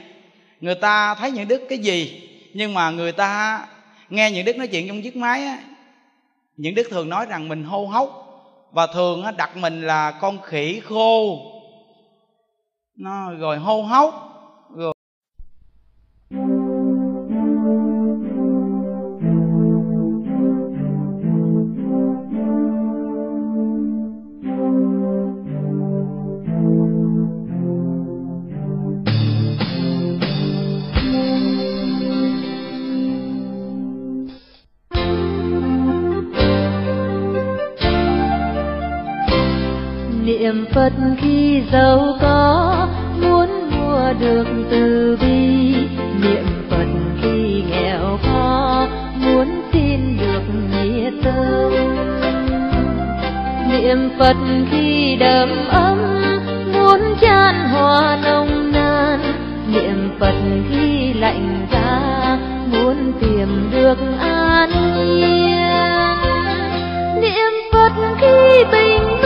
người 0.61 0.75
ta 0.75 1.15
thấy 1.15 1.31
những 1.31 1.47
đức 1.47 1.61
cái 1.69 1.77
gì, 1.77 2.29
nhưng 2.53 2.73
mà 2.73 2.89
người 2.89 3.11
ta 3.11 3.67
nghe 4.09 4.31
những 4.31 4.45
đức 4.45 4.57
nói 4.57 4.67
chuyện 4.67 4.88
trong 4.88 5.01
chiếc 5.01 5.15
máy 5.15 5.43
á, 5.43 5.59
những 6.57 6.75
đức 6.75 6.88
thường 6.89 7.09
nói 7.09 7.25
rằng 7.25 7.49
mình 7.49 7.63
hô 7.63 7.85
hốc, 7.85 8.23
và 8.71 8.88
thường 8.88 9.23
đặt 9.38 9.57
mình 9.57 9.81
là 9.81 10.11
con 10.11 10.41
khỉ 10.41 10.79
khô. 10.79 11.39
Nó 12.95 13.31
rồi 13.31 13.57
hô 13.57 13.81
hốc 13.81 14.36
phật 40.77 40.93
khi 41.21 41.61
giàu 41.71 42.17
có, 42.21 42.87
muốn 43.21 43.49
mua 43.69 44.13
được 44.19 44.47
từ 44.71 45.17
bi. 45.21 45.73
Niệm 46.21 46.45
phật 46.69 46.87
khi 47.21 47.63
nghèo 47.69 48.19
khó, 48.23 48.87
muốn 49.25 49.47
tin 49.71 50.17
được 50.17 50.41
nghĩa 50.71 51.11
tâm 51.23 51.71
niệm 53.71 54.09
phật 54.19 54.35
khi 54.71 55.15
đầm 55.19 55.49
ấm, 55.69 55.97
muốn 56.73 56.99
chan 57.21 57.55
hòa 57.55 58.19
nồng 58.23 58.71
nàn. 58.71 59.19
Niệm 59.73 60.09
phật 60.19 60.35
khi 60.69 61.13
lạnh 61.13 61.67
giá, 61.71 62.37
muốn 62.71 63.13
tìm 63.21 63.69
được 63.71 63.97
an 64.19 64.69
yên 64.97 65.57
niệm 67.21 67.53
phật 67.73 67.91
khi 68.21 68.63
bình 68.71 69.16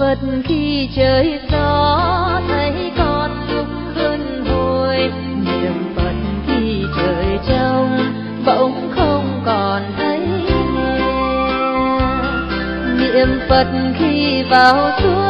phật 0.00 0.18
khi 0.44 0.88
trời 0.96 1.40
gió, 1.52 2.40
thấy 2.48 2.92
con 2.98 3.30
cũng 3.48 3.94
luân 3.96 4.44
hồi. 4.44 5.12
Niệm 5.44 5.94
phật 5.96 6.14
khi 6.46 6.84
trời 6.96 7.38
trong 7.48 7.98
bỗng 8.46 8.90
không 8.96 9.42
còn 9.46 9.82
thấy 9.98 10.18
nghe. 10.18 11.00
Niệm 12.98 13.40
phật 13.48 13.66
khi 13.98 14.42
vào 14.42 14.90
xuống 15.02 15.29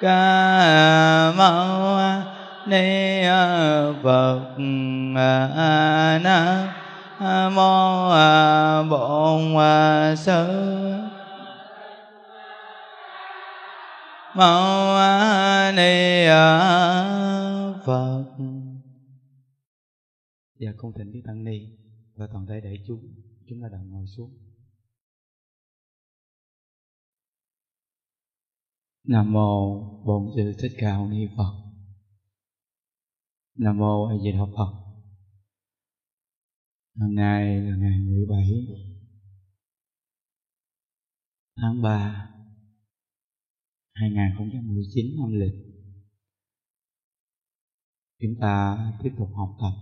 ca 0.00 1.32
mâu 1.36 1.98
ni 2.66 3.22
phật 4.02 4.58
nam 6.22 6.68
mô 7.54 8.10
bổn 8.90 9.54
sư 10.16 10.46
mâu 14.34 14.98
ni 15.76 16.26
phật 17.86 18.24
và 20.60 20.72
không 20.76 20.92
thỉnh 20.92 21.10
cái 21.12 21.22
tăng 21.26 21.44
ni. 21.44 21.58
Và 22.14 22.26
toàn 22.32 22.46
thể 22.46 22.60
đại 22.60 22.76
chúng 22.86 23.00
chúng 23.48 23.62
ta 23.62 23.68
đồng 23.72 23.90
ngồi 23.90 24.06
xuống. 24.06 24.49
Nam 29.10 29.32
mô 29.32 29.80
bổn 30.04 30.32
sư 30.36 30.54
thích 30.58 30.72
ca 30.78 30.98
mâu 30.98 31.08
ni 31.08 31.26
phật. 31.36 31.52
Nam 33.54 33.78
mô 33.78 34.04
a 34.04 34.14
di 34.22 34.32
đà 34.32 34.44
phật. 34.56 34.72
Hôm 36.94 37.14
nay 37.14 37.60
là 37.60 37.76
ngày 37.76 37.98
17 37.98 38.50
tháng 41.56 41.82
3 41.82 42.30
2019 43.92 45.06
năm 45.18 45.40
lịch. 45.40 45.54
Chúng 48.20 48.34
ta 48.40 48.78
tiếp 49.02 49.10
tục 49.18 49.28
học 49.34 49.56
tập 49.60 49.72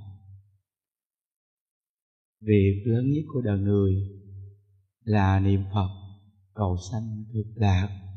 việc 2.40 2.82
lớn 2.86 3.10
nhất 3.10 3.24
của 3.32 3.40
đời 3.40 3.58
người 3.58 3.94
là 5.04 5.40
niệm 5.40 5.60
phật 5.74 5.88
cầu 6.54 6.76
sanh 6.90 7.24
cực 7.32 7.46
lạc 7.54 8.07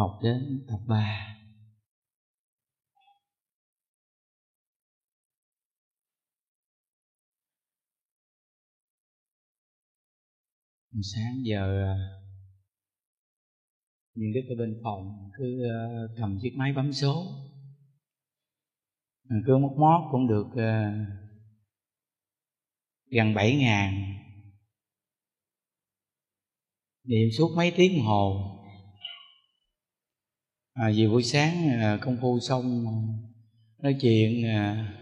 học 0.00 0.18
đến 0.22 0.64
tập 0.68 0.78
3 0.88 1.36
sáng 11.02 11.42
giờ 11.44 11.94
những 14.14 14.32
đức 14.32 14.40
ở 14.48 14.54
bên 14.58 14.80
phòng, 14.84 15.30
cứ 15.38 15.68
à, 15.70 15.76
cầm 16.16 16.38
chiếc 16.42 16.52
máy 16.56 16.72
bấm 16.72 16.92
số. 16.92 17.26
Cứ 19.46 19.58
móc 19.58 19.72
mót 19.78 20.08
cũng 20.12 20.28
được 20.28 20.46
à, 20.56 21.06
gần 23.06 23.34
bảy 23.34 23.56
ngàn. 23.56 24.14
Niệm 27.04 27.28
suốt 27.38 27.48
mấy 27.56 27.72
tiếng 27.76 27.96
đồng 27.96 28.06
hồ 28.06 28.49
à, 30.74 30.90
vì 30.94 31.06
buổi 31.06 31.22
sáng 31.22 31.70
à, 31.80 31.98
công 32.00 32.16
phu 32.20 32.40
xong 32.40 32.86
à, 32.86 32.96
nói 33.82 33.96
chuyện 34.00 34.46
à, 34.46 34.92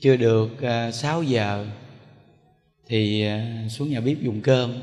chưa 0.00 0.16
được 0.16 0.62
à, 0.62 0.92
6 0.92 1.22
giờ 1.22 1.66
thì 2.86 3.22
à, 3.22 3.66
xuống 3.68 3.90
nhà 3.90 4.00
bếp 4.00 4.20
dùng 4.20 4.40
cơm. 4.40 4.74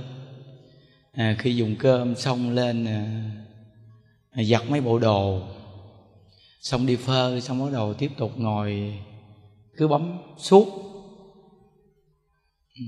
À, 1.12 1.36
khi 1.40 1.56
dùng 1.56 1.76
cơm 1.80 2.16
xong 2.16 2.52
lên 2.52 2.86
à, 2.86 3.24
à 4.32 4.44
giặt 4.44 4.62
mấy 4.70 4.82
bộ 4.82 5.00
đồ. 5.00 5.42
Xong 6.62 6.86
đi 6.86 6.96
phơ 6.96 7.40
xong 7.40 7.66
bắt 7.66 7.72
đầu 7.74 7.94
tiếp 7.94 8.12
tục 8.18 8.32
ngồi 8.38 8.94
cứ 9.78 9.88
bấm 9.88 10.18
suốt. 10.38 10.68
Ừ, 12.76 12.84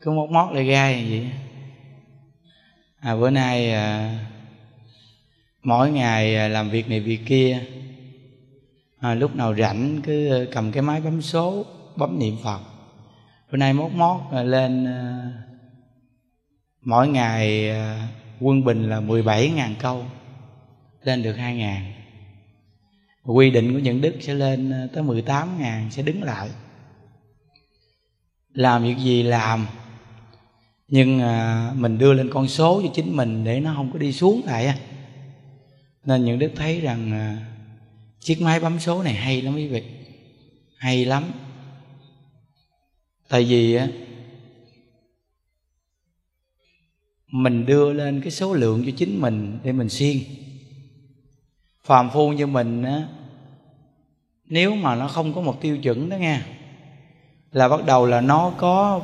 cứ 0.00 0.10
móc 0.10 0.30
mót 0.30 0.54
lại 0.54 0.64
gai 0.64 1.06
vậy. 1.10 1.30
À 3.00 3.16
bữa 3.16 3.30
nay 3.30 3.72
à, 3.72 4.18
mỗi 5.62 5.90
ngày 5.90 6.36
à, 6.36 6.48
làm 6.48 6.70
việc 6.70 6.88
này 6.88 7.00
việc 7.00 7.20
kia. 7.26 7.64
À, 9.00 9.14
lúc 9.14 9.36
nào 9.36 9.54
rảnh 9.54 10.00
cứ 10.02 10.42
à, 10.42 10.44
cầm 10.52 10.72
cái 10.72 10.82
máy 10.82 11.00
bấm 11.00 11.22
số 11.22 11.64
bấm 11.96 12.18
niệm 12.18 12.36
phật. 12.42 12.60
Bữa 13.50 13.56
nay 13.56 13.72
mốt 13.72 13.92
mốt 13.92 14.20
à, 14.32 14.42
lên 14.42 14.86
mỗi 16.82 17.08
ngày 17.08 17.70
quân 18.40 18.64
bình 18.64 18.88
là 18.88 19.00
17.000 19.00 19.74
câu 19.78 20.04
lên 21.02 21.22
được 21.22 21.36
2.000 21.36 21.76
quy 23.24 23.50
định 23.50 23.72
của 23.72 23.78
những 23.78 24.00
đức 24.00 24.14
sẽ 24.20 24.34
lên 24.34 24.88
tới 24.94 25.02
18.000 25.02 25.90
sẽ 25.90 26.02
đứng 26.02 26.22
lại. 26.22 26.48
Làm 28.54 28.82
việc 28.82 28.98
gì 28.98 29.22
làm. 29.22 29.66
Nhưng 30.88 31.20
mình 31.74 31.98
đưa 31.98 32.12
lên 32.12 32.30
con 32.32 32.48
số 32.48 32.82
cho 32.82 32.88
chính 32.94 33.16
mình 33.16 33.44
để 33.44 33.60
nó 33.60 33.72
không 33.76 33.92
có 33.92 33.98
đi 33.98 34.12
xuống 34.12 34.42
lại 34.46 34.74
nên 36.04 36.24
những 36.24 36.38
đức 36.38 36.52
thấy 36.56 36.80
rằng 36.80 37.12
à, 37.12 37.46
chiếc 38.20 38.42
máy 38.42 38.60
bấm 38.60 38.80
số 38.80 39.02
này 39.02 39.14
hay 39.14 39.42
lắm 39.42 39.54
quý 39.54 39.68
vị. 39.68 39.82
Hay 40.76 41.04
lắm. 41.04 41.24
Tại 43.28 43.44
vì 43.44 43.74
á 43.74 43.88
mình 47.26 47.66
đưa 47.66 47.92
lên 47.92 48.20
cái 48.20 48.30
số 48.30 48.54
lượng 48.54 48.82
cho 48.86 48.92
chính 48.96 49.20
mình 49.20 49.58
để 49.62 49.72
mình 49.72 49.88
siêng. 49.88 50.18
Phàm 51.84 52.10
phu 52.10 52.32
như 52.32 52.46
mình 52.46 52.82
á 52.82 53.08
nếu 54.44 54.74
mà 54.74 54.94
nó 54.94 55.08
không 55.08 55.34
có 55.34 55.40
một 55.40 55.60
tiêu 55.60 55.78
chuẩn 55.78 56.08
đó 56.08 56.16
nghe, 56.16 56.40
là 57.52 57.68
bắt 57.68 57.86
đầu 57.86 58.06
là 58.06 58.20
nó 58.20 58.52
có 58.56 59.02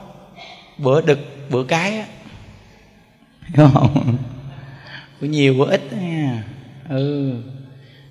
bữa 0.79 1.03
đực 1.03 1.19
bữa 1.51 1.65
cái 1.65 1.99
á. 1.99 2.07
Hiểu 3.55 3.69
không? 3.75 4.17
Bữa 5.21 5.27
nhiều 5.27 5.55
bữa 5.59 5.71
ít 5.71 5.83
đó 5.93 5.97
nha 5.97 6.45
ừ. 6.89 7.35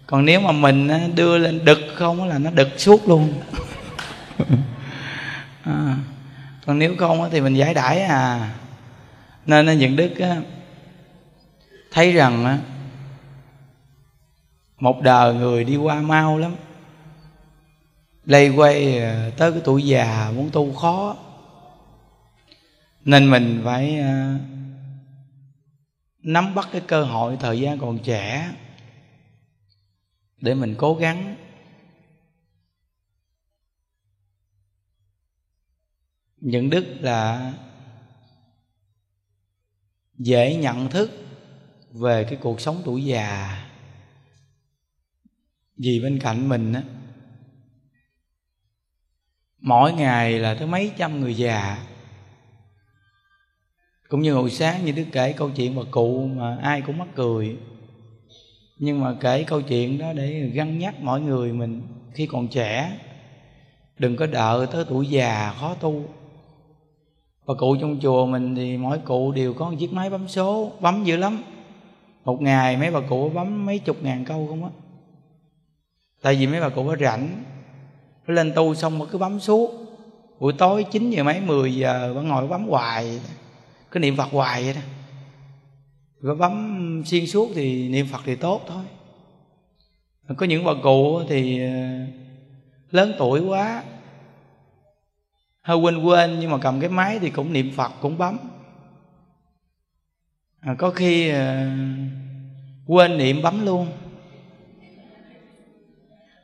Còn 0.08 0.26
nếu 0.26 0.40
mà 0.40 0.52
mình 0.52 0.90
đưa 1.16 1.38
lên 1.38 1.66
đực 1.66 1.80
không 1.96 2.28
là 2.28 2.38
nó 2.38 2.52
đực 2.52 2.68
suốt 2.78 3.08
luôn. 3.08 3.34
À, 5.64 5.98
còn 6.66 6.80
nếu 6.80 6.96
không 6.98 7.30
thì 7.32 7.42
mình 7.42 7.54
giải 7.54 7.74
đãi 7.74 8.02
à. 8.02 8.54
Nên 9.46 9.80
những 9.80 9.96
đức 9.96 10.14
thấy 11.92 12.12
rằng 12.12 12.60
một 14.80 15.02
đời 15.02 15.34
người 15.34 15.64
đi 15.64 15.76
qua 15.76 16.02
mau 16.02 16.38
lắm. 16.38 16.56
Lây 18.26 18.50
quay 18.50 19.00
à, 19.00 19.32
tới 19.38 19.52
cái 19.52 19.62
tuổi 19.64 19.86
già 19.86 20.32
muốn 20.36 20.50
tu 20.54 20.74
khó. 20.74 21.16
Nên 23.06 23.32
mình 23.32 23.62
phải 23.64 24.00
à, 24.00 24.38
nắm 26.22 26.56
bắt 26.56 26.68
cái 26.72 26.82
cơ 26.88 27.04
hội 27.04 27.38
thời 27.40 27.60
gian 27.60 27.80
còn 27.80 28.00
trẻ 28.00 28.50
để 30.42 30.54
mình 30.54 30.76
cố 30.78 30.96
gắng. 30.96 31.36
Những 36.38 36.70
đức 36.70 36.86
là 37.00 37.54
dễ 40.18 40.56
nhận 40.56 40.90
thức 40.90 41.12
về 41.92 42.24
cái 42.30 42.40
cuộc 42.42 42.62
sống 42.62 42.82
tuổi 42.86 43.06
già. 43.06 43.64
Vì 45.78 46.00
bên 46.00 46.20
cạnh 46.20 46.50
mình 46.50 46.74
á, 46.74 46.84
mỗi 49.60 49.94
ngày 49.94 50.40
là 50.40 50.56
tới 50.56 50.68
mấy 50.68 50.92
trăm 50.98 51.20
người 51.20 51.34
già. 51.34 51.88
Cũng 54.08 54.22
như 54.22 54.34
hồi 54.34 54.52
sáng 54.52 54.86
như 54.86 54.92
đức 54.92 55.06
kể 55.12 55.34
câu 55.34 55.52
chuyện 55.56 55.76
bà 55.76 55.82
cụ 55.92 56.28
mà 56.28 56.58
ai 56.62 56.82
cũng 56.82 56.98
mắc 56.98 57.08
cười 57.16 57.58
nhưng 58.80 59.02
mà 59.02 59.16
kể 59.20 59.44
câu 59.44 59.62
chuyện 59.62 59.98
đó 59.98 60.14
để 60.14 60.52
gắn 60.54 60.80
nhắc 60.80 61.02
mọi 61.02 61.22
người 61.22 61.54
mình 61.54 61.82
khi 62.14 62.28
còn 62.28 62.48
trẻ. 62.48 62.98
Đừng 64.00 64.16
có 64.16 64.26
đợi 64.26 64.68
tới 64.68 64.86
tuổi 64.90 65.08
già 65.08 65.54
khó 65.60 65.74
tu. 65.74 66.04
Và 67.46 67.54
cụ 67.54 67.76
trong 67.82 68.00
chùa 68.02 68.26
mình 68.26 68.56
thì 68.56 68.78
mỗi 68.78 69.00
cụ 69.00 69.32
đều 69.32 69.54
có 69.54 69.70
một 69.70 69.76
chiếc 69.80 69.94
máy 69.94 70.10
bấm 70.10 70.28
số, 70.28 70.72
bấm 70.80 71.04
dữ 71.04 71.18
lắm. 71.18 71.44
Một 72.26 72.42
ngày 72.42 72.78
mấy 72.78 72.92
bà 72.92 73.00
cụ 73.10 73.30
bấm 73.30 73.66
mấy 73.66 73.80
chục 73.80 74.04
ngàn 74.04 74.26
câu 74.26 74.48
không 74.48 74.64
á. 74.64 74.70
Tại 76.22 76.36
vì 76.36 76.48
mấy 76.48 76.62
bà 76.62 76.70
cụ 76.70 76.88
có 76.88 76.96
rảnh, 77.00 77.44
nó 78.28 78.34
lên 78.34 78.52
tu 78.56 78.76
xong 78.76 79.00
mà 79.00 79.06
cứ 79.06 79.18
bấm 79.18 79.40
suốt. 79.40 79.72
Buổi 80.40 80.54
tối 80.54 80.86
9 80.92 81.10
giờ 81.10 81.24
mấy 81.24 81.42
10 81.42 81.76
giờ 81.76 82.14
bà 82.16 82.22
ngồi 82.22 82.48
bấm 82.48 82.68
hoài. 82.68 83.20
Cứ 83.92 84.00
niệm 84.00 84.16
phật 84.18 84.32
hoài 84.32 84.64
vậy 84.64 84.74
đó 84.74 84.82
và 86.20 86.34
bấm 86.34 87.04
xuyên 87.06 87.28
suốt 87.28 87.50
thì 87.56 87.90
niệm 87.90 88.08
phật 88.12 88.22
thì 88.26 88.36
tốt 88.36 88.62
thôi. 88.68 88.84
Có 90.38 90.46
những 90.46 90.64
bà 90.64 90.72
cụ 90.84 91.24
thì 91.30 91.62
ờ, 91.62 91.72
lớn 92.92 93.14
tuổi 93.18 93.40
quá 93.40 93.84
hơi 95.62 95.78
quên 95.78 96.04
quên 96.04 96.40
nhưng 96.40 96.52
mà 96.52 96.58
cầm 96.58 96.80
cái 96.80 96.90
máy 96.90 97.20
thì 97.20 97.30
cũng 97.30 97.54
niệm 97.54 97.72
phật 97.76 97.92
cũng 98.02 98.18
bấm. 98.18 98.38
À, 100.60 100.76
có 100.78 100.92
khi 100.92 101.30
à, 101.30 101.78
quên 102.86 103.18
niệm 103.18 103.42
bấm 103.42 103.66
luôn. 103.66 103.88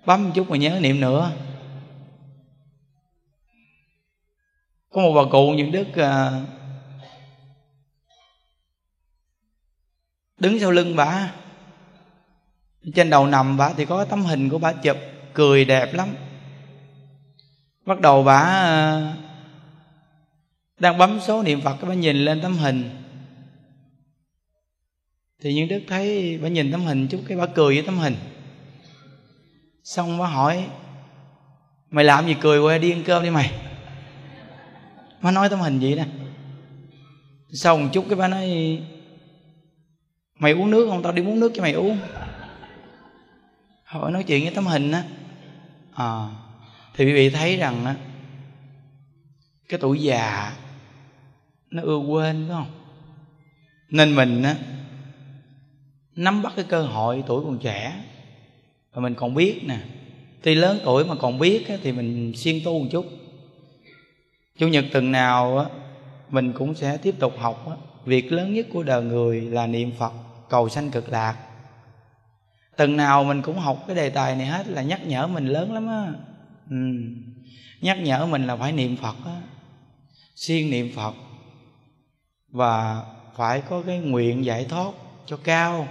Bấm 0.05 0.23
một 0.23 0.31
chút 0.33 0.49
mà 0.49 0.57
nhớ 0.57 0.79
niệm 0.81 0.99
nữa. 0.99 1.31
Có 4.89 5.01
một 5.01 5.13
bà 5.13 5.31
cụ 5.31 5.51
những 5.51 5.71
đức 5.71 5.95
à, 5.95 6.41
đứng 10.37 10.59
sau 10.59 10.71
lưng 10.71 10.95
bà. 10.95 11.31
Trên 12.95 13.09
đầu 13.09 13.27
nằm 13.27 13.57
bà 13.57 13.73
thì 13.73 13.85
có 13.85 14.05
tấm 14.05 14.21
hình 14.21 14.49
của 14.49 14.57
bà 14.57 14.73
chụp, 14.73 14.97
cười 15.33 15.65
đẹp 15.65 15.93
lắm. 15.93 16.09
Bắt 17.85 17.99
đầu 17.99 18.23
bà 18.23 18.39
ờ, 18.39 19.13
đang 20.79 20.97
bấm 20.97 21.19
số 21.21 21.43
niệm 21.43 21.61
phật, 21.61 21.77
bà 21.81 21.93
nhìn 21.93 22.15
lên 22.15 22.41
tấm 22.41 22.57
hình. 22.57 22.89
Thì 25.41 25.53
những 25.53 25.67
đức 25.67 25.81
thấy 25.87 26.39
bà 26.43 26.47
nhìn 26.47 26.71
tấm 26.71 26.85
hình 26.85 27.07
chút 27.07 27.21
cái 27.27 27.37
bà 27.37 27.45
cười 27.45 27.75
với 27.75 27.85
tấm 27.85 27.97
hình. 27.97 28.15
Xong 29.83 30.17
bà 30.17 30.27
hỏi, 30.27 30.67
mày 31.89 32.05
làm 32.05 32.27
gì 32.27 32.35
cười 32.41 32.59
qua 32.59 32.77
đi 32.77 32.91
ăn 32.91 33.03
cơm 33.05 33.23
đi 33.23 33.29
mày. 33.29 33.51
Bà 35.21 35.31
nói 35.31 35.49
tấm 35.49 35.59
hình 35.59 35.79
vậy 35.79 35.95
nè 35.95 36.05
sau 37.55 37.77
một 37.77 37.89
chút 37.93 38.05
cái 38.09 38.15
bà 38.15 38.27
nói 38.27 38.79
mày 40.43 40.51
uống 40.51 40.71
nước 40.71 40.87
không? 40.89 41.03
Tao 41.03 41.11
đi 41.11 41.21
uống 41.21 41.39
nước 41.39 41.51
cho 41.55 41.61
mày 41.61 41.73
uống. 41.73 41.97
Hỏi 43.83 44.11
nói 44.11 44.23
chuyện 44.23 44.43
với 44.43 44.53
tấm 44.55 44.65
hình 44.65 44.91
á. 44.91 45.03
À, 45.93 46.27
thì 46.95 47.05
quý 47.05 47.13
vị 47.13 47.29
thấy 47.29 47.57
rằng 47.57 47.85
á 47.85 47.95
cái 49.69 49.79
tuổi 49.79 50.01
già 50.01 50.53
nó 51.69 51.83
ưa 51.83 51.97
quên 51.97 52.45
phải 52.47 52.55
không? 52.55 52.71
Nên 53.89 54.15
mình 54.15 54.43
á 54.43 54.55
nắm 56.15 56.41
bắt 56.41 56.53
cái 56.55 56.65
cơ 56.69 56.81
hội 56.81 57.23
tuổi 57.27 57.43
còn 57.45 57.59
trẻ. 57.59 58.03
Và 58.93 59.01
mình 59.01 59.15
còn 59.15 59.33
biết 59.33 59.61
nè 59.63 59.79
tuy 60.41 60.55
lớn 60.55 60.79
tuổi 60.85 61.05
mà 61.05 61.15
còn 61.15 61.39
biết 61.39 61.67
á, 61.67 61.75
thì 61.83 61.91
mình 61.91 62.33
siêng 62.35 62.61
tu 62.65 62.79
một 62.79 62.87
chút. 62.91 63.05
Chủ 64.57 64.67
nhật 64.67 64.85
tuần 64.91 65.11
nào 65.11 65.57
á 65.57 65.65
mình 66.29 66.53
cũng 66.53 66.75
sẽ 66.75 66.97
tiếp 66.97 67.15
tục 67.19 67.33
học 67.39 67.69
á. 67.69 67.75
Việc 68.05 68.31
lớn 68.31 68.53
nhất 68.53 68.67
của 68.73 68.83
đời 68.83 69.03
người 69.03 69.41
là 69.41 69.67
niệm 69.67 69.91
phật 69.99 70.13
cầu 70.53 70.69
sanh 70.69 70.91
cực 70.91 71.09
lạc. 71.09 71.37
Từng 72.77 72.97
nào 72.97 73.23
mình 73.23 73.41
cũng 73.41 73.59
học 73.59 73.83
cái 73.87 73.95
đề 73.95 74.09
tài 74.09 74.35
này 74.35 74.45
hết 74.45 74.67
là 74.67 74.81
nhắc 74.81 75.07
nhở 75.07 75.27
mình 75.27 75.47
lớn 75.47 75.73
lắm 75.73 75.87
á. 75.87 76.13
Ừ. 76.69 76.75
nhắc 77.81 77.97
nhở 78.01 78.25
mình 78.25 78.47
là 78.47 78.55
phải 78.55 78.71
niệm 78.71 78.97
phật 78.97 79.15
á. 79.25 79.41
Siêng 80.35 80.69
niệm 80.69 80.91
phật. 80.95 81.13
Và 82.47 83.03
phải 83.35 83.61
có 83.61 83.83
cái 83.85 83.99
nguyện 83.99 84.45
giải 84.45 84.65
thoát 84.65 84.93
cho 85.25 85.37
cao. 85.37 85.87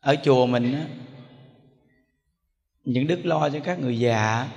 Ở 0.00 0.16
chùa 0.24 0.46
mình 0.46 0.72
á 0.74 0.86
những 2.84 3.06
đức 3.06 3.20
lo 3.26 3.50
cho 3.50 3.60
các 3.60 3.78
người 3.78 3.98
già 3.98 4.48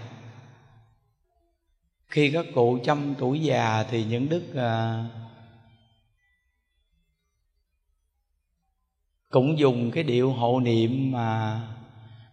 khi 2.08 2.32
các 2.34 2.46
cụ 2.56 2.80
trăm 2.84 3.16
tuổi 3.18 3.40
già 3.40 3.84
thì 3.84 4.04
những 4.04 4.30
đức 4.30 4.56
à, 4.56 5.04
cũng 9.38 9.60
dùng 9.60 9.92
cái 9.92 10.04
điệu 10.04 10.32
hộ 10.32 10.60
niệm 10.60 11.12
mà 11.12 11.62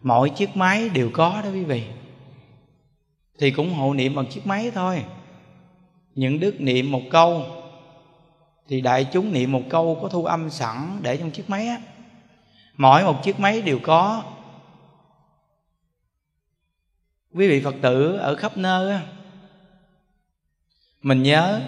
mọi 0.02 0.30
chiếc 0.30 0.56
máy 0.56 0.88
đều 0.88 1.10
có 1.12 1.40
đó 1.44 1.50
quý 1.50 1.64
vị. 1.64 1.84
Thì 3.38 3.50
cũng 3.50 3.74
hộ 3.74 3.94
niệm 3.94 4.14
bằng 4.14 4.26
chiếc 4.26 4.46
máy 4.46 4.70
thôi. 4.74 5.04
Những 6.14 6.40
đức 6.40 6.60
niệm 6.60 6.90
một 6.90 7.00
câu, 7.10 7.46
thì 8.68 8.80
đại 8.80 9.06
chúng 9.12 9.32
niệm 9.32 9.52
một 9.52 9.62
câu 9.70 9.98
có 10.02 10.08
thu 10.08 10.24
âm 10.24 10.50
sẵn 10.50 10.98
để 11.02 11.16
trong 11.16 11.30
chiếc 11.30 11.50
máy 11.50 11.66
á. 11.68 11.80
Mỗi 12.76 13.04
một 13.04 13.22
chiếc 13.22 13.40
máy 13.40 13.62
đều 13.62 13.78
có. 13.82 14.22
Quý 17.34 17.48
vị 17.48 17.60
phật 17.64 17.74
tử 17.82 18.16
ở 18.16 18.36
khắp 18.36 18.56
nơi 18.56 18.90
á, 18.90 19.00
mình 21.02 21.22
nhớ, 21.22 21.60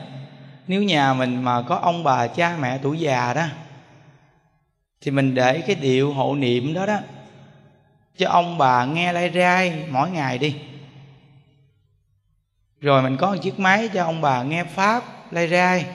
nếu 0.66 0.82
nhà 0.82 1.14
mình 1.14 1.44
mà 1.44 1.62
có 1.62 1.76
ông 1.76 2.04
bà, 2.04 2.26
cha 2.26 2.56
mẹ 2.60 2.78
tuổi 2.82 2.98
già 2.98 3.34
đó 3.34 3.46
thì 5.00 5.10
mình 5.10 5.34
để 5.34 5.60
cái 5.66 5.76
điệu 5.76 6.12
hộ 6.12 6.34
niệm 6.34 6.74
đó 6.74 6.86
đó. 6.86 6.98
Cho 8.16 8.28
ông 8.28 8.58
bà 8.58 8.84
nghe 8.84 9.12
lai 9.12 9.30
rai 9.34 9.86
mỗi 9.90 10.10
ngày 10.10 10.38
đi. 10.38 10.56
Rồi 12.80 13.02
mình 13.02 13.16
có 13.16 13.34
một 13.34 13.42
chiếc 13.42 13.58
máy 13.58 13.88
cho 13.94 14.04
ông 14.04 14.20
bà 14.20 14.42
nghe 14.42 14.64
pháp 14.64 15.32
lai 15.32 15.48
rai 15.48 15.86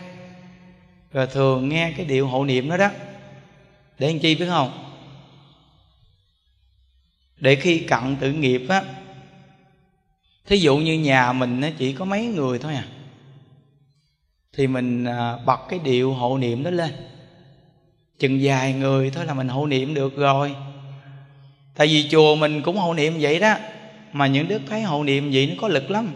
rồi 1.13 1.27
thường 1.27 1.69
nghe 1.69 1.93
cái 1.97 2.05
điệu 2.05 2.27
hộ 2.27 2.45
niệm 2.45 2.69
đó 2.69 2.77
đó. 2.77 2.89
Để 3.99 4.07
làm 4.07 4.19
chi 4.19 4.35
biết 4.35 4.47
không? 4.49 4.93
Để 7.37 7.55
khi 7.55 7.79
cận 7.79 8.15
tử 8.19 8.31
nghiệp 8.31 8.61
á, 8.69 8.83
thí 10.45 10.57
dụ 10.57 10.77
như 10.77 10.99
nhà 10.99 11.33
mình 11.33 11.59
nó 11.59 11.67
chỉ 11.77 11.93
có 11.93 12.05
mấy 12.05 12.25
người 12.25 12.59
thôi 12.59 12.75
à 12.75 12.85
thì 14.53 14.67
mình 14.67 15.05
à, 15.05 15.37
bật 15.45 15.59
cái 15.69 15.79
điệu 15.79 16.13
hộ 16.13 16.37
niệm 16.37 16.63
đó 16.63 16.71
lên 16.71 16.91
chừng 18.21 18.39
vài 18.41 18.73
người 18.73 19.09
thôi 19.09 19.25
là 19.25 19.33
mình 19.33 19.47
hộ 19.47 19.67
niệm 19.67 19.93
được 19.93 20.17
rồi. 20.17 20.55
Tại 21.75 21.87
vì 21.87 22.09
chùa 22.09 22.35
mình 22.35 22.61
cũng 22.61 22.77
hộ 22.77 22.93
niệm 22.93 23.13
vậy 23.19 23.39
đó, 23.39 23.55
mà 24.13 24.27
những 24.27 24.47
đức 24.47 24.61
thấy 24.69 24.81
hộ 24.81 25.03
niệm 25.03 25.29
vậy 25.33 25.47
nó 25.47 25.53
có 25.61 25.67
lực 25.67 25.91
lắm. 25.91 26.07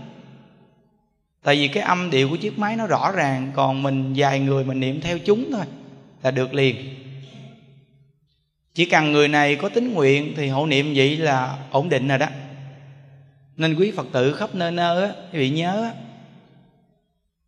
Tại 1.44 1.56
vì 1.56 1.68
cái 1.68 1.84
âm 1.84 2.10
điệu 2.10 2.30
của 2.30 2.36
chiếc 2.36 2.60
máy 2.60 2.76
nó 2.76 2.88
rõ 2.88 3.12
ràng, 3.12 3.52
còn 3.56 3.84
mình 3.84 4.14
vài 4.16 4.40
người 4.40 4.64
mình 4.66 4.80
niệm 4.80 5.02
theo 5.02 5.20
chúng 5.20 5.52
thôi 5.52 5.66
là 6.24 6.32
được 6.32 6.54
liền. 6.54 6.76
Chỉ 8.74 8.86
cần 8.86 9.12
người 9.12 9.28
này 9.28 9.56
có 9.56 9.70
tính 9.70 9.94
nguyện 9.94 10.34
thì 10.38 10.48
hộ 10.48 10.66
niệm 10.66 10.94
vậy 10.96 11.18
là 11.18 11.58
ổn 11.72 11.90
định 11.90 12.08
rồi 12.08 12.18
đó. 12.18 12.28
Nên 13.58 13.76
quý 13.76 13.92
phật 13.92 14.08
tử 14.12 14.34
khắp 14.34 14.56
nơi 14.56 14.72
nơi 14.72 15.04
á, 15.04 15.10
quý 15.34 15.40
vị 15.40 15.50
nhớ 15.50 15.82
á, 15.84 15.92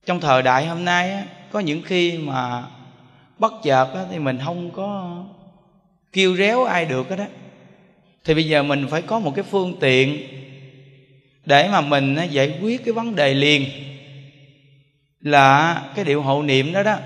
trong 0.06 0.20
thời 0.20 0.44
đại 0.44 0.66
hôm 0.66 0.86
nay 0.86 1.12
á, 1.12 1.24
có 1.52 1.60
những 1.60 1.82
khi 1.82 2.18
mà 2.18 2.64
bất 3.40 3.54
chợt 3.64 3.94
á, 3.94 4.06
thì 4.12 4.20
mình 4.20 4.40
không 4.46 4.72
có 4.72 5.24
kêu 6.12 6.36
réo 6.36 6.64
ai 6.64 6.86
được 6.86 7.10
hết 7.10 7.16
đó 7.16 7.26
thì 8.24 8.34
bây 8.34 8.46
giờ 8.46 8.64
mình 8.64 8.88
phải 8.90 9.02
có 9.02 9.20
một 9.20 9.32
cái 9.36 9.44
phương 9.44 9.78
tiện 9.80 10.28
để 11.46 11.70
mà 11.70 11.82
mình 11.82 12.18
giải 12.32 12.60
quyết 12.62 12.86
cái 12.86 12.94
vấn 12.94 13.16
đề 13.16 13.34
liền 13.34 13.70
là 15.22 15.82
cái 15.96 16.06
điệu 16.06 16.22
hộ 16.22 16.44
niệm 16.44 16.74
đó 16.74 16.84
đó. 16.84 16.98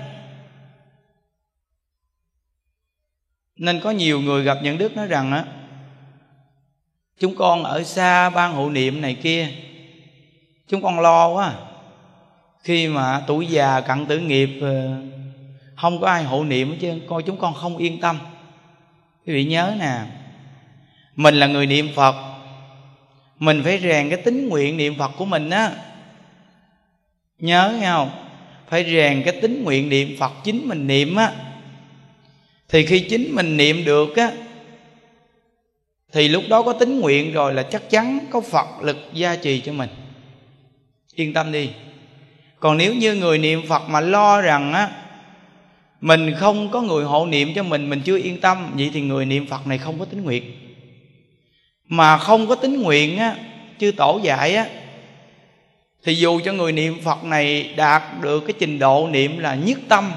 Nên 3.56 3.80
có 3.80 3.90
nhiều 3.90 4.20
người 4.20 4.44
gặp 4.44 4.58
những 4.62 4.78
đức 4.78 4.96
nói 4.96 5.06
rằng 5.06 5.32
á 5.32 5.44
chúng 7.18 7.34
con 7.36 7.64
ở 7.64 7.82
xa 7.82 8.30
ban 8.30 8.52
hộ 8.52 8.70
niệm 8.70 9.00
này 9.00 9.14
kia 9.14 9.48
chúng 10.68 10.82
con 10.82 11.00
lo 11.00 11.28
quá. 11.28 11.54
Khi 12.62 12.88
mà 12.88 13.22
tuổi 13.26 13.46
già 13.46 13.80
cận 13.80 14.06
tử 14.06 14.18
nghiệp 14.18 14.50
ờ, 14.60 15.02
không 15.82 16.00
có 16.00 16.06
ai 16.06 16.24
hộ 16.24 16.44
niệm 16.44 16.70
hết 16.70 16.76
trơn 16.80 17.00
coi 17.08 17.22
chúng 17.22 17.36
con 17.36 17.54
không 17.54 17.76
yên 17.76 18.00
tâm. 18.00 18.18
Quý 19.26 19.32
vị 19.32 19.44
nhớ 19.44 19.74
nè, 19.78 19.98
mình 21.16 21.34
là 21.34 21.46
người 21.46 21.66
niệm 21.66 21.88
phật. 21.94 22.14
Mình 23.38 23.62
phải 23.64 23.78
rèn 23.78 24.10
cái 24.10 24.18
tính 24.18 24.48
nguyện 24.48 24.76
niệm 24.76 24.94
phật 24.98 25.10
của 25.16 25.24
mình 25.24 25.50
á. 25.50 25.72
Nhớ 27.38 27.76
nghe 27.80 27.86
không? 27.86 28.10
Phải 28.68 28.84
rèn 28.84 29.22
cái 29.22 29.40
tính 29.40 29.64
nguyện 29.64 29.88
niệm 29.88 30.16
phật 30.18 30.32
chính 30.44 30.68
mình 30.68 30.86
niệm 30.86 31.16
á. 31.16 31.32
Thì 32.68 32.86
khi 32.86 33.06
chính 33.10 33.34
mình 33.34 33.56
niệm 33.56 33.84
được 33.84 34.16
á, 34.16 34.30
thì 36.12 36.28
lúc 36.28 36.44
đó 36.48 36.62
có 36.62 36.72
tính 36.72 37.00
nguyện 37.00 37.32
rồi 37.32 37.54
là 37.54 37.62
chắc 37.62 37.90
chắn 37.90 38.18
có 38.30 38.40
phật 38.40 38.82
lực 38.82 38.98
gia 39.12 39.36
trì 39.36 39.60
cho 39.60 39.72
mình. 39.72 39.90
Yên 41.14 41.32
tâm 41.32 41.52
đi. 41.52 41.70
Còn 42.60 42.76
nếu 42.76 42.94
như 42.94 43.14
người 43.14 43.38
niệm 43.38 43.62
phật 43.68 43.82
mà 43.88 44.00
lo 44.00 44.40
rằng 44.40 44.72
á 44.72 45.01
mình 46.02 46.34
không 46.38 46.70
có 46.70 46.80
người 46.80 47.04
hộ 47.04 47.26
niệm 47.26 47.52
cho 47.54 47.62
mình 47.62 47.90
mình 47.90 48.00
chưa 48.04 48.18
yên 48.18 48.40
tâm. 48.40 48.72
Vậy 48.76 48.90
thì 48.94 49.00
người 49.00 49.24
niệm 49.24 49.46
phật 49.46 49.66
này 49.66 49.78
không 49.78 49.98
có 49.98 50.04
tính 50.04 50.22
nguyện. 50.22 50.44
Mà 51.88 52.18
không 52.18 52.46
có 52.46 52.54
tính 52.54 52.82
nguyện 52.82 53.18
á 53.18 53.36
chư 53.78 53.92
tổ 53.96 54.20
dạy 54.22 54.54
á 54.54 54.66
thì 56.04 56.14
dù 56.14 56.40
cho 56.44 56.52
người 56.52 56.72
niệm 56.72 57.00
phật 57.04 57.24
này 57.24 57.74
đạt 57.76 58.02
được 58.20 58.40
cái 58.40 58.54
trình 58.58 58.78
độ 58.78 59.08
niệm 59.08 59.38
là 59.38 59.54
nhất 59.54 59.78
tâm 59.88 60.12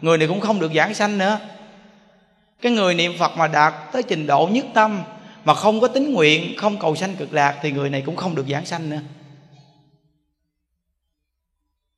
người 0.00 0.18
này 0.18 0.28
cũng 0.28 0.40
không 0.40 0.60
được 0.60 0.72
giảng 0.74 0.94
sanh 0.94 1.18
nữa. 1.18 1.38
Cái 2.62 2.72
người 2.72 2.94
niệm 2.94 3.12
phật 3.18 3.36
mà 3.36 3.46
đạt 3.48 3.74
tới 3.92 4.02
trình 4.02 4.26
độ 4.26 4.48
nhất 4.52 4.66
tâm 4.74 5.02
mà 5.44 5.54
không 5.54 5.80
có 5.80 5.88
tính 5.88 6.12
nguyện 6.12 6.54
không 6.56 6.78
cầu 6.78 6.96
sanh 6.96 7.16
cực 7.16 7.32
lạc 7.32 7.58
thì 7.62 7.72
người 7.72 7.90
này 7.90 8.02
cũng 8.06 8.16
không 8.16 8.34
được 8.34 8.46
giảng 8.48 8.66
sanh 8.66 8.90
nữa. 8.90 9.00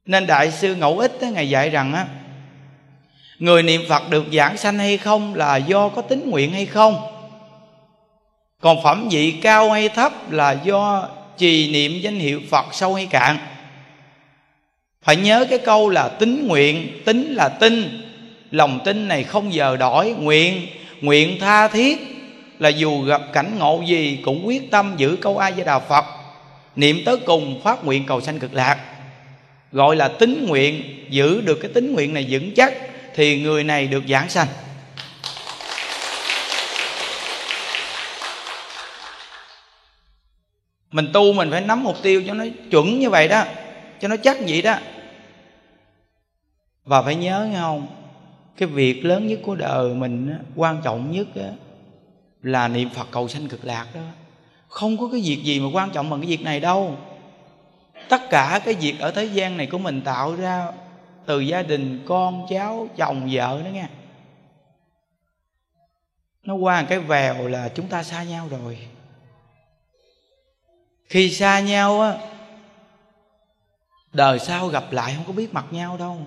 Nên 0.06 0.26
đại 0.26 0.50
sư 0.50 0.74
ngẫu 0.74 0.98
ích 0.98 1.20
á, 1.20 1.30
ngài 1.30 1.48
dạy 1.48 1.70
rằng 1.70 1.92
á 1.92 2.06
người 3.42 3.62
niệm 3.62 3.82
phật 3.88 4.10
được 4.10 4.24
giảng 4.32 4.56
sanh 4.56 4.78
hay 4.78 4.96
không 4.96 5.34
là 5.34 5.56
do 5.56 5.88
có 5.88 6.02
tính 6.02 6.30
nguyện 6.30 6.52
hay 6.52 6.66
không? 6.66 6.96
Còn 8.60 8.82
phẩm 8.82 9.08
vị 9.10 9.30
cao 9.42 9.70
hay 9.70 9.88
thấp 9.88 10.32
là 10.32 10.52
do 10.64 11.08
trì 11.38 11.72
niệm 11.72 12.00
danh 12.00 12.18
hiệu 12.18 12.40
phật 12.50 12.66
sâu 12.72 12.94
hay 12.94 13.06
cạn? 13.06 13.38
Phải 15.02 15.16
nhớ 15.16 15.46
cái 15.50 15.58
câu 15.58 15.88
là 15.88 16.08
tính 16.08 16.48
nguyện 16.48 17.02
tính 17.04 17.34
là 17.34 17.48
tin. 17.48 18.02
Lòng 18.50 18.78
tin 18.84 19.08
này 19.08 19.24
không 19.24 19.54
giờ 19.54 19.76
đổi, 19.76 20.10
nguyện 20.10 20.66
nguyện 21.00 21.38
tha 21.40 21.68
thiết 21.68 21.98
là 22.58 22.68
dù 22.68 23.02
gặp 23.02 23.22
cảnh 23.32 23.58
ngộ 23.58 23.82
gì 23.86 24.18
cũng 24.24 24.46
quyết 24.46 24.70
tâm 24.70 24.94
giữ 24.96 25.16
câu 25.20 25.38
ai 25.38 25.52
với 25.52 25.64
đà 25.64 25.78
phật. 25.78 26.04
Niệm 26.76 27.02
tới 27.04 27.16
cùng 27.16 27.60
phát 27.64 27.84
nguyện 27.84 28.04
cầu 28.06 28.20
sanh 28.20 28.38
cực 28.38 28.54
lạc. 28.54 28.78
Gọi 29.72 29.96
là 29.96 30.08
tính 30.08 30.46
nguyện, 30.48 30.82
giữ 31.10 31.40
được 31.40 31.58
cái 31.62 31.70
tính 31.74 31.94
nguyện 31.94 32.14
này 32.14 32.26
vững 32.30 32.54
chắc 32.54 32.91
thì 33.14 33.42
người 33.42 33.64
này 33.64 33.86
được 33.86 34.02
giảng 34.08 34.28
sanh. 34.28 34.48
Mình 40.90 41.08
tu 41.12 41.32
mình 41.32 41.50
phải 41.50 41.60
nắm 41.60 41.84
mục 41.84 41.96
tiêu 42.02 42.22
cho 42.26 42.34
nó 42.34 42.44
chuẩn 42.70 42.98
như 42.98 43.10
vậy 43.10 43.28
đó, 43.28 43.44
cho 44.00 44.08
nó 44.08 44.16
chắc 44.16 44.36
vậy 44.48 44.62
đó. 44.62 44.76
Và 46.84 47.02
phải 47.02 47.14
nhớ 47.14 47.48
nghe 47.50 47.58
không? 47.58 47.86
Cái 48.56 48.68
việc 48.68 49.04
lớn 49.04 49.26
nhất 49.26 49.38
của 49.42 49.54
đời 49.54 49.94
mình 49.94 50.38
quan 50.56 50.80
trọng 50.84 51.12
nhất 51.12 51.26
là 52.42 52.68
niệm 52.68 52.90
phật 52.90 53.08
cầu 53.10 53.28
sanh 53.28 53.48
cực 53.48 53.64
lạc 53.64 53.86
đó. 53.94 54.00
Không 54.68 54.98
có 54.98 55.08
cái 55.12 55.20
việc 55.24 55.42
gì 55.44 55.60
mà 55.60 55.68
quan 55.72 55.90
trọng 55.90 56.10
bằng 56.10 56.20
cái 56.20 56.30
việc 56.30 56.42
này 56.42 56.60
đâu. 56.60 56.98
Tất 58.08 58.30
cả 58.30 58.60
cái 58.64 58.74
việc 58.74 59.00
ở 59.00 59.10
thế 59.10 59.24
gian 59.24 59.56
này 59.56 59.66
của 59.66 59.78
mình 59.78 60.02
tạo 60.02 60.36
ra 60.36 60.66
từ 61.26 61.40
gia 61.40 61.62
đình 61.62 62.04
con, 62.06 62.46
cháu, 62.50 62.88
chồng, 62.96 63.28
vợ 63.32 63.62
đó 63.64 63.68
nghe. 63.68 63.88
Nó 66.42 66.54
qua 66.54 66.86
cái 66.88 66.98
vèo 66.98 67.48
là 67.48 67.68
chúng 67.68 67.88
ta 67.88 68.02
xa 68.02 68.22
nhau 68.22 68.48
rồi. 68.50 68.88
Khi 71.08 71.30
xa 71.30 71.60
nhau 71.60 72.00
á, 72.00 72.18
đời 74.12 74.38
sau 74.38 74.68
gặp 74.68 74.92
lại 74.92 75.14
không 75.16 75.24
có 75.26 75.32
biết 75.32 75.54
mặt 75.54 75.66
nhau 75.70 75.96
đâu. 75.96 76.18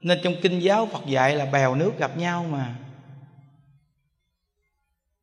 Nên 0.00 0.20
trong 0.24 0.34
kinh 0.42 0.58
giáo 0.58 0.86
phật 0.86 1.06
dạy 1.06 1.36
là 1.36 1.44
bèo 1.44 1.74
nước 1.74 1.92
gặp 1.98 2.16
nhau 2.16 2.44
mà. 2.50 2.76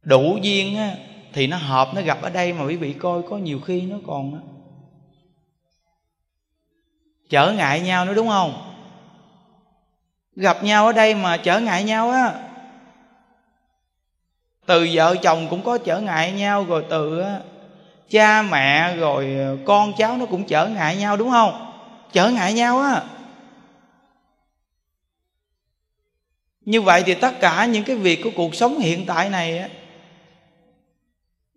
Đủ 0.02 0.38
duyên 0.42 0.78
á, 0.78 0.96
thì 1.34 1.48
nó 1.48 1.58
hợp, 1.58 1.88
nó 1.96 2.02
gặp 2.02 2.22
ở 2.22 2.30
đây 2.30 2.54
mà 2.54 2.66
quý 2.66 2.76
vị 2.76 2.94
coi 2.94 3.22
có 3.30 3.38
nhiều 3.38 3.62
khi 3.62 3.82
nó 3.82 3.98
còn 4.08 4.51
trở 7.32 7.52
ngại 7.52 7.80
nhau 7.80 8.06
nữa 8.06 8.14
đúng 8.14 8.28
không? 8.28 8.74
Gặp 10.36 10.64
nhau 10.64 10.86
ở 10.86 10.92
đây 10.92 11.16
mà 11.16 11.38
trở 11.38 11.60
ngại 11.60 11.84
nhau 11.84 12.12
á. 12.12 12.34
Từ 14.66 14.88
vợ 14.94 15.16
chồng 15.22 15.48
cũng 15.50 15.64
có 15.64 15.78
trở 15.78 16.00
ngại 16.00 16.32
nhau, 16.32 16.66
rồi 16.66 16.86
từ 16.90 17.24
cha 18.10 18.42
mẹ, 18.42 18.96
rồi 18.96 19.38
con 19.66 19.94
cháu 19.98 20.18
nó 20.18 20.26
cũng 20.26 20.48
trở 20.48 20.68
ngại 20.68 20.96
nhau 20.96 21.18
đúng 21.18 21.30
không? 21.32 21.74
Trở 22.12 22.30
ngại 22.30 22.54
nhau 22.54 22.80
á. 22.80 23.04
Như 26.62 26.82
vậy 26.82 27.04
thì 27.06 27.14
tất 27.14 27.40
cả 27.40 27.66
những 27.66 27.84
cái 27.84 27.96
việc 27.96 28.22
của 28.24 28.32
cuộc 28.36 28.56
sống 28.56 28.80
hiện 28.80 29.06
tại 29.06 29.30
này 29.30 29.58
á 29.58 29.68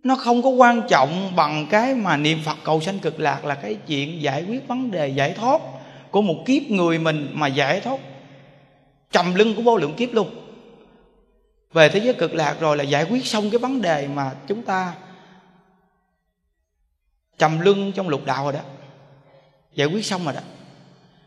nó 0.04 0.16
không 0.16 0.42
có 0.42 0.48
quan 0.48 0.82
trọng 0.88 1.32
bằng 1.36 1.66
cái 1.70 1.94
mà 1.94 2.16
niệm 2.16 2.38
phật 2.44 2.56
cầu 2.64 2.80
sanh 2.80 2.98
cực 2.98 3.20
lạc 3.20 3.44
là 3.44 3.54
cái 3.54 3.74
chuyện 3.86 4.22
giải 4.22 4.44
quyết 4.48 4.68
vấn 4.68 4.90
đề 4.90 5.08
giải 5.08 5.32
thoát 5.32 5.60
của 6.10 6.22
một 6.22 6.36
kiếp 6.46 6.62
người 6.62 6.98
mình 6.98 7.28
mà 7.32 7.46
giải 7.46 7.80
thoát. 7.80 8.00
Trầm 9.10 9.34
lưng 9.34 9.54
của 9.54 9.62
vô 9.62 9.76
lượng 9.76 9.94
kiếp 9.94 10.12
luôn. 10.12 10.30
Về 11.72 11.88
thế 11.88 12.00
giới 12.00 12.14
cực 12.14 12.34
lạc 12.34 12.56
rồi 12.60 12.76
là 12.76 12.84
giải 12.84 13.04
quyết 13.04 13.26
xong 13.26 13.50
cái 13.50 13.58
vấn 13.58 13.82
đề 13.82 14.08
mà 14.14 14.30
chúng 14.46 14.62
ta 14.62 14.92
trầm 17.38 17.60
lưng 17.60 17.92
trong 17.92 18.08
lục 18.08 18.24
đạo 18.24 18.44
rồi 18.44 18.52
đó. 18.52 18.60
Giải 19.74 19.88
quyết 19.88 20.04
xong 20.06 20.24
rồi 20.24 20.34
đó. 20.34 20.40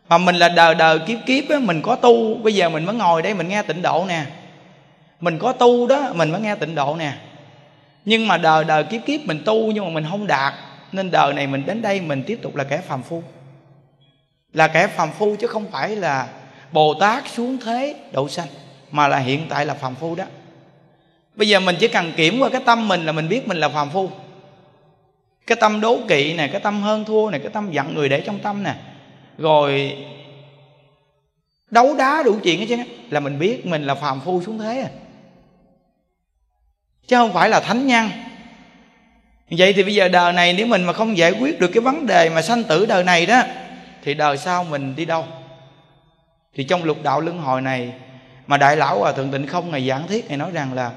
Mà 0.08 0.18
mình 0.18 0.36
là 0.36 0.48
đời 0.48 0.74
đời 0.74 0.98
kiếp 0.98 1.18
kiếp 1.26 1.48
á, 1.48 1.58
mình 1.58 1.82
có 1.82 1.96
tu. 1.96 2.34
Bây 2.34 2.54
giờ 2.54 2.68
mình 2.68 2.84
mới 2.84 2.94
ngồi 2.94 3.22
đây 3.22 3.34
mình 3.34 3.48
nghe 3.48 3.62
tịnh 3.62 3.82
độ 3.82 4.04
nè. 4.08 4.26
Mình 5.20 5.38
có 5.38 5.52
tu 5.52 5.86
đó 5.86 6.12
mình 6.14 6.30
mới 6.30 6.40
nghe 6.40 6.54
tịnh 6.54 6.74
độ 6.74 6.96
nè 6.96 7.12
nhưng 8.08 8.28
mà 8.28 8.36
đời 8.36 8.64
đời 8.64 8.84
kiếp 8.84 9.00
kiếp 9.06 9.20
mình 9.24 9.42
tu 9.44 9.72
nhưng 9.72 9.84
mà 9.84 9.90
mình 9.90 10.06
không 10.10 10.26
đạt, 10.26 10.54
nên 10.92 11.10
đời 11.10 11.34
này 11.34 11.46
mình 11.46 11.66
đến 11.66 11.82
đây 11.82 12.00
mình 12.00 12.22
tiếp 12.26 12.38
tục 12.42 12.56
là 12.56 12.64
kẻ 12.64 12.78
phàm 12.78 13.02
phu. 13.02 13.22
Là 14.52 14.68
kẻ 14.68 14.86
phàm 14.86 15.12
phu 15.12 15.36
chứ 15.36 15.46
không 15.46 15.70
phải 15.70 15.96
là 15.96 16.28
bồ 16.72 16.94
tát 16.94 17.28
xuống 17.28 17.58
thế 17.64 17.94
độ 18.12 18.28
sanh, 18.28 18.48
mà 18.90 19.08
là 19.08 19.18
hiện 19.18 19.46
tại 19.48 19.66
là 19.66 19.74
phàm 19.74 19.94
phu 19.94 20.14
đó. 20.14 20.24
Bây 21.34 21.48
giờ 21.48 21.60
mình 21.60 21.76
chỉ 21.80 21.88
cần 21.88 22.12
kiểm 22.16 22.40
qua 22.40 22.48
cái 22.48 22.60
tâm 22.66 22.88
mình 22.88 23.06
là 23.06 23.12
mình 23.12 23.28
biết 23.28 23.48
mình 23.48 23.56
là 23.56 23.68
phàm 23.68 23.90
phu. 23.90 24.10
Cái 25.46 25.56
tâm 25.60 25.80
đố 25.80 25.98
kỵ 26.08 26.34
này 26.34 26.48
cái 26.48 26.60
tâm 26.60 26.82
hơn 26.82 27.04
thua 27.04 27.30
này 27.30 27.40
cái 27.40 27.50
tâm 27.52 27.70
giận 27.70 27.94
người 27.94 28.08
để 28.08 28.20
trong 28.20 28.38
tâm 28.38 28.62
nè. 28.62 28.74
Rồi 29.38 29.96
đấu 31.70 31.94
đá 31.98 32.22
đủ 32.24 32.38
chuyện 32.42 32.60
hết 32.60 32.66
chứ 32.68 32.76
là 33.10 33.20
mình 33.20 33.38
biết 33.38 33.66
mình 33.66 33.84
là 33.84 33.94
phàm 33.94 34.20
phu 34.20 34.42
xuống 34.42 34.58
thế 34.58 34.80
à 34.80 34.88
chứ 37.08 37.16
không 37.16 37.32
phải 37.32 37.48
là 37.48 37.60
thánh 37.60 37.86
nhân. 37.86 38.10
Vậy 39.50 39.72
thì 39.72 39.82
bây 39.82 39.94
giờ 39.94 40.08
đời 40.08 40.32
này 40.32 40.52
nếu 40.52 40.66
mình 40.66 40.84
mà 40.84 40.92
không 40.92 41.18
giải 41.18 41.32
quyết 41.32 41.60
được 41.60 41.70
cái 41.74 41.80
vấn 41.80 42.06
đề 42.06 42.30
mà 42.30 42.42
sanh 42.42 42.64
tử 42.64 42.86
đời 42.86 43.04
này 43.04 43.26
đó, 43.26 43.42
thì 44.02 44.14
đời 44.14 44.36
sau 44.36 44.64
mình 44.64 44.96
đi 44.96 45.04
đâu? 45.04 45.24
Thì 46.54 46.64
trong 46.64 46.84
lục 46.84 47.02
đạo 47.02 47.20
luân 47.20 47.38
hồi 47.38 47.60
này 47.60 47.92
mà 48.46 48.56
đại 48.56 48.76
lão 48.76 48.98
hòa 48.98 49.12
thượng 49.12 49.30
tịnh 49.30 49.46
không 49.46 49.70
ngày 49.70 49.88
giảng 49.88 50.08
thiết 50.08 50.28
này 50.28 50.36
nói 50.36 50.50
rằng 50.52 50.74
là 50.74 50.90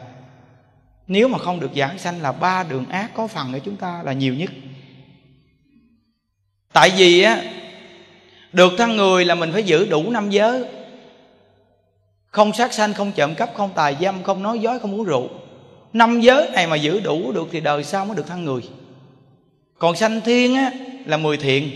nếu 1.08 1.28
mà 1.28 1.38
không 1.38 1.60
được 1.60 1.72
giảng 1.76 1.98
sanh 1.98 2.22
là 2.22 2.32
ba 2.32 2.64
đường 2.64 2.86
ác 2.90 3.12
có 3.14 3.28
phần 3.28 3.54
ở 3.54 3.60
chúng 3.60 3.76
ta 3.76 4.02
là 4.04 4.14
nhiều 4.14 4.34
nhất. 4.34 4.50
Tại 6.74 6.92
vì 6.98 7.22
á, 7.22 7.42
được 8.54 8.74
thân 8.78 8.96
người 8.96 9.26
là 9.26 9.36
mình 9.36 9.52
phải 9.52 9.64
giữ 9.64 9.88
đủ 9.90 10.12
năm 10.12 10.30
giới. 10.30 10.66
Không 12.28 12.54
sát 12.54 12.74
sanh, 12.74 12.94
không 12.94 13.12
trộm 13.12 13.36
cắp, 13.36 13.50
không 13.54 13.72
tài 13.76 13.98
dâm, 14.02 14.24
không 14.24 14.44
nói 14.44 14.60
dối, 14.60 14.80
không 14.80 14.94
uống 14.94 15.04
rượu 15.04 15.30
năm 15.94 16.22
giới 16.22 16.50
này 16.50 16.68
mà 16.68 16.76
giữ 16.76 17.00
đủ 17.00 17.32
được 17.32 17.48
thì 17.52 17.60
đời 17.60 17.84
sau 17.84 18.06
mới 18.06 18.16
được 18.16 18.28
thân 18.28 18.46
người. 18.46 18.62
Còn 19.78 19.96
sanh 19.96 20.22
thiên 20.22 20.56
á, 20.56 20.72
là 21.06 21.18
mười 21.18 21.38
thiện. 21.38 21.72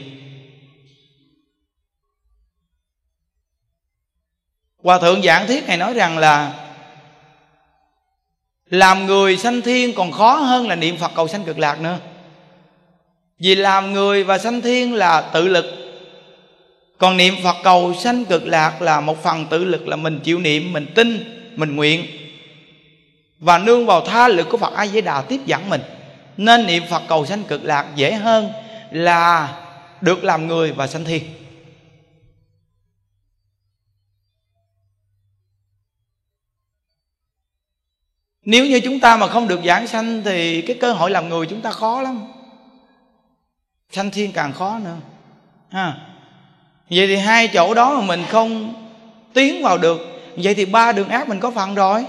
Hòa 4.84 5.00
thượng 5.00 5.22
giảng 5.22 5.48
thiết 5.48 5.68
này 5.68 5.78
nói 5.78 5.94
rằng 5.94 6.18
là 6.18 6.66
làm 8.70 9.06
người 9.06 9.38
sanh 9.38 9.62
thiên 9.62 9.94
còn 9.94 10.12
khó 10.12 10.34
hơn 10.36 10.68
là 10.68 10.76
niệm 10.76 10.98
phật 10.98 11.12
cầu 11.16 11.28
sanh 11.28 11.44
cực 11.44 11.60
lạc 11.60 11.82
nữa. 11.82 12.00
Vì 13.40 13.56
làm 13.56 13.94
người 13.94 14.24
và 14.24 14.38
sanh 14.38 14.62
thiên 14.62 14.94
là 14.94 15.22
tự 15.22 15.48
lực. 15.48 15.66
Còn 16.98 17.18
niệm 17.18 17.36
phật 17.44 17.56
cầu 17.64 17.94
sanh 17.94 18.26
cực 18.26 18.46
lạc 18.46 18.82
là 18.82 19.02
một 19.02 19.24
phần 19.24 19.46
tự 19.50 19.64
lực 19.64 19.88
là 19.88 19.96
mình 19.96 20.20
chịu 20.24 20.40
niệm, 20.40 20.74
mình 20.74 20.86
tin, 20.96 21.24
mình 21.56 21.76
nguyện 21.76 22.06
và 23.40 23.57
nương 23.57 23.86
vào 23.86 24.02
tha 24.02 24.28
lực 24.28 24.48
của 24.49 24.57
phật 24.57 24.74
a 24.74 24.88
di 24.88 25.02
đà 25.02 25.22
tiếp 25.22 25.41
dẫn 25.45 25.70
mình. 25.70 25.82
Nên 26.38 26.68
niệm 26.68 26.84
phật 26.90 27.03
cầu 27.07 27.26
sanh 27.26 27.44
cực 27.44 27.64
lạc 27.64 27.86
dễ 27.95 28.14
hơn 28.14 28.52
là 28.91 29.56
được 30.02 30.24
làm 30.24 30.48
người 30.48 30.72
và 30.72 30.88
sanh 30.88 31.03
thiên 31.03 31.24
nếu 38.45 38.66
như 38.66 38.80
chúng 38.80 38.99
ta 38.99 39.18
mà 39.18 39.28
không 39.28 39.48
được 39.48 39.60
giảng 39.66 39.88
sanh 39.88 40.22
thì 40.26 40.62
cái 40.62 40.78
cơ 40.82 40.94
hội 40.94 41.12
làm 41.12 41.30
người 41.30 41.45
chúng 41.45 41.62
ta 41.62 41.72
khó 41.72 42.02
lắm. 42.02 42.22
Sanh 43.91 44.12
thiên 44.12 44.32
càng 44.32 44.53
khó 44.53 44.80
nữa. 44.84 44.98
Ha. 45.70 45.98
Vậy 46.90 47.07
thì 47.07 47.16
hai 47.16 47.48
chỗ 47.48 47.74
đó 47.74 47.99
mà 47.99 48.06
mình 48.06 48.24
không 48.30 48.74
tiến 49.34 49.64
vào 49.64 49.78
được, 49.78 50.02
vậy 50.36 50.56
thì 50.56 50.66
ba 50.66 50.91
đường 50.91 51.10
ác 51.10 51.30
mình 51.30 51.40
có 51.40 51.52
phần 51.52 51.76
rồi. 51.76 52.06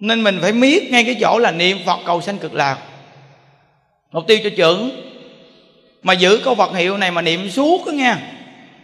Nên 0.00 0.22
mình 0.22 0.38
phải 0.40 0.52
miết 0.52 0.90
ngay 0.90 1.04
cái 1.04 1.16
chỗ 1.20 1.38
là 1.38 1.50
niệm 1.50 1.78
phật 1.86 1.98
cầu 2.06 2.20
sanh 2.20 2.38
cực 2.38 2.54
lạc. 2.54 2.78
Mục 4.12 4.24
tiêu 4.26 4.38
cho 4.44 4.50
trưởng, 4.56 4.90
mà 6.02 6.12
giữ 6.12 6.40
câu 6.44 6.54
phật 6.54 6.74
hiệu 6.74 6.96
này 6.96 7.10
mà 7.10 7.22
niệm 7.22 7.50
suốt 7.50 7.86
đó 7.86 7.90
nha 7.92 8.32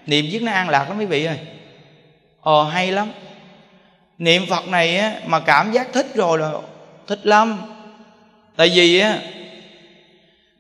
niệm 0.07 0.27
giết 0.27 0.43
nó 0.43 0.53
an 0.53 0.69
lạc 0.69 0.89
lắm 0.89 0.99
quý 0.99 1.07
vị 1.07 1.25
ơi. 1.25 1.39
Ờ 2.41 2.65
hay 2.65 2.93
lắm. 2.93 3.09
Niệm 4.19 4.47
phật 4.47 4.69
này 4.69 4.97
á, 4.97 5.15
mà 5.27 5.41
cảm 5.41 5.73
giác 5.73 5.93
thích 5.93 6.07
rồi 6.15 6.39
là 6.39 6.53
thích 7.07 7.21
lắm. 7.27 7.59
Tại 8.57 8.71
vì 8.75 8.99
á 8.99 9.19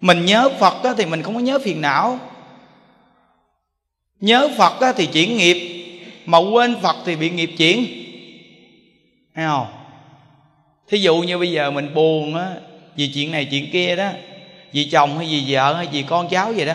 mình 0.00 0.24
nhớ 0.24 0.48
phật 0.58 0.84
á, 0.84 0.94
thì 0.98 1.06
mình 1.06 1.22
không 1.22 1.34
có 1.34 1.40
nhớ 1.40 1.58
phiền 1.58 1.80
não. 1.80 2.18
Nhớ 4.20 4.48
phật 4.58 4.80
á, 4.80 4.92
thì 4.96 5.06
chuyển 5.06 5.36
nghiệp 5.36 5.86
mà 6.26 6.38
quên 6.38 6.76
phật 6.82 6.96
thì 7.04 7.16
bị 7.16 7.30
nghiệp 7.30 7.50
chuyển. 7.58 7.86
Thấy 9.34 9.44
không? 9.44 9.66
Thí 10.90 10.98
dụ 10.98 11.16
như 11.16 11.38
bây 11.38 11.50
giờ 11.50 11.70
mình 11.70 11.94
buồn 11.94 12.34
á 12.34 12.50
vì 12.96 13.06
chuyện 13.06 13.32
này 13.32 13.44
chuyện 13.44 13.70
kia 13.70 13.96
đó 13.96 14.10
vì 14.72 14.84
chồng 14.84 15.18
hay 15.18 15.26
vì 15.30 15.44
vợ 15.48 15.74
hay 15.74 15.88
vì 15.92 16.02
con 16.02 16.28
cháu 16.28 16.52
vậy 16.56 16.66
đó 16.66 16.74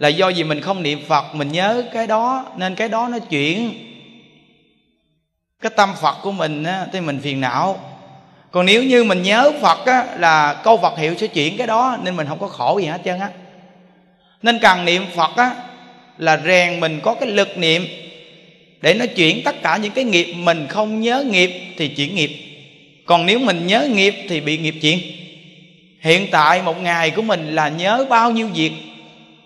là 0.00 0.08
do 0.08 0.30
vì 0.36 0.44
mình 0.44 0.60
không 0.60 0.82
niệm 0.82 1.04
phật 1.08 1.34
mình 1.34 1.52
nhớ 1.52 1.84
cái 1.92 2.06
đó 2.06 2.46
nên 2.56 2.74
cái 2.74 2.88
đó 2.88 3.08
nó 3.08 3.18
chuyển. 3.18 3.70
Cái 5.60 5.72
tâm 5.76 5.90
phật 6.00 6.16
của 6.22 6.32
mình 6.32 6.64
á, 6.64 6.86
thì 6.92 7.00
mình 7.00 7.20
phiền 7.20 7.40
não. 7.40 7.80
Còn 8.50 8.66
nếu 8.66 8.84
như 8.84 9.04
mình 9.04 9.22
nhớ 9.22 9.52
phật 9.62 9.86
á, 9.86 10.04
là 10.18 10.60
câu 10.64 10.76
phật 10.76 10.98
hiệu 10.98 11.14
sẽ 11.18 11.26
chuyển 11.26 11.56
cái 11.56 11.66
đó 11.66 11.98
nên 12.02 12.16
mình 12.16 12.26
không 12.26 12.38
có 12.38 12.46
khổ 12.46 12.78
gì 12.78 12.86
hết 12.86 13.00
trơn 13.04 13.20
á. 13.20 13.30
Nên 14.42 14.58
cần 14.58 14.84
niệm 14.84 15.04
phật 15.14 15.36
á, 15.36 15.54
là 16.18 16.40
rèn 16.46 16.80
mình 16.80 17.00
có 17.02 17.14
cái 17.14 17.30
lực 17.30 17.58
niệm 17.58 17.86
để 18.80 18.94
nó 18.94 19.06
chuyển 19.16 19.44
tất 19.44 19.62
cả 19.62 19.76
những 19.76 19.92
cái 19.92 20.04
nghiệp 20.04 20.32
mình 20.32 20.66
không 20.68 21.00
nhớ 21.00 21.24
nghiệp 21.30 21.74
thì 21.76 21.88
chuyển 21.88 22.14
nghiệp 22.14 22.49
còn 23.10 23.26
nếu 23.26 23.38
mình 23.38 23.66
nhớ 23.66 23.88
nghiệp 23.92 24.14
thì 24.28 24.40
bị 24.40 24.58
nghiệp 24.58 24.74
chuyển 24.82 24.98
hiện 26.00 26.26
tại 26.30 26.62
một 26.62 26.82
ngày 26.82 27.10
của 27.10 27.22
mình 27.22 27.54
là 27.54 27.68
nhớ 27.68 28.06
bao 28.10 28.30
nhiêu 28.30 28.48
việc? 28.54 28.72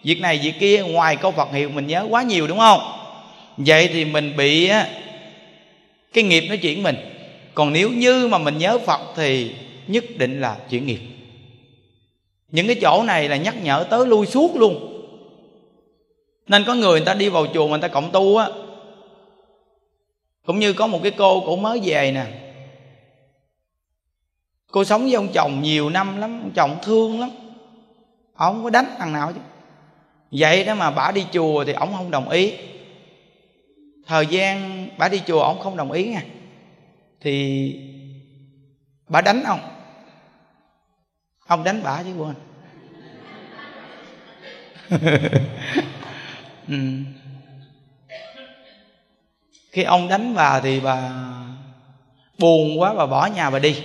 Việc 0.02 0.20
này, 0.20 0.40
việc 0.42 0.52
kia, 0.60 0.82
ngoài 0.82 1.16
câu 1.16 1.32
phật 1.32 1.52
hiệu 1.52 1.68
mình 1.68 1.86
nhớ 1.86 2.06
quá 2.10 2.22
nhiều, 2.22 2.46
đúng 2.46 2.58
không? 2.58 2.80
Vậy 3.56 3.88
thì 3.92 4.04
mình 4.04 4.36
bị 4.36 4.70
cái 6.12 6.24
nghiệp 6.24 6.44
nó 6.50 6.56
chuyển 6.56 6.82
mình. 6.82 6.96
Còn 7.54 7.72
nếu 7.72 7.90
như 7.90 8.28
mà 8.28 8.38
mình 8.38 8.58
nhớ 8.58 8.78
phật 8.78 9.00
thì 9.16 9.50
nhất 9.88 10.04
định 10.16 10.40
là 10.40 10.56
chuyển 10.70 10.86
nghiệp. 10.86 11.00
Những 12.50 12.66
cái 12.66 12.76
chỗ 12.82 13.02
này 13.02 13.28
là 13.28 13.36
nhắc 13.36 13.54
nhở 13.62 13.86
tới 13.90 14.06
lui 14.06 14.26
suốt 14.26 14.56
luôn. 14.56 15.02
Nên 16.48 16.64
có 16.64 16.74
người 16.74 16.90
người 16.98 17.06
ta 17.06 17.14
đi 17.14 17.28
vào 17.28 17.46
chùa 17.54 17.66
mà 17.66 17.70
người 17.70 17.82
ta 17.82 17.88
cộng 17.88 18.10
tu 18.10 18.36
á. 18.36 18.48
Cũng 20.46 20.58
như 20.58 20.72
có 20.72 20.86
một 20.86 21.00
cái 21.02 21.12
cô 21.12 21.40
cũng 21.40 21.62
mới 21.62 21.80
về 21.84 22.12
nè 22.12 22.43
cô 24.74 24.84
sống 24.84 25.02
với 25.02 25.14
ông 25.14 25.28
chồng 25.34 25.62
nhiều 25.62 25.90
năm 25.90 26.16
lắm, 26.20 26.40
ông 26.42 26.50
chồng 26.54 26.78
thương 26.82 27.20
lắm. 27.20 27.30
Ông 28.34 28.54
không 28.54 28.64
có 28.64 28.70
đánh 28.70 28.94
thằng 28.98 29.12
nào 29.12 29.32
chứ. 29.32 29.40
Vậy 30.30 30.64
đó 30.64 30.74
mà 30.74 30.90
bà 30.90 31.10
đi 31.10 31.26
chùa 31.32 31.64
thì 31.64 31.72
ông 31.72 31.92
không 31.96 32.10
đồng 32.10 32.28
ý. 32.28 32.54
Thời 34.06 34.26
gian 34.26 34.88
bà 34.98 35.08
đi 35.08 35.22
chùa 35.26 35.42
ông 35.42 35.60
không 35.62 35.76
đồng 35.76 35.92
ý 35.92 36.08
nha. 36.08 36.22
Thì 37.20 37.76
bà 39.08 39.20
đánh 39.20 39.42
ông. 39.44 39.60
Ông 41.46 41.64
đánh 41.64 41.80
bà 41.84 42.02
chứ 42.02 42.14
quên. 42.18 42.34
Ừ. 46.68 46.78
khi 49.70 49.82
ông 49.82 50.08
đánh 50.08 50.34
bà 50.34 50.60
thì 50.60 50.80
bà 50.80 51.10
buồn 52.38 52.80
quá, 52.80 52.94
bà 52.94 53.06
bỏ 53.06 53.26
nhà 53.26 53.50
bà 53.50 53.58
đi 53.58 53.82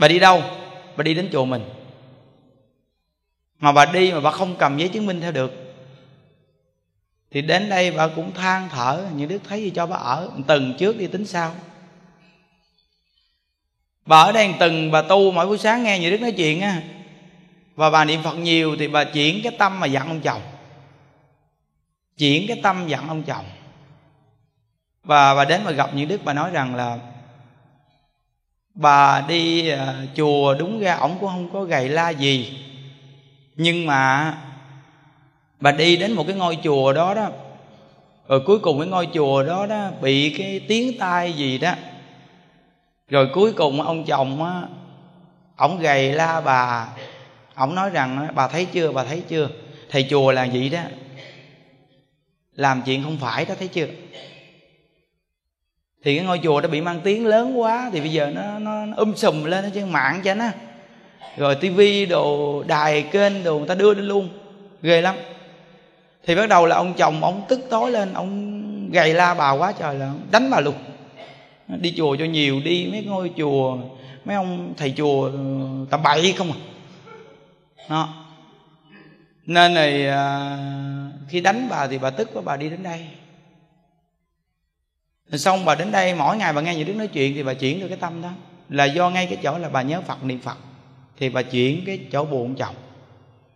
bà 0.00 0.08
đi 0.08 0.18
đâu? 0.18 0.42
Bà 0.96 1.02
đi 1.02 1.14
đến 1.14 1.28
chùa 1.32 1.44
mình. 1.44 1.64
Mà 3.58 3.72
bà 3.72 3.86
đi 3.86 4.12
mà 4.12 4.20
bà 4.20 4.30
không 4.30 4.56
cầm 4.56 4.78
giấy 4.78 4.88
chứng 4.88 5.06
minh 5.06 5.20
theo 5.20 5.32
được. 5.32 5.52
Thì 7.30 7.42
đến 7.42 7.68
đây 7.68 7.90
bà 7.90 8.08
cũng 8.08 8.32
than 8.32 8.68
thở, 8.68 9.06
những 9.16 9.28
đức 9.28 9.38
thấy 9.48 9.62
gì 9.62 9.70
cho 9.70 9.86
bà 9.86 9.96
ở? 9.96 10.30
Từng 10.46 10.74
trước 10.78 10.96
đi 10.96 11.06
tính 11.06 11.26
sau. 11.26 11.54
bà 14.06 14.22
ở 14.22 14.32
đây 14.32 14.54
từng 14.60 14.90
bà 14.90 15.02
tu, 15.02 15.30
mỗi 15.30 15.46
buổi 15.46 15.58
sáng 15.58 15.82
nghe 15.82 15.98
như 15.98 16.10
đức 16.10 16.20
nói 16.20 16.32
chuyện 16.32 16.60
á. 16.60 16.82
Và 17.74 17.90
bà 17.90 18.04
niệm 18.04 18.22
phật 18.22 18.34
nhiều 18.34 18.76
thì 18.78 18.88
bà 18.88 19.04
chuyển 19.04 19.40
cái 19.42 19.52
tâm 19.58 19.80
mà 19.80 19.86
dặn 19.86 20.08
ông 20.08 20.20
chồng. 20.20 20.42
Chuyển 22.18 22.46
cái 22.48 22.60
tâm 22.62 22.88
dặn 22.88 23.08
ông 23.08 23.22
chồng. 23.22 23.44
Và 25.04 25.34
bà 25.34 25.44
đến 25.44 25.64
mà 25.64 25.70
gặp 25.70 25.94
những 25.94 26.08
đức 26.08 26.20
bà 26.24 26.32
nói 26.32 26.50
rằng 26.50 26.74
là 26.74 26.98
bà 28.74 29.24
đi 29.28 29.68
à, 29.68 29.94
chùa 30.16 30.54
đúng 30.54 30.80
ra 30.80 30.94
ổng 30.94 31.16
cũng 31.20 31.28
không 31.28 31.48
có 31.52 31.64
gầy 31.64 31.88
la 31.88 32.10
gì. 32.10 32.62
Nhưng 33.56 33.86
mà 33.86 34.34
bà 35.60 35.72
đi 35.72 35.96
đến 35.96 36.12
một 36.12 36.24
cái 36.26 36.36
ngôi 36.36 36.58
chùa 36.64 36.92
đó 36.92 37.14
đó, 37.14 37.30
rồi 38.28 38.40
cuối 38.46 38.58
cùng 38.58 38.78
cái 38.78 38.88
ngôi 38.88 39.08
chùa 39.14 39.42
đó 39.42 39.66
đó 39.66 39.90
bị 40.00 40.34
cái 40.38 40.60
tiếng 40.68 40.98
tai 40.98 41.32
gì 41.32 41.58
đó. 41.58 41.74
Rồi 43.08 43.28
cuối 43.34 43.52
cùng 43.52 43.82
ông 43.82 44.04
chồng 44.04 44.44
á, 44.44 44.62
ổng 45.56 45.78
gầy 45.78 46.12
la 46.12 46.40
bà. 46.40 46.88
Ổng 47.54 47.74
nói 47.74 47.90
rằng 47.90 48.28
bà 48.34 48.48
thấy 48.48 48.64
chưa, 48.64 48.92
bà 48.92 49.04
thấy 49.04 49.22
chưa? 49.28 49.48
Thầy 49.90 50.06
chùa 50.10 50.32
là 50.32 50.48
vậy 50.52 50.68
đó? 50.68 50.80
Làm 52.54 52.82
chuyện 52.86 53.02
không 53.02 53.18
phải 53.18 53.44
đó, 53.44 53.54
thấy 53.58 53.68
chưa? 53.68 53.86
Thì 56.02 56.16
cái 56.16 56.26
ngôi 56.26 56.40
chùa 56.42 56.60
đó 56.60 56.68
bị 56.68 56.80
mang 56.80 57.00
tiếng 57.04 57.26
lớn 57.26 57.60
quá 57.60 57.90
thì 57.92 58.00
bây 58.00 58.12
giờ 58.12 58.30
nó 58.34 58.58
nó, 58.58 58.86
nó 58.86 58.96
um 58.96 59.14
sùm 59.14 59.44
lên 59.44 59.64
ở 59.64 59.70
trên 59.74 59.92
mạng 59.92 60.20
cho 60.24 60.34
nó. 60.34 60.48
Rồi 61.36 61.54
tivi 61.54 62.06
đồ 62.06 62.62
đài 62.62 63.02
kênh 63.02 63.44
đồ 63.44 63.58
người 63.58 63.68
ta 63.68 63.74
đưa 63.74 63.94
lên 63.94 64.04
luôn. 64.04 64.28
Ghê 64.82 65.00
lắm. 65.00 65.14
Thì 66.26 66.34
bắt 66.34 66.48
đầu 66.48 66.66
là 66.66 66.76
ông 66.76 66.94
chồng 66.94 67.24
ông 67.24 67.42
tức 67.48 67.60
tối 67.70 67.90
lên 67.90 68.14
ông 68.14 68.90
gầy 68.90 69.14
la 69.14 69.34
bà 69.34 69.50
quá 69.50 69.72
trời 69.78 69.94
là 69.94 70.12
đánh 70.30 70.50
bà 70.50 70.60
luôn. 70.60 70.74
Đi 71.68 71.94
chùa 71.96 72.16
cho 72.16 72.24
nhiều 72.24 72.60
đi 72.64 72.88
mấy 72.92 73.04
ngôi 73.04 73.30
chùa 73.36 73.78
mấy 74.24 74.36
ông 74.36 74.74
thầy 74.76 74.94
chùa 74.96 75.24
ờ, 75.24 75.38
tầm 75.90 76.02
bậy 76.02 76.34
không 76.38 76.52
à. 76.52 76.58
Đó. 77.88 78.08
Nên 79.46 79.74
này 79.74 80.08
à, 80.08 80.56
khi 81.28 81.40
đánh 81.40 81.66
bà 81.70 81.86
thì 81.86 81.98
bà 81.98 82.10
tức 82.10 82.30
quá 82.34 82.42
bà 82.44 82.56
đi 82.56 82.70
đến 82.70 82.82
đây 82.82 83.06
xong 85.38 85.64
bà 85.64 85.74
đến 85.74 85.92
đây 85.92 86.14
mỗi 86.14 86.36
ngày 86.36 86.52
bà 86.52 86.60
nghe 86.60 86.74
những 86.74 86.86
đứa 86.86 86.94
nói 86.94 87.06
chuyện 87.06 87.34
thì 87.34 87.42
bà 87.42 87.54
chuyển 87.54 87.80
được 87.80 87.88
cái 87.88 87.98
tâm 88.00 88.22
đó. 88.22 88.30
Là 88.68 88.84
do 88.84 89.10
ngay 89.10 89.26
cái 89.26 89.38
chỗ 89.42 89.58
là 89.58 89.68
bà 89.68 89.82
nhớ 89.82 90.00
phật 90.00 90.24
niệm 90.24 90.40
phật. 90.40 90.58
Thì 91.18 91.28
bà 91.28 91.42
chuyển 91.42 91.82
cái 91.86 91.98
chỗ 92.12 92.24
buồn 92.24 92.54
chồng. 92.54 92.74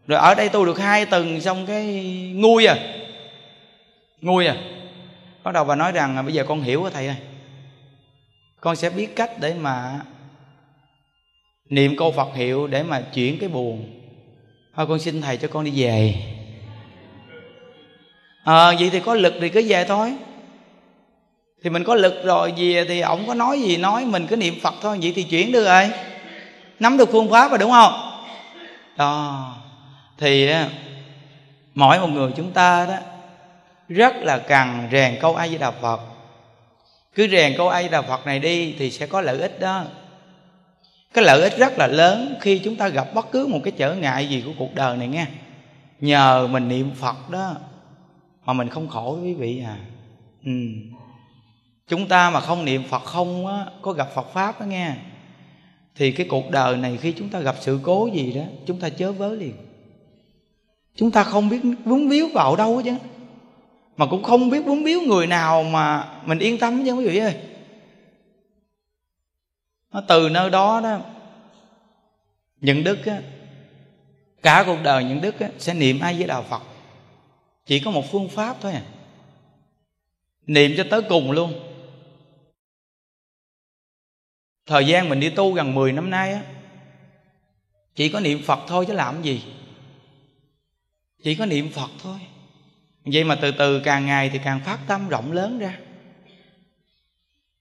Rồi 0.06 0.18
ở 0.18 0.34
đây 0.34 0.48
tu 0.48 0.64
được 0.64 0.78
hai 0.78 1.06
tuần 1.06 1.40
xong 1.40 1.66
cái 1.66 1.84
nguôi 2.34 2.66
à. 2.66 2.76
Nguôi 4.20 4.46
à. 4.46 4.56
Bắt 5.42 5.52
đầu 5.52 5.64
bà 5.64 5.74
nói 5.74 5.92
rằng 5.92 6.16
à, 6.16 6.22
bây 6.22 6.32
giờ 6.32 6.44
con 6.48 6.60
hiểu 6.60 6.82
rồi 6.82 6.90
thầy 6.94 7.06
ơi. 7.06 7.16
Con 8.60 8.76
sẽ 8.76 8.90
biết 8.90 9.16
cách 9.16 9.30
để 9.40 9.54
mà 9.54 10.00
niệm 11.70 11.96
câu 11.96 12.12
phật 12.12 12.34
hiệu 12.34 12.66
để 12.66 12.82
mà 12.82 13.00
chuyển 13.00 13.38
cái 13.38 13.48
buồn. 13.48 14.00
Thôi 14.76 14.86
con 14.86 14.98
xin 14.98 15.20
thầy 15.20 15.36
cho 15.36 15.48
con 15.48 15.64
đi 15.64 15.72
về. 15.74 16.14
À, 18.44 18.72
vậy 18.78 18.90
thì 18.92 19.00
có 19.00 19.14
lực 19.14 19.34
thì 19.40 19.48
cứ 19.48 19.62
về 19.68 19.84
thôi 19.84 20.12
thì 21.64 21.70
mình 21.70 21.84
có 21.84 21.94
lực 21.94 22.24
rồi 22.24 22.52
về 22.56 22.84
thì 22.88 23.00
ổng 23.00 23.26
có 23.26 23.34
nói 23.34 23.60
gì 23.60 23.76
nói, 23.76 24.04
mình 24.04 24.26
cứ 24.26 24.36
niệm 24.36 24.54
phật 24.62 24.74
thôi, 24.82 24.98
vậy 25.02 25.12
thì 25.16 25.22
chuyển 25.22 25.52
được 25.52 25.64
rồi. 25.64 25.90
Nắm 26.80 26.96
được 26.96 27.08
phương 27.12 27.30
pháp 27.30 27.50
rồi, 27.50 27.58
đúng 27.58 27.70
không? 27.70 27.92
Đó. 28.96 29.54
Thì 30.18 30.50
mỗi 31.74 32.00
một 32.00 32.06
người 32.06 32.32
chúng 32.36 32.50
ta 32.50 32.86
đó, 32.86 32.96
rất 33.88 34.16
là 34.16 34.38
cần 34.38 34.88
rèn 34.92 35.18
câu 35.20 35.34
a 35.34 35.48
di 35.48 35.58
đà 35.58 35.70
phật. 35.70 36.00
Cứ 37.14 37.28
rèn 37.28 37.54
câu 37.56 37.68
a 37.68 37.82
di 37.82 37.88
đà 37.88 38.02
phật 38.02 38.26
này 38.26 38.38
đi 38.38 38.74
thì 38.78 38.90
sẽ 38.90 39.06
có 39.06 39.20
lợi 39.20 39.40
ích 39.40 39.60
đó. 39.60 39.84
Cái 41.14 41.24
lợi 41.24 41.42
ích 41.42 41.58
rất 41.58 41.78
là 41.78 41.86
lớn 41.86 42.34
khi 42.40 42.58
chúng 42.58 42.76
ta 42.76 42.88
gặp 42.88 43.14
bất 43.14 43.32
cứ 43.32 43.46
một 43.46 43.60
cái 43.64 43.72
trở 43.76 43.94
ngại 43.94 44.28
gì 44.28 44.42
của 44.46 44.52
cuộc 44.58 44.74
đời 44.74 44.96
này 44.96 45.08
nghe. 45.08 45.26
Nhờ 46.00 46.48
mình 46.50 46.68
niệm 46.68 46.90
phật 47.00 47.30
đó, 47.30 47.54
mà 48.44 48.52
mình 48.52 48.68
không 48.68 48.88
khổ 48.88 49.18
quý 49.22 49.34
vị 49.34 49.62
à. 49.66 49.76
Ừ 50.44 50.52
chúng 51.88 52.08
ta 52.08 52.30
mà 52.30 52.40
không 52.40 52.64
niệm 52.64 52.82
phật 52.88 53.04
không 53.04 53.46
á 53.46 53.66
có 53.82 53.92
gặp 53.92 54.08
phật 54.14 54.32
pháp 54.32 54.60
đó 54.60 54.66
nghe. 54.66 54.94
Thì 55.94 56.12
cái 56.12 56.26
cuộc 56.30 56.50
đời 56.50 56.76
này 56.76 56.98
khi 57.00 57.12
chúng 57.12 57.28
ta 57.28 57.40
gặp 57.40 57.56
sự 57.60 57.80
cố 57.82 58.08
gì 58.14 58.32
đó 58.32 58.42
chúng 58.66 58.80
ta 58.80 58.88
chớ 58.88 59.12
vớ 59.12 59.34
liền. 59.34 59.54
Chúng 60.96 61.10
ta 61.10 61.24
không 61.24 61.48
biết 61.48 61.60
vướng 61.84 62.08
víu 62.08 62.28
vào 62.34 62.56
đâu 62.56 62.82
chứ 62.84 62.96
mà 63.96 64.06
cũng 64.06 64.22
không 64.22 64.50
biết 64.50 64.60
vướng 64.60 64.84
víu 64.84 65.00
người 65.00 65.26
nào 65.26 65.62
mà 65.62 66.08
mình 66.24 66.38
yên 66.38 66.58
tâm 66.58 66.84
chứ 66.86 66.92
quý 66.92 67.08
vị 67.08 67.18
ơi. 67.18 67.34
Nó 69.92 70.02
từ 70.08 70.28
nơi 70.28 70.50
đó 70.50 70.80
đó 70.80 70.98
những 72.60 72.84
đức 72.84 73.06
á, 73.06 73.20
cả 74.42 74.64
cuộc 74.66 74.78
đời 74.82 75.04
những 75.04 75.20
đức 75.20 75.40
á, 75.40 75.48
sẽ 75.58 75.74
niệm 75.74 76.00
ai 76.00 76.14
với 76.14 76.26
đạo 76.26 76.44
phật. 76.48 76.62
Chỉ 77.66 77.80
có 77.80 77.90
một 77.90 78.04
phương 78.12 78.28
pháp 78.28 78.56
thôi 78.60 78.72
à. 78.72 78.82
Niệm 80.46 80.74
cho 80.76 80.84
tới 80.90 81.02
cùng 81.02 81.30
luôn 81.30 81.52
thời 84.66 84.86
gian 84.86 85.08
mình 85.08 85.20
đi 85.20 85.30
tu 85.30 85.52
gần 85.52 85.74
10 85.74 85.92
năm 85.92 86.10
nay 86.10 86.32
á 86.32 86.42
chỉ 87.94 88.08
có 88.08 88.20
niệm 88.20 88.42
phật 88.42 88.60
thôi 88.66 88.84
chứ 88.88 88.92
làm 88.92 89.22
gì? 89.22 89.42
Chỉ 91.22 91.34
có 91.34 91.46
niệm 91.46 91.68
phật 91.72 91.90
thôi. 92.02 92.18
Vậy 93.04 93.24
mà 93.24 93.34
từ 93.42 93.50
từ 93.50 93.80
càng 93.80 94.06
ngày 94.06 94.30
thì 94.30 94.40
càng 94.44 94.60
phát 94.60 94.78
tâm 94.88 95.08
rộng 95.08 95.32
lớn 95.32 95.58
ra. 95.58 95.78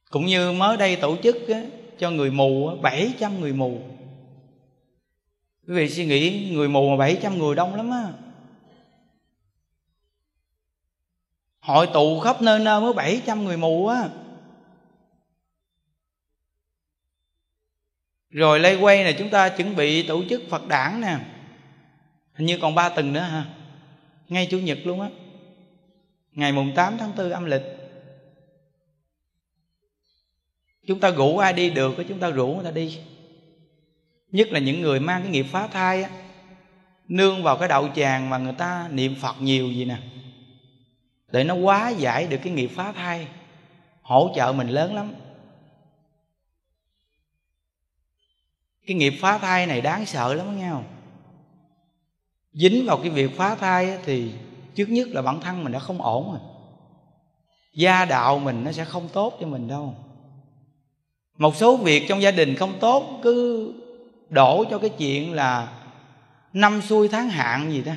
Cũng 0.10 0.26
như 0.26 0.52
mới 0.52 0.78
đây 0.78 0.96
tổ 0.96 1.18
chức 1.24 1.48
á, 1.48 1.62
cho 2.00 2.12
người 2.12 2.32
mù 2.32 2.68
á, 2.68 2.76
700 2.82 3.40
người 3.40 3.54
mù. 3.54 3.82
Quý 5.68 5.74
vị 5.74 5.90
suy 5.90 6.06
nghĩ 6.06 6.50
người 6.54 6.70
mù 6.70 6.90
mà 6.90 6.98
700 6.98 7.38
người 7.38 7.56
đông 7.56 7.76
lắm 7.76 7.92
á. 7.92 8.14
Hội 11.60 11.88
tụ 11.94 12.20
khắp 12.20 12.42
nơi 12.42 12.60
nơi 12.60 12.82
mới 12.82 12.94
700 12.94 13.44
người 13.44 13.58
mù 13.58 13.88
á. 13.88 14.10
Rồi 18.34 18.60
lây 18.60 18.76
quay 18.76 19.04
này 19.04 19.16
chúng 19.20 19.30
ta 19.30 19.50
chuẩn 19.50 19.76
bị 19.76 20.08
tổ 20.08 20.24
chức 20.30 20.42
phật 20.50 20.68
đảng 20.68 21.02
nè. 21.02 21.18
Hình 22.34 22.48
như 22.48 22.58
còn 22.58 22.76
ba 22.76 22.90
tuần 22.90 23.14
nữa 23.14 23.20
ha. 23.20 23.46
Ngay 24.30 24.48
chủ 24.52 24.60
nhật 24.60 24.78
luôn 24.84 25.02
á. 25.02 25.10
Ngày 26.32 26.52
mùng 26.52 26.76
8 26.76 26.98
tháng 26.98 27.12
4 27.18 27.32
âm 27.32 27.46
lịch. 27.46 27.62
Chúng 30.88 31.00
ta 31.00 31.12
rủ 31.12 31.38
ai 31.38 31.54
đi 31.54 31.70
được 31.70 31.96
chúng 32.10 32.20
ta 32.20 32.30
rủ 32.30 32.48
người 32.48 32.64
ta 32.64 32.72
đi. 32.72 33.00
Nhất 34.32 34.48
là 34.52 34.60
những 34.60 34.82
người 34.82 35.00
mang 35.00 35.22
cái 35.22 35.32
nghiệp 35.32 35.46
phá 35.52 35.68
thai 35.68 36.04
á. 36.04 36.10
Nương 37.08 37.44
vào 37.44 37.58
cái 37.58 37.68
đậu 37.68 37.90
tràng 37.96 38.30
mà 38.30 38.38
người 38.38 38.54
ta 38.58 38.88
niệm 38.92 39.16
phật 39.22 39.36
nhiều 39.42 39.72
gì 39.72 39.86
nè. 39.86 39.98
Để 41.32 41.44
nó 41.44 41.56
quá 41.56 41.90
giải 41.90 42.28
được 42.28 42.38
cái 42.44 42.54
nghiệp 42.54 42.70
phá 42.76 42.92
thai, 42.92 43.28
hỗ 44.02 44.32
trợ 44.36 44.52
mình 44.52 44.68
lớn 44.68 44.96
lắm. 44.96 45.14
Cái 48.88 48.96
nghiệp 48.96 49.14
phá 49.22 49.38
thai 49.38 49.68
này 49.68 49.82
đáng 49.82 50.06
sợ 50.06 50.34
lắm 50.34 50.58
nghe 50.58 50.70
không? 50.70 50.86
Dính 52.54 52.86
vào 52.86 52.98
cái 52.98 53.10
việc 53.10 53.38
phá 53.38 53.56
thai 53.56 53.98
thì 54.06 54.32
trước 54.76 54.90
nhất 54.90 55.08
là 55.08 55.22
bản 55.22 55.42
thân 55.42 55.64
mình 55.64 55.74
đã 55.74 55.80
không 55.80 56.02
ổn 56.02 56.32
rồi. 56.32 56.40
Gia 57.76 58.06
đạo 58.06 58.40
mình 58.40 58.64
nó 58.64 58.72
sẽ 58.72 58.86
không 58.86 59.10
tốt 59.14 59.38
cho 59.42 59.48
mình 59.48 59.68
đâu. 59.68 59.96
Một 61.38 61.56
số 61.56 61.78
việc 61.78 62.06
trong 62.10 62.22
gia 62.22 62.32
đình 62.32 62.56
không 62.56 62.74
tốt, 62.80 63.20
cứ 63.24 63.74
đổ 64.30 64.66
cho 64.70 64.78
cái 64.78 64.90
chuyện 64.90 65.34
là 65.34 65.74
năm 66.54 66.82
xuôi 66.82 67.08
tháng 67.08 67.30
hạn 67.30 67.72
gì 67.72 67.82
đó. 67.82 67.94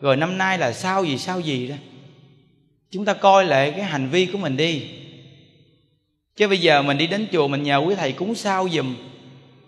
Rồi 0.00 0.16
năm 0.16 0.38
nay 0.38 0.58
là 0.58 0.72
sao 0.72 1.04
gì 1.04 1.18
sao 1.18 1.40
gì 1.40 1.68
đó. 1.68 1.74
Chúng 2.90 3.04
ta 3.04 3.14
coi 3.14 3.44
lại 3.44 3.70
cái 3.70 3.82
hành 3.82 4.08
vi 4.08 4.26
của 4.26 4.38
mình 4.38 4.56
đi. 4.56 4.90
Chứ 6.36 6.48
bây 6.48 6.58
giờ 6.58 6.82
mình 6.82 6.98
đi 6.98 7.06
đến 7.06 7.26
chùa 7.32 7.48
mình 7.48 7.62
nhờ 7.62 7.78
quý 7.78 7.94
thầy 7.94 8.12
cúng 8.12 8.34
sao 8.34 8.68
giùm 8.68 8.96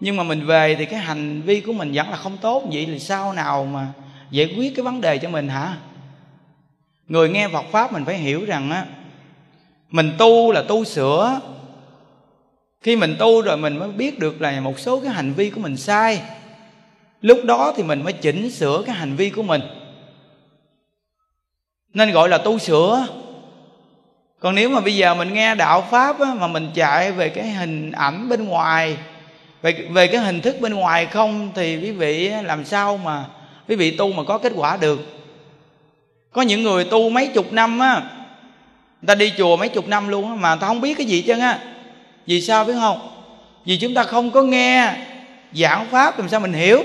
nhưng 0.04 0.16
mà 0.16 0.22
mình 0.22 0.46
về 0.46 0.74
thì 0.74 0.86
cái 0.86 1.00
hành 1.00 1.42
vi 1.42 1.60
của 1.60 1.72
mình 1.72 1.92
vẫn 1.94 2.10
là 2.10 2.16
không 2.16 2.38
tốt. 2.40 2.62
Vậy 2.72 2.86
thì 2.86 2.98
sao 2.98 3.32
nào 3.32 3.64
mà 3.64 3.86
giải 4.30 4.54
quyết 4.56 4.76
cái 4.76 4.82
vấn 4.82 5.00
đề 5.00 5.18
cho 5.18 5.28
mình 5.28 5.48
hả? 5.48 5.76
Người 7.08 7.28
nghe 7.28 7.48
Phật 7.48 7.64
pháp 7.70 7.92
mình 7.92 8.04
phải 8.04 8.18
hiểu 8.18 8.44
rằng 8.44 8.70
á 8.70 8.86
mình 9.90 10.12
tu 10.18 10.52
là 10.52 10.62
tu 10.62 10.84
sửa. 10.84 11.40
Khi 12.80 12.96
mình 12.96 13.16
tu 13.18 13.42
rồi 13.42 13.56
mình 13.56 13.78
mới 13.78 13.88
biết 13.88 14.18
được 14.18 14.40
là 14.40 14.60
một 14.60 14.78
số 14.78 15.00
cái 15.00 15.10
hành 15.10 15.32
vi 15.32 15.50
của 15.50 15.60
mình 15.60 15.76
sai. 15.76 16.22
Lúc 17.20 17.38
đó 17.44 17.72
thì 17.76 17.82
mình 17.82 18.04
mới 18.04 18.12
chỉnh 18.12 18.50
sửa 18.50 18.82
cái 18.86 18.94
hành 18.94 19.16
vi 19.16 19.30
của 19.30 19.42
mình. 19.42 19.62
Nên 21.94 22.10
gọi 22.10 22.28
là 22.28 22.38
tu 22.38 22.58
sửa. 22.58 23.06
Còn 24.40 24.54
nếu 24.54 24.68
mà 24.68 24.80
bây 24.80 24.96
giờ 24.96 25.14
mình 25.14 25.34
nghe 25.34 25.54
đạo 25.54 25.86
pháp 25.90 26.20
á, 26.20 26.34
mà 26.34 26.46
mình 26.46 26.70
chạy 26.74 27.12
về 27.12 27.28
cái 27.28 27.50
hình 27.50 27.92
ảnh 27.92 28.28
bên 28.28 28.44
ngoài 28.44 28.96
về 29.62 29.72
về 29.90 30.06
cái 30.06 30.20
hình 30.20 30.40
thức 30.40 30.60
bên 30.60 30.74
ngoài 30.74 31.06
không 31.06 31.50
thì 31.54 31.76
quý 31.76 31.90
vị 31.90 32.28
làm 32.44 32.64
sao 32.64 32.96
mà 32.96 33.24
quý 33.68 33.76
vị 33.76 33.90
tu 33.90 34.12
mà 34.12 34.22
có 34.22 34.38
kết 34.38 34.52
quả 34.56 34.76
được. 34.76 35.00
Có 36.32 36.42
những 36.42 36.62
người 36.62 36.84
tu 36.84 37.10
mấy 37.10 37.26
chục 37.26 37.52
năm 37.52 37.78
á, 37.78 38.02
người 39.02 39.06
ta 39.06 39.14
đi 39.14 39.32
chùa 39.38 39.56
mấy 39.56 39.68
chục 39.68 39.88
năm 39.88 40.08
luôn 40.08 40.28
á, 40.28 40.34
mà 40.34 40.48
người 40.54 40.60
ta 40.60 40.66
không 40.66 40.80
biết 40.80 40.94
cái 40.98 41.06
gì 41.06 41.22
chứ 41.22 41.38
á. 41.38 41.58
Vì 42.26 42.40
sao 42.40 42.64
biết 42.64 42.74
không? 42.80 43.08
Vì 43.64 43.76
chúng 43.76 43.94
ta 43.94 44.04
không 44.04 44.30
có 44.30 44.42
nghe 44.42 44.94
giảng 45.52 45.86
pháp 45.90 46.18
làm 46.18 46.28
sao 46.28 46.40
mình 46.40 46.52
hiểu. 46.52 46.84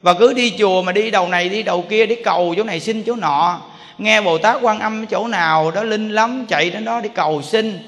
Và 0.00 0.14
cứ 0.14 0.32
đi 0.32 0.54
chùa 0.58 0.82
mà 0.82 0.92
đi 0.92 1.10
đầu 1.10 1.28
này, 1.28 1.48
đi 1.48 1.62
đầu 1.62 1.84
kia 1.88 2.06
để 2.06 2.16
cầu 2.24 2.54
chỗ 2.56 2.64
này 2.64 2.80
xin 2.80 3.02
chỗ 3.02 3.16
nọ. 3.16 3.60
Nghe 3.98 4.20
bồ 4.20 4.38
tát 4.38 4.58
quan 4.62 4.78
âm 4.78 5.06
chỗ 5.06 5.28
nào 5.28 5.70
đó 5.70 5.82
linh 5.82 6.08
lắm, 6.10 6.46
chạy 6.48 6.70
đến 6.70 6.84
đó 6.84 7.00
đi 7.00 7.08
cầu 7.14 7.42
xin 7.42 7.78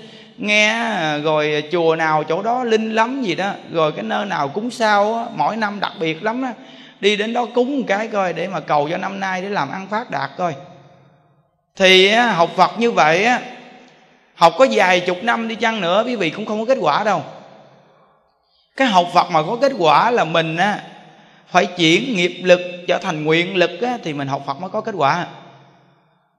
nghe 0.40 0.68
à, 0.68 1.18
rồi 1.18 1.64
chùa 1.72 1.96
nào 1.96 2.24
chỗ 2.24 2.42
đó 2.42 2.64
linh 2.64 2.94
lắm 2.94 3.22
gì 3.22 3.34
đó 3.34 3.52
rồi 3.72 3.92
cái 3.92 4.02
nơi 4.02 4.26
nào 4.26 4.48
cúng 4.48 4.70
sao 4.70 5.14
á, 5.14 5.24
mỗi 5.34 5.56
năm 5.56 5.80
đặc 5.80 5.92
biệt 6.00 6.22
lắm 6.22 6.42
á. 6.42 6.52
Đi 7.00 7.16
đến 7.16 7.32
đó 7.32 7.46
cúng 7.54 7.78
một 7.78 7.84
cái 7.88 8.08
coi 8.08 8.32
để 8.32 8.48
mà 8.48 8.60
cầu 8.60 8.88
cho 8.90 8.96
năm 8.96 9.20
nay 9.20 9.42
để 9.42 9.48
làm 9.48 9.70
ăn 9.70 9.86
phát 9.90 10.10
đạt 10.10 10.30
coi. 10.36 10.54
Thì 11.76 12.08
học 12.10 12.50
phật 12.56 12.70
như 12.78 12.90
vậy 12.90 13.24
á 13.24 13.40
học 14.34 14.54
có 14.58 14.66
vài 14.70 15.00
chục 15.00 15.18
năm 15.22 15.48
đi 15.48 15.54
chăng 15.54 15.80
nữa 15.80 16.02
quý 16.06 16.16
vị 16.16 16.30
cũng 16.30 16.46
không 16.46 16.58
có 16.58 16.74
kết 16.74 16.78
quả 16.80 17.04
đâu. 17.04 17.22
Cái 18.76 18.88
học 18.88 19.06
phật 19.14 19.30
mà 19.30 19.42
có 19.42 19.58
kết 19.60 19.72
quả 19.78 20.10
là 20.10 20.24
mình 20.24 20.56
á 20.56 20.80
phải 21.46 21.66
chuyển 21.66 22.16
nghiệp 22.16 22.40
lực 22.42 22.60
trở 22.88 22.98
thành 22.98 23.24
nguyện 23.24 23.56
lực 23.56 23.82
á, 23.82 23.98
thì 24.04 24.12
mình 24.12 24.28
học 24.28 24.42
phật 24.46 24.60
mới 24.60 24.70
có 24.70 24.80
kết 24.80 24.94
quả. 24.98 25.26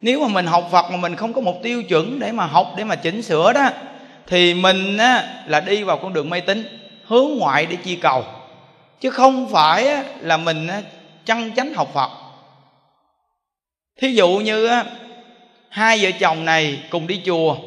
Nếu 0.01 0.21
mà 0.21 0.27
mình 0.27 0.45
học 0.45 0.67
phật 0.71 0.91
mà 0.91 0.97
mình 0.97 1.15
không 1.15 1.33
có 1.33 1.41
một 1.41 1.63
tiêu 1.63 1.83
chuẩn 1.83 2.19
để 2.19 2.31
mà 2.31 2.45
học 2.45 2.67
để 2.77 2.83
mà 2.83 2.95
chỉnh 2.95 3.21
sửa 3.21 3.53
đó 3.53 3.69
thì 4.27 4.53
mình 4.53 4.97
á, 4.97 5.43
là 5.45 5.59
đi 5.59 5.83
vào 5.83 5.97
con 5.97 6.13
đường 6.13 6.29
mê 6.29 6.39
tín 6.39 6.77
hướng 7.05 7.37
ngoại 7.37 7.65
để 7.65 7.75
chi 7.75 7.95
cầu. 7.95 8.25
Chứ 8.99 9.09
không 9.09 9.49
phải 9.51 9.87
á, 9.87 10.03
là 10.19 10.37
mình 10.37 10.67
á, 10.67 10.81
chăn 11.25 11.55
chánh 11.55 11.73
học 11.73 11.89
phật. 11.93 12.11
Thí 14.01 14.13
dụ 14.13 14.29
như 14.29 14.65
á, 14.65 14.85
hai 15.69 15.99
vợ 16.01 16.11
chồng 16.19 16.45
này 16.45 16.83
cùng 16.89 17.07
đi 17.07 17.21
chùa. 17.25 17.57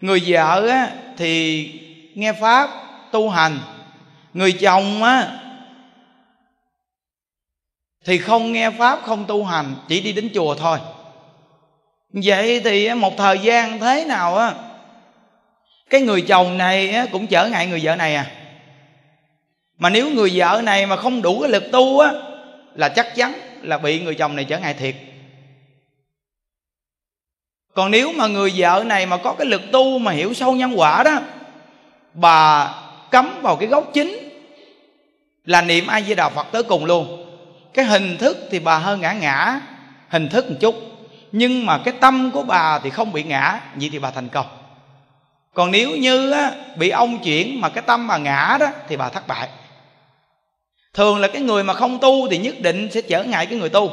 Người 0.00 0.22
vợ 0.26 0.66
á, 0.68 0.90
thì 1.16 1.66
nghe 2.14 2.32
pháp 2.32 2.70
tu 3.12 3.28
hành. 3.28 3.58
Người 4.34 4.52
chồng 4.52 5.02
á 5.02 5.36
thì 8.04 8.18
không 8.18 8.52
nghe 8.52 8.70
pháp 8.70 8.98
không 9.02 9.24
tu 9.24 9.44
hành 9.44 9.74
chỉ 9.88 10.00
đi 10.00 10.12
đến 10.12 10.30
chùa 10.34 10.54
thôi. 10.54 10.78
Vậy 12.12 12.60
thì 12.64 12.94
một 12.94 13.16
thời 13.16 13.38
gian 13.38 13.80
thế 13.80 14.04
nào 14.04 14.36
á 14.36 14.54
cái 15.90 16.00
người 16.00 16.22
chồng 16.22 16.58
này 16.58 16.94
cũng 17.12 17.26
trở 17.26 17.48
ngại 17.48 17.66
người 17.66 17.80
vợ 17.82 17.96
này 17.96 18.14
à. 18.14 18.26
Mà 19.78 19.90
nếu 19.90 20.10
người 20.10 20.30
vợ 20.34 20.60
này 20.64 20.86
mà 20.86 20.96
không 20.96 21.22
đủ 21.22 21.40
cái 21.40 21.50
lực 21.50 21.72
tu 21.72 21.98
á, 21.98 22.12
là 22.74 22.88
chắc 22.88 23.14
chắn 23.16 23.32
là 23.62 23.78
bị 23.78 24.00
người 24.00 24.14
chồng 24.14 24.36
này 24.36 24.44
trở 24.44 24.58
ngại 24.58 24.74
thiệt. 24.74 24.94
Còn 27.74 27.90
nếu 27.90 28.12
mà 28.12 28.26
người 28.26 28.52
vợ 28.56 28.84
này 28.86 29.06
mà 29.06 29.16
có 29.16 29.32
cái 29.32 29.46
lực 29.46 29.62
tu 29.72 29.98
mà 29.98 30.12
hiểu 30.12 30.34
sâu 30.34 30.52
nhân 30.52 30.72
quả 30.76 31.02
đó, 31.02 31.20
bà 32.14 32.74
cắm 33.10 33.42
vào 33.42 33.56
cái 33.56 33.68
gốc 33.68 33.90
chính 33.92 34.30
là 35.44 35.62
niệm 35.62 35.86
ai 35.86 36.04
di 36.04 36.14
đà 36.14 36.28
phật 36.28 36.46
tới 36.52 36.62
cùng 36.62 36.84
luôn. 36.84 37.26
Cái 37.74 37.84
hình 37.84 38.16
thức 38.16 38.48
thì 38.50 38.58
bà 38.58 38.78
hơi 38.78 38.98
ngã 38.98 39.12
ngã, 39.12 39.60
hình 40.08 40.28
thức 40.28 40.50
một 40.50 40.56
chút. 40.60 40.74
Nhưng 41.32 41.66
mà 41.66 41.78
cái 41.84 41.94
tâm 42.00 42.30
của 42.30 42.42
bà 42.42 42.78
thì 42.78 42.90
không 42.90 43.12
bị 43.12 43.22
ngã, 43.22 43.60
vậy 43.74 43.88
thì 43.92 43.98
bà 43.98 44.10
thành 44.10 44.28
công 44.28 44.46
còn 45.60 45.70
nếu 45.70 45.96
như 45.96 46.30
á, 46.30 46.52
bị 46.76 46.90
ông 46.90 47.18
chuyển 47.18 47.60
mà 47.60 47.68
cái 47.68 47.84
tâm 47.86 48.06
mà 48.06 48.16
ngã 48.16 48.56
đó 48.60 48.66
thì 48.88 48.96
bà 48.96 49.08
thất 49.08 49.26
bại. 49.26 49.48
Thường 50.94 51.18
là 51.18 51.28
cái 51.28 51.42
người 51.42 51.64
mà 51.64 51.74
không 51.74 51.98
tu 51.98 52.28
thì 52.28 52.38
nhất 52.38 52.54
định 52.60 52.88
sẽ 52.90 53.00
trở 53.00 53.24
ngại 53.24 53.46
cái 53.46 53.58
người 53.58 53.68
tu. 53.68 53.90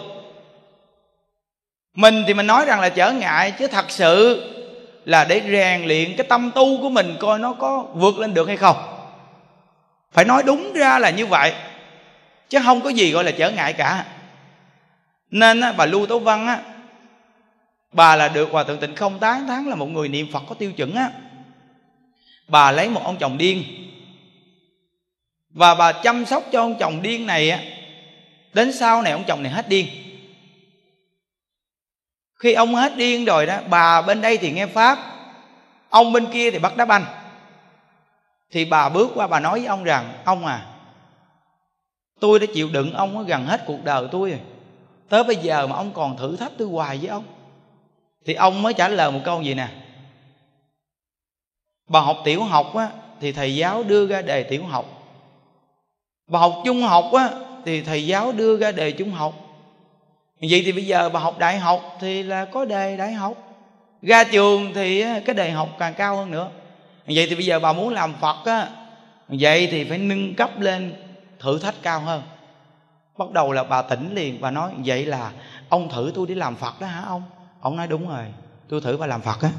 Mình 1.93 2.23
thì 2.27 2.33
mình 2.33 2.47
nói 2.47 2.65
rằng 2.65 2.79
là 2.79 2.89
trở 2.89 3.11
ngại 3.11 3.51
chứ 3.51 3.67
thật 3.67 3.85
sự 3.91 4.43
là 5.05 5.25
để 5.25 5.41
rèn 5.51 5.87
luyện 5.87 6.15
cái 6.17 6.27
tâm 6.29 6.51
tu 6.55 6.81
của 6.81 6.89
mình 6.89 7.15
coi 7.19 7.39
nó 7.39 7.53
có 7.53 7.85
vượt 7.93 8.19
lên 8.19 8.33
được 8.33 8.47
hay 8.47 8.57
không. 8.57 8.77
Phải 10.11 10.25
nói 10.25 10.43
đúng 10.45 10.73
ra 10.73 10.99
là 10.99 11.09
như 11.09 11.25
vậy 11.25 11.53
chứ 12.49 12.59
không 12.65 12.81
có 12.81 12.89
gì 12.89 13.11
gọi 13.11 13.23
là 13.23 13.31
trở 13.31 13.51
ngại 13.51 13.73
cả. 13.73 14.05
Nên 15.31 15.61
á, 15.61 15.71
bà 15.77 15.85
lưu 15.85 16.05
tố 16.05 16.19
văn 16.19 16.47
á 16.47 16.59
bà 17.91 18.15
là 18.15 18.27
được 18.27 18.49
hòa 18.51 18.63
thượng 18.63 18.79
tịnh 18.79 18.95
không 18.95 19.19
tán 19.19 19.47
tháng 19.47 19.67
là 19.67 19.75
một 19.75 19.89
người 19.89 20.07
niệm 20.07 20.27
phật 20.33 20.43
có 20.49 20.55
tiêu 20.55 20.71
chuẩn 20.71 20.95
á 20.95 21.09
bà 22.47 22.71
lấy 22.71 22.89
một 22.89 23.01
ông 23.03 23.17
chồng 23.17 23.37
điên. 23.37 23.63
Và 25.49 25.75
bà 25.75 25.91
chăm 25.91 26.25
sóc 26.25 26.43
cho 26.51 26.61
ông 26.61 26.75
chồng 26.79 27.01
điên 27.01 27.25
này 27.25 27.49
á, 27.49 27.59
đến 28.53 28.73
sau 28.73 29.01
này 29.01 29.11
ông 29.11 29.23
chồng 29.27 29.43
này 29.43 29.51
hết 29.51 29.69
điên. 29.69 29.87
Khi 32.35 32.53
ông 32.53 32.75
hết 32.75 32.97
điên 32.97 33.25
rồi 33.25 33.45
đó, 33.45 33.59
bà 33.69 34.01
bên 34.01 34.21
đây 34.21 34.37
thì 34.37 34.51
nghe 34.51 34.65
pháp, 34.65 34.99
ông 35.89 36.13
bên 36.13 36.25
kia 36.33 36.51
thì 36.51 36.59
bắt 36.59 36.77
đá 36.77 36.85
banh 36.85 37.05
thì 38.51 38.65
bà 38.65 38.89
bước 38.89 39.11
qua, 39.15 39.27
bà 39.27 39.39
nói 39.39 39.59
với 39.59 39.67
ông 39.67 39.83
rằng, 39.83 40.13
ông 40.25 40.45
à 40.45 40.65
tôi 42.19 42.39
đã 42.39 42.45
chịu 42.53 42.69
đựng 42.73 42.93
ông 42.93 43.25
gần 43.25 43.45
hết 43.45 43.63
cuộc 43.65 43.83
đời 43.83 44.07
tôi 44.11 44.29
rồi. 44.29 44.39
Tới 45.09 45.23
bây 45.23 45.35
giờ 45.35 45.67
mà 45.67 45.75
ông 45.75 45.93
còn 45.93 46.17
thử 46.17 46.35
thách 46.35 46.51
tôi 46.57 46.67
hoài 46.67 46.97
với 46.97 47.07
ông. 47.07 47.23
Thì 48.25 48.33
ông 48.33 48.61
mới 48.61 48.73
trả 48.73 48.87
lời 48.87 49.11
một 49.11 49.19
câu 49.25 49.41
gì 49.41 49.53
nè? 49.53 49.67
Bà 51.87 51.99
học 51.99 52.17
tiểu 52.23 52.43
học 52.43 52.75
á, 52.75 52.89
thì 53.19 53.31
thầy 53.31 53.55
giáo 53.55 53.83
đưa 53.83 54.07
ra 54.07 54.21
đề 54.21 54.43
tiểu 54.43 54.63
học. 54.63 54.85
Bà 56.27 56.39
học 56.39 56.53
trung 56.65 56.81
học 56.81 57.05
á, 57.13 57.29
thì 57.65 57.81
thầy 57.81 58.07
giáo 58.07 58.31
đưa 58.31 58.57
ra 58.57 58.71
đề 58.71 58.91
trung 58.91 59.11
học. 59.11 59.33
Vậy 60.41 60.61
thì 60.65 60.71
bây 60.71 60.85
giờ 60.85 61.09
bà 61.09 61.19
học 61.19 61.39
đại 61.39 61.57
học 61.57 61.97
thì 61.99 62.23
là 62.23 62.45
có 62.45 62.65
đề 62.65 62.97
đại 62.97 63.13
học. 63.13 63.33
Ra 64.01 64.23
trường 64.23 64.73
thì 64.75 65.03
cái 65.25 65.35
đề 65.35 65.51
học 65.51 65.69
càng 65.79 65.93
cao 65.93 66.15
hơn 66.15 66.31
nữa. 66.31 66.49
Vậy 67.05 67.27
thì 67.29 67.35
bây 67.35 67.45
giờ 67.45 67.59
bà 67.59 67.73
muốn 67.73 67.93
làm 67.93 68.13
phật 68.21 68.45
á, 68.45 68.69
vậy 69.27 69.67
thì 69.71 69.83
phải 69.83 69.97
nâng 69.97 70.35
cấp 70.35 70.59
lên 70.59 70.93
thử 71.39 71.59
thách 71.59 71.75
cao 71.81 71.99
hơn. 71.99 72.21
Bắt 73.17 73.31
đầu 73.31 73.51
là 73.51 73.63
bà 73.63 73.81
tỉnh 73.81 74.15
liền, 74.15 74.41
bà 74.41 74.51
nói, 74.51 74.71
vậy 74.85 75.05
là 75.05 75.31
ông 75.69 75.89
thử 75.89 76.11
tôi 76.15 76.27
đi 76.27 76.35
làm 76.35 76.55
phật 76.55 76.81
đó 76.81 76.87
hả 76.87 77.03
ông? 77.07 77.23
Ông 77.61 77.75
nói, 77.75 77.87
đúng 77.87 78.09
rồi, 78.09 78.25
tôi 78.69 78.81
thử 78.81 78.97
bà 78.97 79.07
làm 79.07 79.21
phật 79.21 79.41
á. 79.41 79.49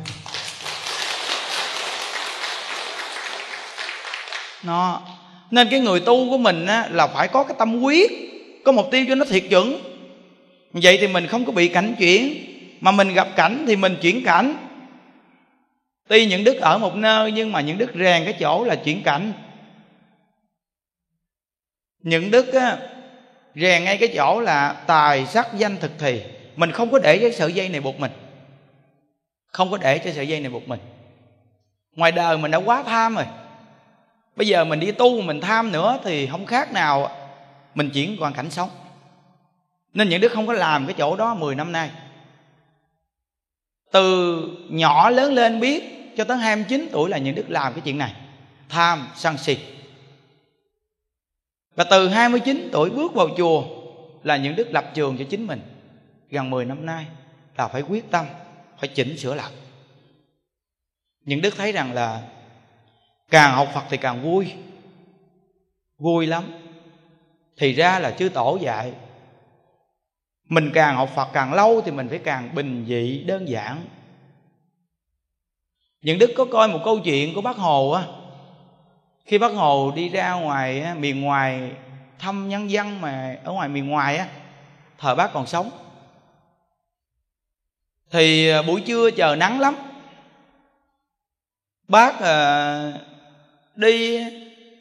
Nó. 4.64 5.02
Nên 5.50 5.68
cái 5.70 5.80
người 5.80 6.00
tu 6.00 6.30
của 6.30 6.38
mình 6.38 6.66
á, 6.66 6.88
là 6.92 7.06
phải 7.06 7.28
có 7.28 7.44
cái 7.44 7.56
tâm 7.58 7.80
quyết 7.80 8.10
có 8.64 8.72
mục 8.72 8.88
tiêu 8.90 9.04
cho 9.08 9.14
nó 9.14 9.24
thiệt 9.24 9.44
chuẩn. 9.50 9.78
Vậy 10.72 10.98
thì 11.00 11.08
mình 11.08 11.26
không 11.26 11.44
có 11.44 11.52
bị 11.52 11.68
cảnh 11.68 11.94
chuyển. 11.98 12.44
Mà 12.80 12.90
mình 12.90 13.14
gặp 13.14 13.28
cảnh 13.36 13.64
thì 13.68 13.76
mình 13.76 13.96
chuyển 14.00 14.24
cảnh. 14.24 14.54
Tuy 16.08 16.26
những 16.26 16.44
đức 16.44 16.60
ở 16.60 16.78
một 16.78 16.94
nơi 16.94 17.32
nhưng 17.32 17.52
mà 17.52 17.60
những 17.60 17.78
đức 17.78 17.90
rèn 17.94 18.24
cái 18.24 18.34
chỗ 18.40 18.64
là 18.64 18.74
chuyển 18.74 19.02
cảnh. 19.02 19.32
Những 22.02 22.30
đức 22.30 22.54
á, 22.54 22.76
rèn 23.54 23.84
ngay 23.84 23.96
cái 23.96 24.08
chỗ 24.16 24.40
là 24.40 24.72
tài 24.86 25.26
sắc 25.26 25.48
danh 25.56 25.76
thực 25.76 25.90
thì. 25.98 26.22
Mình 26.56 26.72
không 26.72 26.90
có 26.90 26.98
để 26.98 27.18
cái 27.18 27.32
sợi 27.32 27.52
dây 27.52 27.68
này 27.68 27.80
buộc 27.80 28.00
mình. 28.00 28.10
Không 29.52 29.70
có 29.70 29.78
để 29.78 29.98
cho 29.98 30.12
sợi 30.12 30.28
dây 30.28 30.40
này 30.40 30.50
buộc 30.50 30.68
mình. 30.68 30.80
Ngoài 31.96 32.12
đời 32.12 32.38
mình 32.38 32.50
đã 32.50 32.58
quá 32.58 32.82
tham 32.82 33.14
rồi 33.14 33.24
bây 34.38 34.46
giờ 34.46 34.64
mình 34.64 34.80
đi 34.80 34.92
tu, 34.92 35.20
mình 35.20 35.40
tham 35.40 35.72
nữa 35.72 35.98
thì 36.04 36.26
không 36.26 36.46
khác 36.46 36.72
nào 36.72 37.10
mình 37.74 37.90
chuyển 37.90 38.16
hoàn 38.16 38.32
cảnh 38.32 38.50
sống. 38.50 38.70
Nên 39.94 40.08
những 40.08 40.20
đứa 40.20 40.28
không 40.28 40.46
có 40.46 40.52
làm 40.52 40.86
cái 40.86 40.94
chỗ 40.98 41.16
đó 41.16 41.34
10 41.34 41.54
năm 41.54 41.72
nay. 41.72 41.90
Từ 43.92 44.42
nhỏ 44.70 45.10
lớn 45.10 45.32
lên 45.32 45.60
biết 45.60 45.82
cho 46.16 46.24
tới 46.24 46.36
29 46.36 46.88
tuổi 46.92 47.10
là 47.10 47.18
những 47.18 47.34
đức 47.34 47.50
làm 47.50 47.72
cái 47.72 47.82
chuyện 47.84 47.98
này. 47.98 48.14
Tham, 48.68 49.08
sân 49.14 49.38
si. 49.38 49.58
Và 51.74 51.84
từ 51.84 52.08
29 52.08 52.68
tuổi 52.72 52.90
bước 52.90 53.14
vào 53.14 53.28
chùa 53.36 53.64
là 54.22 54.36
những 54.36 54.56
đức 54.56 54.68
lập 54.70 54.90
trường 54.94 55.18
cho 55.18 55.24
chính 55.30 55.46
mình. 55.46 55.60
Gần 56.30 56.50
10 56.50 56.64
năm 56.64 56.86
nay 56.86 57.06
là 57.56 57.68
phải 57.68 57.82
quyết 57.82 58.10
tâm, 58.10 58.26
phải 58.78 58.88
chỉnh 58.88 59.18
sửa 59.18 59.34
lại. 59.34 59.52
Những 61.24 61.40
đức 61.40 61.54
thấy 61.56 61.72
rằng 61.72 61.92
là 61.92 62.22
càng 63.30 63.54
học 63.54 63.68
phật 63.74 63.84
thì 63.90 63.96
càng 63.96 64.22
vui. 64.22 64.52
Vui 65.98 66.26
lắm. 66.26 66.44
Thì 67.56 67.72
ra 67.72 67.98
là 67.98 68.10
chư 68.10 68.28
tổ 68.28 68.58
dạy 68.60 68.92
mình 70.48 70.70
càng 70.74 70.96
học 70.96 71.10
phật 71.14 71.28
càng 71.32 71.54
lâu 71.54 71.80
thì 71.84 71.90
mình 71.90 72.08
phải 72.08 72.18
càng 72.18 72.54
bình 72.54 72.84
dị 72.88 73.24
đơn 73.26 73.48
giản. 73.48 73.84
Những 76.02 76.18
đức 76.18 76.30
có 76.36 76.44
coi 76.44 76.68
một 76.68 76.80
câu 76.84 76.98
chuyện 76.98 77.34
của 77.34 77.40
bác 77.40 77.56
hồ 77.56 77.90
á 77.90 78.04
khi 79.24 79.38
bác 79.38 79.52
hồ 79.52 79.92
đi 79.96 80.08
ra 80.08 80.32
ngoài 80.32 80.94
miền 80.94 81.20
ngoài 81.20 81.72
thăm 82.18 82.48
nhân 82.48 82.70
dân 82.70 83.00
mà 83.00 83.36
ở 83.44 83.52
ngoài 83.52 83.68
miền 83.68 83.88
ngoài 83.88 84.16
á 84.16 84.28
thời 84.98 85.14
bác 85.14 85.32
còn 85.32 85.46
sống. 85.46 85.70
Thì 88.10 88.48
à, 88.48 88.62
buổi 88.62 88.80
trưa 88.80 89.10
chờ 89.10 89.36
nắng 89.36 89.60
lắm. 89.60 89.74
Bác 91.88 92.20
à, 92.20 92.92
đi 93.78 94.24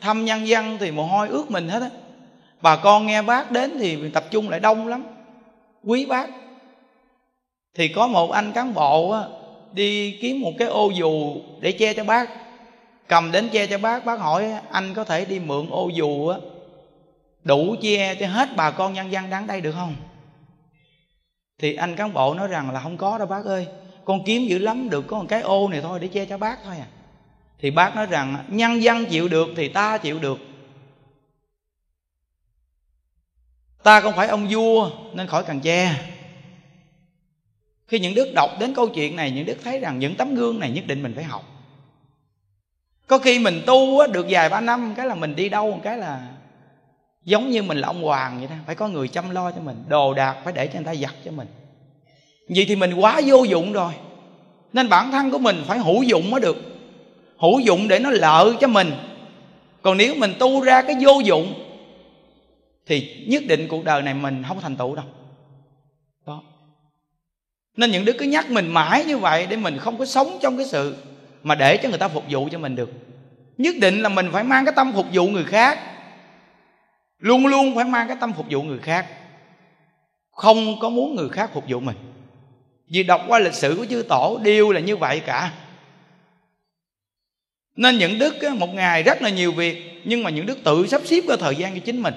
thăm 0.02 0.26
nhân 0.26 0.48
dân 0.48 0.78
thì 0.80 0.92
mồ 0.92 1.04
hôi 1.04 1.28
ướt 1.28 1.52
mình 1.52 1.70
hết 1.70 1.82
á. 1.82 1.90
Bà 2.62 2.76
con 2.76 3.06
nghe 3.06 3.22
bác 3.22 3.52
đến 3.52 3.78
thì 3.80 4.10
tập 4.10 4.26
trung 4.32 4.50
lại 4.50 4.60
đông 4.60 4.88
lắm 4.88 5.04
quý 5.84 6.06
bác. 6.06 6.30
Thì 7.76 7.88
có 7.88 8.08
một 8.08 8.32
anh 8.32 8.52
cán 8.52 8.74
bộ 8.74 9.12
á, 9.12 9.22
đi 9.74 10.18
kiếm 10.22 10.42
một 10.42 10.52
cái 10.58 10.68
ô 10.68 10.90
dù 10.90 11.36
để 11.60 11.72
che 11.72 11.94
cho 11.94 12.04
bác. 12.04 12.30
Cầm 13.08 13.32
đến 13.32 13.50
che 13.50 13.68
cho 13.68 13.78
bác 13.78 14.06
bác 14.06 14.20
hỏi 14.20 14.52
anh 14.72 14.94
có 14.94 15.04
thể 15.04 15.26
đi 15.26 15.40
mượn 15.40 15.70
ô 15.70 15.90
dù 15.90 16.28
á 16.28 16.38
đủ 17.44 17.76
che 17.82 18.16
cho 18.16 18.28
hết 18.28 18.50
bà 18.56 18.72
con 18.72 18.94
nhân 18.94 19.12
dân 19.12 19.30
đang 19.30 19.48
đây 19.48 19.62
được 19.62 19.72
không? 19.72 19.96
Thì 21.60 21.76
anh 21.76 21.96
cán 21.96 22.14
bộ 22.14 22.34
nói 22.34 22.48
rằng 22.48 22.72
là 22.72 22.80
không 22.80 22.98
có 22.98 23.18
đâu 23.18 23.28
bác 23.28 23.46
ơi 23.46 23.68
con 24.06 24.24
kiếm 24.26 24.46
dữ 24.46 24.58
lắm 24.58 24.90
được 24.90 25.08
có 25.08 25.18
một 25.18 25.26
cái 25.30 25.42
ô 25.42 25.70
này 25.70 25.82
thôi 25.82 26.00
để 26.00 26.08
che 26.08 26.26
cho 26.26 26.38
bác 26.38 26.64
thôi 26.64 26.76
à 26.80 26.88
thì 27.60 27.72
bác 27.72 27.96
nói 27.96 28.06
rằng, 28.06 28.46
nhân 28.48 28.84
dân 28.84 29.06
chịu 29.06 29.28
được 29.28 29.48
thì 29.56 29.68
ta 29.68 29.98
chịu 29.98 30.20
được. 30.20 30.38
Ta 33.84 34.02
không 34.02 34.14
phải 34.16 34.28
ông 34.28 34.48
vua 34.50 34.92
nên 35.14 35.28
khỏi 35.28 35.44
cần 35.44 35.60
che. 35.60 35.96
Khi 37.88 38.00
những 38.00 38.16
đức 38.16 38.32
đọc 38.36 38.50
đến 38.60 38.74
câu 38.74 38.88
chuyện 38.88 39.16
này, 39.16 39.32
những 39.32 39.46
đức 39.46 39.58
thấy 39.64 39.80
rằng 39.80 40.00
những 40.00 40.16
tấm 40.16 40.36
gương 40.36 40.60
này 40.60 40.72
nhất 40.72 40.88
định 40.88 41.04
mình 41.04 41.14
phải 41.16 41.24
học. 41.24 41.44
Có 43.08 43.18
khi 43.18 43.40
mình 43.40 43.62
tu 43.66 44.08
được 44.08 44.26
vài 44.30 44.50
ba 44.50 44.62
năm, 44.62 44.94
cái 44.98 45.06
là 45.06 45.16
mình 45.16 45.36
đi 45.36 45.50
đâu 45.50 45.72
một 45.72 45.80
cái 45.84 45.98
là 45.98 46.28
giống 47.24 47.52
như 47.52 47.64
mình 47.64 47.78
là 47.78 47.88
ông 47.88 48.04
hoàng 48.04 48.38
vậy 48.40 48.48
đó, 48.48 48.56
phải 48.66 48.76
có 48.76 48.88
người 48.88 49.08
chăm 49.08 49.30
lo 49.30 49.52
cho 49.52 49.62
mình, 49.62 49.84
đồ 49.88 50.14
đạc 50.14 50.42
phải 50.44 50.54
để 50.54 50.68
cho 50.68 50.74
người 50.74 50.86
ta 50.86 50.96
giặt 50.96 51.14
cho 51.26 51.32
mình. 51.32 51.48
Vậy 52.50 52.66
thì 52.68 52.76
mình 52.76 52.94
quá 52.94 53.22
vô 53.26 53.44
dụng 53.44 53.74
rồi, 53.74 53.94
nên 54.74 54.90
bản 54.90 55.12
thân 55.12 55.32
của 55.32 55.40
mình 55.40 55.64
phải 55.68 55.80
hữu 55.80 56.04
dụng 56.04 56.32
mới 56.32 56.42
được 56.42 56.77
hữu 57.40 57.60
dụng 57.60 57.88
để 57.88 58.00
nó 58.00 58.10
lợi 58.10 58.54
cho 58.60 58.68
mình. 58.68 58.92
Còn 59.82 59.98
nếu 59.98 60.16
mình 60.16 60.34
tu 60.40 60.62
ra 60.62 60.82
cái 60.82 60.96
vô 61.02 61.20
dụng, 61.26 61.54
thì 62.86 63.26
nhất 63.28 63.44
định 63.48 63.68
cuộc 63.68 63.84
đời 63.84 64.02
này 64.02 64.14
mình 64.14 64.44
không 64.48 64.62
thành 64.62 64.76
tựu 64.76 64.96
đâu. 64.96 65.06
Đó. 66.28 66.44
Nên 67.78 67.92
những 67.92 68.06
đứa 68.06 68.14
cứ 68.14 68.26
nhắc 68.26 68.50
mình 68.50 68.68
mãi 68.68 69.06
như 69.06 69.18
vậy 69.18 69.48
để 69.50 69.58
mình 69.58 69.78
không 69.78 69.98
có 69.98 70.06
sống 70.06 70.38
trong 70.42 70.58
cái 70.58 70.66
sự 70.66 70.96
mà 71.44 71.56
để 71.56 71.78
cho 71.78 71.90
người 71.90 71.98
ta 71.98 72.08
phục 72.08 72.24
vụ 72.30 72.50
cho 72.52 72.60
mình 72.60 72.76
được. 72.76 72.90
Nhất 73.58 73.76
định 73.82 74.02
là 74.02 74.10
mình 74.10 74.30
phải 74.32 74.44
mang 74.44 74.66
cái 74.66 74.74
tâm 74.76 74.94
phục 74.94 75.06
vụ 75.14 75.28
người 75.28 75.44
khác. 75.44 75.80
Luôn 77.20 77.48
luôn 77.48 77.76
phải 77.76 77.86
mang 77.86 78.08
cái 78.08 78.18
tâm 78.20 78.34
phục 78.34 78.46
vụ 78.50 78.62
người 78.62 78.80
khác. 78.80 79.08
Không 80.32 80.80
có 80.80 80.90
muốn 80.90 81.16
người 81.16 81.30
khác 81.30 81.50
phục 81.54 81.64
vụ 81.68 81.80
mình. 81.80 81.96
Vì 82.90 83.04
đọc 83.04 83.22
qua 83.28 83.40
lịch 83.40 83.54
sử 83.54 83.76
của 83.78 83.86
chư 83.86 84.06
tổ, 84.10 84.40
đều 84.44 84.72
là 84.72 84.80
như 84.80 84.98
vậy 84.98 85.22
cả 85.26 85.52
nên 87.78 87.98
những 87.98 88.20
đức 88.20 88.36
một 88.58 88.74
ngày 88.74 89.04
rất 89.04 89.22
là 89.22 89.30
nhiều 89.30 89.52
việc, 89.52 90.02
nhưng 90.04 90.24
mà 90.24 90.30
những 90.30 90.46
đức 90.46 90.64
tự 90.64 90.88
sắp 90.88 91.02
xếp 91.06 91.22
ra 91.28 91.36
thời 91.40 91.56
gian 91.56 91.74
cho 91.74 91.80
chính 91.86 92.02
mình. 92.02 92.14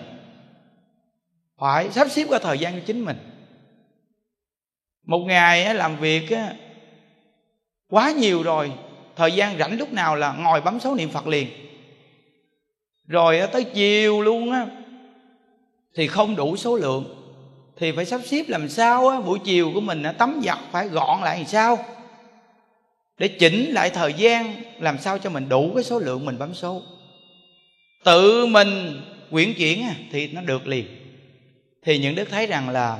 Phải 1.59 1.91
sắp 1.91 2.11
xếp 2.11 2.31
ra 2.31 2.39
thời 2.39 2.59
gian 2.59 2.75
cho 2.75 2.81
chính 2.87 3.05
mình. 3.05 3.17
Một 5.07 5.19
ngày 5.19 5.75
làm 5.75 5.97
việc 5.97 6.29
quá 7.89 8.11
nhiều 8.11 8.43
rồi, 8.43 8.73
thời 9.17 9.33
gian 9.33 9.59
rảnh 9.59 9.79
lúc 9.79 9.93
nào 9.93 10.17
là 10.17 10.33
ngồi 10.33 10.61
bấm 10.61 10.81
số 10.81 10.95
niệm 10.95 11.09
phật 11.09 11.27
liền. 11.27 11.49
Rồi 13.07 13.41
tới 13.53 13.65
chiều 13.65 14.23
luôn 14.23 14.53
á, 14.53 14.67
thì 15.95 16.07
không 16.07 16.37
đủ 16.37 16.57
số 16.57 16.77
lượng, 16.77 17.17
thì 17.77 17.93
phải 17.93 18.05
sắp 18.05 18.21
xếp 18.25 18.45
làm 18.49 18.69
sao 18.69 19.09
á, 19.09 19.21
buổi 19.21 19.39
chiều 19.45 19.71
của 19.75 19.81
mình 19.81 20.03
tắm 20.19 20.41
giặt, 20.45 20.59
phải 20.73 20.89
gọn 20.89 21.21
lại 21.21 21.37
làm 21.37 21.47
sao? 21.47 21.79
Để 23.21 23.29
chỉnh 23.29 23.71
lại 23.73 23.91
thời 23.91 24.13
gian 24.13 24.55
làm 24.79 24.99
sao 24.99 25.19
cho 25.19 25.31
mình 25.31 25.49
đủ 25.49 25.73
cái 25.75 25.85
số 25.85 25.99
lượng 25.99 26.25
mình 26.25 26.39
bấm 26.39 26.55
số. 26.55 26.83
Tự 28.05 28.47
mình 28.47 29.01
quyển 29.31 29.55
chuyển 29.55 29.85
thì 30.13 30.29
nó 30.29 30.41
được 30.41 30.67
liền. 30.67 30.87
Thì 31.85 31.99
những 31.99 32.15
đức 32.15 32.31
thấy 32.31 32.47
rằng 32.47 32.69
là 32.69 32.99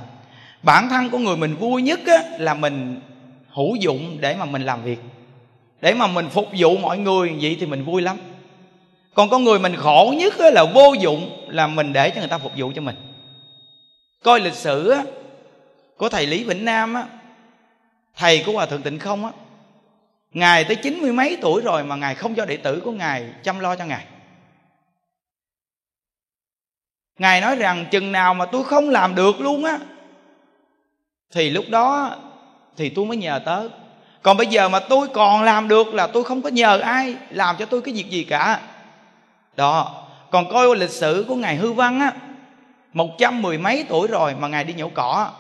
bản 0.63 0.89
thân 0.89 1.11
của 1.11 1.19
người 1.19 1.37
mình 1.37 1.57
vui 1.57 1.83
nhất 1.83 2.01
á, 2.07 2.23
là 2.39 2.55
mình 2.55 3.01
hữu 3.49 3.77
dụng 3.77 4.17
để 4.21 4.37
mà 4.37 4.45
mình 4.45 4.63
làm 4.63 4.83
việc. 4.83 4.99
Để 5.81 5.95
mà 5.95 6.07
mình 6.07 6.29
phục 6.29 6.49
vụ 6.59 6.77
mọi 6.77 6.99
người 6.99 7.33
vậy 7.41 7.57
thì 7.61 7.67
mình 7.67 7.85
vui 7.85 8.03
lắm. 8.03 8.17
Còn 9.15 9.29
có 9.29 9.39
người 9.39 9.59
mình 9.59 9.77
khổ 9.77 10.15
nhất 10.17 10.39
á, 10.39 10.51
là 10.51 10.65
vô 10.65 10.95
dụng 11.01 11.47
là 11.49 11.67
mình 11.67 11.93
để 11.93 12.11
cho 12.11 12.21
người 12.21 12.29
ta 12.29 12.39
phục 12.39 12.53
vụ 12.57 12.73
cho 12.75 12.83
mình. 12.83 12.97
Coi 14.23 14.41
lịch 14.41 14.55
sử 14.55 14.91
á, 14.91 15.05
của 15.97 16.09
thầy 16.09 16.27
lý 16.27 16.45
vĩnh 16.45 16.65
nam 16.65 16.95
á, 16.95 17.07
thầy 18.17 18.43
của 18.47 18.53
hòa 18.53 18.67
thượng 18.67 18.83
tịnh 18.83 18.99
không 18.99 19.25
á 19.25 19.31
ngài 20.33 20.65
tới 20.65 20.77
chín 20.77 21.01
mươi 21.01 21.13
mấy 21.13 21.39
tuổi 21.41 21.63
rồi 21.63 21.85
mà 21.85 21.97
ngài 21.97 22.15
không 22.15 22.35
cho 22.35 22.45
đệ 22.45 22.57
tử 22.57 22.81
của 22.85 22.93
ngài 22.93 23.31
chăm 23.43 23.61
lo 23.61 23.77
cho 23.77 23.85
ngài. 23.85 24.05
Ngài 27.19 27.41
nói 27.41 27.57
rằng, 27.57 27.87
chừng 27.91 28.13
nào 28.13 28.35
mà 28.35 28.47
tôi 28.47 28.65
không 28.65 28.89
làm 28.89 29.15
được 29.15 29.41
luôn 29.41 29.65
á, 29.65 29.79
thì 31.33 31.51
lúc 31.51 31.65
đó 31.69 32.17
thì 32.77 32.89
tôi 32.89 33.07
mới 33.07 33.17
nhờ 33.17 33.41
tớ. 33.45 33.69
Còn 34.23 34.37
bây 34.37 34.47
giờ 34.47 34.69
mà 34.69 34.81
tôi 34.81 35.09
còn 35.09 35.43
làm 35.43 35.69
được 35.69 35.95
là 35.95 36.07
tôi 36.07 36.25
không 36.25 36.43
có 36.43 36.49
nhờ 36.49 36.79
ai 36.79 37.17
làm 37.31 37.57
cho 37.59 37.67
tôi 37.67 37.83
cái 37.83 37.95
việc 37.95 38.11
gì 38.11 38.25
cả. 38.25 38.61
Đó, 39.57 40.07
còn 40.31 40.53
coi 40.53 40.77
lịch 40.77 40.91
sử 40.91 41.25
của 41.29 41.35
ngài 41.35 41.57
hư 41.57 41.73
văn 41.73 42.01
á, 42.01 42.13
một 42.93 43.11
trăm 43.19 43.43
mười 43.43 43.59
mấy 43.59 43.85
tuổi 43.89 44.09
rồi 44.09 44.35
mà 44.35 44.49
ngài 44.49 44.65
đi 44.65 44.75
nhổ 44.75 44.89
cỏ, 44.95 45.31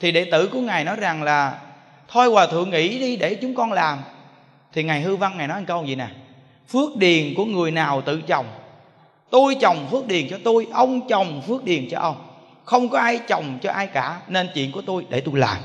thì 0.00 0.12
đệ 0.12 0.28
tử 0.32 0.48
của 0.52 0.60
ngài 0.60 0.84
nói 0.84 0.96
rằng 0.96 1.22
là, 1.22 1.58
thôi 2.08 2.30
hòa 2.30 2.46
thượng, 2.46 2.70
nghỉ 2.70 2.98
đi 2.98 3.16
để 3.16 3.34
chúng 3.34 3.54
con 3.54 3.72
làm 3.72 3.98
thì 4.74 4.82
ngài 4.82 5.00
hư 5.00 5.16
văn 5.16 5.38
ngài 5.38 5.48
nói 5.48 5.60
một 5.60 5.66
câu 5.68 5.84
gì 5.84 5.94
nè? 5.94 6.08
Phước 6.68 6.96
điền 6.96 7.34
của 7.34 7.44
người 7.44 7.70
nào 7.70 8.02
tự 8.02 8.20
trồng 8.20 8.46
tôi 9.34 9.56
trồng 9.60 9.88
phước 9.90 10.06
điền 10.06 10.28
cho 10.30 10.38
tôi 10.44 10.66
ông 10.72 11.08
trồng 11.08 11.42
phước 11.46 11.64
điền 11.64 11.88
cho 11.90 12.00
ông. 12.00 12.16
Không 12.64 12.88
có 12.88 12.98
ai 12.98 13.20
trồng 13.26 13.58
cho 13.62 13.70
ai 13.72 13.86
cả 13.86 14.20
nên 14.28 14.48
chuyện 14.54 14.72
của 14.72 14.82
tôi 14.82 15.06
để 15.08 15.20
tôi 15.20 15.38
làm. 15.38 15.56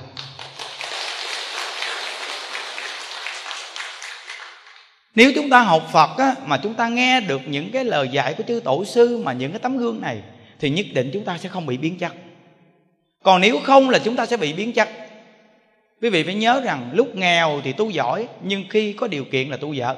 Nếu 5.15 5.31
chúng 5.35 5.49
ta 5.49 5.61
học 5.61 5.89
phật 5.91 6.17
á, 6.17 6.35
mà 6.45 6.57
chúng 6.57 6.73
ta 6.73 6.87
nghe 6.87 7.21
được 7.21 7.41
những 7.47 7.71
cái 7.71 7.85
lời 7.85 8.09
dạy 8.11 8.33
của 8.33 8.43
chư 8.47 8.59
tổ 8.59 8.85
sư 8.85 9.21
mà 9.25 9.33
những 9.33 9.51
cái 9.51 9.59
tấm 9.59 9.77
gương 9.77 10.01
này 10.01 10.21
thì 10.59 10.69
nhất 10.69 10.85
định 10.93 11.09
chúng 11.13 11.25
ta 11.25 11.37
sẽ 11.37 11.49
không 11.49 11.65
bị 11.65 11.77
biến 11.77 11.97
chất. 11.97 12.13
Còn 13.23 13.41
nếu 13.41 13.59
không 13.63 13.89
là 13.89 13.99
chúng 13.99 14.15
ta 14.15 14.25
sẽ 14.25 14.37
bị 14.37 14.53
biến 14.53 14.73
chất 14.73 14.89
quý 16.01 16.09
vị 16.09 16.23
phải 16.23 16.35
nhớ 16.35 16.61
rằng 16.61 16.89
lúc 16.93 17.15
nghèo 17.15 17.61
thì 17.63 17.73
tu 17.73 17.89
giỏi, 17.89 18.27
nhưng 18.43 18.63
khi 18.69 18.93
có 18.93 19.07
điều 19.07 19.25
kiện 19.25 19.49
là 19.49 19.57
tu 19.57 19.73
dở 19.73 19.95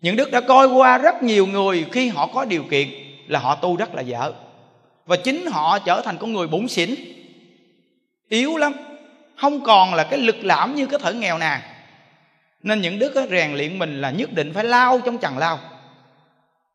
những 0.00 0.16
đức 0.16 0.30
đã 0.30 0.40
coi 0.40 0.66
qua 0.66 0.98
rất 0.98 1.22
nhiều 1.22 1.46
người 1.46 1.86
khi 1.92 2.08
họ 2.08 2.26
có 2.26 2.44
điều 2.44 2.62
kiện 2.62 2.88
là 3.26 3.38
họ 3.38 3.54
tu 3.54 3.76
rất 3.76 3.94
là 3.94 4.02
dở 4.02 4.32
và 5.06 5.16
chính 5.16 5.46
họ 5.46 5.78
trở 5.78 6.02
thành 6.04 6.16
con 6.20 6.32
người 6.32 6.46
bụng 6.46 6.68
xỉn. 6.68 6.94
Yếu 8.28 8.56
lắm, 8.56 8.72
không 9.36 9.64
còn 9.64 9.94
là 9.94 10.04
cái 10.04 10.18
lực 10.18 10.36
lãm 10.44 10.74
như 10.74 10.86
cái 10.86 11.00
thời 11.02 11.14
nghèo 11.14 11.38
nàn. 11.38 11.60
Nên 12.62 12.80
những 12.80 12.98
đức 12.98 13.12
rèn 13.30 13.52
luyện 13.52 13.78
mình 13.78 14.00
là 14.00 14.10
nhất 14.10 14.32
định 14.32 14.52
phải 14.54 14.64
lao 14.64 15.00
trong 15.04 15.18
chằng 15.18 15.38
lao. 15.38 15.58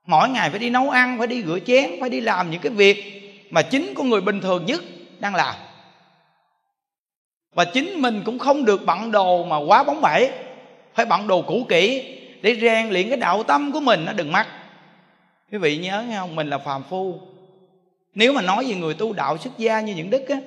Mỗi 0.05 0.29
ngày 0.29 0.49
phải 0.49 0.59
đi 0.59 0.69
nấu 0.69 0.89
ăn, 0.89 1.17
phải 1.17 1.27
đi 1.27 1.43
rửa 1.43 1.59
chén, 1.65 1.91
phải 2.01 2.09
đi 2.09 2.21
làm 2.21 2.51
những 2.51 2.61
cái 2.61 2.71
việc 2.71 3.21
mà 3.49 3.61
chính 3.61 3.93
con 3.95 4.09
người 4.09 4.21
bình 4.21 4.41
thường 4.41 4.65
nhất 4.65 4.83
đang 5.19 5.35
làm 5.35 5.55
và 7.55 7.65
chính 7.65 8.01
mình 8.01 8.21
cũng 8.25 8.39
không 8.39 8.65
được 8.65 8.85
bận 8.85 9.11
đồ 9.11 9.43
mà 9.43 9.57
quá 9.57 9.83
bóng 9.83 10.01
bẩy. 10.01 10.31
Phải 10.93 11.05
bận 11.05 11.27
đồ 11.27 11.41
cũ 11.41 11.65
kỹ 11.69 12.15
để 12.41 12.57
rèn 12.61 12.89
luyện 12.89 13.09
cái 13.09 13.17
đạo 13.17 13.43
tâm 13.43 13.71
của 13.71 13.79
mình, 13.79 14.05
nó 14.05 14.13
đừng 14.13 14.31
mắc. 14.31 14.47
Quý 15.51 15.57
vị 15.57 15.77
nhớ 15.77 16.03
nghe 16.07 16.17
không? 16.17 16.35
Mình 16.35 16.49
là 16.49 16.57
phàm 16.57 16.83
phu. 16.83 17.19
Nếu 18.15 18.33
mà 18.33 18.41
nói 18.41 18.65
về 18.67 18.75
người 18.75 18.93
tu 18.93 19.13
đạo 19.13 19.37
xuất 19.37 19.57
gia 19.57 19.81
như 19.81 19.95
những 19.95 20.09
đức 20.09 20.29
á, 20.29 20.37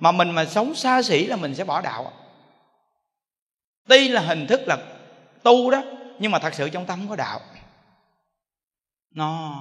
mà 0.00 0.12
mình 0.12 0.30
mà 0.30 0.44
sống 0.44 0.74
xa 0.74 1.02
xỉ 1.02 1.26
là 1.26 1.36
mình 1.36 1.54
sẽ 1.54 1.64
bỏ 1.64 1.80
đạo 1.80 2.12
tuy 3.88 4.08
là 4.08 4.20
hình 4.20 4.46
thức 4.46 4.60
là 4.66 4.78
tu 5.42 5.70
đó, 5.70 5.82
nhưng 6.18 6.32
mà 6.32 6.38
thật 6.38 6.54
sự 6.54 6.68
trong 6.68 6.86
tâm 6.86 7.08
có 7.08 7.16
đạo. 7.16 7.40
Nó, 9.10 9.60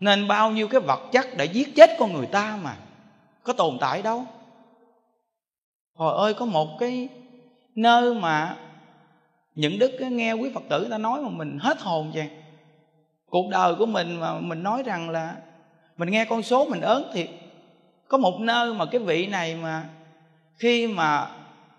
nên 0.00 0.28
bao 0.28 0.50
nhiêu 0.50 0.68
cái 0.68 0.80
vật 0.80 1.00
chất 1.12 1.26
để 1.36 1.44
giết 1.44 1.74
chết 1.76 1.90
con 1.98 2.12
người 2.12 2.26
ta 2.26 2.58
mà, 2.62 2.76
có 3.42 3.52
tồn 3.52 3.78
tại 3.80 4.02
đâu 4.02 4.26
hồi 5.98 6.14
ơi, 6.16 6.34
có 6.34 6.46
một 6.46 6.78
cái 6.78 7.08
nơi 7.74 8.14
mà 8.14 8.56
những 9.54 9.78
đức 9.78 10.00
nghe 10.00 10.32
quý 10.32 10.50
phật 10.54 10.62
tử 10.68 10.88
ta 10.90 10.98
nói 10.98 11.22
mà 11.22 11.28
mình 11.28 11.58
hết 11.60 11.80
hồn 11.80 12.10
vậy. 12.14 12.30
Cuộc 13.26 13.48
đời 13.50 13.74
của 13.74 13.86
mình 13.86 14.20
mà 14.20 14.40
mình 14.40 14.62
nói 14.62 14.82
rằng 14.82 15.10
là 15.10 15.36
mình 15.96 16.10
nghe 16.10 16.24
con 16.24 16.42
số 16.42 16.64
mình 16.68 16.80
ớn 16.80 17.10
thiệt. 17.14 17.28
Có 18.08 18.18
một 18.18 18.40
nơi 18.40 18.74
mà 18.74 18.84
cái 18.86 19.00
vị 19.00 19.26
này 19.26 19.56
mà 19.56 19.88
khi 20.56 20.86
mà 20.86 21.30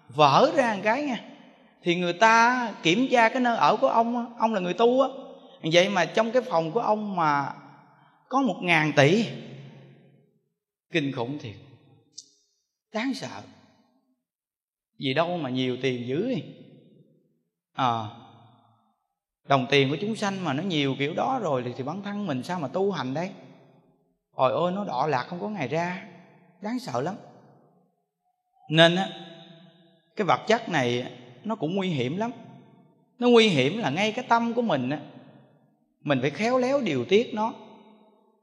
vỡ 0.08 0.52
ra 0.56 0.74
một 0.76 0.82
cái 0.84 1.04
nha, 1.04 1.20
thì 1.84 1.96
người 1.96 2.14
ta 2.14 2.72
kiểm 2.84 3.08
tra 3.12 3.30
cái 3.30 3.41
nơi 3.41 3.58
ở 3.58 3.76
của 3.76 3.88
ông 3.88 4.36
ông 4.38 4.54
là 4.54 4.60
người 4.60 4.74
tu 4.74 5.02
á. 5.02 5.10
Vậy 5.74 5.90
mà 5.90 6.06
trong 6.06 6.32
cái 6.32 6.41
phòng 6.41 6.72
của 6.72 6.80
ông 6.80 7.16
mà 7.16 7.54
có 8.30 8.41
một 8.41 8.58
ngàn 8.62 8.91
tỷ, 8.96 9.26
kinh 10.91 11.12
khủng 11.12 11.38
thiệt. 11.40 11.56
Đáng 12.94 13.14
sợ 13.14 13.41
vì 15.00 15.14
đâu 15.14 15.38
mà 15.38 15.50
nhiều 15.50 15.78
tiền 15.82 16.08
dữ 16.08 16.36
à, 17.74 18.04
đồng 19.50 19.68
tiền 19.70 19.90
của 19.90 19.98
chúng 20.02 20.16
sanh 20.16 20.44
mà 20.44 20.54
nó 20.54 20.64
nhiều 20.64 20.96
kiểu 21.00 21.14
đó 21.14 21.40
rồi 21.42 21.64
thì, 21.66 21.72
thì 21.78 21.84
bản 21.84 22.02
thân 22.02 22.28
mình 22.28 22.44
sao 22.44 22.60
mà 22.60 22.68
tu 22.68 22.92
hành 22.92 23.14
đây? 23.14 23.30
Ôi 24.32 24.52
ôi 24.52 24.72
nó 24.72 24.86
đỏ 24.86 25.08
lạc 25.08 25.24
không 25.24 25.40
có 25.42 25.50
ngày 25.50 25.68
ra. 25.68 26.08
Đáng 26.62 26.80
sợ 26.80 27.02
lắm. 27.02 27.16
Nên 28.70 28.96
á 28.96 29.10
Cái 30.16 30.26
vật 30.26 30.40
chất 30.48 30.70
này 30.70 31.12
Nó 31.44 31.56
cũng 31.56 31.76
nguy 31.76 31.90
hiểm 31.90 32.18
lắm. 32.18 32.32
Nó 33.20 33.30
nguy 33.30 33.48
hiểm 33.48 33.78
là 33.78 33.90
ngay 33.90 34.12
cái 34.12 34.26
tâm 34.30 34.54
của 34.54 34.62
mình 34.62 34.90
á. 34.90 35.00
Mình 36.02 36.22
phải 36.22 36.30
khéo 36.30 36.58
léo 36.58 36.82
điều 36.82 37.06
tiết 37.06 37.34
nó. 37.34 37.54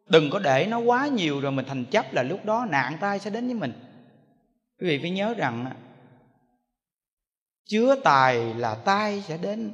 Đừng 0.09 0.31
có 0.31 0.39
để 0.39 0.66
nó 0.70 0.78
quá 0.78 1.07
nhiều 1.07 1.41
rồi 1.41 1.53
mình 1.53 1.65
thành 1.69 1.85
chấp 1.85 2.12
là 2.12 2.23
lúc 2.23 2.45
đó 2.45 2.66
nạn 2.70 2.97
tai 3.01 3.19
sẽ 3.19 3.31
đến 3.31 3.47
với 3.47 3.55
mình. 3.55 3.73
Quý 4.81 4.89
vị 4.89 4.99
phải 4.99 5.11
nhớ 5.11 5.35
rằng 5.35 5.66
Chứa 7.66 7.97
tài 8.05 8.55
là 8.55 8.74
tai 8.74 9.22
sẽ 9.22 9.36
đến 9.36 9.72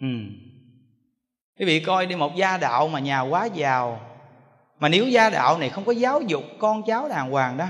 ừ. 0.00 0.06
Quý 1.58 1.66
vị 1.66 1.80
coi 1.80 2.06
đi, 2.06 2.16
một 2.16 2.36
gia 2.36 2.56
đạo 2.56 2.88
mà 2.88 3.00
nhà 3.00 3.20
quá 3.20 3.46
giàu, 3.46 4.00
Mà 4.78 4.88
nếu 4.88 5.08
gia 5.08 5.30
đạo 5.30 5.58
này 5.58 5.70
không 5.70 5.84
có 5.84 5.92
giáo 5.92 6.20
dục 6.20 6.44
con 6.58 6.82
cháu 6.86 7.08
đàng 7.08 7.30
hoàng 7.30 7.56
đó, 7.56 7.66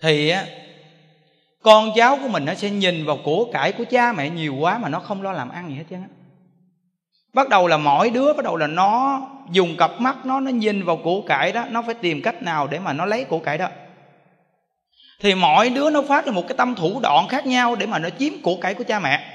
Thì 0.00 0.28
á, 0.28 0.46
con 1.62 1.90
cháu 1.96 2.18
của 2.22 2.28
mình 2.28 2.44
nó 2.44 2.54
sẽ 2.54 2.70
nhìn 2.70 3.06
vào 3.06 3.18
của 3.24 3.50
cải 3.52 3.72
của 3.72 3.84
cha 3.90 4.12
mẹ 4.12 4.30
nhiều 4.30 4.54
quá 4.54 4.78
mà 4.78 4.88
nó 4.88 5.00
không 5.00 5.22
lo 5.22 5.32
làm 5.32 5.48
ăn 5.48 5.68
gì 5.68 5.74
hết 5.74 5.84
trơn 5.90 6.02
á 6.02 6.08
bắt 7.32 7.48
đầu 7.48 7.66
là 7.66 7.76
mỗi 7.76 8.10
đứa, 8.10 8.32
bắt 8.32 8.44
đầu 8.44 8.56
là 8.56 8.66
nó 8.66 9.20
dùng 9.50 9.76
cặp 9.76 10.00
mắt 10.00 10.26
nó 10.26 10.40
nó 10.40 10.50
nhìn 10.50 10.84
vào 10.84 10.96
củ 10.96 11.24
cải 11.28 11.52
đó, 11.52 11.64
nó 11.70 11.82
phải 11.82 11.94
tìm 11.94 12.22
cách 12.22 12.42
nào 12.42 12.66
để 12.66 12.78
mà 12.78 12.92
nó 12.92 13.04
lấy 13.06 13.24
củ 13.24 13.38
cải 13.38 13.58
đó. 13.58 13.68
Thì 15.20 15.34
mỗi 15.34 15.70
đứa 15.70 15.90
nó 15.90 16.02
phát 16.02 16.26
ra 16.26 16.32
một 16.32 16.48
cái 16.48 16.56
tâm 16.56 16.74
thủ 16.74 17.00
đoạn 17.02 17.28
khác 17.28 17.46
nhau 17.46 17.76
để 17.76 17.86
mà 17.86 17.98
nó 17.98 18.08
chiếm 18.18 18.32
củ 18.42 18.58
cải 18.60 18.74
của 18.74 18.84
cha 18.84 18.98
mẹ. 18.98 19.34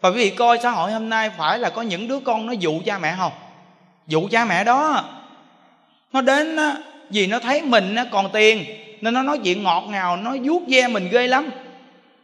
Và 0.00 0.08
quý 0.08 0.14
vị 0.16 0.30
coi 0.30 0.58
xã 0.62 0.70
hội 0.70 0.92
hôm 0.92 1.08
nay 1.08 1.30
phải 1.30 1.58
là 1.58 1.70
có 1.70 1.82
những 1.82 2.08
đứa 2.08 2.20
con 2.20 2.46
nó 2.46 2.52
dụ 2.52 2.80
cha 2.84 2.98
mẹ 2.98 3.14
không? 3.18 3.32
Dụ 4.06 4.28
cha 4.30 4.44
mẹ 4.44 4.64
đó. 4.64 5.04
Nó 6.12 6.20
đến 6.20 6.56
vì 7.10 7.26
nó 7.26 7.38
thấy 7.38 7.62
mình 7.62 7.96
còn 8.10 8.30
tiền, 8.32 8.64
nên 9.00 9.14
nó 9.14 9.22
nói 9.22 9.38
chuyện 9.44 9.62
ngọt 9.62 9.84
ngào, 9.88 10.16
nó 10.16 10.36
vuốt 10.44 10.62
ve 10.68 10.88
mình 10.88 11.08
ghê 11.12 11.26
lắm, 11.26 11.50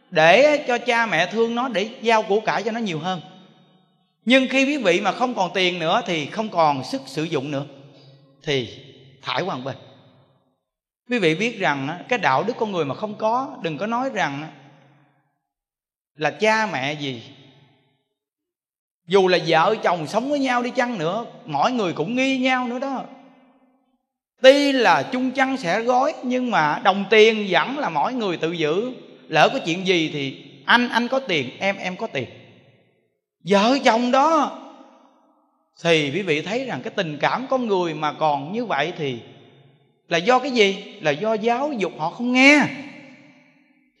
để 0.09 0.65
cho 0.67 0.77
cha 0.77 1.05
mẹ 1.05 1.25
thương 1.25 1.55
nó, 1.55 1.67
để 1.67 1.89
giao 2.01 2.23
củ 2.23 2.39
cải 2.39 2.63
cho 2.63 2.71
nó 2.71 2.79
nhiều 2.79 2.99
hơn 2.99 3.21
nhưng 4.25 4.47
khi 4.49 4.65
quý 4.65 4.77
vị 4.77 5.01
mà 5.01 5.11
không 5.11 5.35
còn 5.35 5.51
tiền 5.53 5.79
nữa 5.79 6.01
thì 6.05 6.25
không 6.25 6.49
còn 6.49 6.83
sức 6.83 7.01
sử 7.05 7.23
dụng 7.23 7.51
nữa, 7.51 7.65
thì 8.43 8.69
thải 9.21 9.41
qua 9.41 9.57
bên. 9.57 9.75
Quý 11.09 11.19
vị 11.19 11.35
biết 11.35 11.59
rằng 11.59 12.03
cái 12.09 12.19
đạo 12.19 12.43
đức 12.43 12.53
con 12.57 12.71
người 12.71 12.85
mà 12.85 12.95
không 12.95 13.15
có, 13.15 13.57
đừng 13.61 13.77
có 13.77 13.87
nói 13.87 14.09
rằng 14.13 14.47
là 16.15 16.31
cha 16.31 16.69
mẹ 16.71 16.93
gì. 16.93 17.23
Dù 19.07 19.27
là 19.27 19.37
vợ 19.47 19.75
chồng 19.83 20.07
sống 20.07 20.29
với 20.29 20.39
nhau 20.39 20.63
đi 20.63 20.69
chăng 20.69 20.97
nữa, 20.97 21.25
mỗi 21.45 21.71
người 21.71 21.93
cũng 21.93 22.15
nghi 22.15 22.37
nhau 22.37 22.67
nữa 22.67 22.79
đó. 22.79 23.03
Tuy 24.41 24.71
là 24.71 25.03
chung 25.03 25.31
chăn 25.31 25.57
sẽ 25.57 25.81
gói, 25.81 26.13
nhưng 26.23 26.51
mà 26.51 26.81
đồng 26.83 27.05
tiền 27.09 27.47
vẫn 27.49 27.77
là 27.77 27.89
mỗi 27.89 28.13
người 28.13 28.37
tự 28.37 28.51
giữ. 28.51 28.91
Lỡ 29.27 29.49
có 29.53 29.59
chuyện 29.65 29.87
gì 29.87 30.09
thì 30.13 30.43
anh 30.65 30.89
anh 30.89 31.07
có 31.07 31.19
tiền, 31.19 31.49
em 31.59 31.77
em 31.77 31.97
có 31.97 32.07
tiền 32.07 32.25
vợ 33.45 33.77
chồng 33.85 34.11
đó. 34.11 34.59
Thì 35.83 36.11
quý 36.15 36.21
vị 36.21 36.41
thấy 36.41 36.65
rằng 36.65 36.81
cái 36.83 36.93
tình 36.95 37.17
cảm 37.17 37.47
con 37.49 37.67
người 37.67 37.93
mà 37.93 38.13
còn 38.13 38.53
như 38.53 38.65
vậy 38.65 38.93
thì 38.97 39.19
là 40.09 40.17
do 40.17 40.39
cái 40.39 40.51
gì? 40.51 40.97
Là 41.01 41.11
do 41.11 41.33
giáo 41.33 41.71
dục 41.73 41.91
họ 41.97 42.09
không 42.09 42.33
nghe. 42.33 42.61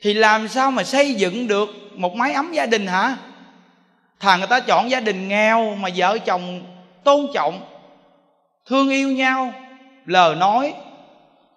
Thì 0.01 0.13
làm 0.13 0.47
sao 0.47 0.71
mà 0.71 0.83
xây 0.83 1.13
dựng 1.13 1.47
được 1.47 1.69
một 1.95 2.15
mái 2.15 2.33
ấm 2.33 2.51
gia 2.53 2.65
đình 2.65 2.87
hả? 2.87 3.17
Thà 4.19 4.37
người 4.37 4.47
ta 4.47 4.59
chọn 4.59 4.89
gia 4.89 4.99
đình 4.99 5.27
nghèo 5.27 5.75
mà 5.75 5.89
vợ 5.95 6.17
chồng 6.25 6.61
tôn 7.03 7.27
trọng, 7.33 7.61
thương 8.65 8.89
yêu 8.89 9.11
nhau, 9.11 9.53
lời 10.05 10.35
nói, 10.35 10.73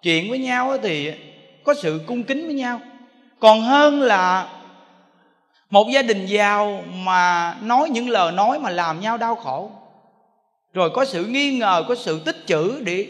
chuyện 0.01 0.29
với 0.29 0.39
nhau 0.39 0.77
thì 0.83 1.11
có 1.63 1.73
sự 1.73 2.01
cung 2.07 2.23
kính 2.23 2.45
với 2.45 2.55
nhau. 2.55 2.81
Còn 3.39 3.61
hơn 3.61 4.01
là 4.01 4.47
một 5.69 5.87
gia 5.93 6.01
đình 6.01 6.25
giàu 6.25 6.83
mà 6.87 7.57
nói 7.61 7.89
những 7.89 8.09
lời 8.09 8.31
nói 8.31 8.59
mà 8.59 8.69
làm 8.69 9.01
nhau 9.01 9.17
đau 9.17 9.35
khổ. 9.35 9.71
Rồi 10.73 10.89
có 10.89 11.05
sự 11.05 11.25
nghi 11.25 11.57
ngờ, 11.57 11.83
có 11.87 11.95
sự 11.95 12.21
tích 12.25 12.37
trữ 12.45 12.81
để 12.83 13.07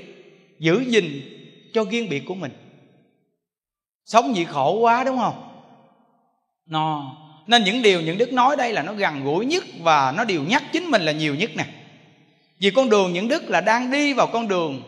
giữ 0.60 0.84
gìn 0.88 1.22
cho 1.73 1.86
riêng 1.91 2.10
biệt 2.10 2.23
của 2.27 2.36
mình. 2.36 2.52
Sống 4.06 4.36
gì 4.36 4.45
khổ 4.45 4.73
quá, 4.73 5.03
đúng 5.03 5.18
không? 5.18 5.49
No. 6.65 7.15
Nên 7.48 7.64
những 7.64 7.81
điều 7.81 8.02
những 8.02 8.18
đức 8.18 8.34
nói 8.34 8.56
đây 8.56 8.73
là 8.73 8.84
nó 8.84 8.94
gần 8.94 9.23
gũi 9.23 9.45
nhất 9.45 9.64
và 9.81 10.11
nó 10.11 10.23
điều 10.23 10.44
nhắc 10.44 10.64
chính 10.72 10.86
mình 10.86 11.02
là 11.02 11.11
nhiều 11.11 11.36
nhất 11.36 11.52
nè. 11.56 11.65
Vì 12.60 12.72
con 12.72 12.90
đường 12.90 13.14
những 13.14 13.27
đức 13.27 13.49
là 13.49 13.61
đang 13.61 13.91
đi 13.91 14.14
vào 14.14 14.27
con 14.27 14.48
đường, 14.48 14.81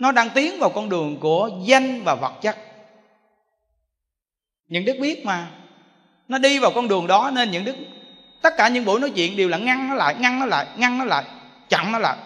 nó 0.00 0.12
đang 0.12 0.30
tiến 0.34 0.58
vào 0.58 0.70
con 0.70 0.88
đường 0.88 1.16
của 1.20 1.50
danh 1.64 2.02
và 2.04 2.14
vật 2.14 2.32
chất 2.42 2.73
những 4.68 4.84
đức 4.84 4.96
biết 5.00 5.26
mà. 5.26 5.46
Nó 6.28 6.38
đi 6.38 6.58
vào 6.58 6.70
con 6.74 6.88
đường 6.88 7.06
đó 7.06 7.30
nên 7.34 7.50
những 7.50 7.64
đức 7.64 7.76
tất 8.42 8.54
cả 8.56 8.68
những 8.68 8.84
buổi 8.84 9.00
nói 9.00 9.10
chuyện 9.10 9.36
đều 9.36 9.48
là 9.48 9.58
ngăn 9.58 9.88
nó 9.88 9.94
lại, 9.94 10.14
ngăn 10.18 10.38
nó 10.38 10.46
lại, 10.46 10.66
ngăn 10.76 10.98
nó 10.98 11.04
lại, 11.04 11.24
chặn 11.68 11.92
nó 11.92 11.98
lại. 11.98 12.16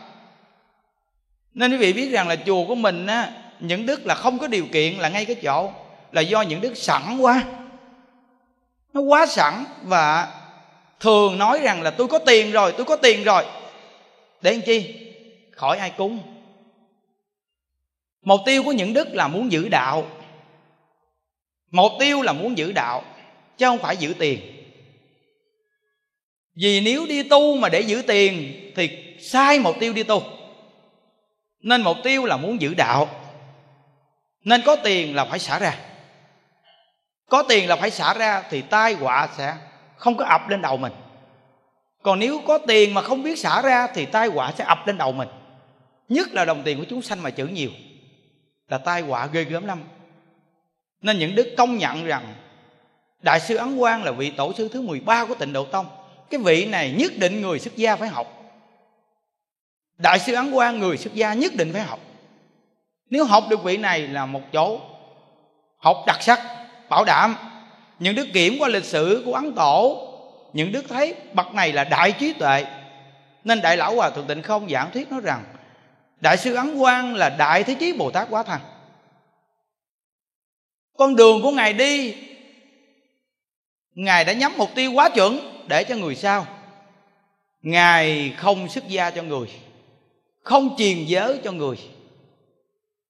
Nên 1.55 1.71
quý 1.71 1.77
vị 1.77 1.93
biết 1.93 2.11
rằng 2.11 2.29
là 2.29 2.37
chùa 2.37 2.65
của 2.67 2.75
mình 2.75 3.07
á, 3.07 3.33
những 3.61 3.87
đức 3.87 4.07
là 4.07 4.15
không 4.15 4.39
có 4.39 4.47
điều 4.47 4.67
kiện 4.73 4.95
là 4.95 5.09
ngay 5.09 5.25
cái 5.25 5.37
chỗ, 5.43 5.73
là 6.13 6.21
do 6.21 6.43
những 6.43 6.61
đức 6.61 6.77
sẵn 6.77 7.19
quá. 7.19 7.43
Nó 8.93 9.01
quá 9.01 9.27
sẵn 9.27 9.65
và 9.83 10.29
thường 11.01 11.39
nói 11.39 11.61
rằng 11.63 11.83
là 11.83 11.91
tôi 11.91 12.09
có 12.09 12.19
tiền 12.19 12.53
rồi, 12.53 12.73
tôi 12.77 12.87
có 12.87 12.97
tiền 12.97 13.25
rồi. 13.25 13.45
Để 14.43 14.53
làm 14.53 14.61
chi? 14.61 14.95
Khỏi 15.53 15.79
ai 15.79 15.91
cúng. 15.91 16.19
Mục 18.23 18.41
tiêu 18.47 18.63
của 18.63 18.73
những 18.73 18.93
đức 18.93 19.09
là 19.13 19.29
muốn 19.29 19.53
giữ 19.53 19.69
đạo 19.69 20.07
mục 21.71 21.93
tiêu 22.01 22.23
là 22.23 22.33
muốn 22.33 22.59
giữ 22.59 22.73
đạo, 22.73 23.05
chứ 23.59 23.67
không 23.67 23.79
phải 23.79 23.97
giữ 23.97 24.15
tiền. 24.19 24.41
Vì 26.55 26.81
nếu 26.81 27.07
đi 27.07 27.23
tu 27.23 27.57
mà 27.57 27.69
để 27.69 27.81
giữ 27.81 28.03
tiền, 28.07 28.55
thì 28.77 29.17
sai 29.21 29.59
mục 29.59 29.77
tiêu 29.81 29.93
đi 29.93 30.03
tu. 30.03 30.23
Nên 31.61 31.83
mục 31.83 31.97
tiêu 32.05 32.25
là 32.25 32.37
muốn 32.37 32.61
giữ 32.61 32.75
đạo. 32.75 33.09
Nên 34.45 34.63
có 34.67 34.77
tiền 34.77 35.17
là 35.17 35.25
phải 35.25 35.39
xả 35.39 35.59
ra. 35.59 35.79
Có 37.29 37.43
tiền 37.43 37.69
là 37.69 37.77
phải 37.77 37.91
xả 37.91 38.15
ra, 38.15 38.43
thì 38.51 38.63
tai 38.63 38.95
họa 38.95 39.29
sẽ 39.37 39.55
không 39.97 40.17
có 40.17 40.25
ập 40.25 40.49
lên 40.49 40.63
đầu 40.63 40.77
mình. 40.77 40.93
Còn 42.03 42.19
nếu 42.19 42.41
có 42.47 42.59
tiền 42.59 42.95
mà 42.95 43.03
không 43.03 43.23
biết 43.23 43.39
xả 43.39 43.63
ra, 43.63 43.87
thì 43.95 44.07
tai 44.07 44.29
họa 44.29 44.53
sẽ 44.59 44.65
ập 44.65 44.87
lên 44.87 44.99
đầu 44.99 45.13
mình. 45.13 45.29
Nhất 46.09 46.29
là 46.33 46.45
đồng 46.45 46.63
tiền 46.65 46.79
của 46.79 46.85
chúng 46.89 47.03
sanh 47.03 47.23
mà 47.23 47.31
chữ 47.31 47.47
nhiều. 47.47 47.71
Là 48.69 48.79
tai 48.79 49.01
họa 49.01 49.27
ghê 49.27 49.45
gớm 49.45 49.67
lắm 49.67 49.85
nên 51.03 51.19
những 51.19 51.35
đức 51.35 51.55
công 51.57 51.79
nhận 51.79 52.05
rằng 52.05 52.35
đại 53.23 53.41
sư 53.41 53.57
ấn 53.57 53.79
quang 53.79 54.05
là 54.05 54.13
vị 54.13 54.31
tổ 54.31 54.53
sư 54.53 54.69
thứ 54.73 54.83
13 54.83 55.25
của 55.25 55.35
tịnh 55.35 55.53
độ 55.53 55.65
tông. 55.65 55.87
Cái 56.31 56.41
vị 56.41 56.67
này 56.67 56.95
nhất 56.99 57.13
định 57.17 57.41
người 57.43 57.59
xuất 57.59 57.77
gia 57.77 57.97
phải 57.97 58.09
học. 58.09 58.27
Đại 59.99 60.19
sư 60.19 60.35
ấn 60.35 60.53
quang 60.53 60.79
người 60.79 60.97
xuất 60.97 61.15
gia 61.15 61.35
nhất 61.35 61.55
định 61.55 61.73
phải 61.73 61.83
học. 61.83 62.01
Nếu 63.11 63.25
học 63.25 63.45
được 63.51 63.63
vị 63.63 63.77
này 63.77 64.01
là 64.01 64.27
một 64.27 64.41
chỗ 64.53 64.81
học 65.79 65.97
đặc 66.07 66.23
sắc, 66.23 66.41
bảo 66.89 67.05
đảm. 67.05 67.37
Những 67.99 68.15
đức 68.15 68.27
kiểm 68.35 68.57
qua 68.59 68.69
lịch 68.69 68.85
sử 68.85 69.23
của 69.27 69.35
ấn 69.35 69.53
tổ, 69.53 70.09
những 70.53 70.73
đức 70.73 70.85
thấy 70.89 71.15
bậc 71.33 71.55
này 71.55 71.73
là 71.73 71.85
đại 71.85 72.13
trí 72.13 72.33
tuệ. 72.33 72.65
Nên 73.45 73.61
đại 73.63 73.77
lão 73.77 73.95
hòa 73.95 74.11
thượng 74.11 74.27
tịnh 74.27 74.43
không 74.43 74.69
giảng 74.71 74.91
thuyết 74.91 75.11
nói 75.13 75.21
rằng 75.25 75.45
đại 76.21 76.37
sư 76.37 76.55
ấn 76.55 76.79
quang 76.79 77.15
là 77.15 77.29
đại 77.29 77.65
thế 77.65 77.75
chí 77.75 77.93
bồ 77.93 78.11
tát 78.11 78.27
quá 78.31 78.43
thành 78.43 78.61
con 80.99 81.17
đường 81.17 81.43
của 81.43 81.51
ngài 81.51 81.73
đi. 81.73 82.15
Ngài 83.95 84.25
đã 84.25 84.33
nhắm 84.33 84.53
mục 84.59 84.71
tiêu 84.75 84.93
quá 84.93 85.09
chuẩn 85.09 85.63
để 85.69 85.85
cho 85.85 85.97
người 85.97 86.15
sau. 86.15 86.47
Ngài 87.61 88.35
không 88.37 88.69
xuất 88.69 88.89
gia 88.89 89.11
cho 89.11 89.23
người, 89.23 89.49
không 90.43 90.77
truyền 90.79 91.05
giới 91.05 91.41
cho 91.45 91.53
người. 91.53 91.77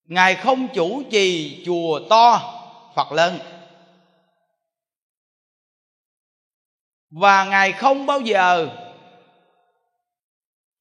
Ngài 0.04 0.34
không 0.34 0.68
chủ 0.74 1.02
trì 1.10 1.62
chùa 1.66 2.00
to 2.10 2.54
phật 2.96 3.12
lớn. 3.12 3.38
Và 7.10 7.44
ngài 7.44 7.72
không 7.72 8.06
bao 8.06 8.20
giờ 8.20 8.68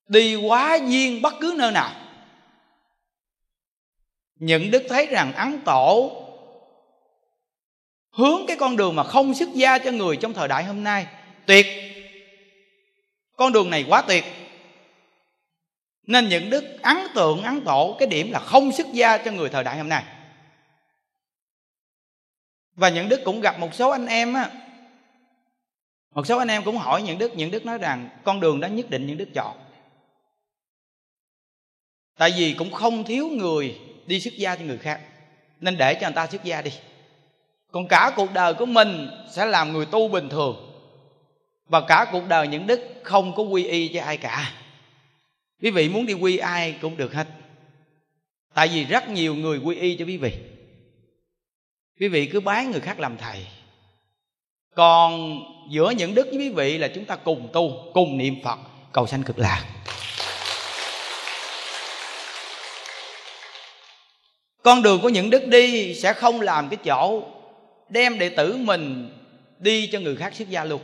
đi 0.07 0.35
quá 0.35 0.75
duyên 0.75 1.21
bất 1.21 1.34
cứ 1.41 1.55
nơi 1.57 1.71
nào. 1.71 1.91
Những 4.35 4.71
đức 4.71 4.84
thấy 4.89 5.05
rằng 5.05 5.34
ấn 5.34 5.61
tổ 5.65 6.23
hướng 8.18 8.45
cái 8.48 8.57
con 8.60 8.77
đường 8.77 8.95
mà 8.95 9.03
không 9.03 9.34
xuất 9.34 9.49
gia 9.53 9.77
cho 9.77 9.91
người 9.91 10.18
trong 10.18 10.34
thời 10.34 10.48
đại 10.48 10.64
hôm 10.64 10.84
nay. 10.84 11.07
Tuyệt. 11.45 11.65
Con 13.35 13.53
đường 13.53 13.69
này 13.69 13.85
quá 13.88 14.02
tuyệt. 14.02 14.23
Nên 16.03 16.30
những 16.30 16.49
đức 16.49 16.81
ấn 16.81 16.98
tượng, 17.15 17.44
ấn 17.44 17.61
tổ, 17.61 17.95
cái 17.99 18.07
điểm 18.07 18.31
là 18.31 18.39
không 18.39 18.72
xuất 18.72 18.88
gia 18.94 19.18
cho 19.18 19.31
người 19.31 19.49
thời 19.49 19.64
đại 19.64 19.77
hôm 19.77 19.89
nay. 19.89 20.03
Và 22.76 22.89
những 22.89 23.10
đức 23.10 23.22
cũng 23.26 23.41
gặp 23.41 23.60
một 23.60 23.73
số 23.73 23.89
anh 23.89 24.06
em 24.06 24.34
á. 24.34 24.52
Một 26.15 26.27
số 26.27 26.38
anh 26.38 26.48
em 26.48 26.64
cũng 26.64 26.77
hỏi 26.77 27.02
những 27.02 27.18
đức 27.18 27.31
những 27.35 27.52
đức 27.52 27.65
nói 27.65 27.77
rằng, 27.77 28.10
con 28.23 28.39
đường 28.39 28.60
đó 28.60 28.68
nhất 28.68 28.89
định 28.89 29.07
những 29.07 29.18
đức 29.18 29.30
chọn. 29.34 29.57
Tại 32.18 32.34
vì 32.38 32.56
cũng 32.57 32.72
không 32.72 33.03
thiếu 33.03 33.27
người 33.27 33.80
đi 34.06 34.19
xuất 34.19 34.34
gia 34.34 34.56
cho 34.56 34.65
người 34.65 34.77
khác. 34.77 35.02
Nên 35.60 35.77
để 35.77 35.94
cho 35.94 36.07
người 36.07 36.15
ta 36.15 36.27
xuất 36.27 36.44
gia 36.44 36.61
đi 36.61 36.72
còn 37.72 37.88
cả 37.88 38.11
cuộc 38.15 38.34
đời 38.34 38.53
của 38.53 38.65
mình 38.65 39.10
sẽ 39.31 39.45
làm 39.45 39.73
người 39.73 39.85
tu 39.85 40.07
bình 40.07 40.30
thường. 40.30 40.64
Và 41.68 41.81
cả 41.81 42.06
cuộc 42.11 42.23
đời 42.27 42.48
những 42.48 42.68
đức 42.68 42.81
không 43.03 43.35
có 43.35 43.44
quy 43.44 43.65
y 43.65 43.88
cho 43.88 44.03
ai 44.03 44.18
cả. 44.18 44.53
Quý 45.61 45.72
vị 45.72 45.89
muốn 45.89 46.06
đi 46.06 46.14
quy 46.14 46.38
ai 46.38 46.76
cũng 46.81 46.98
được 46.98 47.14
hết. 47.14 47.27
Tại 48.53 48.68
vì 48.68 48.85
rất 48.85 49.10
nhiều 49.10 49.35
người 49.35 49.57
quy 49.57 49.76
y 49.76 49.95
cho 49.95 50.06
quý 50.06 50.18
vị. 50.18 50.34
Quý 51.99 52.07
vị 52.07 52.26
cứ 52.26 52.39
bán 52.39 52.72
người 52.72 52.81
khác 52.81 52.99
làm 52.99 53.18
thầy. 53.18 53.45
Còn 54.76 55.39
giữa 55.69 55.89
những 55.89 56.15
đức 56.15 56.27
với 56.30 56.39
quý 56.39 56.49
vị 56.49 56.77
là 56.77 56.88
chúng 56.88 57.06
ta 57.06 57.15
cùng 57.15 57.49
tu, 57.53 57.91
cùng 57.94 58.18
niệm 58.18 58.35
phật, 58.44 58.60
cầu 58.91 59.07
sanh 59.07 59.23
cực 59.23 59.39
lạc. 59.39 59.65
Con 64.64 64.81
đường 64.81 65.02
của 65.02 65.10
những 65.10 65.30
đức 65.30 65.48
đi 65.48 65.95
sẽ 65.95 66.14
không 66.14 66.41
làm 66.41 66.69
cái 66.69 66.77
chỗ 66.85 67.23
đem 67.89 68.19
đệ 68.19 68.30
tử 68.30 68.57
mình 68.57 69.14
đi 69.59 69.89
cho 69.91 69.99
người 69.99 70.15
khác 70.15 70.35
xuất 70.35 70.49
gia 70.49 70.64
luôn. 70.64 70.81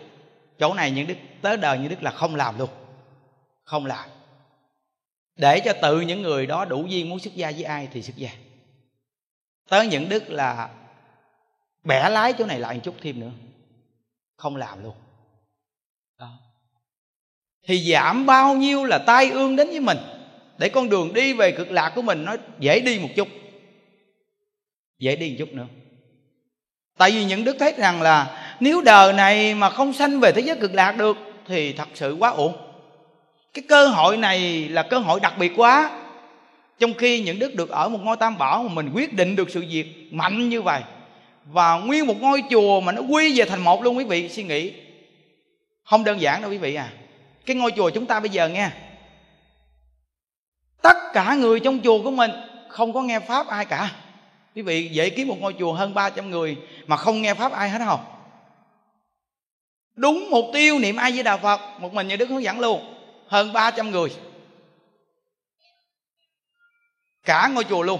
Chỗ 0.59 0.73
này 0.73 0.91
những 0.91 1.07
đức, 1.07 1.15
tới 1.41 1.57
đời 1.57 1.77
những 1.77 1.89
đức 1.89 2.03
là 2.03 2.11
không 2.11 2.35
làm 2.35 2.59
luôn. 2.59 2.69
Không 3.63 3.85
làm. 3.85 4.09
Để 5.35 5.59
cho 5.65 5.73
tự 5.81 6.01
những 6.01 6.21
người 6.21 6.45
đó 6.45 6.65
đủ 6.65 6.85
duyên 6.85 7.09
muốn 7.09 7.19
xuất 7.19 7.35
gia 7.35 7.51
với 7.51 7.63
ai 7.63 7.87
thì 7.91 8.01
xuất 8.01 8.15
gia. 8.15 8.29
Tới 9.69 9.87
những 9.87 10.09
đức 10.09 10.29
là 10.29 10.69
bẻ 11.83 12.09
lái 12.09 12.33
chỗ 12.33 12.45
này 12.45 12.59
lại 12.59 12.75
một 12.75 12.81
chút 12.83 12.95
thêm 13.01 13.19
nữa. 13.19 13.31
Không 14.35 14.55
làm 14.55 14.83
luôn. 14.83 14.95
Đó. 16.19 16.39
thì 17.67 17.91
giảm 17.91 18.25
bao 18.25 18.55
nhiêu 18.55 18.83
là 18.83 18.97
tai 19.07 19.29
ương 19.29 19.55
đến 19.55 19.67
với 19.67 19.79
mình. 19.79 19.97
Để 20.57 20.69
con 20.69 20.89
đường 20.89 21.13
đi 21.13 21.33
về 21.33 21.51
cực 21.51 21.71
lạc 21.71 21.91
của 21.95 22.01
mình 22.01 22.25
nó 22.25 22.35
dễ 22.59 22.79
đi 22.79 22.99
một 22.99 23.09
chút. 23.15 23.27
Dễ 24.99 25.15
đi 25.15 25.29
một 25.29 25.35
chút 25.39 25.53
nữa 25.53 25.67
tại 26.97 27.11
vì 27.11 27.25
những 27.25 27.43
đức 27.43 27.55
thấy 27.59 27.73
rằng 27.77 28.01
là 28.01 28.39
nếu 28.59 28.81
đời 28.81 29.13
này 29.13 29.55
mà 29.55 29.69
không 29.69 29.93
sanh 29.93 30.19
về 30.19 30.31
thế 30.31 30.41
giới 30.41 30.57
cực 30.57 30.73
lạc 30.73 30.91
được 30.91 31.17
thì 31.47 31.73
thật 31.73 31.87
sự 31.93 32.15
quá 32.19 32.29
ổn 32.29 32.53
cái 33.53 33.63
cơ 33.69 33.87
hội 33.87 34.17
này 34.17 34.69
là 34.69 34.83
cơ 34.83 34.97
hội 34.97 35.19
đặc 35.19 35.33
biệt 35.37 35.51
quá. 35.55 35.99
Trong 36.79 36.93
khi 36.93 37.21
những 37.21 37.39
đức 37.39 37.55
được 37.55 37.69
ở 37.69 37.89
một 37.89 37.99
ngôi 38.03 38.17
tam 38.17 38.37
bảo 38.37 38.63
mà 38.63 38.73
mình 38.73 38.91
quyết 38.93 39.13
định 39.13 39.35
được 39.35 39.49
sự 39.49 39.65
việc 39.69 40.07
mạnh 40.11 40.49
như 40.49 40.61
vậy 40.61 40.81
và 41.45 41.73
nguyên 41.73 42.07
một 42.07 42.21
ngôi 42.21 42.43
chùa 42.49 42.81
mà 42.81 42.91
nó 42.91 43.01
quy 43.01 43.39
về 43.39 43.45
thành 43.45 43.63
một 43.63 43.83
luôn 43.83 43.97
quý 43.97 44.03
vị, 44.03 44.29
suy 44.29 44.43
nghĩ. 44.43 44.73
Không 45.83 46.03
đơn 46.03 46.21
giản 46.21 46.41
đâu 46.41 46.51
quý 46.51 46.57
vị 46.57 46.75
à. 46.75 46.89
Cái 47.45 47.55
ngôi 47.55 47.71
chùa 47.71 47.89
chúng 47.89 48.05
ta 48.05 48.19
bây 48.19 48.29
giờ 48.29 48.49
nghe. 48.49 48.69
Tất 50.81 50.97
cả 51.13 51.35
người 51.35 51.59
trong 51.59 51.79
chùa 51.83 52.03
của 52.03 52.11
mình 52.11 52.31
không 52.69 52.93
có 52.93 53.01
nghe 53.01 53.19
pháp 53.19 53.47
ai 53.47 53.65
cả 53.65 53.91
quý 54.55 54.61
vị 54.61 54.89
dễ 54.91 55.09
kiếm 55.09 55.27
một 55.27 55.37
ngôi 55.39 55.55
chùa 55.59 55.73
hơn 55.73 55.93
300 55.93 56.29
người 56.29 56.57
mà 56.87 56.97
không 56.97 57.21
nghe 57.21 57.33
pháp 57.33 57.51
ai 57.51 57.69
hết 57.69 57.79
không 57.85 57.99
đúng 59.95 60.29
mục 60.29 60.45
tiêu 60.53 60.79
niệm 60.79 60.95
ai 60.95 61.11
với 61.11 61.23
đạo 61.23 61.37
phật, 61.37 61.61
một 61.79 61.93
mình 61.93 62.07
như 62.07 62.15
đức 62.15 62.29
hướng 62.29 62.43
dẫn 62.43 62.59
luôn, 62.59 62.95
hơn 63.27 63.53
300 63.53 63.91
người. 63.91 64.09
Cả 67.25 67.47
ngôi 67.53 67.63
chùa 67.63 67.81
luôn. 67.81 67.99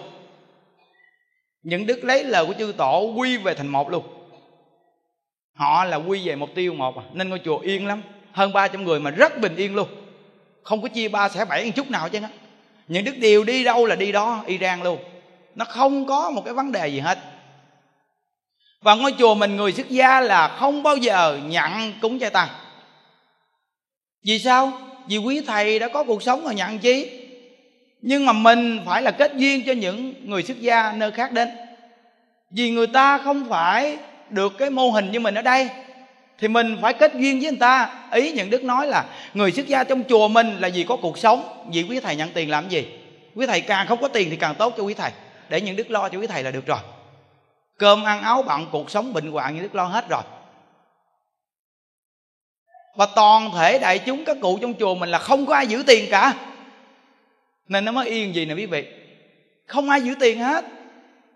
Những 1.63 1.85
đức 1.85 2.03
lấy 2.03 2.23
lời 2.23 2.45
của 2.45 2.53
chư 2.59 2.73
tổ 2.77 3.13
quy 3.17 3.37
về 3.37 3.53
thành 3.53 3.67
một 3.67 3.89
luôn. 3.89 4.03
Họ 5.53 5.85
là 5.85 5.97
quy 5.97 6.27
về 6.27 6.35
mục 6.35 6.49
tiêu 6.55 6.73
một 6.73 6.97
à. 6.97 7.03
nên 7.13 7.29
ngôi 7.29 7.41
chùa 7.45 7.59
yên 7.59 7.87
lắm, 7.87 8.01
hơn 8.31 8.53
300 8.53 8.83
người 8.83 8.99
mà 8.99 9.11
rất 9.11 9.39
bình 9.39 9.55
yên 9.55 9.75
luôn. 9.75 9.87
Không 10.63 10.81
có 10.81 10.87
chia 10.87 11.07
ba 11.07 11.29
sẻ 11.29 11.45
bảy 11.45 11.71
chút 11.71 11.89
nào 11.89 12.09
chứ. 12.09 12.19
Những 12.87 13.05
đức 13.05 13.17
điều 13.17 13.43
đi 13.43 13.63
đâu 13.63 13.85
là 13.85 13.95
đi 13.95 14.11
đó 14.11 14.43
iran 14.47 14.83
luôn 14.83 14.99
nó 15.55 15.65
không 15.65 16.05
có 16.05 16.29
một 16.29 16.41
cái 16.45 16.53
vấn 16.53 16.71
đề 16.71 16.87
gì 16.87 16.99
hết. 16.99 17.19
Và 18.81 18.95
ngôi 18.95 19.13
chùa 19.19 19.35
mình 19.35 19.55
người 19.55 19.73
xuất 19.73 19.89
gia 19.89 20.19
là 20.19 20.47
không 20.47 20.83
bao 20.83 20.95
giờ 20.95 21.39
nhận 21.45 21.93
cúng 22.01 22.19
chay 22.19 22.29
tăng. 22.29 22.47
Vì 24.25 24.39
sao? 24.39 24.73
Vì 25.07 25.17
quý 25.17 25.41
thầy 25.47 25.79
đã 25.79 25.87
có 25.87 26.03
cuộc 26.03 26.23
sống 26.23 26.43
rồi 26.43 26.55
nhận 26.55 26.79
chi? 26.79 27.19
Nhưng 28.01 28.25
mà 28.25 28.33
mình 28.33 28.81
phải 28.85 29.01
là 29.01 29.11
kết 29.11 29.31
duyên 29.35 29.63
cho 29.65 29.73
những 29.73 30.13
người 30.29 30.43
xuất 30.43 30.61
gia 30.61 30.91
nơi 30.91 31.11
khác 31.11 31.31
đến. 31.31 31.49
Vì 32.51 32.71
người 32.71 32.87
ta 32.87 33.17
không 33.17 33.49
phải 33.49 33.97
được 34.29 34.57
cái 34.57 34.69
mô 34.69 34.89
hình 34.89 35.11
như 35.11 35.19
mình 35.19 35.35
ở 35.35 35.41
đây, 35.41 35.69
thì 36.39 36.47
mình 36.47 36.77
phải 36.81 36.93
kết 36.93 37.13
duyên 37.15 37.39
với 37.39 37.51
người 37.51 37.59
ta. 37.59 37.95
Ý 38.11 38.31
những 38.31 38.49
đức 38.49 38.63
nói 38.63 38.87
là 38.87 39.05
người 39.33 39.51
xuất 39.51 39.67
gia 39.67 39.83
trong 39.83 40.03
chùa 40.09 40.27
mình 40.27 40.57
là 40.59 40.69
vì 40.73 40.83
có 40.83 40.95
cuộc 40.95 41.17
sống, 41.17 41.67
vì 41.71 41.83
quý 41.83 41.99
thầy 41.99 42.15
nhận 42.15 42.31
tiền 42.33 42.49
làm 42.49 42.69
gì? 42.69 42.87
Quý 43.35 43.45
thầy 43.45 43.61
càng 43.61 43.87
không 43.87 44.01
có 44.01 44.07
tiền 44.07 44.29
thì 44.29 44.35
càng 44.35 44.55
tốt 44.55 44.73
cho 44.77 44.83
quý 44.83 44.93
thầy 44.93 45.11
để 45.49 45.61
những 45.61 45.75
đức 45.75 45.91
lo 45.91 46.09
cho 46.09 46.19
quý 46.19 46.27
thầy 46.27 46.43
là 46.43 46.51
được 46.51 46.65
rồi. 46.65 46.79
Cơm 47.77 48.03
ăn 48.03 48.21
áo 48.21 48.43
bận, 48.43 48.67
cuộc 48.71 48.89
sống 48.89 49.13
bệnh 49.13 49.31
hoạn, 49.31 49.53
những 49.53 49.63
đức 49.63 49.75
lo 49.75 49.83
hết 49.83 50.09
rồi. 50.09 50.23
Và 52.95 53.07
toàn 53.15 53.51
thể 53.51 53.79
đại 53.79 53.99
chúng, 53.99 54.25
các 54.25 54.37
cụ 54.41 54.59
trong 54.61 54.73
chùa 54.79 54.95
mình 54.95 55.09
là 55.09 55.19
không 55.19 55.45
có 55.45 55.53
ai 55.53 55.67
giữ 55.67 55.83
tiền 55.87 56.05
cả. 56.11 56.33
Nên 57.67 57.85
nó 57.85 57.91
mới 57.91 58.09
yên 58.09 58.35
gì 58.35 58.45
nè 58.45 58.53
quý 58.53 58.65
vị? 58.65 58.87
Không 59.65 59.89
ai 59.89 60.01
giữ 60.01 60.15
tiền 60.19 60.39
hết. 60.39 60.65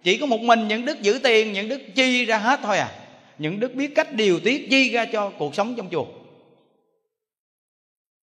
Chỉ 0.04 0.18
có 0.18 0.26
một 0.26 0.40
mình 0.40 0.68
những 0.68 0.86
đức 0.86 1.02
giữ 1.02 1.20
tiền, 1.24 1.54
những 1.54 1.70
đức 1.70 1.82
chi 1.96 2.26
ra 2.26 2.38
hết 2.38 2.60
thôi 2.64 2.78
à. 2.78 2.92
Những 3.38 3.60
đức 3.60 3.74
biết 3.74 3.92
cách 3.96 4.14
điều 4.14 4.40
tiết, 4.40 4.68
chi 4.70 4.92
ra 4.92 5.06
cho 5.06 5.32
cuộc 5.38 5.56
sống 5.56 5.76
trong 5.76 5.90
chùa. 5.90 6.06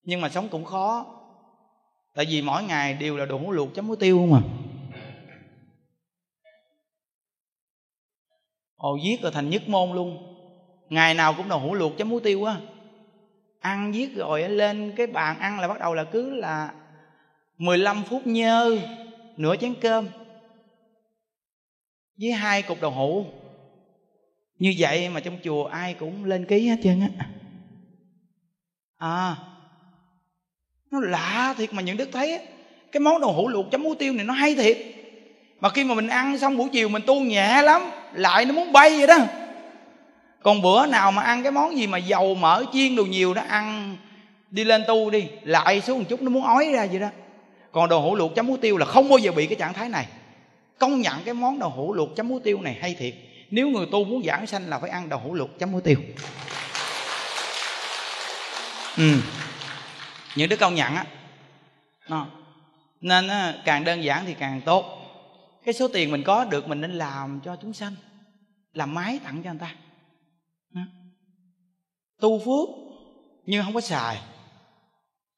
Nhưng 0.04 0.22
mà 0.22 0.30
sống 0.30 0.50
cũng 0.50 0.66
khó. 0.66 1.06
Tại 2.16 2.26
vì 2.30 2.42
mỗi 2.42 2.64
ngày 2.64 2.94
đều 2.94 3.18
là 3.18 3.26
đồ 3.26 3.40
luộc 3.50 3.76
chấm 3.76 3.88
muối 3.88 3.98
tiêu 4.00 4.28
mà 4.32 4.40
ồ 8.82 8.98
giết 9.04 9.22
rồi 9.22 9.32
thành 9.32 9.50
nhất 9.50 9.62
môn 9.68 9.92
luôn. 9.96 10.18
Ngày 10.90 11.14
nào 11.14 11.34
cũng 11.38 11.50
đầu 11.50 11.60
hủ 11.60 11.76
luộc 11.76 11.98
chấm 11.98 12.10
muối 12.10 12.22
tiêu 12.24 12.44
á. 12.44 12.58
Ăn 13.60 13.96
giết 13.96 14.16
rồi 14.16 14.50
lên 14.50 14.94
cái 14.98 15.08
bàn 15.08 15.40
ăn 15.40 15.60
là 15.60 15.68
bắt 15.68 15.80
đầu 15.80 15.94
là 15.94 16.04
cứ 16.04 16.34
là 16.36 16.74
15 17.58 18.04
phút 18.04 18.28
nhơ 18.28 18.78
nửa 19.38 19.56
chén 19.56 19.76
cơm. 19.82 20.08
Với 22.22 22.32
hai 22.32 22.62
cục 22.62 22.82
đậu 22.82 22.92
hũ 22.92 23.26
như 24.60 24.74
vậy 24.78 25.10
mà 25.10 25.20
trong 25.20 25.38
chùa 25.44 25.66
ai 25.66 25.94
cũng 25.94 26.26
lên 26.26 26.46
ký 26.46 26.68
hết 26.68 26.78
trơn 26.84 27.00
á. 27.00 27.26
À 28.98 29.36
nó 30.92 31.00
lạ 31.00 31.54
thiệt 31.58 31.74
mà 31.74 31.82
những 31.82 31.98
đức 31.98 32.10
thấy 32.12 32.34
á, 32.34 32.40
cái 32.92 33.00
món 33.00 33.22
đậu 33.22 33.34
hũ 33.34 33.48
luộc 33.48 33.66
chấm 33.72 33.84
muối 33.84 33.96
tiêu 34.00 34.14
này 34.14 34.26
nó 34.26 34.34
hay 34.34 34.56
thiệt. 34.56 34.78
Mà 35.60 35.70
khi 35.70 35.84
mà 35.84 35.96
mình 35.96 36.08
ăn 36.08 36.38
xong 36.38 36.58
buổi 36.58 36.70
chiều 36.74 36.90
mình 36.90 37.02
tu 37.06 37.20
nhẹ 37.20 37.62
lắm 37.62 37.82
lại 38.14 38.46
nó 38.46 38.54
muốn 38.54 38.72
bay 38.72 38.98
vậy 38.98 39.08
đó. 39.08 39.18
Còn 40.44 40.62
bữa 40.62 40.86
nào 40.86 41.12
mà 41.12 41.22
ăn 41.22 41.44
cái 41.44 41.52
món 41.52 41.78
gì 41.78 41.88
mà 41.88 41.98
dầu 41.98 42.36
mỡ 42.36 42.64
chiên 42.74 42.96
đồ 42.96 43.04
nhiều 43.04 43.34
đó 43.34 43.42
ăn 43.48 43.98
đi 44.50 44.64
lên 44.64 44.84
tu 44.88 45.10
đi 45.10 45.28
lại 45.44 45.82
xuống 45.82 46.00
một 46.00 46.06
chút 46.10 46.22
nó 46.22 46.30
muốn 46.30 46.44
ói 46.44 46.72
ra 46.74 46.88
vậy 46.92 47.00
đó. 47.00 47.08
Còn 47.72 47.90
đồ 47.90 48.00
hủ 48.00 48.16
luộc 48.16 48.36
chấm 48.36 48.48
muối 48.48 48.58
tiêu 48.62 48.78
là 48.78 48.86
không 48.86 49.10
bao 49.10 49.18
giờ 49.18 49.32
bị 49.32 49.48
cái 49.48 49.56
trạng 49.56 49.74
thái 49.74 49.90
này. 49.90 50.08
Công 50.80 51.02
nhận 51.02 51.24
cái 51.26 51.34
món 51.34 51.60
đồ 51.60 51.68
hủ 51.68 51.94
luộc 51.94 52.16
chấm 52.16 52.28
muối 52.28 52.40
tiêu 52.44 52.62
này 52.62 52.78
hay 52.82 52.96
thiệt. 53.00 53.14
Nếu 53.52 53.70
người 53.70 53.86
tu 53.92 54.04
muốn 54.04 54.24
giảng 54.26 54.48
sanh 54.48 54.70
là 54.70 54.80
phải 54.80 54.90
ăn 54.90 55.10
đồ 55.10 55.18
hủ 55.18 55.34
luộc 55.34 55.60
chấm 55.60 55.72
muối 55.72 55.82
tiêu. 55.82 55.98
Ừ. 58.98 59.14
Những 60.36 60.50
đứa 60.50 60.56
công 60.56 60.76
nhận 60.76 60.96
á. 60.96 61.06
Nó. 62.10 62.26
Nên 63.02 63.28
á, 63.28 63.54
càng 63.66 63.84
đơn 63.84 64.04
giản 64.04 64.24
thì 64.28 64.36
càng 64.40 64.62
tốt 64.66 65.01
cái 65.64 65.74
số 65.74 65.88
tiền 65.88 66.12
mình 66.12 66.24
có 66.24 66.46
được 66.46 66.68
mình 66.68 66.82
nên 66.82 66.92
làm 66.92 67.42
cho 67.46 67.56
chúng 67.62 67.74
sanh. 67.74 67.96
Làm 68.74 68.94
máy 68.94 69.20
tặng 69.24 69.44
cho 69.44 69.52
người 69.52 69.60
ta. 69.60 69.76
Tu 72.20 72.40
phước 72.40 72.70
nhưng 73.46 73.64
không 73.64 73.74
có 73.74 73.82
xài. 73.82 74.22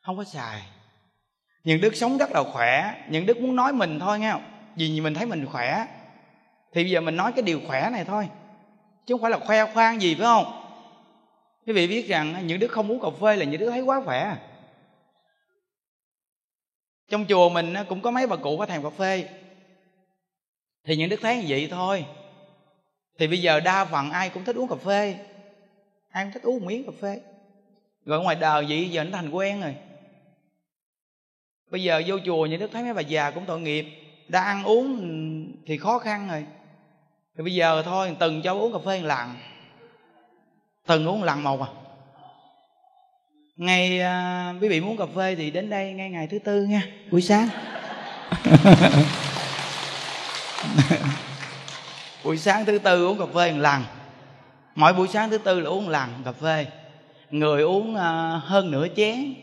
Không 0.01 0.17
có 0.17 0.23
xài. 0.23 0.61
Những 1.63 1.81
đức 1.81 1.95
sống 1.95 2.17
rất 2.17 2.31
là 2.31 2.43
khỏe. 2.43 3.03
Những 3.09 3.25
đức 3.25 3.37
muốn 3.37 3.55
nói 3.55 3.73
mình 3.73 3.99
thôi, 3.99 4.19
nghe 4.19 4.31
không? 4.31 4.43
Vì 4.75 5.01
mình 5.01 5.13
thấy 5.13 5.25
mình 5.25 5.45
khỏe. 5.45 5.87
Thì 6.73 6.83
bây 6.83 6.91
giờ 6.91 7.01
mình 7.01 7.15
nói 7.15 7.31
cái 7.31 7.43
điều 7.43 7.61
khỏe 7.67 7.89
này 7.89 8.05
thôi. 8.05 8.29
Chứ 9.05 9.13
không 9.13 9.21
phải 9.21 9.31
là 9.31 9.39
khoe 9.39 9.73
khoang 9.73 10.01
gì, 10.01 10.15
phải 10.15 10.25
không? 10.25 10.59
Quý 11.65 11.73
vị 11.73 11.87
biết 11.87 12.07
rằng 12.07 12.47
những 12.47 12.59
đứa 12.59 12.67
không 12.67 12.91
uống 12.91 12.99
cà 12.99 13.07
phê 13.21 13.35
là 13.35 13.45
những 13.45 13.59
đứa 13.59 13.69
thấy 13.69 13.81
quá 13.81 14.01
khỏe. 14.05 14.37
Trong 17.09 17.25
chùa 17.29 17.49
mình 17.49 17.73
cũng 17.89 18.01
có 18.01 18.11
mấy 18.11 18.27
bà 18.27 18.35
cụ 18.35 18.57
có 18.57 18.65
thèm 18.65 18.83
cà 18.83 18.89
phê 18.89 19.29
thì 20.85 20.95
những 20.95 21.10
đức 21.10 21.19
thấy 21.22 21.38
như 21.38 21.45
vậy 21.47 21.68
thôi. 21.72 22.05
Thì 23.19 23.27
bây 23.27 23.41
giờ 23.41 23.60
đa 23.60 23.85
phần 23.85 24.11
ai 24.11 24.30
cũng 24.30 24.43
thích 24.43 24.55
uống 24.55 24.68
cà 24.68 24.76
phê. 24.76 25.15
Ai 26.11 26.23
cũng 26.23 26.34
thích 26.34 26.43
uống 26.43 26.60
một 26.60 26.68
miếng 26.68 26.84
cà 26.84 26.91
phê. 27.01 27.22
Rồi 28.05 28.23
ngoài 28.23 28.35
đời 28.35 28.65
vậy 28.69 28.89
giờ 28.89 29.03
nó 29.03 29.10
thành 29.11 29.30
quen 29.30 29.61
rồi. 29.61 29.76
Bây 31.72 31.84
giờ 31.84 32.01
vô 32.07 32.19
chùa 32.26 32.45
những 32.45 32.60
đức 32.60 32.72
thấy 32.72 32.84
mấy 32.84 32.93
bà 32.93 33.01
già 33.01 33.31
cũng 33.31 33.45
tội 33.45 33.60
nghiệp. 33.60 33.85
Đã 34.27 34.41
ăn 34.41 34.64
uống 34.64 35.53
thì 35.65 35.77
khó 35.77 35.99
khăn 35.99 36.27
rồi. 36.27 36.45
Thì 37.38 37.43
bây 37.43 37.53
giờ 37.53 37.81
thôi 37.85 38.15
từng 38.19 38.41
cho 38.41 38.53
uống 38.53 38.73
cà 38.73 38.80
phê 38.85 39.01
một 39.01 39.07
lần. 39.07 39.35
Từng 40.88 41.05
uống 41.05 41.19
một 41.19 41.26
lần 41.26 41.43
một 41.43 41.61
à. 41.61 41.68
Ngày 43.55 43.99
à, 43.99 44.53
quý 44.61 44.68
vị 44.68 44.81
muốn 44.81 44.97
cà 44.97 45.05
phê 45.15 45.35
thì 45.35 45.51
đến 45.51 45.69
đây 45.69 45.93
ngay 45.93 46.10
ngày 46.10 46.27
thứ 46.27 46.39
tư 46.39 46.64
nha 46.64 46.88
buổi 47.11 47.22
sáng. 47.22 47.47
buổi 52.23 52.37
sáng 52.37 52.65
thứ 52.65 52.79
tư 52.79 53.05
uống 53.05 53.19
cà 53.19 53.25
phê 53.25 53.51
một 53.51 53.59
lần. 53.59 53.81
Mỗi 54.75 54.93
buổi 54.93 55.07
sáng 55.07 55.29
thứ 55.29 55.37
tư 55.37 55.59
là 55.59 55.69
uống 55.69 55.85
một 55.85 55.91
lần 55.91 56.09
cà 56.25 56.31
phê. 56.31 56.67
Người 57.29 57.61
uống 57.61 57.95
à, 57.95 58.41
hơn 58.43 58.71
nửa 58.71 58.87
chén. 58.95 59.33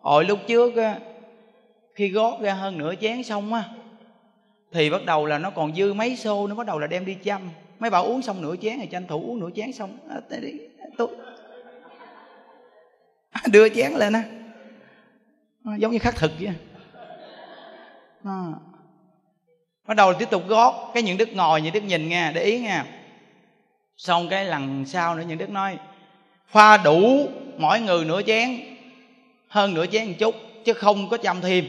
Hồi 0.00 0.24
lúc 0.24 0.38
trước 0.46 0.76
á, 0.76 0.98
khi 1.94 2.08
gót 2.08 2.40
ra 2.40 2.54
hơn 2.54 2.78
nửa 2.78 2.94
chén 3.00 3.22
xong 3.22 3.54
á, 3.54 3.64
thì 4.72 4.90
bắt 4.90 5.04
đầu 5.04 5.26
là 5.26 5.38
nó 5.38 5.50
còn 5.50 5.74
dư 5.74 5.92
mấy 5.92 6.16
xô, 6.16 6.46
nó 6.46 6.54
bắt 6.54 6.66
đầu 6.66 6.78
là 6.78 6.86
đem 6.86 7.04
đi 7.04 7.14
chăm. 7.14 7.50
Mấy 7.78 7.90
bà 7.90 7.98
uống 7.98 8.22
xong 8.22 8.42
nửa 8.42 8.56
chén 8.56 8.78
thì 8.80 8.86
tranh 8.86 9.06
thủ 9.06 9.24
uống 9.26 9.40
nửa 9.40 9.50
chén 9.56 9.72
xong. 9.72 9.98
À, 10.08 10.20
tôi. 10.98 11.08
À, 13.30 13.42
đưa 13.52 13.68
chén 13.68 13.92
lên 13.92 14.12
á. 14.12 14.22
Giống 15.78 15.92
như 15.92 15.98
khắc 15.98 16.16
thực 16.16 16.32
vậy 16.40 16.54
à 18.24 18.52
bắt 19.88 19.94
đầu 19.94 20.14
tiếp 20.14 20.30
tục 20.30 20.42
gót 20.48 20.90
cái 20.94 21.02
những 21.02 21.16
đức 21.16 21.28
ngồi, 21.32 21.60
những 21.60 21.72
đức 21.72 21.84
nhìn 21.84 22.08
nghe, 22.08 22.32
để 22.32 22.42
ý 22.42 22.58
nha 22.58 22.84
xong 23.96 24.28
cái 24.28 24.44
lần 24.44 24.84
sau 24.86 25.14
nữa 25.14 25.24
những 25.28 25.38
đức 25.38 25.50
nói, 25.50 25.78
pha 26.48 26.76
đủ 26.76 27.28
mỗi 27.56 27.80
người 27.80 28.04
nửa 28.04 28.22
chén, 28.22 28.60
hơn 29.48 29.74
nửa 29.74 29.86
chén 29.86 30.08
một 30.08 30.14
chút, 30.18 30.34
chứ 30.64 30.72
không 30.72 31.08
có 31.08 31.16
chăm 31.16 31.40
thêm. 31.40 31.66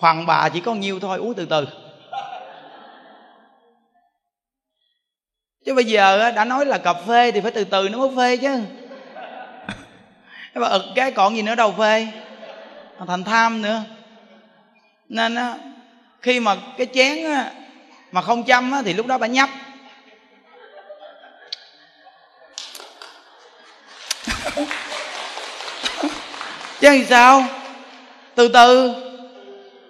Phần 0.00 0.26
bà 0.26 0.48
chỉ 0.48 0.60
có 0.60 0.74
nhiêu 0.74 1.00
thôi, 1.00 1.18
uống 1.18 1.34
từ 1.34 1.46
từ. 1.46 1.66
Chứ 5.64 5.74
bây 5.74 5.84
giờ 5.84 6.30
đã 6.30 6.44
nói 6.44 6.66
là 6.66 6.78
cà 6.78 6.92
phê 6.92 7.32
thì 7.32 7.40
phải 7.40 7.50
từ 7.50 7.64
từ 7.64 7.88
nó 7.88 7.98
mới 7.98 8.10
phê 8.16 8.36
chứ. 8.36 8.60
Bà 10.54 10.68
ực 10.68 10.82
cái 10.94 11.10
còn 11.10 11.36
gì 11.36 11.42
nữa 11.42 11.54
đâu 11.54 11.74
phê. 11.78 12.08
Thành 13.06 13.24
tham 13.24 13.62
nữa. 13.62 13.82
Nên 15.08 15.34
á 15.34 15.56
khi 16.26 16.40
mà 16.40 16.56
cái 16.76 16.86
chén 16.94 17.24
á, 17.24 17.50
mà 18.12 18.22
không 18.22 18.44
chăm 18.44 18.72
á, 18.72 18.82
thì 18.84 18.92
lúc 18.92 19.06
đó 19.06 19.18
bà 19.18 19.26
nhấp. 19.26 19.50
Chứ 26.80 26.90
thì 26.90 27.04
sao? 27.04 27.44
Từ 28.34 28.48
từ. 28.48 28.94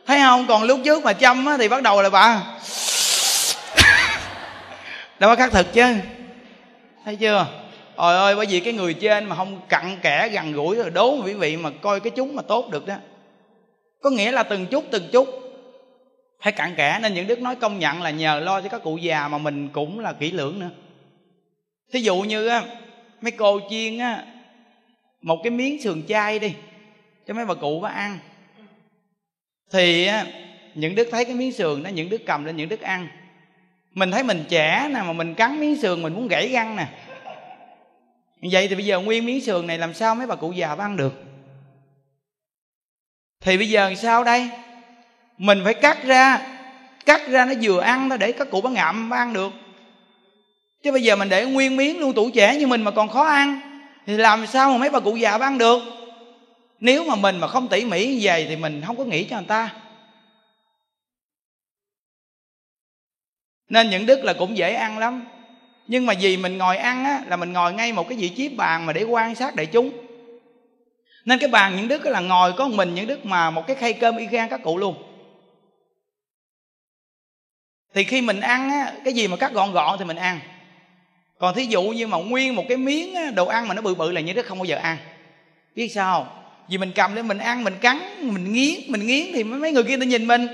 Thấy 0.07 0.21
không? 0.21 0.47
Còn 0.47 0.63
lúc 0.63 0.81
trước 0.85 1.05
mà 1.05 1.13
chăm 1.13 1.47
á, 1.47 1.57
thì 1.59 1.69
bắt 1.69 1.83
đầu 1.83 2.03
là 2.03 2.11
bà 2.11 2.43
đâu 5.19 5.31
có 5.31 5.37
khắc 5.37 5.53
thực 5.53 5.73
chứ. 5.73 5.95
Thấy 7.05 7.17
chưa? 7.17 7.47
Ôi 7.97 8.17
ơi, 8.17 8.37
bởi 8.37 8.47
vì 8.47 8.61
cái 8.61 8.73
người 8.73 8.95
trên 8.95 9.25
mà 9.25 9.37
không 9.37 9.61
cặn 9.69 9.99
kẽ, 10.03 10.29
gần 10.33 10.53
gũi 10.53 10.77
rồi 10.77 10.91
đố 10.91 11.23
quý 11.25 11.33
vị 11.35 11.57
mà 11.57 11.71
coi 11.83 12.01
cái 12.01 12.11
chúng 12.17 12.37
mà 12.37 12.43
tốt 12.43 12.71
được 12.71 12.87
đó. 12.87 12.95
Có 14.03 14.11
nghĩa 14.11 14.33
là 14.33 14.43
từng 14.43 14.67
chút 14.67 14.85
từng 14.91 15.09
chút 15.13 15.45
hay 16.47 16.52
cặn 16.52 16.74
kẽ, 16.74 16.98
nên 17.02 17.14
những 17.14 17.27
đức 17.27 17.40
nói 17.40 17.56
công 17.56 17.78
nhận 17.78 18.02
là 18.02 18.10
nhờ 18.10 18.40
lo 18.40 18.60
cho 18.60 18.68
các 18.68 18.82
cụ 18.82 18.97
già 18.97 19.28
mà 19.28 19.39
mình 19.39 19.68
cũng 19.68 20.01
là 20.01 20.12
kỹ 20.12 20.31
lưỡng 20.31 20.59
nữa. 20.59 20.70
Thí 21.93 22.01
dụ 22.01 22.16
như 22.16 22.48
á, 22.48 22.62
mấy 23.20 23.31
cô 23.31 23.60
chiên 23.70 23.98
á, 23.98 24.24
một 25.23 25.40
cái 25.44 25.51
miếng 25.51 25.82
sườn 25.82 26.02
chay 26.09 26.39
đi, 26.39 26.55
cho 27.27 27.35
mấy 27.35 27.44
bà 27.44 27.55
cụ 27.55 27.81
bà 27.81 27.89
ăn. 27.89 28.18
Thì 29.73 30.06
á, 30.06 30.27
những 30.74 30.94
đức 30.94 31.09
thấy 31.10 31.24
cái 31.24 31.35
miếng 31.35 31.52
sườn 31.52 31.82
đó, 31.82 31.89
những 31.89 32.09
đức 32.09 32.23
cầm 32.27 32.44
lên, 32.44 32.56
những 32.56 32.68
đức 32.68 32.81
ăn. 32.81 33.09
Mình 33.93 34.10
thấy 34.10 34.23
mình 34.23 34.44
trẻ 34.48 34.89
nè, 34.94 35.01
mà 35.02 35.12
mình 35.12 35.35
cắn 35.35 35.60
miếng 35.60 35.77
sườn 35.77 36.02
mình 36.02 36.14
muốn 36.14 36.28
gãy 36.28 36.48
răng 36.48 36.77
nè. 36.77 36.86
Vậy 38.52 38.68
thì 38.68 38.74
bây 38.74 38.85
giờ 38.85 39.01
nguyên 39.01 39.27
miếng 39.27 39.40
sườn 39.40 39.66
này 39.66 39.78
làm 39.78 39.94
sao 39.94 40.14
mấy 40.14 40.27
bà 40.27 40.35
cụ 40.35 40.52
già 40.52 40.74
bà 40.77 40.85
ăn 40.85 40.97
được? 40.97 41.23
Thì 43.40 43.56
bây 43.56 43.68
giờ 43.68 43.94
sao 43.94 44.24
đây? 44.24 44.51
Mình 45.39 45.61
phải 45.65 45.75
cắt 45.75 46.05
ra. 46.05 46.41
Cắt 47.07 47.29
ra 47.29 47.45
nó 47.45 47.53
vừa 47.63 47.81
ăn 47.81 48.09
nó 48.09 48.17
để 48.17 48.33
các 48.33 48.51
cụ 48.51 48.61
bán 48.61 48.75
ngậm 48.75 49.09
bán 49.09 49.21
ăn 49.21 49.33
được. 49.33 49.53
Chứ 50.83 50.93
bây 50.93 51.03
giờ 51.03 51.17
mình 51.17 51.29
để 51.29 51.47
nguyên 51.47 51.77
miếng 51.77 52.01
luôn 52.01 52.13
tuổi 52.17 52.31
trẻ 52.35 52.57
như 52.57 52.67
mình 52.67 52.83
mà 52.83 52.91
còn 52.91 53.09
khó 53.09 53.25
ăn, 53.25 53.61
thì 54.07 54.17
làm 54.17 54.47
sao 54.47 54.71
mà 54.71 54.79
mấy 54.79 54.91
bà 54.91 55.01
cụ 55.01 55.17
già 55.17 55.39
bán 55.39 55.41
ăn 55.43 55.59
được? 55.59 55.83
Nếu 56.81 57.05
mà 57.05 57.15
mình 57.15 57.39
mà 57.39 57.49
không 57.49 57.69
tỉ 57.69 57.85
mỉ 57.85 58.07
như 58.07 58.19
vậy 58.23 58.47
thì 58.49 58.57
mình 58.57 58.83
không 58.87 58.97
có 58.97 59.05
nghĩ 59.05 59.25
cho 59.25 59.37
người 59.37 59.47
ta. 59.49 59.71
Nên 63.69 63.91
những 63.91 64.07
đức 64.07 64.25
là 64.25 64.33
cũng 64.33 64.57
dễ 64.57 64.73
ăn 64.73 64.99
lắm. 64.99 65.25
Nhưng 65.87 66.07
mà 66.07 66.15
vì 66.21 66.37
mình 66.37 66.59
ngồi 66.59 66.77
ăn 66.77 67.05
á, 67.05 67.23
là 67.27 67.37
mình 67.37 67.53
ngồi 67.53 67.73
ngay 67.73 67.93
một 67.93 68.09
cái 68.09 68.19
vị 68.19 68.29
trí 68.29 68.49
bàn 68.49 68.87
mà 68.87 68.93
để 68.93 69.03
quan 69.03 69.35
sát 69.35 69.57
đại 69.57 69.67
chúng. 69.67 69.91
Nên 71.25 71.39
cái 71.39 71.49
bàn 71.49 71.77
những 71.77 71.89
đức 71.89 72.07
là 72.07 72.21
ngồi 72.21 72.53
có 72.53 72.69
mình 72.69 72.95
những 72.95 73.07
đức 73.07 73.27
mà 73.27 73.51
một 73.51 73.67
cái 73.67 73.77
khay 73.77 73.93
cơm 73.93 74.17
y 74.17 74.27
gan 74.27 74.49
các 74.49 74.61
cụ 74.63 74.79
luôn 74.79 75.06
thì 77.97 78.05
khi 78.05 78.20
mình 78.20 78.40
ăn 78.40 78.70
á, 78.70 78.93
cái 79.05 79.14
gì 79.14 79.28
mà 79.28 79.36
cắt 79.36 79.52
gọn 79.52 79.73
gọn 79.73 79.98
thì 79.98 80.05
mình 80.05 80.16
ăn. 80.16 80.40
Còn 81.39 81.55
thí 81.55 81.64
dụ 81.64 81.82
như 81.82 82.06
mà 82.06 82.18
nguyên 82.18 82.55
một 82.55 82.64
cái 82.68 82.77
miếng 82.77 83.35
đồ 83.35 83.47
ăn 83.47 83.68
mà 83.68 83.74
nó 83.74 83.82
bự 83.82 83.94
bự 83.94 84.12
là 84.12 84.20
như 84.20 84.32
đó 84.32 84.43
không 84.47 84.59
bao 84.59 84.64
giờ 84.64 84.77
ăn. 84.77 84.97
Biết 85.74 85.89
sao 85.89 86.27
vì 86.68 86.78
mình 86.78 86.93
cầm 86.94 87.14
lên 87.14 87.28
mình 87.28 87.39
ăn, 87.39 87.64
mình 87.64 87.74
cắn, 87.81 87.98
mình 88.20 88.52
nghiến 88.52 88.74
mình 88.86 89.06
nghiến 89.06 89.27
thì 89.32 89.44
mấy 89.44 89.73
người 89.73 89.82
kia 89.82 89.97
ta 89.97 90.05
nhìn 90.05 90.27
mình. 90.27 90.47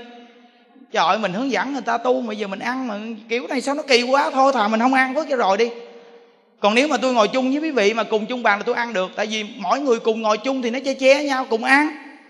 Trời 0.91 1.05
ơi, 1.05 1.19
mình 1.19 1.33
hướng 1.33 1.51
dẫn 1.51 1.73
người 1.73 1.81
ta 1.81 1.97
tu 1.97 2.21
mà 2.21 2.33
giờ 2.33 2.47
mình 2.47 2.59
ăn 2.59 2.87
mà 2.87 2.95
kiểu 3.29 3.47
này 3.47 3.61
sao 3.61 3.75
nó 3.75 3.83
kỳ 3.83 4.03
quá, 4.03 4.29
thôi 4.33 4.51
thà 4.53 4.67
mình 4.67 4.79
không 4.79 4.93
ăn 4.93 5.13
với 5.13 5.25
cho 5.29 5.35
rồi 5.35 5.57
đi. 5.57 5.69
Còn 6.59 6.75
nếu 6.75 6.87
mà 6.87 6.97
tôi 6.97 7.13
ngồi 7.13 7.27
chung 7.27 7.51
với 7.51 7.61
quý 7.61 7.71
vị 7.71 7.93
mà 7.93 8.03
cùng 8.03 8.25
chung 8.25 8.43
bàn 8.43 8.59
là 8.59 8.63
tôi 8.63 8.75
ăn 8.75 8.93
được, 8.93 9.11
tại 9.15 9.25
vì 9.25 9.45
mỗi 9.57 9.79
người 9.79 9.99
cùng 9.99 10.21
ngồi 10.21 10.37
chung 10.37 10.61
thì 10.61 10.69
nó 10.69 10.79
che 10.85 10.93
che 10.93 11.23
nhau, 11.23 11.45
cùng 11.49 11.63
ăn, 11.63 11.87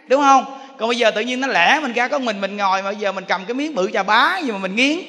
đúng 0.07 0.22
không? 0.22 0.45
Còn 0.84 0.90
bây 0.90 0.98
giờ 0.98 1.12
tự 1.12 1.22
nhiên 1.22 1.40
nó 1.40 1.48
lẻ 1.48 1.80
mình 1.82 1.94
ra 1.94 2.08
có 2.08 2.20
mình 2.20 2.42
mình 2.42 2.58
ngồi 2.58 2.82
mà 2.82 2.92
bây 2.92 3.00
giờ 3.00 3.12
mình 3.12 3.26
cầm 3.28 3.46
cái 3.46 3.54
miếng 3.54 3.76
bự 3.76 3.92
trà 3.94 4.04
bá 4.04 4.38
gì 4.38 4.52
mà 4.52 4.58
mình 4.58 4.76
nghiến. 4.76 5.00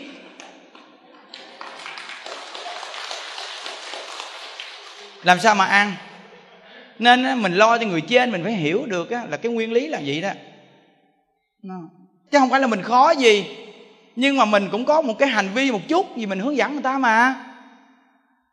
Làm 5.22 5.40
sao 5.40 5.54
mà 5.54 5.64
ăn? 5.64 5.92
Nên 6.98 7.42
mình 7.42 7.54
lo 7.54 7.78
cho 7.78 7.86
người 7.86 8.00
trên 8.00 8.32
mình 8.32 8.44
phải 8.44 8.52
hiểu 8.52 8.86
được 8.86 9.10
là 9.10 9.36
cái 9.42 9.52
nguyên 9.52 9.72
lý 9.72 9.86
là 9.86 10.00
vậy 10.06 10.20
đó. 10.20 10.30
Chứ 12.30 12.38
không 12.38 12.50
phải 12.50 12.60
là 12.60 12.66
mình 12.66 12.82
khó 12.82 13.10
gì 13.10 13.56
nhưng 14.16 14.36
mà 14.36 14.44
mình 14.44 14.68
cũng 14.70 14.84
có 14.84 15.02
một 15.02 15.14
cái 15.18 15.28
hành 15.28 15.48
vi 15.54 15.70
một 15.70 15.80
chút 15.88 16.06
vì 16.16 16.26
mình 16.26 16.38
hướng 16.38 16.56
dẫn 16.56 16.72
người 16.72 16.82
ta 16.82 16.98
mà. 16.98 17.34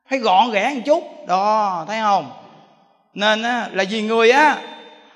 Phải 0.09 0.19
gọn 0.19 0.51
ghẽ 0.51 0.71
một 0.75 0.81
chút. 0.85 1.27
Đó 1.27 1.85
thấy 1.87 1.99
không? 1.99 2.31
Nên 3.13 3.43
á, 3.43 3.69
là 3.71 3.83
vì 3.89 4.01
người 4.01 4.31
á 4.31 4.57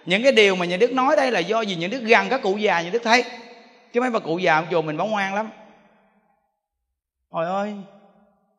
những 0.05 0.23
cái 0.23 0.31
điều 0.31 0.55
mà 0.55 0.65
nhà 0.65 0.77
đức 0.77 0.91
nói 0.91 1.15
đây 1.15 1.31
là 1.31 1.39
do 1.39 1.63
vì 1.67 1.75
nhà 1.75 1.87
đức 1.87 1.99
gần 1.99 2.29
các 2.29 2.41
cụ 2.41 2.57
già, 2.57 2.81
nhà 2.81 2.89
đức 2.89 3.01
thấy. 3.03 3.23
Chứ 3.93 4.01
mấy 4.01 4.09
bà 4.09 4.19
cụ 4.19 4.37
già 4.37 4.55
ông 4.55 4.65
chùa 4.71 4.81
mình 4.81 4.97
bảo 4.97 5.07
ngoan 5.07 5.35
lắm. 5.35 5.49
Trời 7.33 7.45
ơi, 7.45 7.73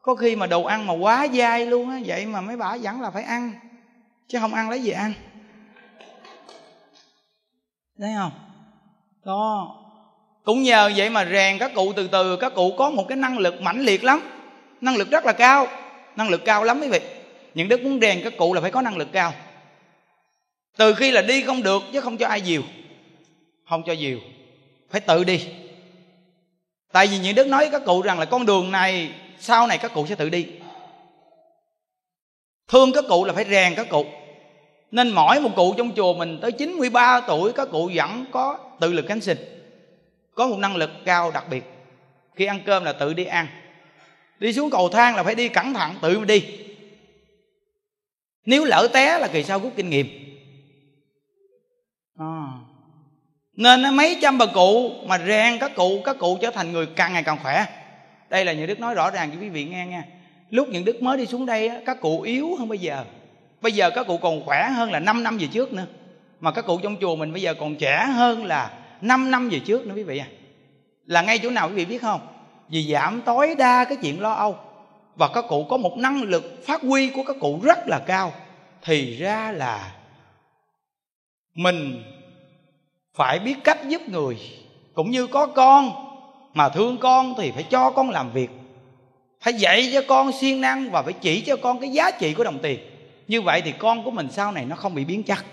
có 0.02 0.14
khi 0.14 0.36
mà 0.36 0.46
đồ 0.46 0.64
ăn 0.64 0.86
mà 0.86 0.94
quá 0.94 1.26
dai 1.32 1.66
luôn 1.66 1.90
á, 1.90 1.98
vậy 2.06 2.26
mà 2.26 2.40
mấy 2.40 2.56
bà 2.56 2.76
vẫn 2.82 3.00
là 3.00 3.10
phải 3.10 3.22
ăn, 3.22 3.52
chứ 4.28 4.38
không 4.40 4.54
ăn 4.54 4.70
lấy 4.70 4.82
gì 4.82 4.90
ăn. 4.90 5.12
Thấy 7.98 8.10
không? 8.16 8.32
Đó. 9.24 9.76
Cũng 10.44 10.62
nhờ 10.62 10.92
vậy 10.96 11.10
mà 11.10 11.24
rèn 11.24 11.58
các 11.58 11.72
cụ 11.74 11.92
từ 11.92 12.08
từ, 12.08 12.36
các 12.36 12.54
cụ 12.54 12.74
có 12.78 12.90
một 12.90 13.04
cái 13.08 13.16
năng 13.16 13.38
lực 13.38 13.62
mãnh 13.62 13.80
liệt 13.80 14.04
lắm. 14.04 14.20
Năng 14.80 14.96
lực 14.96 15.10
rất 15.10 15.26
là 15.26 15.32
cao, 15.32 15.66
năng 16.16 16.28
lực 16.28 16.44
cao 16.44 16.64
lắm 16.64 16.80
quý 16.80 16.88
vị. 16.88 17.00
Những 17.54 17.68
đức 17.68 17.80
muốn 17.82 18.00
rèn 18.00 18.20
các 18.24 18.32
cụ 18.36 18.54
là 18.54 18.60
phải 18.60 18.70
có 18.70 18.82
năng 18.82 18.96
lực 18.96 19.08
cao 19.12 19.32
từ 20.76 20.94
khi 20.94 21.10
là 21.10 21.22
đi 21.22 21.42
không 21.42 21.62
được 21.62 21.82
chứ 21.92 22.00
không 22.00 22.16
cho 22.16 22.26
ai 22.26 22.40
dìu. 22.40 22.62
Không 23.68 23.82
cho 23.86 23.92
dìu. 23.92 24.18
Phải 24.90 25.00
tự 25.00 25.24
đi. 25.24 25.48
Tại 26.92 27.06
vì 27.06 27.18
những 27.18 27.34
đức 27.34 27.46
nói 27.46 27.64
với 27.64 27.80
các 27.80 27.86
cụ 27.86 28.02
rằng 28.02 28.18
là 28.18 28.24
con 28.24 28.46
đường 28.46 28.70
này, 28.70 29.10
sau 29.38 29.66
này 29.66 29.78
các 29.78 29.94
cụ 29.94 30.06
sẽ 30.06 30.14
tự 30.14 30.28
đi. 30.28 30.46
Thương 32.68 32.92
các 32.92 33.04
cụ 33.08 33.24
là 33.24 33.32
phải 33.32 33.44
rèn 33.44 33.74
các 33.74 33.88
cụ. 33.90 34.06
Nên 34.90 35.08
mỗi 35.08 35.40
một 35.40 35.50
cụ 35.56 35.74
trong 35.78 35.92
chùa 35.96 36.14
mình 36.14 36.38
tới 36.42 36.52
93 36.52 37.20
tuổi, 37.20 37.52
các 37.52 37.68
cụ 37.72 37.90
vẫn 37.94 38.24
có 38.32 38.58
tự 38.80 38.92
lực 38.92 39.04
cánh 39.08 39.20
sinh. 39.20 39.38
Có 40.34 40.46
một 40.46 40.58
năng 40.58 40.76
lực 40.76 40.90
cao 41.04 41.30
đặc 41.30 41.44
biệt. 41.50 41.64
Khi 42.34 42.46
ăn 42.46 42.60
cơm 42.66 42.84
là 42.84 42.92
tự 42.92 43.14
đi 43.14 43.24
ăn. 43.24 43.46
Đi 44.38 44.52
xuống 44.52 44.70
cầu 44.70 44.88
thang 44.88 45.16
là 45.16 45.22
phải 45.22 45.34
đi 45.34 45.48
cẩn 45.48 45.74
thận, 45.74 45.94
tự 46.02 46.24
đi. 46.24 46.44
Nếu 48.44 48.64
lỡ 48.64 48.88
té 48.92 49.18
là 49.18 49.28
kỳ 49.28 49.42
sau 49.42 49.58
rút 49.58 49.72
kinh 49.76 49.90
nghiệm 49.90 50.06
à 52.18 52.46
nên 53.56 53.96
mấy 53.96 54.18
trăm 54.22 54.38
bà 54.38 54.46
cụ 54.46 54.92
mà 55.06 55.18
rèn 55.18 55.58
các 55.58 55.74
cụ 55.74 56.00
các 56.04 56.18
cụ 56.18 56.38
trở 56.42 56.50
thành 56.50 56.72
người 56.72 56.86
càng 56.86 57.12
ngày 57.12 57.22
càng 57.22 57.38
khỏe. 57.42 57.66
Đây 58.28 58.44
là 58.44 58.52
những 58.52 58.66
đức 58.66 58.80
nói 58.80 58.94
rõ 58.94 59.10
ràng 59.10 59.30
cho 59.30 59.40
quý 59.40 59.48
vị 59.48 59.64
nghe 59.64 59.86
nha. 59.86 60.04
Lúc 60.50 60.68
những 60.68 60.84
đức 60.84 61.02
mới 61.02 61.18
đi 61.18 61.26
xuống 61.26 61.46
đây 61.46 61.70
các 61.86 62.00
cụ 62.00 62.20
yếu 62.20 62.56
hơn 62.58 62.68
bây 62.68 62.78
giờ. 62.78 63.04
Bây 63.60 63.72
giờ 63.72 63.90
các 63.90 64.06
cụ 64.06 64.18
còn 64.18 64.42
khỏe 64.44 64.68
hơn 64.68 64.92
là 64.92 65.00
5 65.00 65.22
năm 65.22 65.38
về 65.38 65.46
trước 65.52 65.72
nữa. 65.72 65.86
Mà 66.40 66.52
các 66.52 66.66
cụ 66.66 66.78
trong 66.82 66.96
chùa 67.00 67.16
mình 67.16 67.32
bây 67.32 67.42
giờ 67.42 67.54
còn 67.54 67.76
trẻ 67.76 68.06
hơn 68.14 68.44
là 68.44 68.70
5 69.00 69.30
năm 69.30 69.48
về 69.48 69.58
trước 69.58 69.86
nữa 69.86 69.94
quý 69.94 70.02
vị 70.02 70.18
à. 70.18 70.26
Là 71.06 71.22
ngay 71.22 71.38
chỗ 71.38 71.50
nào 71.50 71.68
quý 71.68 71.74
vị 71.74 71.84
biết 71.84 72.02
không? 72.02 72.20
Vì 72.68 72.92
giảm 72.92 73.22
tối 73.22 73.54
đa 73.58 73.84
cái 73.84 73.98
chuyện 74.02 74.20
lo 74.20 74.32
âu. 74.32 74.56
Và 75.16 75.28
các 75.34 75.44
cụ 75.48 75.64
có 75.64 75.76
một 75.76 75.98
năng 75.98 76.22
lực 76.22 76.62
phát 76.66 76.82
huy 76.82 77.08
của 77.08 77.22
các 77.26 77.36
cụ 77.40 77.60
rất 77.62 77.78
là 77.86 77.98
cao. 77.98 78.32
Thì 78.82 79.16
ra 79.16 79.52
là 79.52 79.92
mình 81.54 82.02
phải 83.16 83.38
biết 83.38 83.54
cách 83.64 83.88
giúp 83.88 84.08
người, 84.08 84.36
cũng 84.94 85.10
như 85.10 85.26
có 85.26 85.46
con, 85.46 85.92
mà 86.54 86.68
thương 86.68 86.98
con 86.98 87.34
thì 87.38 87.50
phải 87.50 87.62
cho 87.62 87.90
con 87.90 88.10
làm 88.10 88.32
việc. 88.32 88.50
Phải 89.40 89.54
dạy 89.54 89.90
cho 89.92 90.02
con 90.08 90.32
siêng 90.32 90.60
năng 90.60 90.90
và 90.90 91.02
phải 91.02 91.12
chỉ 91.12 91.40
cho 91.40 91.56
con 91.56 91.80
cái 91.80 91.90
giá 91.90 92.10
trị 92.10 92.34
của 92.34 92.44
đồng 92.44 92.58
tiền. 92.58 92.78
Như 93.28 93.42
vậy 93.42 93.62
thì 93.64 93.72
con 93.78 94.04
của 94.04 94.10
mình 94.10 94.28
sau 94.32 94.52
này 94.52 94.64
nó 94.64 94.76
không 94.76 94.94
bị 94.94 95.04
biến 95.04 95.22
chất. 95.22 95.44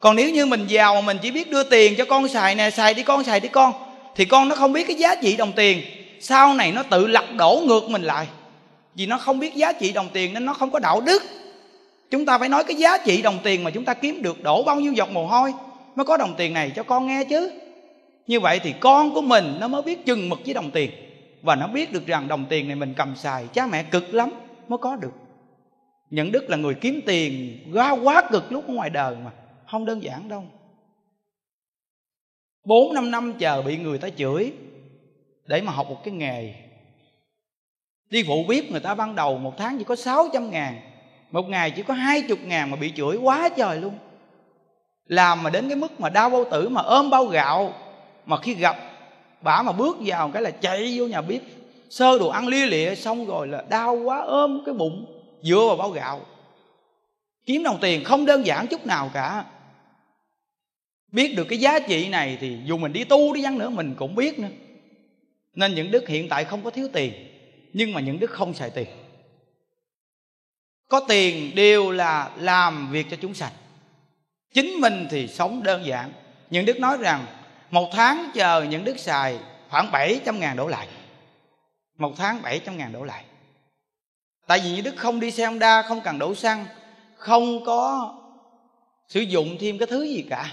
Còn 0.00 0.16
nếu 0.16 0.30
như 0.30 0.46
mình 0.46 0.66
giàu 0.66 0.94
mà 0.94 1.00
mình 1.00 1.18
chỉ 1.22 1.30
biết 1.30 1.50
đưa 1.50 1.62
tiền 1.62 1.94
cho 1.98 2.04
con 2.04 2.28
xài 2.28 2.54
nè, 2.54 2.70
xài 2.70 2.94
đi 2.94 3.02
con, 3.02 3.24
xài 3.24 3.40
đi 3.40 3.48
con, 3.48 3.72
thì 4.16 4.24
con 4.24 4.48
nó 4.48 4.54
không 4.54 4.72
biết 4.72 4.86
cái 4.86 4.96
giá 4.96 5.14
trị 5.14 5.36
đồng 5.36 5.52
tiền. 5.52 5.82
Sau 6.20 6.54
này 6.54 6.72
nó 6.72 6.82
tự 6.82 7.06
lật 7.06 7.24
đổ 7.36 7.62
ngược 7.64 7.90
mình 7.90 8.02
lại. 8.02 8.26
Vì 8.94 9.06
nó 9.06 9.18
không 9.18 9.38
biết 9.38 9.54
giá 9.54 9.72
trị 9.72 9.92
đồng 9.92 10.08
tiền 10.12 10.34
nên 10.34 10.44
nó 10.44 10.54
không 10.54 10.70
có 10.70 10.78
đạo 10.78 11.00
đức. 11.00 11.22
Chúng 12.10 12.26
ta 12.26 12.38
phải 12.38 12.48
nói 12.48 12.64
cái 12.64 12.76
giá 12.76 12.98
trị 12.98 13.22
đồng 13.22 13.38
tiền 13.42 13.64
mà 13.64 13.70
chúng 13.70 13.84
ta 13.84 13.94
kiếm 13.94 14.22
được 14.22 14.42
đổ 14.42 14.62
bao 14.62 14.80
nhiêu 14.80 14.92
giọt 14.92 15.10
mồ 15.10 15.26
hôi 15.26 15.52
mới 15.96 16.04
có 16.04 16.16
đồng 16.16 16.34
tiền 16.36 16.52
này 16.52 16.72
cho 16.76 16.82
con 16.82 17.06
nghe 17.06 17.24
chứ. 17.24 17.52
Như 18.26 18.40
vậy 18.40 18.60
thì 18.62 18.74
con 18.80 19.14
của 19.14 19.22
mình 19.22 19.44
nó 19.60 19.68
mới 19.68 19.82
biết 19.82 20.06
chừng 20.06 20.28
mực 20.28 20.38
với 20.44 20.54
đồng 20.54 20.70
tiền. 20.70 20.90
Và 21.42 21.54
nó 21.54 21.66
biết 21.66 21.92
được 21.92 22.06
rằng 22.06 22.28
đồng 22.28 22.44
tiền 22.48 22.68
này 22.68 22.76
mình 22.76 22.94
cầm 22.96 23.16
xài, 23.16 23.46
cha 23.52 23.66
mẹ 23.66 23.82
cực 23.82 24.14
lắm, 24.14 24.30
mới 24.68 24.78
có 24.78 24.96
được. 24.96 25.12
Nhận 26.10 26.32
đức 26.32 26.50
là 26.50 26.56
người 26.56 26.74
kiếm 26.74 27.00
tiền 27.06 27.58
quá 27.74 27.90
quá 28.02 28.28
cực 28.30 28.52
lúc 28.52 28.68
ở 28.68 28.74
ngoài 28.74 28.90
đời 28.90 29.16
mà, 29.24 29.30
không 29.66 29.84
đơn 29.84 30.02
giản 30.02 30.28
đâu. 30.28 30.44
Bốn, 32.64 32.94
năm 32.94 33.10
năm 33.10 33.32
chờ 33.38 33.62
bị 33.62 33.76
người 33.76 33.98
ta 33.98 34.08
chửi, 34.10 34.52
để 35.46 35.60
mà 35.60 35.72
học 35.72 35.86
một 35.88 36.04
cái 36.04 36.14
nghề. 36.14 36.54
Đi 38.10 38.24
phụ 38.26 38.44
bếp 38.48 38.70
người 38.70 38.80
ta 38.80 38.94
ban 38.94 39.14
đầu 39.14 39.38
một 39.38 39.54
tháng 39.58 39.78
chỉ 39.78 39.84
có 39.84 39.96
600 39.96 40.50
ngàn, 40.50 40.80
một 41.30 41.48
ngày 41.48 41.70
chỉ 41.70 41.82
có 41.82 41.94
hai 41.94 42.22
chục 42.22 42.38
ngàn 42.44 42.70
mà 42.70 42.76
bị 42.76 42.92
chửi 42.96 43.16
quá 43.16 43.48
trời 43.56 43.80
luôn 43.80 43.94
làm 45.08 45.42
mà 45.42 45.50
đến 45.50 45.68
cái 45.68 45.76
mức 45.76 46.00
mà 46.00 46.08
đau 46.08 46.30
bao 46.30 46.44
tử 46.50 46.68
mà 46.68 46.82
ôm 46.82 47.10
bao 47.10 47.26
gạo, 47.26 47.74
mà 48.26 48.36
khi 48.40 48.54
gặp 48.54 48.76
bả 49.40 49.62
mà 49.62 49.72
bước 49.72 49.96
vào 50.00 50.30
cái 50.30 50.42
là 50.42 50.50
chạy 50.50 50.94
vô 50.98 51.06
nhà 51.06 51.20
bếp, 51.20 51.40
sơ 51.90 52.18
đồ 52.18 52.28
ăn 52.28 52.48
lia 52.48 52.66
lịa 52.66 52.94
xong 52.94 53.26
rồi 53.26 53.48
là 53.48 53.64
đau 53.68 53.96
quá, 53.96 54.20
ôm 54.20 54.62
cái 54.66 54.74
bụng, 54.74 55.22
dựa 55.42 55.64
vào 55.66 55.76
bao 55.76 55.90
gạo. 55.90 56.20
Kiếm 57.46 57.62
đồng 57.62 57.78
tiền 57.80 58.04
không 58.04 58.26
đơn 58.26 58.46
giản 58.46 58.66
chút 58.66 58.86
nào 58.86 59.10
cả. 59.14 59.44
Biết 61.12 61.34
được 61.36 61.44
cái 61.44 61.58
giá 61.58 61.78
trị 61.78 62.08
này 62.08 62.38
thì 62.40 62.58
dù 62.64 62.76
mình 62.76 62.92
đi 62.92 63.04
tu 63.04 63.34
đi 63.34 63.42
chăng 63.42 63.58
nữa 63.58 63.68
mình 63.68 63.94
cũng 63.98 64.14
biết 64.14 64.38
nữa. 64.38 64.48
Nên 65.54 65.74
những 65.74 65.90
đức 65.90 66.08
hiện 66.08 66.28
tại 66.28 66.44
không 66.44 66.62
có 66.62 66.70
thiếu 66.70 66.88
tiền, 66.92 67.12
nhưng 67.72 67.92
mà 67.92 68.00
những 68.00 68.20
đức 68.20 68.30
không 68.30 68.54
xài 68.54 68.70
tiền. 68.70 68.86
Có 70.88 71.00
tiền 71.08 71.54
đều 71.54 71.90
là 71.90 72.30
làm 72.36 72.90
việc 72.90 73.06
cho 73.10 73.16
chúng 73.20 73.34
sanh 73.34 73.52
chính 74.56 74.80
mình 74.80 75.06
thì 75.10 75.28
sống 75.28 75.62
đơn 75.62 75.86
giản. 75.86 76.12
Những 76.50 76.66
đức 76.66 76.80
nói 76.80 76.98
rằng, 77.00 77.26
một 77.70 77.88
tháng 77.92 78.30
chờ 78.34 78.62
những 78.62 78.84
đức 78.84 78.98
xài 78.98 79.38
khoảng 79.70 79.90
700 79.92 80.40
ngàn 80.40 80.56
đổ 80.56 80.68
lại. 80.68 80.88
Một 81.98 82.12
tháng 82.16 82.42
700 82.42 82.76
ngàn 82.76 82.92
đổ 82.92 83.04
lại. 83.04 83.24
Tại 84.46 84.60
vì 84.64 84.72
những 84.72 84.84
đức 84.84 84.94
không 84.96 85.20
đi 85.20 85.30
xe 85.30 85.46
Honda 85.46 85.82
không 85.82 86.00
cần 86.00 86.18
đổ 86.18 86.34
xăng, 86.34 86.66
không 87.16 87.64
có 87.64 88.14
sử 89.08 89.20
dụng 89.20 89.56
thêm 89.60 89.78
cái 89.78 89.86
thứ 89.86 90.02
gì 90.02 90.26
cả. 90.30 90.52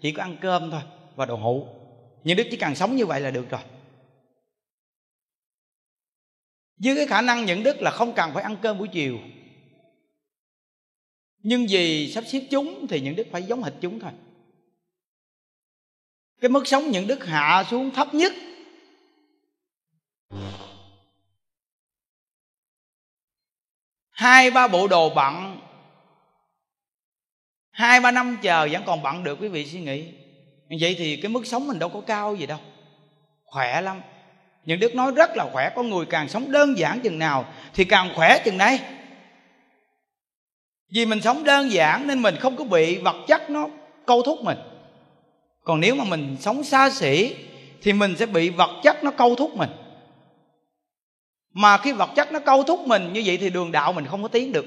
Chỉ 0.00 0.12
có 0.12 0.22
ăn 0.22 0.36
cơm 0.40 0.70
thôi 0.70 0.80
và 1.16 1.26
đồ 1.26 1.36
hũ 1.36 1.66
những 2.24 2.36
đức 2.36 2.46
chỉ 2.50 2.56
cần 2.56 2.74
sống 2.74 2.96
như 2.96 3.06
vậy 3.06 3.20
là 3.20 3.30
được 3.30 3.50
rồi. 3.50 3.60
Với 6.84 6.96
cái 6.96 7.06
khả 7.06 7.20
năng 7.20 7.44
nhận 7.44 7.62
đức 7.62 7.82
là 7.82 7.90
không 7.90 8.12
cần 8.12 8.30
phải 8.34 8.42
ăn 8.42 8.56
cơm 8.62 8.78
buổi 8.78 8.88
chiều 8.88 9.18
nhưng 11.42 11.66
vì 11.68 12.12
sắp 12.12 12.24
xếp 12.26 12.40
chúng 12.50 12.86
thì 12.88 13.00
những 13.00 13.16
đức 13.16 13.26
phải 13.32 13.42
giống 13.42 13.62
hệt 13.62 13.72
chúng 13.80 14.00
thôi. 14.00 14.10
Cái 16.40 16.48
mức 16.48 16.66
sống 16.66 16.90
những 16.90 17.06
đức 17.06 17.26
hạ 17.26 17.64
xuống 17.70 17.90
thấp 17.90 18.14
nhất 18.14 18.32
hai 24.10 24.50
ba 24.50 24.68
bộ 24.68 24.88
đồ 24.88 25.10
bận 25.14 25.60
hai 27.70 28.00
ba 28.00 28.10
năm 28.10 28.38
chờ 28.42 28.68
vẫn 28.72 28.82
còn 28.86 29.02
bận 29.02 29.24
được, 29.24 29.38
quý 29.40 29.48
vị 29.48 29.66
suy 29.66 29.80
nghĩ. 29.80 30.12
Vậy 30.80 30.94
thì 30.98 31.16
cái 31.16 31.28
mức 31.28 31.46
sống 31.46 31.66
mình 31.66 31.78
đâu 31.78 31.88
có 31.88 32.00
cao 32.00 32.36
gì 32.36 32.46
đâu, 32.46 32.58
khỏe 33.44 33.80
lắm. 33.80 34.00
Những 34.64 34.80
đức 34.80 34.94
nói 34.94 35.12
rất 35.16 35.30
là 35.36 35.50
khỏe 35.52 35.72
con 35.76 35.90
người 35.90 36.06
càng 36.06 36.28
sống 36.28 36.52
đơn 36.52 36.78
giản 36.78 37.00
chừng 37.00 37.18
nào 37.18 37.54
thì 37.74 37.84
càng 37.84 38.12
khỏe 38.14 38.42
chừng 38.44 38.58
đấy 38.58 38.80
vì 40.90 41.06
mình 41.06 41.20
sống 41.20 41.44
đơn 41.44 41.72
giản 41.72 42.06
nên 42.06 42.22
mình 42.22 42.36
không 42.36 42.56
có 42.56 42.64
bị 42.64 42.98
vật 42.98 43.16
chất 43.26 43.50
nó 43.50 43.68
câu 44.06 44.22
thúc 44.22 44.38
mình. 44.42 44.58
Còn 45.64 45.80
nếu 45.80 45.94
mà 45.94 46.04
mình 46.04 46.36
sống 46.40 46.64
xa 46.64 46.90
xỉ, 46.90 47.34
thì 47.82 47.92
mình 47.92 48.16
sẽ 48.16 48.26
bị 48.26 48.50
vật 48.50 48.70
chất 48.82 49.04
nó 49.04 49.10
câu 49.10 49.34
thúc 49.34 49.56
mình. 49.56 49.70
Mà 51.52 51.78
khi 51.78 51.92
vật 51.92 52.10
chất 52.16 52.32
nó 52.32 52.38
câu 52.38 52.62
thúc 52.62 52.80
mình 52.86 53.12
như 53.12 53.22
vậy 53.26 53.36
thì 53.36 53.50
đường 53.50 53.72
đạo 53.72 53.92
mình 53.92 54.04
không 54.04 54.22
có 54.22 54.28
tiến 54.28 54.52
được. 54.52 54.66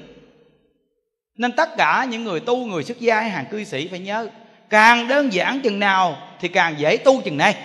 Nên 1.36 1.52
tất 1.52 1.76
cả 1.76 2.06
những 2.10 2.24
người 2.24 2.40
tu, 2.40 2.66
người 2.66 2.84
xuất 2.84 3.00
gia 3.00 3.20
hàng 3.20 3.46
cư 3.50 3.64
sĩ 3.64 3.88
phải 3.88 3.98
nhớ, 3.98 4.28
càng 4.70 5.08
đơn 5.08 5.32
giản 5.32 5.60
chừng 5.60 5.78
nào 5.78 6.16
thì 6.40 6.48
càng 6.48 6.78
dễ 6.78 6.96
tu 6.96 7.20
chừng 7.22 7.36
này. 7.36 7.56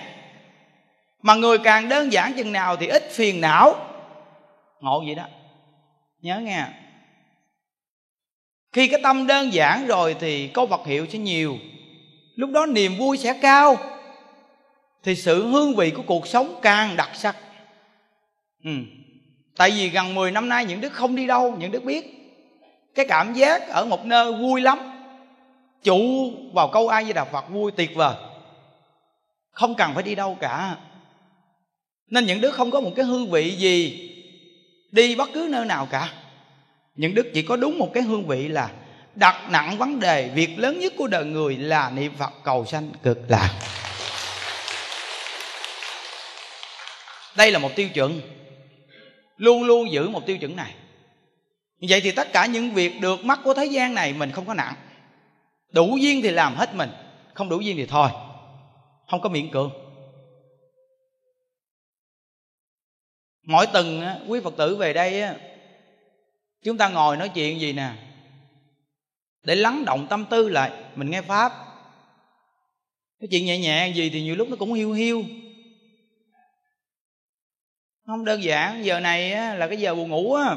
Mà 1.22 1.34
người 1.34 1.58
càng 1.58 1.88
đơn 1.88 2.12
giản 2.12 2.32
chừng 2.36 2.52
nào 2.52 2.76
thì 2.76 2.86
ít 2.86 3.10
phiền 3.12 3.40
não. 3.40 3.74
Ngộ 4.80 5.02
vậy 5.06 5.14
đó. 5.14 5.24
Nhớ 6.20 6.40
nghe 6.40 6.64
khi 8.78 8.88
cái 8.88 9.00
tâm 9.02 9.26
đơn 9.26 9.52
giản 9.52 9.86
rồi 9.86 10.16
thì 10.20 10.48
có 10.48 10.66
vật 10.66 10.86
hiệu 10.86 11.06
sẽ 11.12 11.18
nhiều. 11.18 11.58
Lúc 12.34 12.50
đó 12.50 12.66
niềm 12.66 12.98
vui 12.98 13.16
sẽ 13.16 13.38
cao. 13.42 13.76
Thì 15.02 15.14
sự 15.14 15.46
hương 15.46 15.74
vị 15.74 15.90
của 15.90 16.02
cuộc 16.06 16.26
sống 16.26 16.58
càng 16.62 16.96
đặc 16.96 17.10
sắc. 17.14 17.36
Ừ. 18.64 18.70
tại 19.56 19.70
vì 19.70 19.88
gần 19.88 20.14
10 20.14 20.30
năm 20.30 20.48
nay 20.48 20.64
những 20.64 20.80
đức 20.80 20.92
không 20.92 21.16
đi 21.16 21.26
đâu, 21.26 21.56
những 21.58 21.72
đức 21.72 21.84
biết. 21.84 22.06
Cái 22.94 23.06
cảm 23.08 23.34
giác 23.34 23.68
ở 23.68 23.84
một 23.84 24.06
nơi 24.06 24.32
vui 24.32 24.60
lắm. 24.60 24.78
Chủ 25.82 26.30
vào 26.54 26.68
câu 26.68 26.88
ai 26.88 27.04
với 27.04 27.12
đà 27.12 27.24
phật 27.24 27.50
vui 27.50 27.72
tuyệt 27.72 27.94
vời. 27.94 28.14
Không 29.50 29.74
cần 29.74 29.94
phải 29.94 30.02
đi 30.02 30.14
đâu 30.14 30.36
cả. 30.40 30.76
Nên 32.10 32.26
những 32.26 32.40
đứa 32.40 32.50
không 32.50 32.70
có 32.70 32.80
một 32.80 32.92
cái 32.96 33.04
hương 33.04 33.30
vị 33.30 33.50
gì 33.50 34.10
đi 34.90 35.16
bất 35.16 35.28
cứ 35.34 35.48
nơi 35.50 35.64
nào 35.64 35.88
cả 35.90 36.12
những 36.98 37.14
đức 37.14 37.26
chỉ 37.34 37.42
có 37.42 37.56
đúng 37.56 37.78
một 37.78 37.90
cái 37.94 38.02
hương 38.02 38.26
vị 38.26 38.48
là 38.48 38.70
đặt 39.14 39.50
nặng 39.50 39.78
vấn 39.78 40.00
đề, 40.00 40.30
việc 40.34 40.58
lớn 40.58 40.78
nhất 40.78 40.92
của 40.96 41.06
đời 41.06 41.24
người 41.24 41.56
là 41.56 41.90
niệm 41.90 42.12
phật 42.18 42.32
cầu 42.44 42.66
sanh 42.66 42.90
cực 43.02 43.18
lạc. 43.28 43.60
Đây 47.36 47.50
là 47.52 47.58
một 47.58 47.70
tiêu 47.76 47.88
chuẩn. 47.88 48.20
Luôn 49.36 49.64
luôn 49.64 49.92
giữ 49.92 50.08
một 50.08 50.26
tiêu 50.26 50.38
chuẩn 50.38 50.56
này. 50.56 50.74
Vậy 51.88 52.00
thì 52.00 52.10
tất 52.10 52.32
cả 52.32 52.46
những 52.46 52.70
việc 52.70 53.00
được 53.00 53.24
mắt 53.24 53.40
của 53.44 53.54
thế 53.54 53.64
gian 53.64 53.94
này 53.94 54.12
mình 54.12 54.30
không 54.30 54.46
có 54.46 54.54
nặng. 54.54 54.74
Đủ 55.72 55.96
duyên 55.96 56.22
thì 56.22 56.30
làm 56.30 56.54
hết 56.54 56.74
mình, 56.74 56.90
không 57.34 57.48
đủ 57.48 57.60
duyên 57.60 57.76
thì 57.76 57.86
thôi. 57.86 58.08
Không 59.10 59.20
có 59.20 59.28
miễn 59.28 59.50
cưỡng. 59.50 59.70
Mỗi 63.46 63.66
tuần 63.66 64.02
quý 64.28 64.40
phật 64.44 64.54
tử 64.56 64.76
về 64.76 64.92
đây 64.92 65.24
chúng 66.62 66.78
ta 66.78 66.88
ngồi 66.88 67.16
nói 67.16 67.28
chuyện 67.28 67.60
gì 67.60 67.72
nè? 67.72 67.92
Để 69.42 69.54
lắng 69.54 69.84
động 69.84 70.06
tâm 70.10 70.24
tư 70.30 70.48
lại 70.48 70.72
mình 70.94 71.10
nghe 71.10 71.22
pháp. 71.22 71.52
Cái 73.20 73.28
chuyện 73.30 73.44
nhẹ 73.46 73.58
nhẹ 73.58 73.92
gì 73.94 74.10
thì 74.10 74.22
nhiều 74.22 74.36
lúc 74.36 74.48
nó 74.50 74.56
cũng 74.56 74.72
hiu 74.72 74.92
hiu. 74.92 75.24
Không 78.06 78.24
đơn 78.24 78.42
giản 78.42 78.84
giờ 78.84 79.00
này 79.00 79.32
á, 79.32 79.54
là 79.54 79.68
cái 79.68 79.76
giờ 79.76 79.94
buồn 79.94 80.08
ngủ 80.08 80.34
á. 80.34 80.56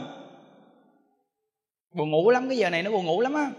Buồn 1.94 2.12
ngủ 2.12 2.30
lắm 2.30 2.50
cái 2.50 2.58
giờ 2.58 2.70
này 2.70 2.84
nó 2.84 2.92
buồn 2.92 3.06
ngủ 3.06 3.22
lắm 3.22 3.34
á. 3.34 3.52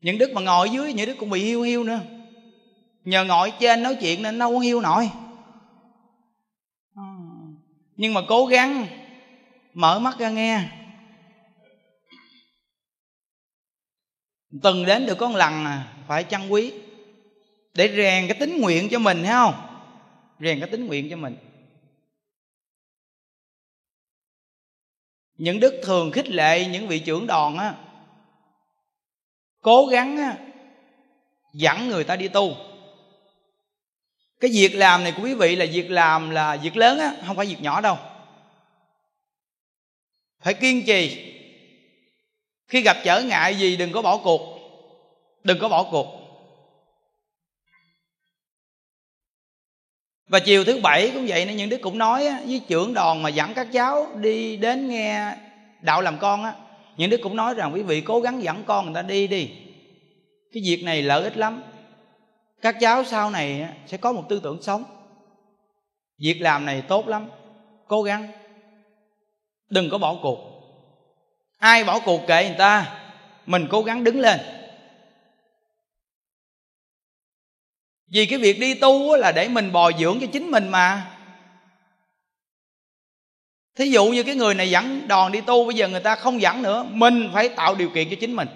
Những 0.00 0.18
đức 0.18 0.32
mà 0.32 0.40
ngồi 0.40 0.70
dưới 0.70 0.92
những 0.92 1.06
đức 1.06 1.16
cũng 1.18 1.30
bị 1.30 1.44
hiu 1.44 1.62
hiu 1.62 1.84
nữa. 1.84 2.00
Nhờ 3.04 3.24
ngồi 3.24 3.52
trên 3.60 3.82
nói 3.82 3.96
chuyện 4.00 4.22
nên 4.22 4.38
nó 4.38 4.46
không 4.46 4.60
hiu 4.60 4.80
nổi. 4.80 5.10
Ờ. 6.94 7.02
Nhưng 7.96 8.14
mà 8.14 8.20
cố 8.28 8.46
gắng 8.46 8.86
mở 9.74 9.98
mắt 9.98 10.18
ra 10.18 10.30
nghe. 10.30 10.77
Từng 14.62 14.86
đến 14.86 15.06
được 15.06 15.14
có 15.18 15.28
một 15.28 15.36
lần 15.36 15.64
à 15.64 15.94
phải 16.08 16.24
chăn 16.24 16.52
quý 16.52 16.72
để 17.74 17.94
rèn 17.96 18.28
cái 18.28 18.36
tính 18.40 18.60
nguyện 18.60 18.88
cho 18.90 18.98
mình 18.98 19.22
thấy 19.22 19.32
không? 19.32 19.54
Rèn 20.40 20.60
cái 20.60 20.68
tính 20.68 20.86
nguyện 20.86 21.10
cho 21.10 21.16
mình. 21.16 21.36
Những 25.36 25.60
đức 25.60 25.80
thường 25.84 26.10
khích 26.12 26.28
lệ 26.28 26.66
những 26.66 26.88
vị 26.88 26.98
trưởng 26.98 27.26
đoàn 27.26 27.58
á 27.58 27.74
cố 29.62 29.86
gắng 29.86 30.16
á, 30.16 30.36
dẫn 31.52 31.88
người 31.88 32.04
ta 32.04 32.16
đi 32.16 32.28
tu. 32.28 32.56
Cái 34.40 34.50
việc 34.54 34.74
làm 34.74 35.02
này 35.02 35.12
của 35.16 35.22
quý 35.22 35.34
vị 35.34 35.56
là 35.56 35.66
việc 35.72 35.90
làm 35.90 36.30
là 36.30 36.56
việc 36.56 36.76
lớn 36.76 36.98
á 36.98 37.16
không 37.26 37.36
phải 37.36 37.46
việc 37.46 37.60
nhỏ 37.60 37.80
đâu. 37.80 37.98
Phải 40.40 40.54
kiên 40.54 40.84
trì 40.86 41.34
khi 42.68 42.82
gặp 42.82 42.96
trở 43.04 43.22
ngại 43.22 43.58
gì, 43.58 43.76
đừng 43.76 43.92
có 43.92 44.02
bỏ 44.02 44.16
cuộc. 44.16 44.40
Đừng 45.44 45.58
có 45.58 45.68
bỏ 45.68 45.88
cuộc. 45.90 46.06
Và 50.28 50.38
chiều 50.40 50.64
thứ 50.64 50.80
bảy 50.82 51.10
cũng 51.14 51.24
vậy 51.28 51.46
nên 51.46 51.56
những 51.56 51.68
đứa 51.68 51.78
cũng 51.78 51.98
nói 51.98 52.28
với 52.46 52.60
trưởng 52.68 52.94
đoàn 52.94 53.22
mà 53.22 53.28
dẫn 53.28 53.54
các 53.54 53.68
cháu 53.72 54.06
đi 54.16 54.56
đến 54.56 54.88
nghe 54.88 55.36
đạo 55.80 56.02
làm 56.02 56.18
con 56.18 56.44
á, 56.44 56.54
những 56.96 57.10
đứa 57.10 57.16
cũng 57.22 57.36
nói 57.36 57.54
rằng, 57.54 57.74
quý 57.74 57.82
vị 57.82 58.00
cố 58.00 58.20
gắng 58.20 58.42
dẫn 58.42 58.64
con 58.66 58.84
người 58.84 58.94
ta 58.94 59.02
đi 59.02 59.26
đi. 59.26 59.50
Cái 60.52 60.62
việc 60.66 60.82
này 60.84 61.02
lợi 61.02 61.24
ích 61.24 61.36
lắm. 61.36 61.62
Các 62.62 62.76
cháu 62.80 63.04
sau 63.04 63.30
này 63.30 63.68
sẽ 63.86 63.96
có 63.96 64.12
một 64.12 64.24
tư 64.28 64.40
tưởng 64.42 64.62
sống. 64.62 64.84
Việc 66.18 66.40
làm 66.40 66.66
này 66.66 66.82
tốt 66.82 67.08
lắm. 67.08 67.30
Cố 67.86 68.02
gắng. 68.02 68.28
Đừng 69.70 69.90
có 69.90 69.98
bỏ 69.98 70.18
cuộc 70.22 70.47
ai 71.58 71.84
bỏ 71.84 72.00
cuộc 72.00 72.26
kệ 72.26 72.48
người 72.48 72.58
ta, 72.58 73.00
mình 73.46 73.66
cố 73.70 73.82
gắng 73.82 74.04
đứng 74.04 74.20
lên. 74.20 74.40
Vì 78.06 78.26
cái 78.26 78.38
việc 78.38 78.60
đi 78.60 78.74
tu 78.74 79.16
là 79.16 79.32
để 79.32 79.48
mình 79.48 79.72
bồi 79.72 79.94
dưỡng 79.98 80.18
cho 80.20 80.26
chính 80.32 80.50
mình 80.50 80.68
mà. 80.68 81.14
Thí 83.74 83.90
dụ 83.90 84.06
như 84.06 84.22
cái 84.22 84.34
người 84.34 84.54
này 84.54 84.70
dẫn 84.70 85.08
đòn 85.08 85.32
đi 85.32 85.40
tu, 85.40 85.64
bây 85.64 85.74
giờ 85.74 85.88
người 85.88 86.00
ta 86.00 86.16
không 86.16 86.40
dẫn 86.40 86.62
nữa, 86.62 86.86
mình 86.90 87.30
phải 87.32 87.48
tạo 87.48 87.74
điều 87.74 87.90
kiện 87.90 88.10
cho 88.10 88.16
chính 88.20 88.36
mình. 88.36 88.48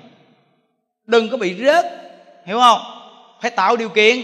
Đừng 1.05 1.29
có 1.31 1.37
bị 1.37 1.65
rớt, 1.65 1.85
hiểu 2.45 2.59
không? 2.59 2.81
Phải 3.41 3.51
tạo 3.51 3.77
điều 3.77 3.89
kiện. 3.89 4.17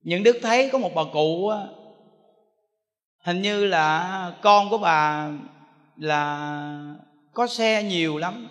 Những 0.00 0.22
đức 0.22 0.38
thấy 0.42 0.68
có 0.72 0.78
một 0.78 0.94
bà 0.94 1.02
cụ 1.12 1.52
hình 3.24 3.42
như 3.42 3.66
là 3.66 4.32
con 4.42 4.70
của 4.70 4.78
bà 4.78 5.30
là 5.96 6.94
có 7.32 7.46
xe 7.46 7.82
nhiều 7.82 8.18
lắm. 8.18 8.48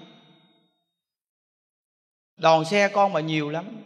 Đòn 2.37 2.65
xe 2.65 2.87
con 2.87 3.13
bà 3.13 3.19
nhiều 3.19 3.49
lắm. 3.49 3.83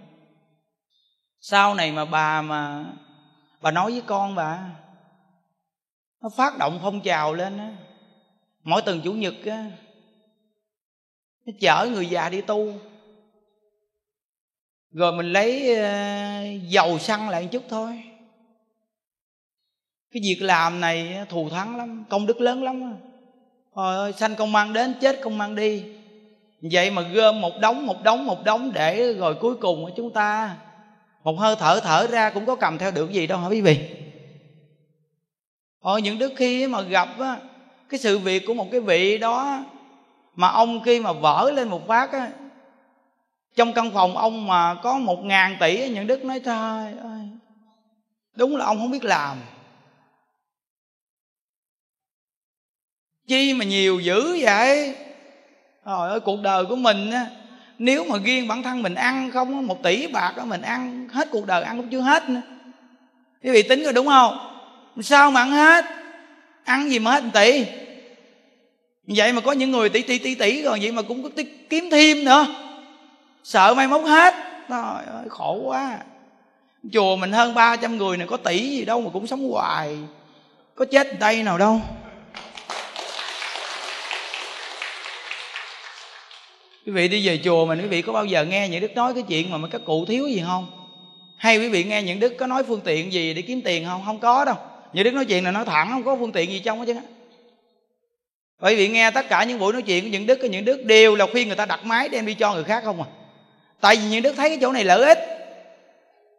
Sau 1.40 1.76
này 1.76 1.92
mà 1.92 2.06
bà 2.06 2.42
mà, 2.42 2.86
bà 3.62 3.72
nói 3.72 3.92
với 3.92 4.02
con 4.06 4.36
bà, 4.36 4.70
nó 6.22 6.30
phát 6.30 6.58
động 6.58 6.80
phong 6.82 7.02
trào 7.02 7.34
lên 7.34 7.58
á. 7.58 7.74
Mỗi 8.64 8.82
tuần 8.82 9.02
chủ 9.04 9.14
nhật 9.14 9.36
á, 9.46 9.72
nó 11.46 11.54
chở 11.60 11.90
người 11.92 12.06
già 12.06 12.30
đi 12.30 12.42
tu. 12.42 12.74
Rồi 14.92 15.14
mình 15.14 15.34
lấy 15.34 15.76
ờ, 15.76 16.42
dầu 16.68 17.00
xăng 17.00 17.30
lại 17.30 17.44
một 17.44 17.50
chút 17.52 17.64
thôi 17.70 18.04
cái 20.12 20.22
việc 20.24 20.38
làm 20.42 20.82
này 20.82 21.26
thù 21.30 21.50
thắng 21.50 21.78
lắm 21.78 22.06
công 22.10 22.28
đức 22.28 22.42
lớn 22.42 22.64
lắm 22.64 22.96
trời 23.76 23.96
ơi 23.96 24.14
sanh 24.14 24.36
công 24.36 24.52
mang 24.52 24.74
đến 24.74 24.94
chết 25.02 25.20
công 25.24 25.38
mang 25.38 25.56
đi. 25.56 25.84
Vậy 26.62 26.92
mà 26.92 27.02
gom 27.02 27.42
một 27.42 27.54
đống 27.62 27.86
một 27.86 28.04
đống 28.04 28.26
một 28.26 28.44
đống 28.44 28.72
để 28.74 29.14
rồi 29.14 29.36
cuối 29.36 29.56
cùng 29.56 29.86
chúng 29.96 30.12
ta 30.12 30.56
một 31.24 31.40
hơi 31.40 31.56
thở 31.60 31.80
thở 31.80 32.08
ra 32.08 32.30
cũng 32.30 32.46
có 32.46 32.56
cầm 32.56 32.78
theo 32.78 32.92
được 32.92 33.12
gì 33.12 33.28
đâu 33.28 33.40
hả 33.40 33.48
quý 33.48 33.62
vị? 33.62 33.90
Ở 35.82 35.98
những 35.98 36.20
đức 36.20 36.34
khi 36.36 36.68
mà 36.68 36.82
gặp 36.82 37.10
á, 37.20 37.38
cái 37.90 38.00
sự 38.00 38.20
việc 38.20 38.44
của 38.48 38.54
một 38.54 38.68
cái 38.72 38.82
vị 38.82 39.18
đó 39.18 39.66
mà 40.36 40.48
ông 40.48 40.84
khi 40.84 41.00
mà 41.00 41.12
vỡ 41.12 41.52
lên 41.56 41.68
một 41.68 41.88
phát 41.88 42.12
á 42.12 42.32
trong 43.56 43.74
căn 43.74 43.92
phòng 43.94 44.18
ông 44.18 44.48
mà 44.48 44.76
có 44.84 44.98
một 44.98 45.24
ngàn 45.24 45.58
tỷ 45.60 45.90
những 45.90 46.08
đức 46.08 46.26
nói 46.26 46.40
trời 46.46 46.94
ơi 47.04 47.30
đúng 48.36 48.58
là 48.58 48.66
ông 48.66 48.78
không 48.78 48.92
biết 48.92 49.04
làm. 49.04 49.38
Chi 53.28 53.54
mà 53.54 53.66
nhiều 53.66 54.00
dữ 54.00 54.38
vậy? 54.42 54.96
Trời 55.86 56.10
ơi, 56.10 56.20
cuộc 56.20 56.42
đời 56.42 56.66
của 56.66 56.76
mình 56.76 57.12
á, 57.12 57.26
nếu 57.80 58.06
mà 58.10 58.18
riêng 58.24 58.48
bản 58.48 58.64
thân 58.64 58.84
mình 58.84 58.96
ăn 58.96 59.32
không 59.32 59.68
một 59.68 59.84
tỷ 59.84 60.08
bạc 60.08 60.34
đó 60.38 60.46
mình 60.46 60.62
ăn 60.62 61.08
hết 61.12 61.28
cuộc 61.32 61.48
đời, 61.48 61.64
ăn 61.64 61.78
cũng 61.78 61.90
chưa 61.90 62.00
hết 62.00 62.30
nữa. 62.30 62.42
Quý 63.44 63.52
vị 63.52 63.62
tính 63.62 63.84
rồi 63.84 63.94
đúng 63.94 64.08
không? 64.08 64.38
Sao 65.02 65.32
mà 65.32 65.42
ăn 65.42 65.52
hết? 65.52 65.86
Ăn 66.64 66.90
gì 66.90 67.00
mà 67.00 67.12
hết 67.12 67.24
một 67.24 67.30
tỷ? 67.34 67.66
Vậy 69.08 69.34
mà 69.34 69.42
có 69.42 69.52
những 69.52 69.72
người 69.72 69.90
tỷ 69.90 70.02
tỷ 70.02 70.18
tỷ 70.18 70.36
tỷ 70.36 70.62
rồi, 70.62 70.80
vậy 70.82 70.92
mà 70.92 71.02
cũng 71.02 71.24
có 71.24 71.30
kiếm 71.70 71.90
thêm 71.92 72.24
nữa. 72.24 72.46
Sợ 73.44 73.74
mai 73.74 73.88
mốt 73.88 74.02
hết. 74.06 74.34
Trời 74.70 75.06
ơi, 75.14 75.26
khổ 75.30 75.62
quá. 75.66 75.98
Chùa 76.94 77.16
mình 77.16 77.32
hơn 77.32 77.54
300 77.54 77.98
người 77.98 78.18
này, 78.18 78.28
có 78.28 78.38
tỷ 78.38 78.70
gì 78.70 78.86
đâu 78.86 79.02
mà 79.02 79.10
cũng 79.14 79.28
sống 79.28 79.52
hoài. 79.52 79.98
Có 80.76 80.86
chết 80.86 81.20
đây 81.20 81.44
nào 81.44 81.58
đâu. 81.58 81.82
Quý 86.88 86.94
vị 86.94 87.08
đi 87.08 87.28
về 87.28 87.40
chùa 87.44 87.66
mình 87.66 87.82
quý 87.82 87.88
vị 87.88 88.02
có 88.02 88.14
bao 88.14 88.26
giờ 88.26 88.46
nghe 88.46 88.70
những 88.70 88.82
đức 88.82 88.96
nói 88.96 89.14
cái 89.14 89.24
chuyện 89.28 89.62
mà 89.62 89.68
các 89.72 89.82
cụ 89.86 90.06
thiếu 90.06 90.28
gì 90.28 90.44
không? 90.46 90.68
Hay 91.38 91.58
quý 91.58 91.70
vị 91.70 91.84
nghe 91.84 92.04
những 92.04 92.20
đức 92.20 92.34
có 92.38 92.48
nói 92.48 92.64
phương 92.64 92.82
tiện 92.84 93.14
gì 93.14 93.34
để 93.34 93.42
kiếm 93.42 93.62
tiền 93.62 93.86
không? 93.86 94.02
Không 94.06 94.20
có 94.20 94.46
đâu. 94.46 94.56
Những 94.94 95.04
đức 95.04 95.14
nói 95.14 95.26
chuyện 95.26 95.44
là 95.44 95.52
nói 95.52 95.66
thẳng, 95.66 95.90
không 95.92 96.04
có 96.04 96.16
phương 96.16 96.32
tiện 96.32 96.52
gì 96.52 96.60
trong 96.60 96.80
hết 96.80 96.86
chứ 96.88 96.96
bởi 98.60 98.76
vì 98.76 98.88
nghe 98.88 99.12
tất 99.12 99.30
cả 99.30 99.44
những 99.44 99.60
buổi 99.60 99.74
nói 99.74 99.82
chuyện 99.82 100.04
của 100.04 100.10
những 100.10 100.26
đức 100.26 100.44
những 100.44 100.66
đức 100.66 100.86
đều 100.86 101.16
là 101.16 101.26
khuyên 101.32 101.48
người 101.48 101.58
ta 101.58 101.66
đặt 101.66 101.86
máy 101.86 102.10
đem 102.10 102.26
đi 102.26 102.34
cho 102.34 102.54
người 102.54 102.64
khác 102.64 102.84
không 102.84 103.02
à. 103.02 103.08
Tại 103.82 103.96
vì 103.96 104.10
những 104.10 104.24
đức 104.24 104.34
thấy 104.38 104.50
cái 104.50 104.58
chỗ 104.62 104.72
này 104.72 104.84
lợi 104.84 105.06
ích. 105.06 105.20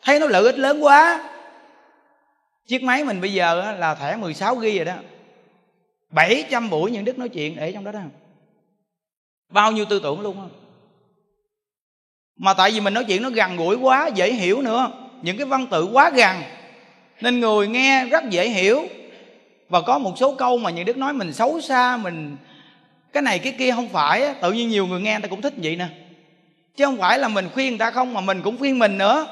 Thấy 0.03 0.21
nó 0.21 0.27
lợi 0.27 0.43
ích 0.43 0.59
lớn 0.59 0.85
quá. 0.85 1.31
Chiếc 2.67 2.83
máy 2.83 3.05
mình 3.05 3.21
bây 3.21 3.33
giờ 3.33 3.75
là 3.79 3.95
thẻ 3.95 4.17
16 4.17 4.57
ghi 4.57 4.77
rồi 4.77 4.85
đó. 4.85 4.95
700 6.11 6.71
buổi 6.71 6.91
những 6.91 7.05
đức 7.05 7.19
nói 7.19 7.29
chuyện 7.29 7.57
để 7.57 7.73
trong 7.73 7.85
đó 7.85 7.93
đó 7.93 8.01
bao 9.49 9.73
nhiêu 9.73 9.85
tư 9.85 10.01
tưởng 10.03 10.21
luôn 10.21 10.37
không 10.37 10.51
mà 12.39 12.55
tại 12.55 12.71
vì 12.71 12.81
mình 12.81 12.95
nói 12.95 13.05
chuyện 13.05 13.23
nó 13.23 13.31
gần 13.31 13.57
gũi 13.57 13.77
quá 13.77 14.11
dễ 14.15 14.33
hiểu 14.33 14.63
nữa. 14.63 14.91
Những 15.23 15.37
cái 15.37 15.47
văn 15.47 15.67
tự 15.67 15.89
quá 15.93 16.11
gần. 16.11 16.37
Nên 17.21 17.41
người 17.41 17.69
nghe 17.69 18.07
rất 18.07 18.25
dễ 18.31 18.49
hiểu. 18.49 18.87
Và 19.69 19.81
có 19.81 19.99
một 19.99 20.19
số 20.19 20.35
câu 20.35 20.59
mà 20.59 20.71
những 20.71 20.85
đức 20.85 20.97
nói 20.97 21.13
mình 21.13 21.33
xấu 21.33 21.61
xa 21.61 21.97
mình 21.97 22.37
cái 23.13 23.23
này 23.23 23.39
cái 23.39 23.55
kia 23.59 23.73
không 23.73 23.89
phải 23.89 24.35
tự 24.43 24.53
nhiên 24.53 24.69
nhiều 24.69 24.87
người 24.87 25.01
nghe 25.01 25.13
người 25.13 25.23
ta 25.23 25.29
cũng 25.29 25.43
thích 25.43 25.55
vậy 25.57 25.77
nè. 25.77 25.89
Chứ 26.77 26.85
không 26.85 26.97
phải 26.97 27.19
là 27.19 27.29
mình 27.29 27.49
khuyên 27.55 27.69
người 27.69 27.79
ta 27.79 27.91
không 27.91 28.15
mà 28.15 28.21
mình 28.21 28.43
cũng 28.43 28.59
khuyên 28.59 28.79
mình 28.79 28.99
nữa. 28.99 29.27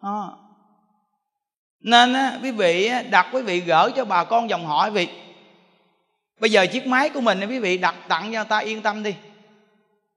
À. 0.00 0.20
nên 1.80 2.12
á, 2.12 2.38
quý 2.42 2.50
vị 2.50 2.90
đặt 3.10 3.26
quý 3.32 3.42
vị 3.42 3.60
gỡ 3.60 3.90
cho 3.96 4.04
bà 4.04 4.24
con 4.24 4.50
dòng 4.50 4.66
họ 4.66 4.84
quý 4.84 4.90
vị 4.90 5.08
bây 6.40 6.50
giờ 6.50 6.66
chiếc 6.66 6.86
máy 6.86 7.08
của 7.08 7.20
mình 7.20 7.40
quý 7.48 7.58
vị 7.58 7.78
đặt 7.78 7.94
tặng 8.08 8.22
cho 8.22 8.38
người 8.38 8.44
ta 8.48 8.58
yên 8.58 8.82
tâm 8.82 9.02
đi. 9.02 9.14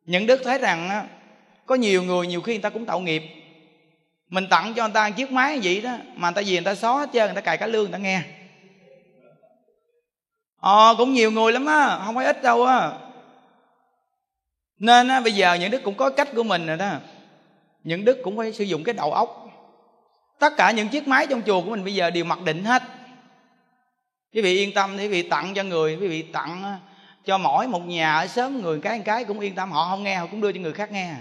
Những 0.06 0.28
đức 0.28 0.42
thấy 0.44 0.58
rằng 0.58 1.08
có 1.66 1.76
nhiều 1.76 2.04
người 2.04 2.28
nhiều 2.28 2.42
khi 2.42 2.54
người 2.54 2.62
ta 2.62 2.70
cũng 2.70 2.86
tạo 2.86 3.00
nghiệp. 3.00 3.24
Mình 4.30 4.48
tặng 4.50 4.74
cho 4.74 4.84
người 4.84 4.94
ta 4.94 5.10
chiếc 5.10 5.32
máy 5.32 5.60
vậy 5.64 5.82
đó 5.82 5.98
mà 6.16 6.30
người 6.30 6.36
ta 6.36 6.42
gì 6.42 6.56
người 6.56 6.66
ta 6.66 6.76
xóa 6.76 7.00
hết 7.00 7.10
trơn 7.14 7.26
người 7.26 7.36
ta 7.36 7.42
cài 7.42 7.58
cả 7.58 7.68
lương 7.68 7.84
người 7.84 7.92
ta 7.92 7.98
nghe. 7.98 8.22
Ờ 10.60 10.96
cũng 10.98 11.14
nhiều 11.14 11.32
người 11.32 11.52
lắm 11.52 11.66
á 11.66 12.02
không 12.06 12.16
phải 12.16 12.26
ít 12.26 12.44
đâu 12.44 12.66
á. 12.66 12.92
Nên 14.80 15.08
á, 15.08 15.20
bây 15.20 15.32
giờ 15.32 15.54
những 15.54 15.72
đức 15.72 15.84
cũng 15.84 15.96
có 15.96 16.10
cách 16.10 16.30
của 16.36 16.44
mình 16.44 16.68
rồi 16.68 16.78
đó. 16.78 16.92
Những 17.84 18.06
đức 18.06 18.18
cũng 18.24 18.38
phải 18.38 18.54
sử 18.54 18.64
dụng 18.64 18.84
cái 18.84 18.94
đầu 18.94 19.14
óc. 19.14 19.50
Tất 20.40 20.54
cả 20.58 20.72
những 20.72 20.88
chiếc 20.88 21.08
máy 21.08 21.28
trong 21.30 21.42
chùa 21.46 21.62
của 21.62 21.70
mình 21.70 21.84
bây 21.84 21.96
giờ 21.96 22.10
đều 22.10 22.26
mặc 22.26 22.40
định 22.42 22.64
hết 22.64 22.84
quý 24.34 24.42
vị 24.42 24.58
yên 24.58 24.74
tâm 24.74 24.98
quý 24.98 25.08
vị 25.08 25.22
tặng 25.22 25.54
cho 25.54 25.64
người, 25.64 25.96
quý 25.96 26.08
vị 26.08 26.22
tặng 26.22 26.64
ờ, 26.64 26.76
cho 27.26 27.38
mỗi 27.38 27.68
một 27.68 27.86
nhà 27.86 28.14
ở 28.14 28.28
sớm 28.28 28.62
người 28.62 28.80
cái 28.80 29.02
cái 29.06 29.24
cũng 29.24 29.40
yên 29.40 29.56
tâm. 29.56 29.72
Họ 29.72 29.88
không 29.90 30.04
nghe, 30.04 30.16
họ 30.16 30.26
cũng 30.26 30.42
đưa 30.42 30.52
cho 30.52 30.60
người 30.60 30.74
khác 30.74 30.92
nghe. 30.92 31.14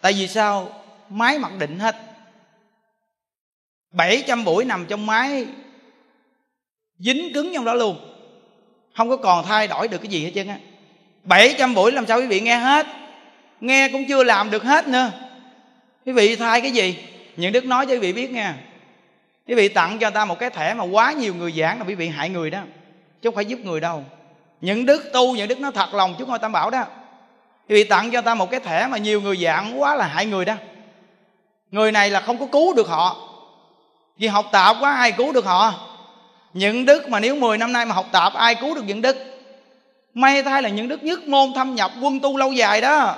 Tại 0.00 0.12
vì 0.12 0.28
sao? 0.28 0.68
Máy 1.08 1.38
mặc 1.38 1.52
định 1.58 1.78
hết. 1.78 1.96
700 3.92 4.44
buổi 4.44 4.64
nằm 4.64 4.86
trong 4.88 5.06
máy, 5.06 5.46
dính 6.98 7.32
cứng 7.34 7.50
trong 7.54 7.64
đó 7.64 7.74
luôn. 7.74 7.96
Không 8.96 9.08
có 9.08 9.16
còn 9.16 9.44
thay 9.44 9.66
đổi 9.66 9.88
được 9.88 9.98
cái 9.98 10.08
gì 10.08 10.24
hết 10.24 10.30
trơn 10.34 10.48
á. 10.48 10.58
700 11.24 11.74
buổi 11.74 11.92
làm 11.92 12.06
sao 12.06 12.18
quý 12.18 12.26
vị 12.26 12.40
nghe 12.40 12.56
hết? 12.56 12.86
Nghe 13.60 13.88
cũng 13.88 14.04
chưa 14.08 14.24
làm 14.24 14.50
được 14.50 14.62
hết 14.62 14.88
nữa. 14.88 15.10
Quý 16.06 16.12
vị 16.12 16.36
thay 16.36 16.60
cái 16.60 16.70
gì? 16.70 16.98
Những 17.36 17.52
đức 17.52 17.64
nói 17.64 17.86
cho 17.86 17.92
quý 17.92 17.98
vị 17.98 18.12
biết 18.12 18.30
nha 18.30 18.56
quý 19.48 19.54
vị 19.54 19.68
tặng 19.68 19.98
cho 19.98 20.06
người 20.06 20.14
ta 20.14 20.24
một 20.24 20.38
cái 20.38 20.50
thẻ 20.50 20.74
mà 20.74 20.84
quá 20.84 21.12
nhiều 21.12 21.34
người 21.34 21.52
giảng 21.52 21.78
là 21.78 21.84
quý 21.84 21.94
vị 21.94 22.08
hại 22.08 22.28
người 22.28 22.50
đó, 22.50 22.60
chứ 23.22 23.30
không 23.30 23.34
phải 23.34 23.44
giúp 23.44 23.58
người 23.64 23.80
đâu. 23.80 24.04
Những 24.60 24.86
đức 24.86 25.10
tu, 25.12 25.36
những 25.36 25.48
đức 25.48 25.60
nó 25.60 25.70
thật 25.70 25.94
lòng 25.94 26.14
chúng 26.18 26.28
ngôi 26.28 26.38
tam 26.38 26.52
bảo 26.52 26.70
đó. 26.70 26.84
Quý 27.68 27.74
vị 27.74 27.84
tặng 27.84 28.04
cho 28.04 28.12
người 28.12 28.22
ta 28.22 28.34
một 28.34 28.50
cái 28.50 28.60
thẻ 28.60 28.86
mà 28.86 28.98
nhiều 28.98 29.20
người 29.20 29.36
giảng 29.36 29.80
quá 29.80 29.94
là 29.94 30.06
hại 30.06 30.26
người 30.26 30.44
đó. 30.44 30.54
Người 31.70 31.92
này 31.92 32.10
là 32.10 32.20
không 32.20 32.38
có 32.38 32.46
cứu 32.46 32.74
được 32.74 32.88
họ. 32.88 33.16
Vì 34.18 34.26
học 34.26 34.46
tạp 34.52 34.76
quá, 34.80 34.96
ai 34.96 35.12
cứu 35.12 35.32
được 35.32 35.44
họ? 35.44 35.74
Những 36.52 36.84
đức 36.84 37.08
mà 37.08 37.20
nếu 37.20 37.36
10 37.36 37.58
năm 37.58 37.72
nay 37.72 37.84
mà 37.84 37.94
học 37.94 38.06
tạp, 38.12 38.34
ai 38.34 38.54
cứu 38.54 38.74
được 38.74 38.84
những 38.86 39.02
đức? 39.02 39.16
May 40.14 40.42
thay 40.42 40.62
là 40.62 40.68
những 40.68 40.88
đức 40.88 41.02
nhất 41.02 41.28
môn 41.28 41.52
thâm 41.54 41.74
nhập 41.74 41.90
quân 42.02 42.20
tu 42.20 42.36
lâu 42.36 42.52
dài 42.52 42.80
đó. 42.80 43.16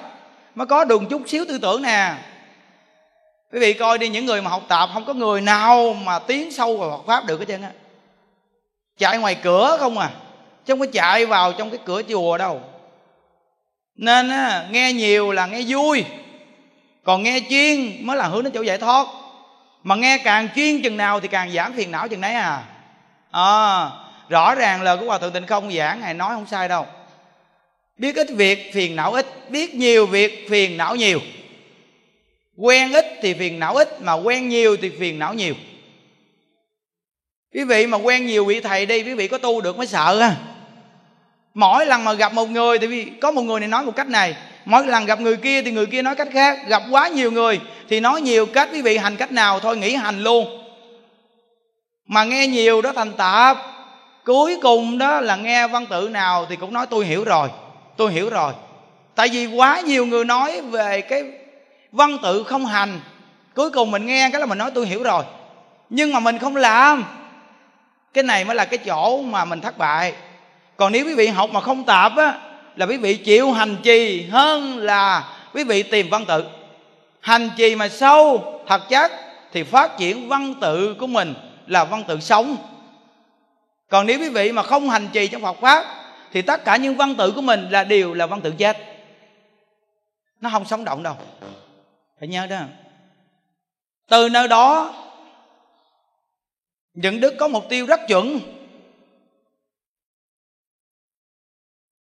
Mới 0.55 0.66
có 0.66 0.85
đường 0.85 1.07
chút 1.07 1.23
xíu 1.27 1.44
tư 1.48 1.59
tưởng 1.59 1.82
nè 1.82 2.15
quý 3.52 3.59
vị 3.59 3.73
coi 3.73 3.98
đi 3.98 4.09
những 4.09 4.27
người 4.27 4.43
mà 4.43 4.51
học 4.51 4.62
tập 4.68 4.90
không 4.93 5.05
có 5.05 5.14
người 5.14 5.40
nào 5.40 5.93
mà 5.93 6.18
tiến 6.18 6.52
sâu 6.52 6.77
vào 6.77 6.90
Phật 6.90 7.06
pháp 7.06 7.27
được 7.27 7.39
hết 7.39 7.44
trơn 7.48 7.62
á. 7.62 7.70
Chạy 8.98 9.18
ngoài 9.18 9.35
cửa 9.35 9.77
không 9.81 9.98
à 9.98 10.10
chứ 10.66 10.73
không 10.73 10.81
có 10.81 10.86
chạy 10.93 11.27
vào 11.27 11.52
trong 11.52 11.70
cái 11.70 11.81
cửa 11.85 12.02
chùa 12.02 12.39
đâu. 12.39 12.60
Nên 13.97 14.28
á, 14.28 14.66
nghe 14.70 14.93
nhiều 14.93 15.32
là 15.32 15.47
nghe 15.47 15.62
vui 15.68 16.05
còn 17.05 17.23
nghe 17.23 17.40
chuyên 17.51 18.06
mới 18.06 18.16
là 18.16 18.27
hướng 18.27 18.44
đến 18.44 18.52
chỗ 18.52 18.62
giải 18.62 18.78
thoát. 18.78 19.06
Mà 19.82 19.94
nghe 19.94 20.18
càng 20.18 20.48
chuyên 20.55 20.82
chừng 20.82 20.97
nào 20.97 21.20
thì 21.20 21.28
càng 21.28 21.52
giảm 21.52 21.73
phiền 21.73 21.90
não 21.90 22.09
chừng 22.09 22.20
nấy 22.20 22.35
à. 22.35 22.62
À 23.31 23.90
rõ 24.28 24.55
ràng 24.55 24.82
lời 24.82 24.97
của 24.97 25.06
hòa 25.06 25.18
thượng 25.18 25.32
tịnh 25.32 25.47
không 25.47 25.73
giảng 25.73 26.01
ngài 26.01 26.14
nói 26.14 26.35
không 26.35 26.47
sai 26.47 26.68
đâu. 26.68 26.86
Biết 27.98 28.16
ít 28.16 28.27
việc 28.31 28.70
phiền 28.74 28.97
não 28.97 29.12
ít 29.12 29.51
biết 29.51 29.74
nhiều 29.74 30.06
việc 30.06 30.47
phiền 30.51 30.77
não 30.77 30.97
nhiều 30.97 31.20
quen 32.56 32.92
ít 32.92 33.06
thì 33.22 33.34
phiền 33.34 33.58
não 33.58 33.76
ít, 33.76 34.02
mà 34.02 34.12
quen 34.12 34.48
nhiều 34.48 34.76
thì 34.76 34.90
phiền 34.98 35.18
não 35.18 35.34
nhiều. 35.34 35.54
Quý 37.54 37.64
vị 37.64 37.86
mà 37.86 37.98
quen 37.98 38.26
nhiều 38.26 38.44
vị 38.44 38.60
thầy 38.60 38.86
đi, 38.86 39.02
quý 39.02 39.14
vị 39.14 39.28
có 39.28 39.38
tu 39.38 39.60
được 39.60 39.76
mới 39.76 39.86
sợ 39.86 40.18
ha. 40.20 40.36
Mỗi 41.54 41.86
lần 41.86 42.04
mà 42.04 42.12
gặp 42.12 42.32
một 42.32 42.50
người 42.50 42.78
thì 42.78 43.04
có 43.20 43.30
một 43.30 43.42
người 43.42 43.60
này 43.60 43.68
nói 43.68 43.84
một 43.84 43.96
cách 43.96 44.08
này, 44.08 44.36
mỗi 44.64 44.86
lần 44.86 45.06
gặp 45.06 45.20
người 45.20 45.36
kia 45.36 45.62
thì 45.62 45.70
người 45.70 45.86
kia 45.86 46.02
nói 46.02 46.14
cách 46.14 46.28
khác, 46.32 46.58
gặp 46.68 46.82
quá 46.90 47.08
nhiều 47.08 47.32
người 47.32 47.60
thì 47.88 48.00
nói 48.00 48.20
nhiều 48.20 48.46
cách. 48.46 48.68
Quý 48.72 48.82
vị 48.82 48.96
hành 48.96 49.16
cách 49.16 49.32
nào 49.32 49.60
thôi, 49.60 49.76
nghĩ 49.76 49.94
hành 49.94 50.22
luôn. 50.22 50.62
Mà 52.06 52.24
nghe 52.24 52.46
nhiều 52.46 52.82
đó 52.82 52.92
thành 52.92 53.12
tạp. 53.12 53.56
Cuối 54.24 54.58
cùng 54.62 54.98
đó 54.98 55.20
là 55.20 55.36
nghe 55.36 55.66
văn 55.66 55.86
tự 55.86 56.08
nào 56.12 56.46
thì 56.50 56.56
cũng 56.56 56.72
nói, 56.72 56.86
tôi 56.90 57.06
hiểu 57.06 57.24
rồi, 57.24 57.48
tôi 57.96 58.12
hiểu 58.12 58.30
rồi. 58.30 58.52
Tại 59.14 59.28
vì 59.28 59.46
quá 59.46 59.80
nhiều 59.80 60.06
người 60.06 60.24
nói 60.24 60.60
về 60.60 61.00
cái 61.00 61.24
văn 61.97 62.18
tự 62.23 62.43
không 62.43 62.66
hành. 62.66 63.01
Cuối 63.55 63.70
cùng 63.70 63.90
mình 63.90 64.06
nghe 64.06 64.31
cái 64.32 64.40
là 64.40 64.47
mình 64.47 64.59
nói, 64.59 64.70
tôi 64.74 64.86
hiểu 64.86 65.02
rồi, 65.02 65.24
nhưng 65.90 66.12
mà 66.12 66.20
mình 66.20 66.39
không 66.39 66.56
làm. 66.56 67.05
Cái 68.14 68.24
này 68.24 68.44
mới 68.44 68.56
là 68.56 68.64
cái 68.64 68.78
chỗ 68.78 69.23
mà 69.23 69.44
mình 69.44 69.60
thất 69.60 69.78
bại. 69.78 70.14
Còn 70.77 70.93
nếu 70.93 71.06
quý 71.06 71.14
vị 71.14 71.27
học 71.27 71.51
mà 71.52 71.60
không 71.60 71.85
tạp 71.85 72.16
á, 72.16 72.39
là 72.77 72.86
quý 72.86 72.97
vị 72.97 73.16
chịu 73.16 73.52
hành 73.52 73.77
trì 73.82 74.28
hơn 74.31 74.78
là 74.78 75.35
quý 75.55 75.64
vị 75.64 75.82
tìm 75.82 76.10
văn 76.10 76.24
tự. 76.24 76.44
Hành 77.20 77.51
trì 77.56 77.77
mà 77.77 77.89
sâu, 77.89 78.44
thật 78.66 78.89
chất 78.89 79.12
thì 79.52 79.62
phát 79.62 79.98
triển 79.98 80.28
văn 80.28 80.55
tự 80.60 80.94
của 80.94 81.06
mình 81.06 81.35
là 81.66 81.85
văn 81.85 82.05
tự 82.09 82.20
sống. 82.20 82.56
Còn 83.90 84.06
nếu 84.06 84.20
quý 84.20 84.28
vị 84.28 84.52
mà 84.52 84.62
không 84.62 84.90
hành 84.90 85.09
trì 85.12 85.28
trong 85.28 85.43
Phật 85.43 85.56
pháp, 85.60 85.85
thì 86.32 86.43
tất 86.43 86.64
cả 86.64 86.77
những 86.77 86.97
văn 86.97 87.14
tự 87.14 87.32
của 87.32 87.40
mình 87.40 87.68
là 87.70 87.85
đều 87.85 88.14
là 88.14 88.27
văn 88.27 88.40
tự 88.40 88.51
chết. 88.59 88.77
Nó 90.40 90.51
không 90.52 90.64
sống 90.64 90.85
động 90.85 91.02
đâu 91.02 91.16
phải 92.18 92.28
nhớ 92.28 92.47
đó. 92.47 92.64
Từ 94.09 94.28
nơi 94.28 94.48
đó 94.48 94.94
những 96.97 97.20
đức 97.20 97.34
có 97.38 97.48
mục 97.48 97.64
tiêu 97.68 97.86
rất 97.86 98.01
chuẩn. 98.09 98.38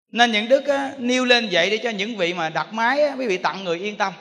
Nên 0.07 0.31
những 0.31 0.49
đức 0.49 0.65
á, 0.67 0.93
nêu 0.97 1.25
lên 1.25 1.49
vậy 1.51 1.69
để 1.69 1.79
cho 1.83 1.89
những 1.89 2.17
vị 2.17 2.33
mà 2.33 2.49
đặt 2.49 2.73
máy 2.73 3.01
á, 3.01 3.15
quý 3.19 3.27
vị 3.27 3.37
tặng 3.37 3.63
người 3.63 3.79
yên 3.79 3.97
tâm. 3.97 4.13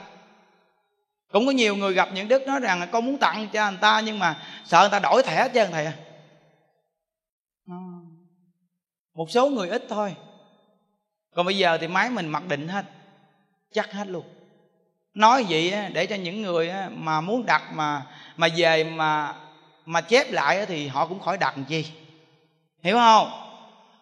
Cũng 1.31 1.45
có 1.45 1.51
nhiều 1.51 1.75
người 1.75 1.93
gặp 1.93 2.09
những 2.13 2.27
đức 2.27 2.47
nói 2.47 2.59
rằng 2.59 2.79
là 2.79 2.85
con 2.85 3.05
muốn 3.05 3.17
tặng 3.17 3.47
cho 3.53 3.71
người 3.71 3.79
ta 3.81 4.01
nhưng 4.05 4.19
mà 4.19 4.47
sợ 4.65 4.79
người 4.79 4.89
ta 4.89 4.99
đổi 4.99 5.23
thẻ 5.23 5.35
hết 5.35 5.51
trơn 5.53 5.71
thầy 5.71 5.85
à. 5.85 5.93
Ờ. 7.67 7.75
Một 9.13 9.31
số 9.31 9.49
người 9.49 9.69
ít 9.69 9.85
thôi. 9.89 10.15
Còn 11.35 11.45
bây 11.45 11.57
giờ 11.57 11.77
thì 11.81 11.87
máy 11.87 12.09
mình 12.09 12.27
mặc 12.27 12.43
định 12.47 12.67
hết 12.67 12.85
chắc 13.71 13.91
hết 13.91 14.07
luôn 14.07 14.34
nói 15.15 15.45
vậy 15.49 15.73
để 15.93 16.05
cho 16.05 16.15
những 16.15 16.41
người 16.41 16.71
mà 16.95 17.21
muốn 17.21 17.45
đặt 17.45 17.61
mà 17.73 18.01
mà 18.37 18.47
về 18.55 18.83
mà 18.83 19.33
mà 19.85 20.01
chép 20.01 20.31
lại 20.31 20.65
thì 20.65 20.87
họ 20.87 21.05
cũng 21.05 21.19
khỏi 21.19 21.37
đặt 21.37 21.57
làm 21.57 21.65
chi. 21.65 21.85
Hiểu 22.83 22.95
không? 22.95 23.29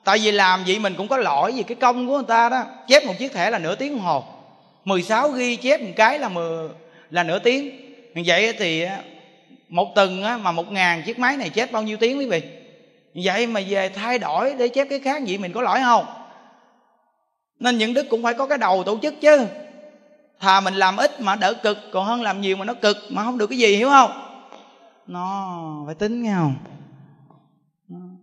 Tại 0.03 0.19
vì 0.19 0.31
làm 0.31 0.63
vậy 0.67 0.79
mình 0.79 0.93
cũng 0.97 1.07
có 1.07 1.17
lỗi 1.17 1.51
vì 1.55 1.63
cái 1.63 1.75
công 1.75 2.07
của 2.07 2.13
người 2.13 2.25
ta 2.27 2.49
đó. 2.49 2.63
Chép 2.87 3.05
một 3.05 3.13
chiếc 3.19 3.33
thẻ 3.33 3.49
là 3.49 3.59
nửa 3.59 3.75
tiếng 3.75 3.91
đồng 3.91 4.05
hồ. 4.05 4.23
16 4.85 5.29
ghi 5.29 5.55
chép 5.55 5.81
một 5.81 5.91
cái 5.95 6.19
là 6.19 6.29
mười, 6.29 6.69
là 7.09 7.23
nửa 7.23 7.39
tiếng. 7.39 7.79
Vậy 8.25 8.53
thì 8.59 8.85
một 9.69 9.95
tuần 9.95 10.21
mà 10.43 10.51
một 10.51 10.71
ngàn 10.71 11.03
chiếc 11.05 11.19
máy 11.19 11.37
này 11.37 11.49
chép 11.49 11.71
bao 11.71 11.83
nhiêu 11.83 11.97
tiếng 11.97 12.17
quý 12.17 12.25
vị? 12.25 12.41
Vậy 13.15 13.47
mà 13.47 13.61
về 13.67 13.89
thay 13.89 14.19
đổi 14.19 14.53
để 14.53 14.67
chép 14.67 14.87
cái 14.89 14.99
khác, 14.99 15.21
vậy 15.27 15.37
mình 15.37 15.53
có 15.53 15.61
lỗi 15.61 15.79
không? 15.83 16.05
Nên 17.59 17.77
những 17.77 17.93
đức 17.93 18.07
cũng 18.09 18.23
phải 18.23 18.33
có 18.33 18.45
cái 18.47 18.57
đầu 18.57 18.83
tổ 18.83 18.99
chức 19.01 19.21
chứ 19.21 19.47
thà 20.43 20.61
mình 20.61 20.73
làm 20.73 20.97
ít 20.97 21.21
mà 21.21 21.35
đỡ 21.35 21.53
cực 21.53 21.77
còn 21.91 22.05
hơn 22.05 22.21
làm 22.21 22.41
nhiều 22.41 22.57
mà 22.57 22.65
nó 22.65 22.73
cực 22.73 22.97
mà 23.09 23.23
không 23.23 23.37
được 23.37 23.47
cái 23.47 23.57
gì 23.57 23.75
hiểu 23.75 23.89
không? 23.89 24.11
Nó 25.07 25.83
phải 25.85 25.95
tính 25.95 26.23
nghe 26.23 26.33
không? 26.33 26.55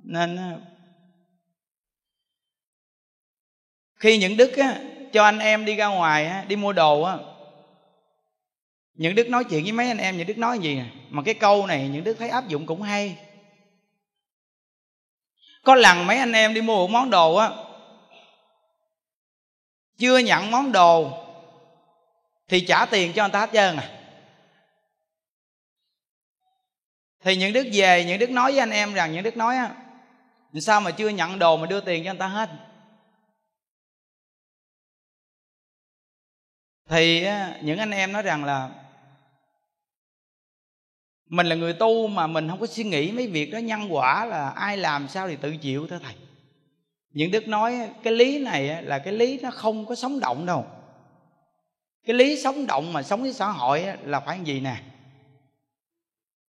Nên 0.05 0.37
ờ, 0.37 0.61
khi 3.95 4.19
những 4.19 4.37
đức 4.37 4.57
á, 4.57 4.81
cho 5.13 5.25
anh 5.25 5.39
em 5.39 5.65
đi 5.65 5.77
ra 5.77 5.87
ngoài 5.87 6.27
á, 6.27 6.45
đi 6.49 6.57
mua 6.57 6.73
đồ 6.73 7.03
á 7.03 7.17
những 8.95 9.15
đức 9.15 9.29
nói 9.29 9.45
chuyện 9.45 9.63
với 9.63 9.73
mấy 9.73 9.89
anh 9.89 9.99
em 9.99 10.17
những 10.17 10.27
đức 10.27 10.39
nói 10.39 10.59
gì 10.59 10.75
nè 10.75 10.85
mà 11.11 11.23
cái 11.23 11.35
câu 11.35 11.67
này 11.67 11.89
những 11.89 12.05
đức 12.05 12.17
thấy 12.19 12.29
áp 12.29 12.49
dụng 12.49 12.67
cũng 12.67 12.83
hay. 12.83 13.19
Có 15.65 15.75
lần 15.75 16.07
mấy 16.07 16.17
anh 16.17 16.33
em 16.33 16.55
đi 16.55 16.61
mua 16.61 16.77
một 16.77 16.91
món 16.91 17.11
đồ 17.11 17.35
á 17.35 17.51
chưa 19.99 20.19
nhận 20.19 20.51
món 20.51 20.73
đồ 20.73 21.11
thì 22.51 22.61
trả 22.61 22.87
tiền 22.87 23.13
cho 23.13 23.23
người 23.23 23.33
ta 23.33 23.41
hết 23.41 23.51
trơn 23.53 23.77
à. 23.77 23.91
Thì 27.21 27.37
những 27.37 27.53
đức 27.53 27.67
về, 27.73 28.05
những 28.05 28.19
đức 28.19 28.31
nói 28.31 28.51
với 28.51 28.61
anh 28.61 28.71
em 28.71 28.95
rằng, 28.95 29.13
những 29.13 29.23
đức 29.23 29.37
nói 29.37 29.57
á 29.57 29.75
sao 30.61 30.81
mà 30.81 30.91
chưa 30.91 31.09
nhận 31.09 31.39
đồ 31.39 31.57
mà 31.57 31.67
đưa 31.67 31.81
tiền 31.81 32.05
cho 32.05 32.13
người 32.13 32.19
ta 32.19 32.27
hết? 32.27 32.51
Thì 36.89 37.27
những 37.63 37.79
anh 37.79 37.91
em 37.91 38.13
nói 38.13 38.23
rằng 38.23 38.45
là 38.45 38.71
mình 41.27 41.47
là 41.47 41.55
người 41.55 41.73
tu 41.73 42.07
mà 42.07 42.27
mình 42.27 42.49
không 42.49 42.61
có 42.61 42.67
suy 42.67 42.85
nghĩ 42.85 43.13
mấy 43.13 43.27
việc 43.27 43.51
đó 43.51 43.59
nhân 43.59 43.95
quả 43.95 44.27
là 44.27 44.51
ai 44.51 44.77
làm 44.77 45.09
sao 45.09 45.29
thì 45.29 45.37
tự 45.37 45.57
chịu 45.57 45.87
thôi 45.91 45.99
thầy. 46.03 46.15
Những 47.11 47.31
đức 47.31 47.49
nói 47.49 47.91
cái 48.03 48.13
lý 48.13 48.39
này 48.39 48.83
là 48.83 48.99
cái 48.99 49.13
lý 49.13 49.39
nó 49.43 49.51
không 49.51 49.87
có 49.87 49.95
sống 49.95 50.21
động 50.21 50.47
đâu 50.47 50.80
cái 52.07 52.17
lý 52.17 52.43
sống 52.43 52.67
động 52.67 52.93
mà 52.93 53.03
sống 53.03 53.23
với 53.23 53.33
xã 53.33 53.47
hội 53.47 53.87
là 54.05 54.21
phải 54.21 54.41
gì 54.45 54.61
nè? 54.61 54.83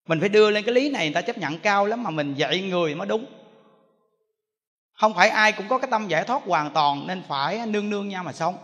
Mình 0.06 0.20
phải 0.20 0.28
đưa 0.28 0.50
lên 0.50 0.64
cái 0.64 0.74
lý 0.74 0.90
này 0.90 1.06
người 1.06 1.14
ta 1.14 1.20
chấp 1.20 1.38
nhận 1.38 1.58
cao 1.58 1.86
lắm 1.86 2.02
mà 2.02 2.10
mình 2.10 2.34
dạy 2.34 2.62
người 2.62 2.94
mới 2.94 3.06
đúng. 3.06 3.26
Không 4.92 5.14
phải 5.14 5.28
ai 5.28 5.52
cũng 5.52 5.68
có 5.68 5.78
cái 5.78 5.90
tâm 5.90 6.08
giải 6.08 6.24
thoát 6.24 6.42
hoàn 6.44 6.70
toàn 6.70 7.06
nên 7.06 7.22
phải 7.28 7.66
nương 7.66 7.90
nương 7.90 8.08
nhau 8.08 8.24
mà 8.24 8.32
sống. 8.32 8.58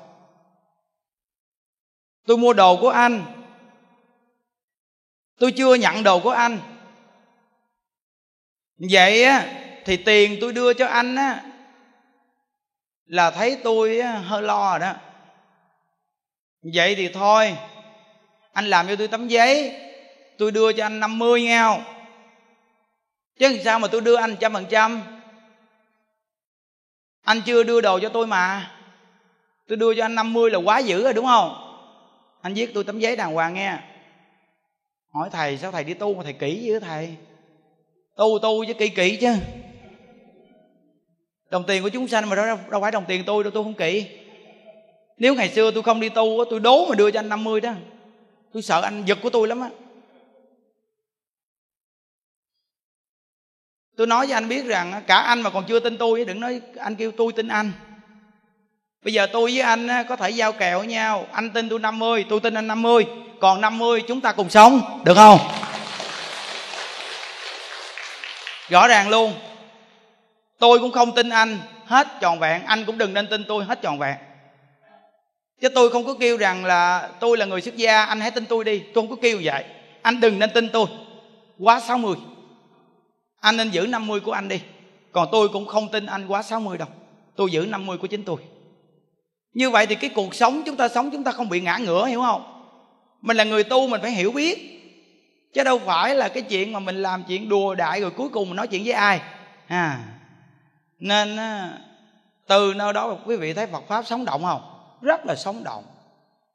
Tôi 2.26 2.36
mua 2.36 2.52
đồ 2.52 2.76
của 2.80 2.88
anh. 2.88 3.24
Tôi 5.38 5.52
chưa 5.56 5.74
nhận 5.74 6.02
đồ 6.02 6.20
của 6.20 6.30
anh. 6.30 6.58
Vậy 8.90 9.24
á, 9.24 9.46
thì 9.84 9.96
tiền 9.96 10.38
tôi 10.40 10.52
đưa 10.52 10.74
cho 10.74 10.86
anh 10.86 11.16
á, 11.16 11.44
là 13.04 13.30
thấy 13.30 13.60
tôi 13.64 14.02
hơi 14.02 14.42
lo 14.42 14.70
rồi 14.70 14.78
đó 14.78 14.94
vậy 16.62 16.94
thì 16.94 17.08
thôi 17.08 17.56
anh 18.52 18.64
làm 18.66 18.88
cho 18.88 18.96
tôi 18.96 19.08
tấm 19.08 19.28
giấy 19.28 19.80
tôi 20.38 20.50
đưa 20.50 20.72
cho 20.72 20.86
anh 20.86 21.00
50 21.00 21.42
nghe 21.42 21.60
không 21.62 21.84
chứ 23.38 23.60
sao 23.64 23.78
mà 23.78 23.88
tôi 23.88 24.00
đưa 24.00 24.16
anh 24.16 24.36
trăm 24.40 24.52
phần 24.52 24.66
trăm? 24.70 25.02
Anh 27.22 27.42
chưa 27.46 27.62
đưa 27.62 27.80
đồ 27.80 27.98
cho 27.98 28.08
tôi 28.08 28.26
mà. 28.26 28.70
Tôi 29.68 29.76
đưa 29.76 29.94
cho 29.94 30.04
anh 30.04 30.14
50 30.14 30.50
là 30.50 30.58
quá 30.58 30.78
dữ 30.78 31.02
rồi 31.02 31.14
đúng 31.14 31.26
không? 31.26 31.78
Anh 32.42 32.54
viết 32.54 32.74
tôi 32.74 32.84
tấm 32.84 32.98
giấy 32.98 33.16
đàng 33.16 33.34
hoàng 33.34 33.54
nghe. 33.54 33.78
Hỏi 35.08 35.28
thầy 35.32 35.58
sao 35.58 35.72
thầy 35.72 35.84
đi 35.84 35.94
tu 35.94 36.14
mà 36.14 36.22
thầy 36.22 36.32
kỹ 36.32 36.62
dữ 36.62 36.78
thầy? 36.78 37.16
Tu 38.16 38.38
tu 38.42 38.64
chứ 38.64 38.74
kỹ 38.74 38.88
kỹ 38.88 39.16
chứ. 39.20 39.34
Đồng 41.50 41.64
tiền 41.66 41.82
của 41.82 41.88
chúng 41.88 42.08
sanh 42.08 42.28
mà 42.28 42.36
đâu, 42.36 42.58
đâu 42.70 42.80
phải 42.80 42.90
đồng 42.90 43.04
tiền 43.08 43.24
tôi 43.26 43.44
đâu 43.44 43.50
tôi 43.50 43.64
không 43.64 43.74
kỹ 43.74 44.06
nếu 45.18 45.34
ngày 45.34 45.48
xưa 45.48 45.70
tôi 45.70 45.82
không 45.82 46.00
đi 46.00 46.08
tu 46.08 46.44
tôi 46.50 46.60
đố 46.60 46.86
mà 46.88 46.94
đưa 46.94 47.10
cho 47.10 47.20
anh 47.20 47.28
50 47.28 47.60
đó. 47.60 47.72
Tôi 48.52 48.62
sợ 48.62 48.80
anh 48.80 49.04
giật 49.06 49.18
của 49.22 49.30
tôi 49.30 49.48
lắm 49.48 49.60
á. 49.60 49.68
Tôi 53.96 54.06
nói 54.06 54.26
với 54.26 54.34
anh 54.34 54.48
biết 54.48 54.66
rằng 54.66 55.02
cả 55.06 55.16
anh 55.16 55.42
mà 55.42 55.50
còn 55.50 55.64
chưa 55.68 55.80
tin 55.80 55.98
tôi 55.98 56.24
đừng 56.24 56.40
nói 56.40 56.60
anh 56.76 56.96
kêu 56.96 57.12
tôi 57.16 57.32
tin 57.32 57.48
anh. 57.48 57.72
Bây 59.04 59.12
giờ 59.12 59.26
tôi 59.32 59.50
với 59.50 59.60
anh 59.60 59.88
có 60.08 60.16
thể 60.16 60.30
giao 60.30 60.52
kèo 60.52 60.78
với 60.78 60.86
nhau. 60.86 61.26
Anh 61.32 61.50
tin 61.50 61.68
tôi 61.68 61.78
50 61.78 62.24
tôi 62.28 62.40
tin 62.40 62.54
anh 62.54 62.66
50 62.66 63.06
còn 63.40 63.60
50 63.60 64.02
chúng 64.08 64.20
ta 64.20 64.32
cùng 64.32 64.50
sống, 64.50 65.02
được 65.04 65.14
không? 65.14 65.38
Rõ 68.68 68.88
ràng 68.88 69.08
luôn. 69.08 69.34
Tôi 70.58 70.78
cũng 70.78 70.92
không 70.92 71.14
tin 71.14 71.28
anh, 71.28 71.58
hết 71.86 72.06
tròn 72.20 72.38
vẹn. 72.38 72.64
Anh 72.64 72.84
cũng 72.84 72.98
đừng 72.98 73.14
nên 73.14 73.26
tin 73.26 73.44
tôi, 73.48 73.64
hết 73.64 73.82
tròn 73.82 73.98
vẹn 73.98 74.16
chứ 75.62 75.68
tôi 75.68 75.90
không 75.90 76.06
có 76.06 76.14
kêu 76.20 76.36
rằng 76.36 76.64
là 76.64 77.10
tôi 77.20 77.36
là 77.36 77.46
người 77.46 77.60
xuất 77.60 77.76
gia, 77.76 78.04
anh 78.04 78.20
hãy 78.20 78.30
tin 78.30 78.46
tôi 78.46 78.64
đi. 78.64 78.78
Tôi 78.78 78.94
không 78.94 79.10
có 79.10 79.16
kêu 79.22 79.40
vậy. 79.42 79.64
Anh 80.02 80.20
đừng 80.20 80.38
nên 80.38 80.50
tin 80.54 80.68
tôi. 80.72 80.86
Quá 81.58 81.80
60 81.80 82.16
anh 83.40 83.56
nên 83.56 83.70
giữ 83.70 83.86
50 83.86 84.20
của 84.20 84.32
anh 84.32 84.48
đi. 84.48 84.60
Còn 85.12 85.28
tôi 85.32 85.48
cũng 85.48 85.66
không 85.66 85.88
tin 85.88 86.06
anh 86.06 86.26
quá 86.26 86.42
60 86.42 86.78
đâu. 86.78 86.88
Tôi 87.36 87.50
giữ 87.50 87.66
50 87.66 87.98
của 87.98 88.06
chính 88.06 88.24
tôi. 88.24 88.36
Như 89.54 89.70
vậy 89.70 89.86
thì 89.86 89.94
cái 89.94 90.10
cuộc 90.14 90.34
sống 90.34 90.62
chúng 90.66 90.76
ta 90.76 90.88
sống, 90.88 91.10
chúng 91.10 91.24
ta 91.24 91.32
không 91.32 91.48
bị 91.48 91.60
ngã 91.60 91.76
ngửa, 91.76 92.06
hiểu 92.06 92.20
không? 92.20 92.42
Mình 93.20 93.36
là 93.36 93.44
người 93.44 93.64
tu, 93.64 93.88
mình 93.88 94.00
phải 94.00 94.10
hiểu 94.10 94.32
biết. 94.32 94.58
Chứ 95.54 95.64
đâu 95.64 95.78
phải 95.78 96.14
là 96.14 96.28
cái 96.28 96.42
chuyện 96.42 96.72
mà 96.72 96.78
mình 96.78 97.02
làm 97.02 97.24
chuyện 97.28 97.48
đùa 97.48 97.74
đại 97.74 98.00
rồi 98.00 98.10
cuối 98.10 98.28
cùng 98.28 98.48
mình 98.48 98.56
nói 98.56 98.68
chuyện 98.68 98.84
với 98.84 98.92
ai. 98.92 99.20
À. 99.66 100.04
Nên 100.98 101.38
từ 102.46 102.74
nơi 102.76 102.92
đó 102.92 103.16
quý 103.26 103.36
vị 103.36 103.54
thấy 103.54 103.66
Phật 103.66 103.88
pháp 103.88 104.06
sống 104.06 104.24
động 104.24 104.42
không? 104.42 104.71
Rất 105.02 105.26
là 105.26 105.34
sống 105.34 105.64
động. 105.64 105.84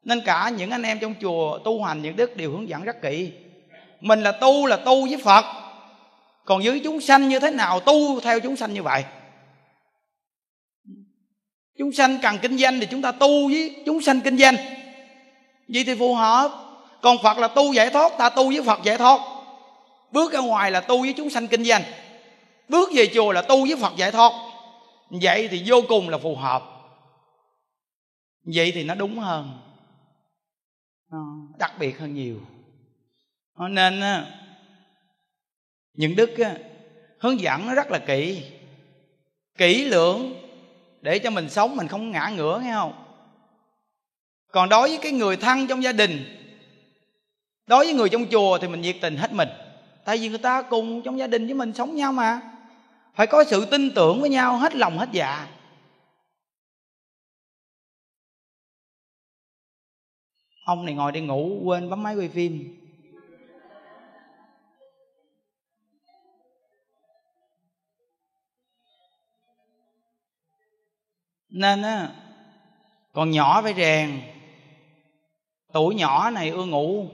Nên 0.04 0.20
cả 0.20 0.50
những 0.56 0.70
anh 0.70 0.82
em 0.82 0.98
trong 0.98 1.14
chùa 1.20 1.58
tu 1.58 1.82
hành 1.82 2.02
những 2.02 2.16
đức 2.16 2.36
đều 2.36 2.50
hướng 2.50 2.68
dẫn 2.68 2.84
rất 2.84 3.02
kỹ. 3.02 3.32
Mình 4.00 4.22
là 4.22 4.32
tu 4.32 4.66
là 4.66 4.76
tu 4.76 5.06
với 5.06 5.16
Phật. 5.24 5.44
Còn 6.44 6.62
với 6.64 6.80
chúng 6.84 7.00
sanh 7.00 7.28
như 7.28 7.40
thế 7.40 7.50
nào 7.50 7.80
tu 7.80 8.20
theo 8.20 8.40
chúng 8.40 8.56
sanh 8.56 8.74
như 8.74 8.82
vậy? 8.82 9.04
Chúng 11.78 11.92
sanh 11.92 12.18
cần 12.22 12.38
kinh 12.38 12.58
doanh 12.58 12.80
thì 12.80 12.86
chúng 12.90 13.02
ta 13.02 13.12
tu 13.12 13.48
với 13.48 13.76
chúng 13.86 14.00
sanh 14.00 14.20
kinh 14.20 14.38
doanh. 14.38 14.56
Vậy 15.68 15.84
thì 15.86 15.94
phù 15.94 16.14
hợp. 16.14 16.50
Còn 17.02 17.18
phật 17.22 17.38
là 17.38 17.48
tu 17.48 17.72
giải 17.72 17.90
thoát, 17.90 18.18
ta 18.18 18.28
tu 18.28 18.48
với 18.48 18.62
phật 18.62 18.80
giải 18.84 18.96
thoát. 18.96 19.20
Bước 20.12 20.32
ra 20.32 20.40
ngoài 20.40 20.70
là 20.70 20.80
tu 20.80 21.00
với 21.00 21.12
chúng 21.12 21.30
sanh 21.30 21.46
kinh 21.46 21.64
doanh. 21.64 21.82
Bước 22.68 22.90
về 22.94 23.06
chùa 23.14 23.32
là 23.32 23.42
tu 23.42 23.66
với 23.66 23.76
phật 23.76 23.92
giải 23.96 24.10
thoát. 24.10 24.32
Vậy 25.10 25.48
thì 25.50 25.62
vô 25.66 25.82
cùng 25.88 26.08
là 26.08 26.18
phù 26.18 26.36
hợp 26.36 26.62
vậy 28.54 28.72
thì 28.74 28.84
nó 28.84 28.94
đúng 28.94 29.18
hơn. 29.18 29.58
Đặc 31.58 31.72
biệt 31.78 31.98
hơn 31.98 32.14
nhiều. 32.14 32.40
Nên 33.70 34.00
những 35.94 36.16
đức 36.16 36.30
hướng 37.18 37.40
dẫn 37.40 37.66
nó 37.66 37.74
rất 37.74 37.90
là 37.90 37.98
kỹ. 37.98 38.44
Kỹ 39.58 39.84
lưỡng 39.84 40.34
để 41.00 41.18
cho 41.18 41.30
mình 41.30 41.48
sống 41.48 41.76
mình 41.76 41.88
không 41.88 42.10
ngã 42.10 42.32
ngửa 42.36 42.60
nghe 42.64 42.72
không? 42.72 43.04
Còn 44.52 44.68
đối 44.68 44.88
với 44.88 44.98
cái 45.02 45.12
người 45.12 45.36
thân 45.36 45.66
trong 45.66 45.82
gia 45.82 45.92
đình 45.92 46.34
đối 47.66 47.84
với 47.84 47.94
người 47.94 48.08
trong 48.08 48.26
chùa 48.30 48.58
thì 48.58 48.68
mình 48.68 48.80
nhiệt 48.80 48.96
tình 49.00 49.16
hết 49.16 49.32
mình. 49.32 49.48
Tại 50.04 50.18
vì 50.18 50.28
người 50.28 50.38
ta 50.38 50.62
cùng 50.62 51.02
trong 51.02 51.18
gia 51.18 51.26
đình 51.26 51.46
với 51.46 51.54
mình 51.54 51.72
sống 51.72 51.96
nhau 51.96 52.12
mà. 52.12 52.40
Phải 53.14 53.26
có 53.26 53.44
sự 53.44 53.64
tin 53.64 53.90
tưởng 53.94 54.20
với 54.20 54.30
nhau 54.30 54.56
hết 54.56 54.74
lòng 54.74 54.98
hết 54.98 55.08
dạ 55.12 55.46
ông 60.68 60.84
này 60.84 60.94
ngồi 60.94 61.12
đi 61.12 61.20
ngủ, 61.20 61.60
quên 61.64 61.90
bấm 61.90 62.02
máy 62.02 62.16
quay 62.16 62.28
phim. 62.28 62.76
Nên 71.48 71.82
á, 71.82 72.12
còn 73.12 73.30
nhỏ 73.30 73.62
phải 73.62 73.74
rèn. 73.74 74.20
Tuổi 75.72 75.94
nhỏ 75.94 76.30
này 76.30 76.50
ưa 76.50 76.64
ngủ. 76.64 77.06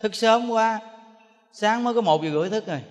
Thức 0.00 0.14
sớm 0.14 0.50
quá, 0.50 0.80
sáng 1.52 1.84
mới 1.84 1.94
có 1.94 2.00
một 2.00 2.22
giờ 2.22 2.30
rưỡi 2.30 2.50
thức 2.50 2.66
rồi. 2.66 2.82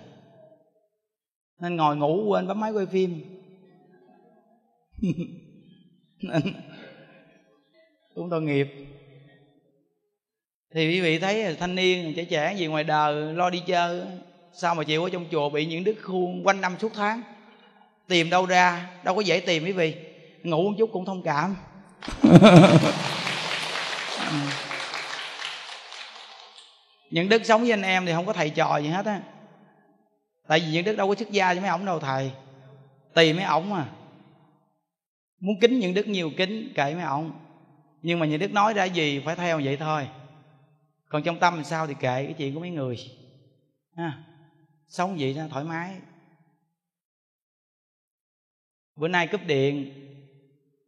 Nên 1.59 1.75
ngồi 1.75 1.95
ngủ, 1.95 2.25
quên 2.27 2.47
bấm 2.47 2.59
máy 2.59 2.71
quay 2.71 2.85
phim. 2.85 3.21
cũng 8.15 8.29
tội 8.29 8.41
nghiệp. 8.41 8.67
Thì 10.73 10.87
quý 10.87 11.01
vị 11.01 11.19
thấy 11.19 11.55
thanh 11.59 11.75
niên 11.75 12.13
trẻ 12.15 12.25
trẻ 12.25 12.53
gì 12.57 12.67
ngoài 12.67 12.83
đời 12.83 13.33
lo 13.33 13.49
đi 13.49 13.63
chơi. 13.67 14.01
Sao 14.53 14.75
mà 14.75 14.83
chịu 14.83 15.03
ở 15.03 15.09
trong 15.09 15.25
chùa 15.31 15.49
bị 15.49 15.65
những 15.65 15.83
đức 15.83 15.95
khuôn 16.01 16.47
quanh 16.47 16.61
năm 16.61 16.75
suốt 16.79 16.91
tháng? 16.95 17.21
Tìm 18.07 18.29
đâu 18.29 18.45
ra 18.45 18.89
đâu 19.03 19.15
có 19.15 19.21
dễ 19.21 19.39
tìm 19.39 19.63
quý 19.63 19.71
vị. 19.71 19.95
Ngủ 20.43 20.69
một 20.69 20.75
chút 20.77 20.89
cũng 20.93 21.05
thông 21.05 21.23
cảm. 21.23 21.55
Những 27.11 27.29
đức 27.29 27.45
sống 27.45 27.61
với 27.61 27.71
anh 27.71 27.81
em 27.81 28.05
thì 28.05 28.11
không 28.13 28.25
có 28.25 28.33
thầy 28.33 28.49
trò 28.49 28.77
gì 28.77 28.89
hết 28.89 29.05
á. 29.05 29.21
Tại 30.47 30.59
vì 30.59 30.65
những 30.71 30.85
đức 30.85 30.95
đâu 30.95 31.07
có 31.07 31.15
xuất 31.15 31.31
gia 31.31 31.53
với 31.53 31.61
mấy 31.61 31.69
ổng 31.69 31.85
đâu 31.85 31.99
thầy. 31.99 32.31
Tùy 33.13 33.33
mấy 33.33 33.43
ổng 33.43 33.73
à 33.73 33.85
muốn 35.43 35.59
kính 35.59 35.79
những 35.79 35.93
đức 35.93 36.07
nhiều 36.07 36.31
kính 36.37 36.73
kệ 36.75 36.95
mấy 36.95 37.03
ổng 37.03 37.31
nhưng 38.03 38.19
mà 38.19 38.25
nhà 38.25 38.37
đức 38.37 38.51
nói 38.51 38.73
ra 38.73 38.83
gì 38.85 39.19
phải 39.25 39.35
theo 39.35 39.61
vậy 39.63 39.77
thôi. 39.77 40.09
Còn 41.09 41.23
trong 41.23 41.39
tâm 41.39 41.63
sao 41.63 41.87
thì 41.87 41.93
kệ 41.93 42.25
cái 42.25 42.35
chuyện 42.37 42.53
của 42.53 42.59
mấy 42.59 42.69
người. 42.69 42.97
Ha, 43.95 44.23
sống 44.87 45.15
vậy 45.19 45.33
nó 45.37 45.47
thoải 45.47 45.63
mái? 45.63 45.95
Bữa 48.95 49.07
nay 49.07 49.27
cúp 49.27 49.41
điện, 49.45 49.93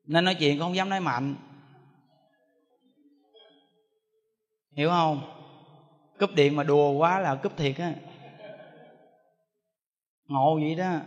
nên 0.04 0.26
nói 0.26 0.36
chuyện 0.36 0.60
không 0.60 0.76
dám 0.76 0.90
nói 0.90 1.00
mạnh. 1.00 1.36
Hiểu 4.72 4.90
không? 4.90 5.22
Cúp 6.20 6.30
điện 6.36 6.56
mà 6.56 6.64
đùa 6.64 6.92
quá 6.92 7.20
là 7.20 7.36
cúp 7.36 7.58
thiệt 7.58 7.78
á. 7.78 7.94
Ngộ 10.28 10.60
vậy 10.62 10.76
đó 10.76 11.00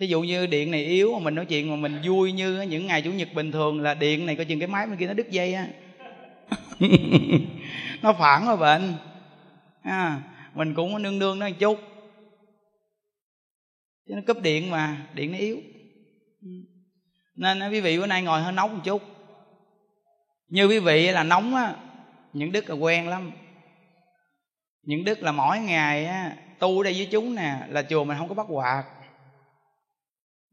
ví 0.00 0.08
dụ 0.08 0.22
như 0.22 0.46
điện 0.46 0.70
này 0.70 0.84
yếu 0.84 1.12
mà 1.12 1.18
mình 1.18 1.34
nói 1.34 1.46
chuyện 1.46 1.70
mà 1.70 1.76
mình 1.76 2.00
vui 2.04 2.32
như 2.32 2.62
những 2.62 2.86
ngày 2.86 3.02
chủ 3.02 3.12
nhật 3.12 3.28
bình 3.34 3.52
thường 3.52 3.80
là 3.80 3.94
điện 3.94 4.26
này 4.26 4.36
coi 4.36 4.44
chừng 4.44 4.58
cái 4.58 4.68
máy 4.68 4.86
bên 4.86 4.96
kia 4.96 5.06
nó 5.06 5.14
đứt 5.14 5.30
dây 5.30 5.54
á. 5.54 5.66
Nó 8.02 8.12
phản 8.12 8.46
rồi 8.46 8.56
bệnh. 8.56 8.94
À, 9.82 10.22
mình 10.54 10.74
cũng 10.74 11.02
nương 11.02 11.18
nương 11.18 11.38
nó 11.38 11.48
một 11.48 11.54
chút. 11.58 11.78
Chứ 14.08 14.14
nó 14.14 14.20
cúp 14.26 14.42
điện 14.42 14.70
mà 14.70 15.06
điện 15.14 15.32
nó 15.32 15.38
yếu. 15.38 15.58
Nên 17.36 17.70
quý 17.70 17.80
vị 17.80 17.98
bữa 17.98 18.06
nay 18.06 18.22
ngồi 18.22 18.42
hơi 18.42 18.52
nóng 18.52 18.74
một 18.74 18.80
chút. 18.84 19.02
Như 20.48 20.66
quý 20.66 20.78
vị 20.78 21.10
là 21.10 21.22
nóng 21.22 21.54
á 21.54 21.74
những 22.32 22.52
đức 22.52 22.68
là 22.68 22.74
quen 22.74 23.08
lắm. 23.08 23.32
Những 24.82 25.04
đức 25.04 25.22
là 25.22 25.32
mỗi 25.32 25.58
ngày 25.58 26.06
á 26.06 26.36
tu 26.58 26.80
ở 26.80 26.84
đây 26.84 26.92
với 26.92 27.08
chúng 27.10 27.34
nè 27.34 27.56
là 27.68 27.82
chùa 27.82 28.04
mình 28.04 28.18
không 28.18 28.28
có 28.28 28.34
bắt 28.34 28.46
quạt 28.48 28.84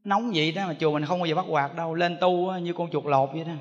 nóng 0.04 0.32
vậy 0.34 0.52
đó 0.52 0.66
mà 0.66 0.74
chùa 0.80 0.92
mình 0.92 1.04
không 1.04 1.18
bao 1.18 1.26
giờ 1.26 1.34
bắt 1.34 1.46
quạt 1.48 1.74
đâu 1.74 1.94
lên 1.94 2.16
tu 2.20 2.52
như 2.52 2.72
con 2.72 2.90
chuột 2.90 3.04
lột 3.06 3.30
vậy 3.32 3.44
đó. 3.44 3.52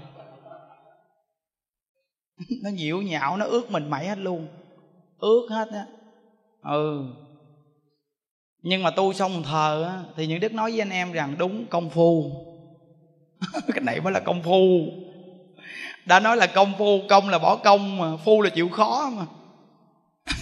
Nó 2.64 2.70
nhiễu 2.70 2.98
nhạo 3.02 3.38
nó 3.38 3.46
ướt 3.46 3.72
mình 3.72 3.90
mẩy 3.90 4.08
hết 4.08 4.18
luôn. 4.18 4.48
Ướt 5.18 5.48
hết 5.50 5.68
á. 5.74 5.86
Ừ. 6.62 7.04
Nhưng 8.62 8.84
mà 8.84 8.92
tu 8.92 9.14
xong 9.14 9.44
thờ 9.44 9.84
á, 9.84 10.04
thì 10.16 10.28
những 10.28 10.40
đức 10.40 10.54
nói 10.54 10.72
với 10.72 10.82
anh 10.82 10.90
em 10.90 11.12
rằng 11.12 11.36
đúng 11.38 11.66
công 11.66 11.90
phu. 11.90 12.32
Cái 13.74 13.82
này 13.82 14.02
mới 14.02 14.14
là 14.14 14.20
công 14.20 14.44
phu. 14.44 14.88
Đã 16.06 16.20
nói 16.20 16.38
là 16.38 16.48
công 16.48 16.74
phu 16.78 17.02
công 17.10 17.30
là 17.30 17.40
bỏ 17.40 17.56
công 17.56 17.98
mà 17.98 18.18
phu 18.18 18.42
là 18.42 18.50
chịu 18.50 18.70
khó 18.70 19.10
mà. 19.16 19.26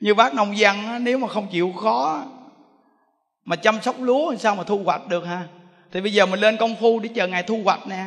Như 0.00 0.14
bác 0.14 0.34
nông 0.34 0.58
dân 0.58 0.86
á, 0.86 0.98
nếu 0.98 1.18
mà 1.18 1.28
không 1.28 1.48
chịu 1.48 1.72
khó 1.72 2.24
mà 3.46 3.56
chăm 3.56 3.82
sóc 3.82 3.96
lúa 4.00 4.30
làm 4.30 4.38
sao 4.38 4.54
mà 4.54 4.64
thu 4.64 4.82
hoạch 4.84 5.08
được 5.08 5.24
ha 5.24 5.46
thì 5.92 6.00
bây 6.00 6.12
giờ 6.12 6.26
mình 6.26 6.40
lên 6.40 6.56
công 6.56 6.76
phu 6.76 7.00
để 7.00 7.08
chờ 7.14 7.26
ngày 7.26 7.42
thu 7.42 7.60
hoạch 7.64 7.86
nè. 7.86 8.06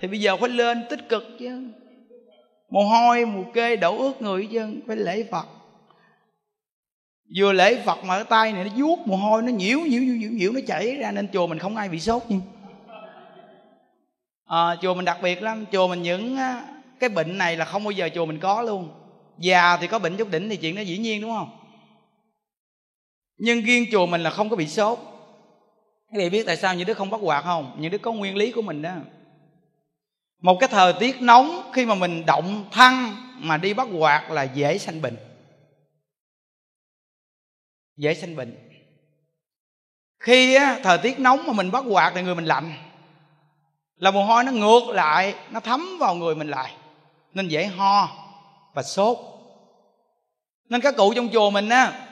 Thì 0.00 0.08
bây 0.08 0.20
giờ 0.20 0.36
phải 0.36 0.48
lên 0.48 0.82
tích 0.90 1.08
cực 1.08 1.24
chứ. 1.38 1.62
Mồ 2.70 2.84
hôi 2.84 3.24
mồ 3.24 3.42
kê 3.54 3.76
đổ 3.76 3.98
ướt 3.98 4.22
người 4.22 4.48
chứ, 4.52 4.80
phải 4.86 4.96
lễ 4.96 5.24
phật. 5.30 5.46
Vừa 7.36 7.52
lễ 7.52 7.82
phật 7.84 8.04
mà 8.04 8.14
cái 8.14 8.24
tay 8.24 8.52
này 8.52 8.64
nó 8.64 8.70
vuốt 8.76 8.98
mồ 9.06 9.16
hôi 9.16 9.42
nó 9.42 9.48
nhiễu 9.48 9.78
nhiễu 9.78 10.02
nhiễu 10.02 10.14
nhiễu, 10.14 10.30
nhiễu 10.30 10.52
nó 10.52 10.60
chảy 10.66 10.96
ra 10.96 11.12
nên 11.12 11.28
chùa 11.32 11.46
mình 11.46 11.58
không 11.58 11.76
ai 11.76 11.88
bị 11.88 12.00
sốt 12.00 12.22
nhưng 12.28 12.40
à, 14.46 14.76
chùa 14.82 14.94
mình 14.94 15.04
đặc 15.04 15.18
biệt 15.22 15.42
lắm. 15.42 15.64
Chùa 15.72 15.88
mình 15.88 16.02
những 16.02 16.36
cái 17.00 17.08
bệnh 17.08 17.38
này 17.38 17.56
là 17.56 17.64
không 17.64 17.84
bao 17.84 17.90
giờ 17.90 18.08
chùa 18.14 18.26
mình 18.26 18.38
có 18.38 18.62
luôn. 18.62 18.88
Già 19.38 19.76
thì 19.76 19.86
có 19.86 19.98
bệnh 19.98 20.16
chút 20.16 20.30
đỉnh 20.30 20.48
thì 20.50 20.56
chuyện 20.56 20.76
đó 20.76 20.80
dĩ 20.80 20.98
nhiên 20.98 21.20
đúng 21.20 21.30
không? 21.30 21.50
Nhưng 23.44 23.62
riêng 23.62 23.86
chùa 23.92 24.06
mình 24.06 24.22
là 24.22 24.30
không 24.30 24.50
có 24.50 24.56
bị 24.56 24.68
sốt. 24.68 24.98
Các 26.12 26.18
vị 26.18 26.30
biết 26.30 26.46
tại 26.46 26.56
sao 26.56 26.74
những 26.74 26.86
đứa 26.86 26.94
không 26.94 27.10
bắt 27.10 27.20
quạt 27.22 27.42
không? 27.42 27.76
Những 27.78 27.90
đứa 27.90 27.98
có 27.98 28.12
nguyên 28.12 28.36
lý 28.36 28.52
của 28.52 28.62
mình 28.62 28.82
đó. 28.82 28.94
Một 30.42 30.56
cái 30.60 30.68
thời 30.68 30.92
tiết 30.92 31.22
nóng 31.22 31.70
khi 31.74 31.86
mà 31.86 31.94
mình 31.94 32.26
động 32.26 32.64
thăng 32.72 33.16
mà 33.36 33.56
đi 33.56 33.74
bắt 33.74 33.88
quạt 33.98 34.30
là 34.30 34.42
dễ 34.42 34.78
sanh 34.78 35.02
bệnh. 35.02 35.16
Dễ 37.96 38.14
sanh 38.14 38.36
bệnh. 38.36 38.56
Khi 40.20 40.54
á, 40.54 40.80
thời 40.82 40.98
tiết 40.98 41.20
nóng 41.20 41.46
mà 41.46 41.52
mình 41.52 41.70
bắt 41.70 41.84
quạt 41.88 42.12
thì 42.14 42.22
người 42.22 42.34
mình 42.34 42.44
lạnh. 42.44 42.72
Là 43.96 44.10
mồ 44.10 44.24
hôi 44.24 44.44
nó 44.44 44.52
ngược 44.52 44.88
lại 44.88 45.34
nó 45.50 45.60
thấm 45.60 45.98
vào 46.00 46.14
người 46.14 46.34
mình 46.34 46.48
lại. 46.48 46.74
Nên 47.34 47.48
dễ 47.48 47.66
ho 47.66 48.08
và 48.74 48.82
sốt. 48.82 49.18
Nên 50.68 50.80
các 50.80 50.96
cụ 50.96 51.12
trong 51.14 51.28
chùa 51.32 51.50
mình 51.50 51.68
á 51.68 52.08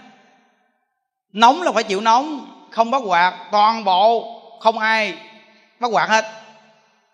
nóng 1.33 1.63
là 1.63 1.73
phải 1.73 1.83
chịu 1.83 2.01
nóng 2.01 2.47
không 2.71 2.91
bắt 2.91 3.03
quạt 3.07 3.35
toàn 3.53 3.85
bộ 3.85 4.37
không 4.61 4.79
ai 4.79 5.15
bắt 5.81 5.89
quạt 5.89 6.09
hết. 6.09 6.25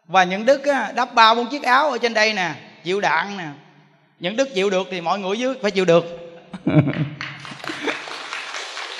Và 0.06 0.24
những 0.24 0.44
đức 0.44 0.66
á, 0.66 0.92
đắp 0.94 1.14
ba 1.14 1.34
bốn 1.34 1.46
chiếc 1.46 1.62
áo 1.62 1.90
ở 1.90 1.98
trên 1.98 2.14
đây 2.14 2.34
nè 2.34 2.54
chịu 2.84 3.00
đạn 3.00 3.36
nè. 3.36 3.48
Những 4.20 4.36
đức 4.36 4.48
chịu 4.54 4.70
được 4.70 4.88
thì 4.90 5.00
mọi 5.00 5.18
người 5.18 5.38
dưới 5.38 5.54
phải 5.62 5.70
chịu 5.70 5.84
được. 5.84 6.04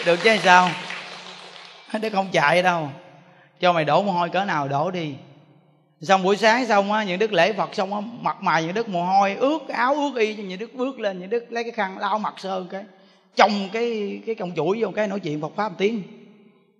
Được 0.07 0.19
chứ 0.23 0.37
sao? 0.45 0.71
Đức 2.01 2.13
không 2.13 2.29
chạy 2.33 2.63
đâu. 2.63 2.91
Cho 3.61 3.73
mày 3.73 3.85
đổ 3.85 4.03
mồ 4.03 4.13
hôi 4.13 4.29
cỡ 4.29 4.45
nào 4.45 4.69
đổ 4.69 4.91
đi. 4.91 5.15
Xong 6.03 6.23
buổi 6.23 6.37
sáng 6.37 6.67
xong 6.67 6.93
á 6.93 7.05
những 7.05 7.19
đức 7.19 7.33
lễ 7.33 7.53
phật 7.53 7.75
xong 7.75 7.95
á 7.95 8.01
mặt 8.21 8.43
mày 8.43 8.65
những 8.65 8.75
đức 8.75 8.89
mồ 8.89 9.05
hôi 9.05 9.35
ướt 9.35 9.69
áo 9.69 9.95
ướt 9.95 10.13
y 10.17 10.35
những 10.35 10.59
đức 10.59 10.75
bước 10.75 11.01
lên 11.01 11.21
những 11.21 11.31
đức 11.31 11.47
lấy 11.51 11.65
cái 11.65 11.73
khăn 11.73 11.99
lau 11.99 12.19
mặt 12.19 12.35
sơn 12.37 12.69
cái 12.71 12.85
trong 13.37 13.69
cái 13.73 14.21
cái 14.27 14.35
còng 14.35 14.53
chuỗi 14.57 14.83
vô 14.83 14.91
cái 14.91 15.09
nói 15.09 15.21
chuyện 15.21 15.41
phật 15.41 15.53
pháp 15.57 15.69
một 15.69 15.75
tiếng. 15.79 16.03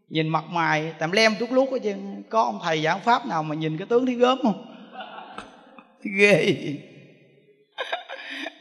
Nhìn 0.09 0.29
mặt 0.29 0.45
mày 0.51 0.95
tạm 0.99 1.13
lem 1.13 1.35
tuốt 1.39 1.51
lút 1.51 1.69
hết 1.73 1.79
chứ 1.83 1.95
có 2.31 2.43
ông 2.43 2.61
thầy 2.65 2.83
giảng 2.83 3.01
pháp 3.01 3.27
nào 3.27 3.43
mà 3.43 3.55
nhìn 3.55 3.79
cái 3.79 3.87
tướng 3.87 4.07
thấy 4.07 4.15
gớm 4.15 4.39
không? 4.43 4.77
Ghê 6.19 6.55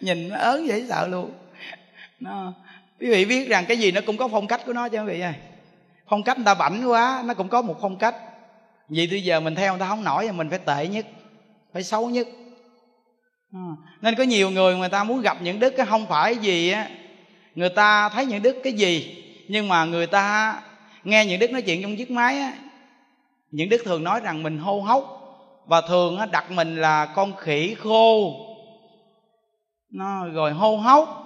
nhìn 0.02 0.30
nó 0.30 0.38
ớn 0.38 0.68
dễ 0.68 0.86
sợ 0.90 1.08
luôn. 1.08 1.32
Nó, 2.20 2.54
quý 3.00 3.10
vị 3.10 3.26
biết 3.26 3.50
rằng 3.50 3.66
cái 3.68 3.78
gì 3.78 3.92
nó 3.92 4.02
cũng 4.06 4.18
có 4.18 4.28
phong 4.28 4.48
cách 4.48 4.62
của 4.66 4.74
nó 4.74 4.90
chứ 4.90 5.00
quý 5.00 5.06
vị 5.06 5.20
ơi. 5.20 5.34
Phong 6.10 6.24
cách 6.24 6.38
người 6.38 6.46
ta 6.46 6.54
bảnh 6.54 6.88
quá, 6.88 7.24
nó 7.26 7.34
cũng 7.34 7.50
có 7.50 7.62
một 7.62 7.78
phong 7.82 7.98
cách. 7.98 8.16
Vì 8.90 9.08
bây 9.08 9.24
giờ 9.24 9.40
mình 9.40 9.56
theo 9.56 9.74
người 9.74 9.80
ta 9.80 9.88
không 9.88 10.04
nổi 10.04 10.32
mình 10.32 10.50
phải 10.50 10.60
tệ 10.60 10.88
nhất, 10.88 11.06
phải 11.74 11.84
xấu 11.84 12.10
nhất. 12.10 12.28
Ờ, 13.54 13.60
nên 14.02 14.16
có 14.16 14.24
nhiều 14.24 14.50
người 14.50 14.76
người 14.76 14.90
ta 14.90 15.04
muốn 15.04 15.22
gặp 15.22 15.38
những 15.42 15.60
đức 15.60 15.74
cái 15.78 15.86
không 15.86 16.06
phải 16.06 16.36
gì 16.36 16.70
á 16.70 16.90
người 17.56 17.69
ta 17.69 18.09
thấy 18.09 18.25
những 18.25 18.42
đức 18.42 18.58
cái 18.64 18.74
gì, 18.74 19.24
nhưng 19.48 19.67
mà 19.67 19.85
người 19.85 20.08
ta 20.08 20.61
nghe 21.03 21.25
những 21.25 21.40
đức 21.40 21.51
nói 21.51 21.61
chuyện 21.61 21.82
trong 21.82 21.95
chiếc 21.95 22.11
máy 22.11 22.38
á, 22.38 22.53
những 23.51 23.69
đức 23.69 23.82
thường 23.85 24.03
nói 24.03 24.19
rằng 24.19 24.43
mình 24.43 24.58
hô 24.58 24.80
hốc, 24.82 25.22
và 25.66 25.82
thường 25.82 26.17
đặt 26.32 26.51
mình 26.51 26.75
là 26.75 27.06
con 27.06 27.35
khỉ 27.35 27.75
khô. 27.80 28.34
Nó 29.92 30.25
rồi 30.25 30.51
hô 30.51 30.75
hốc 30.75 31.25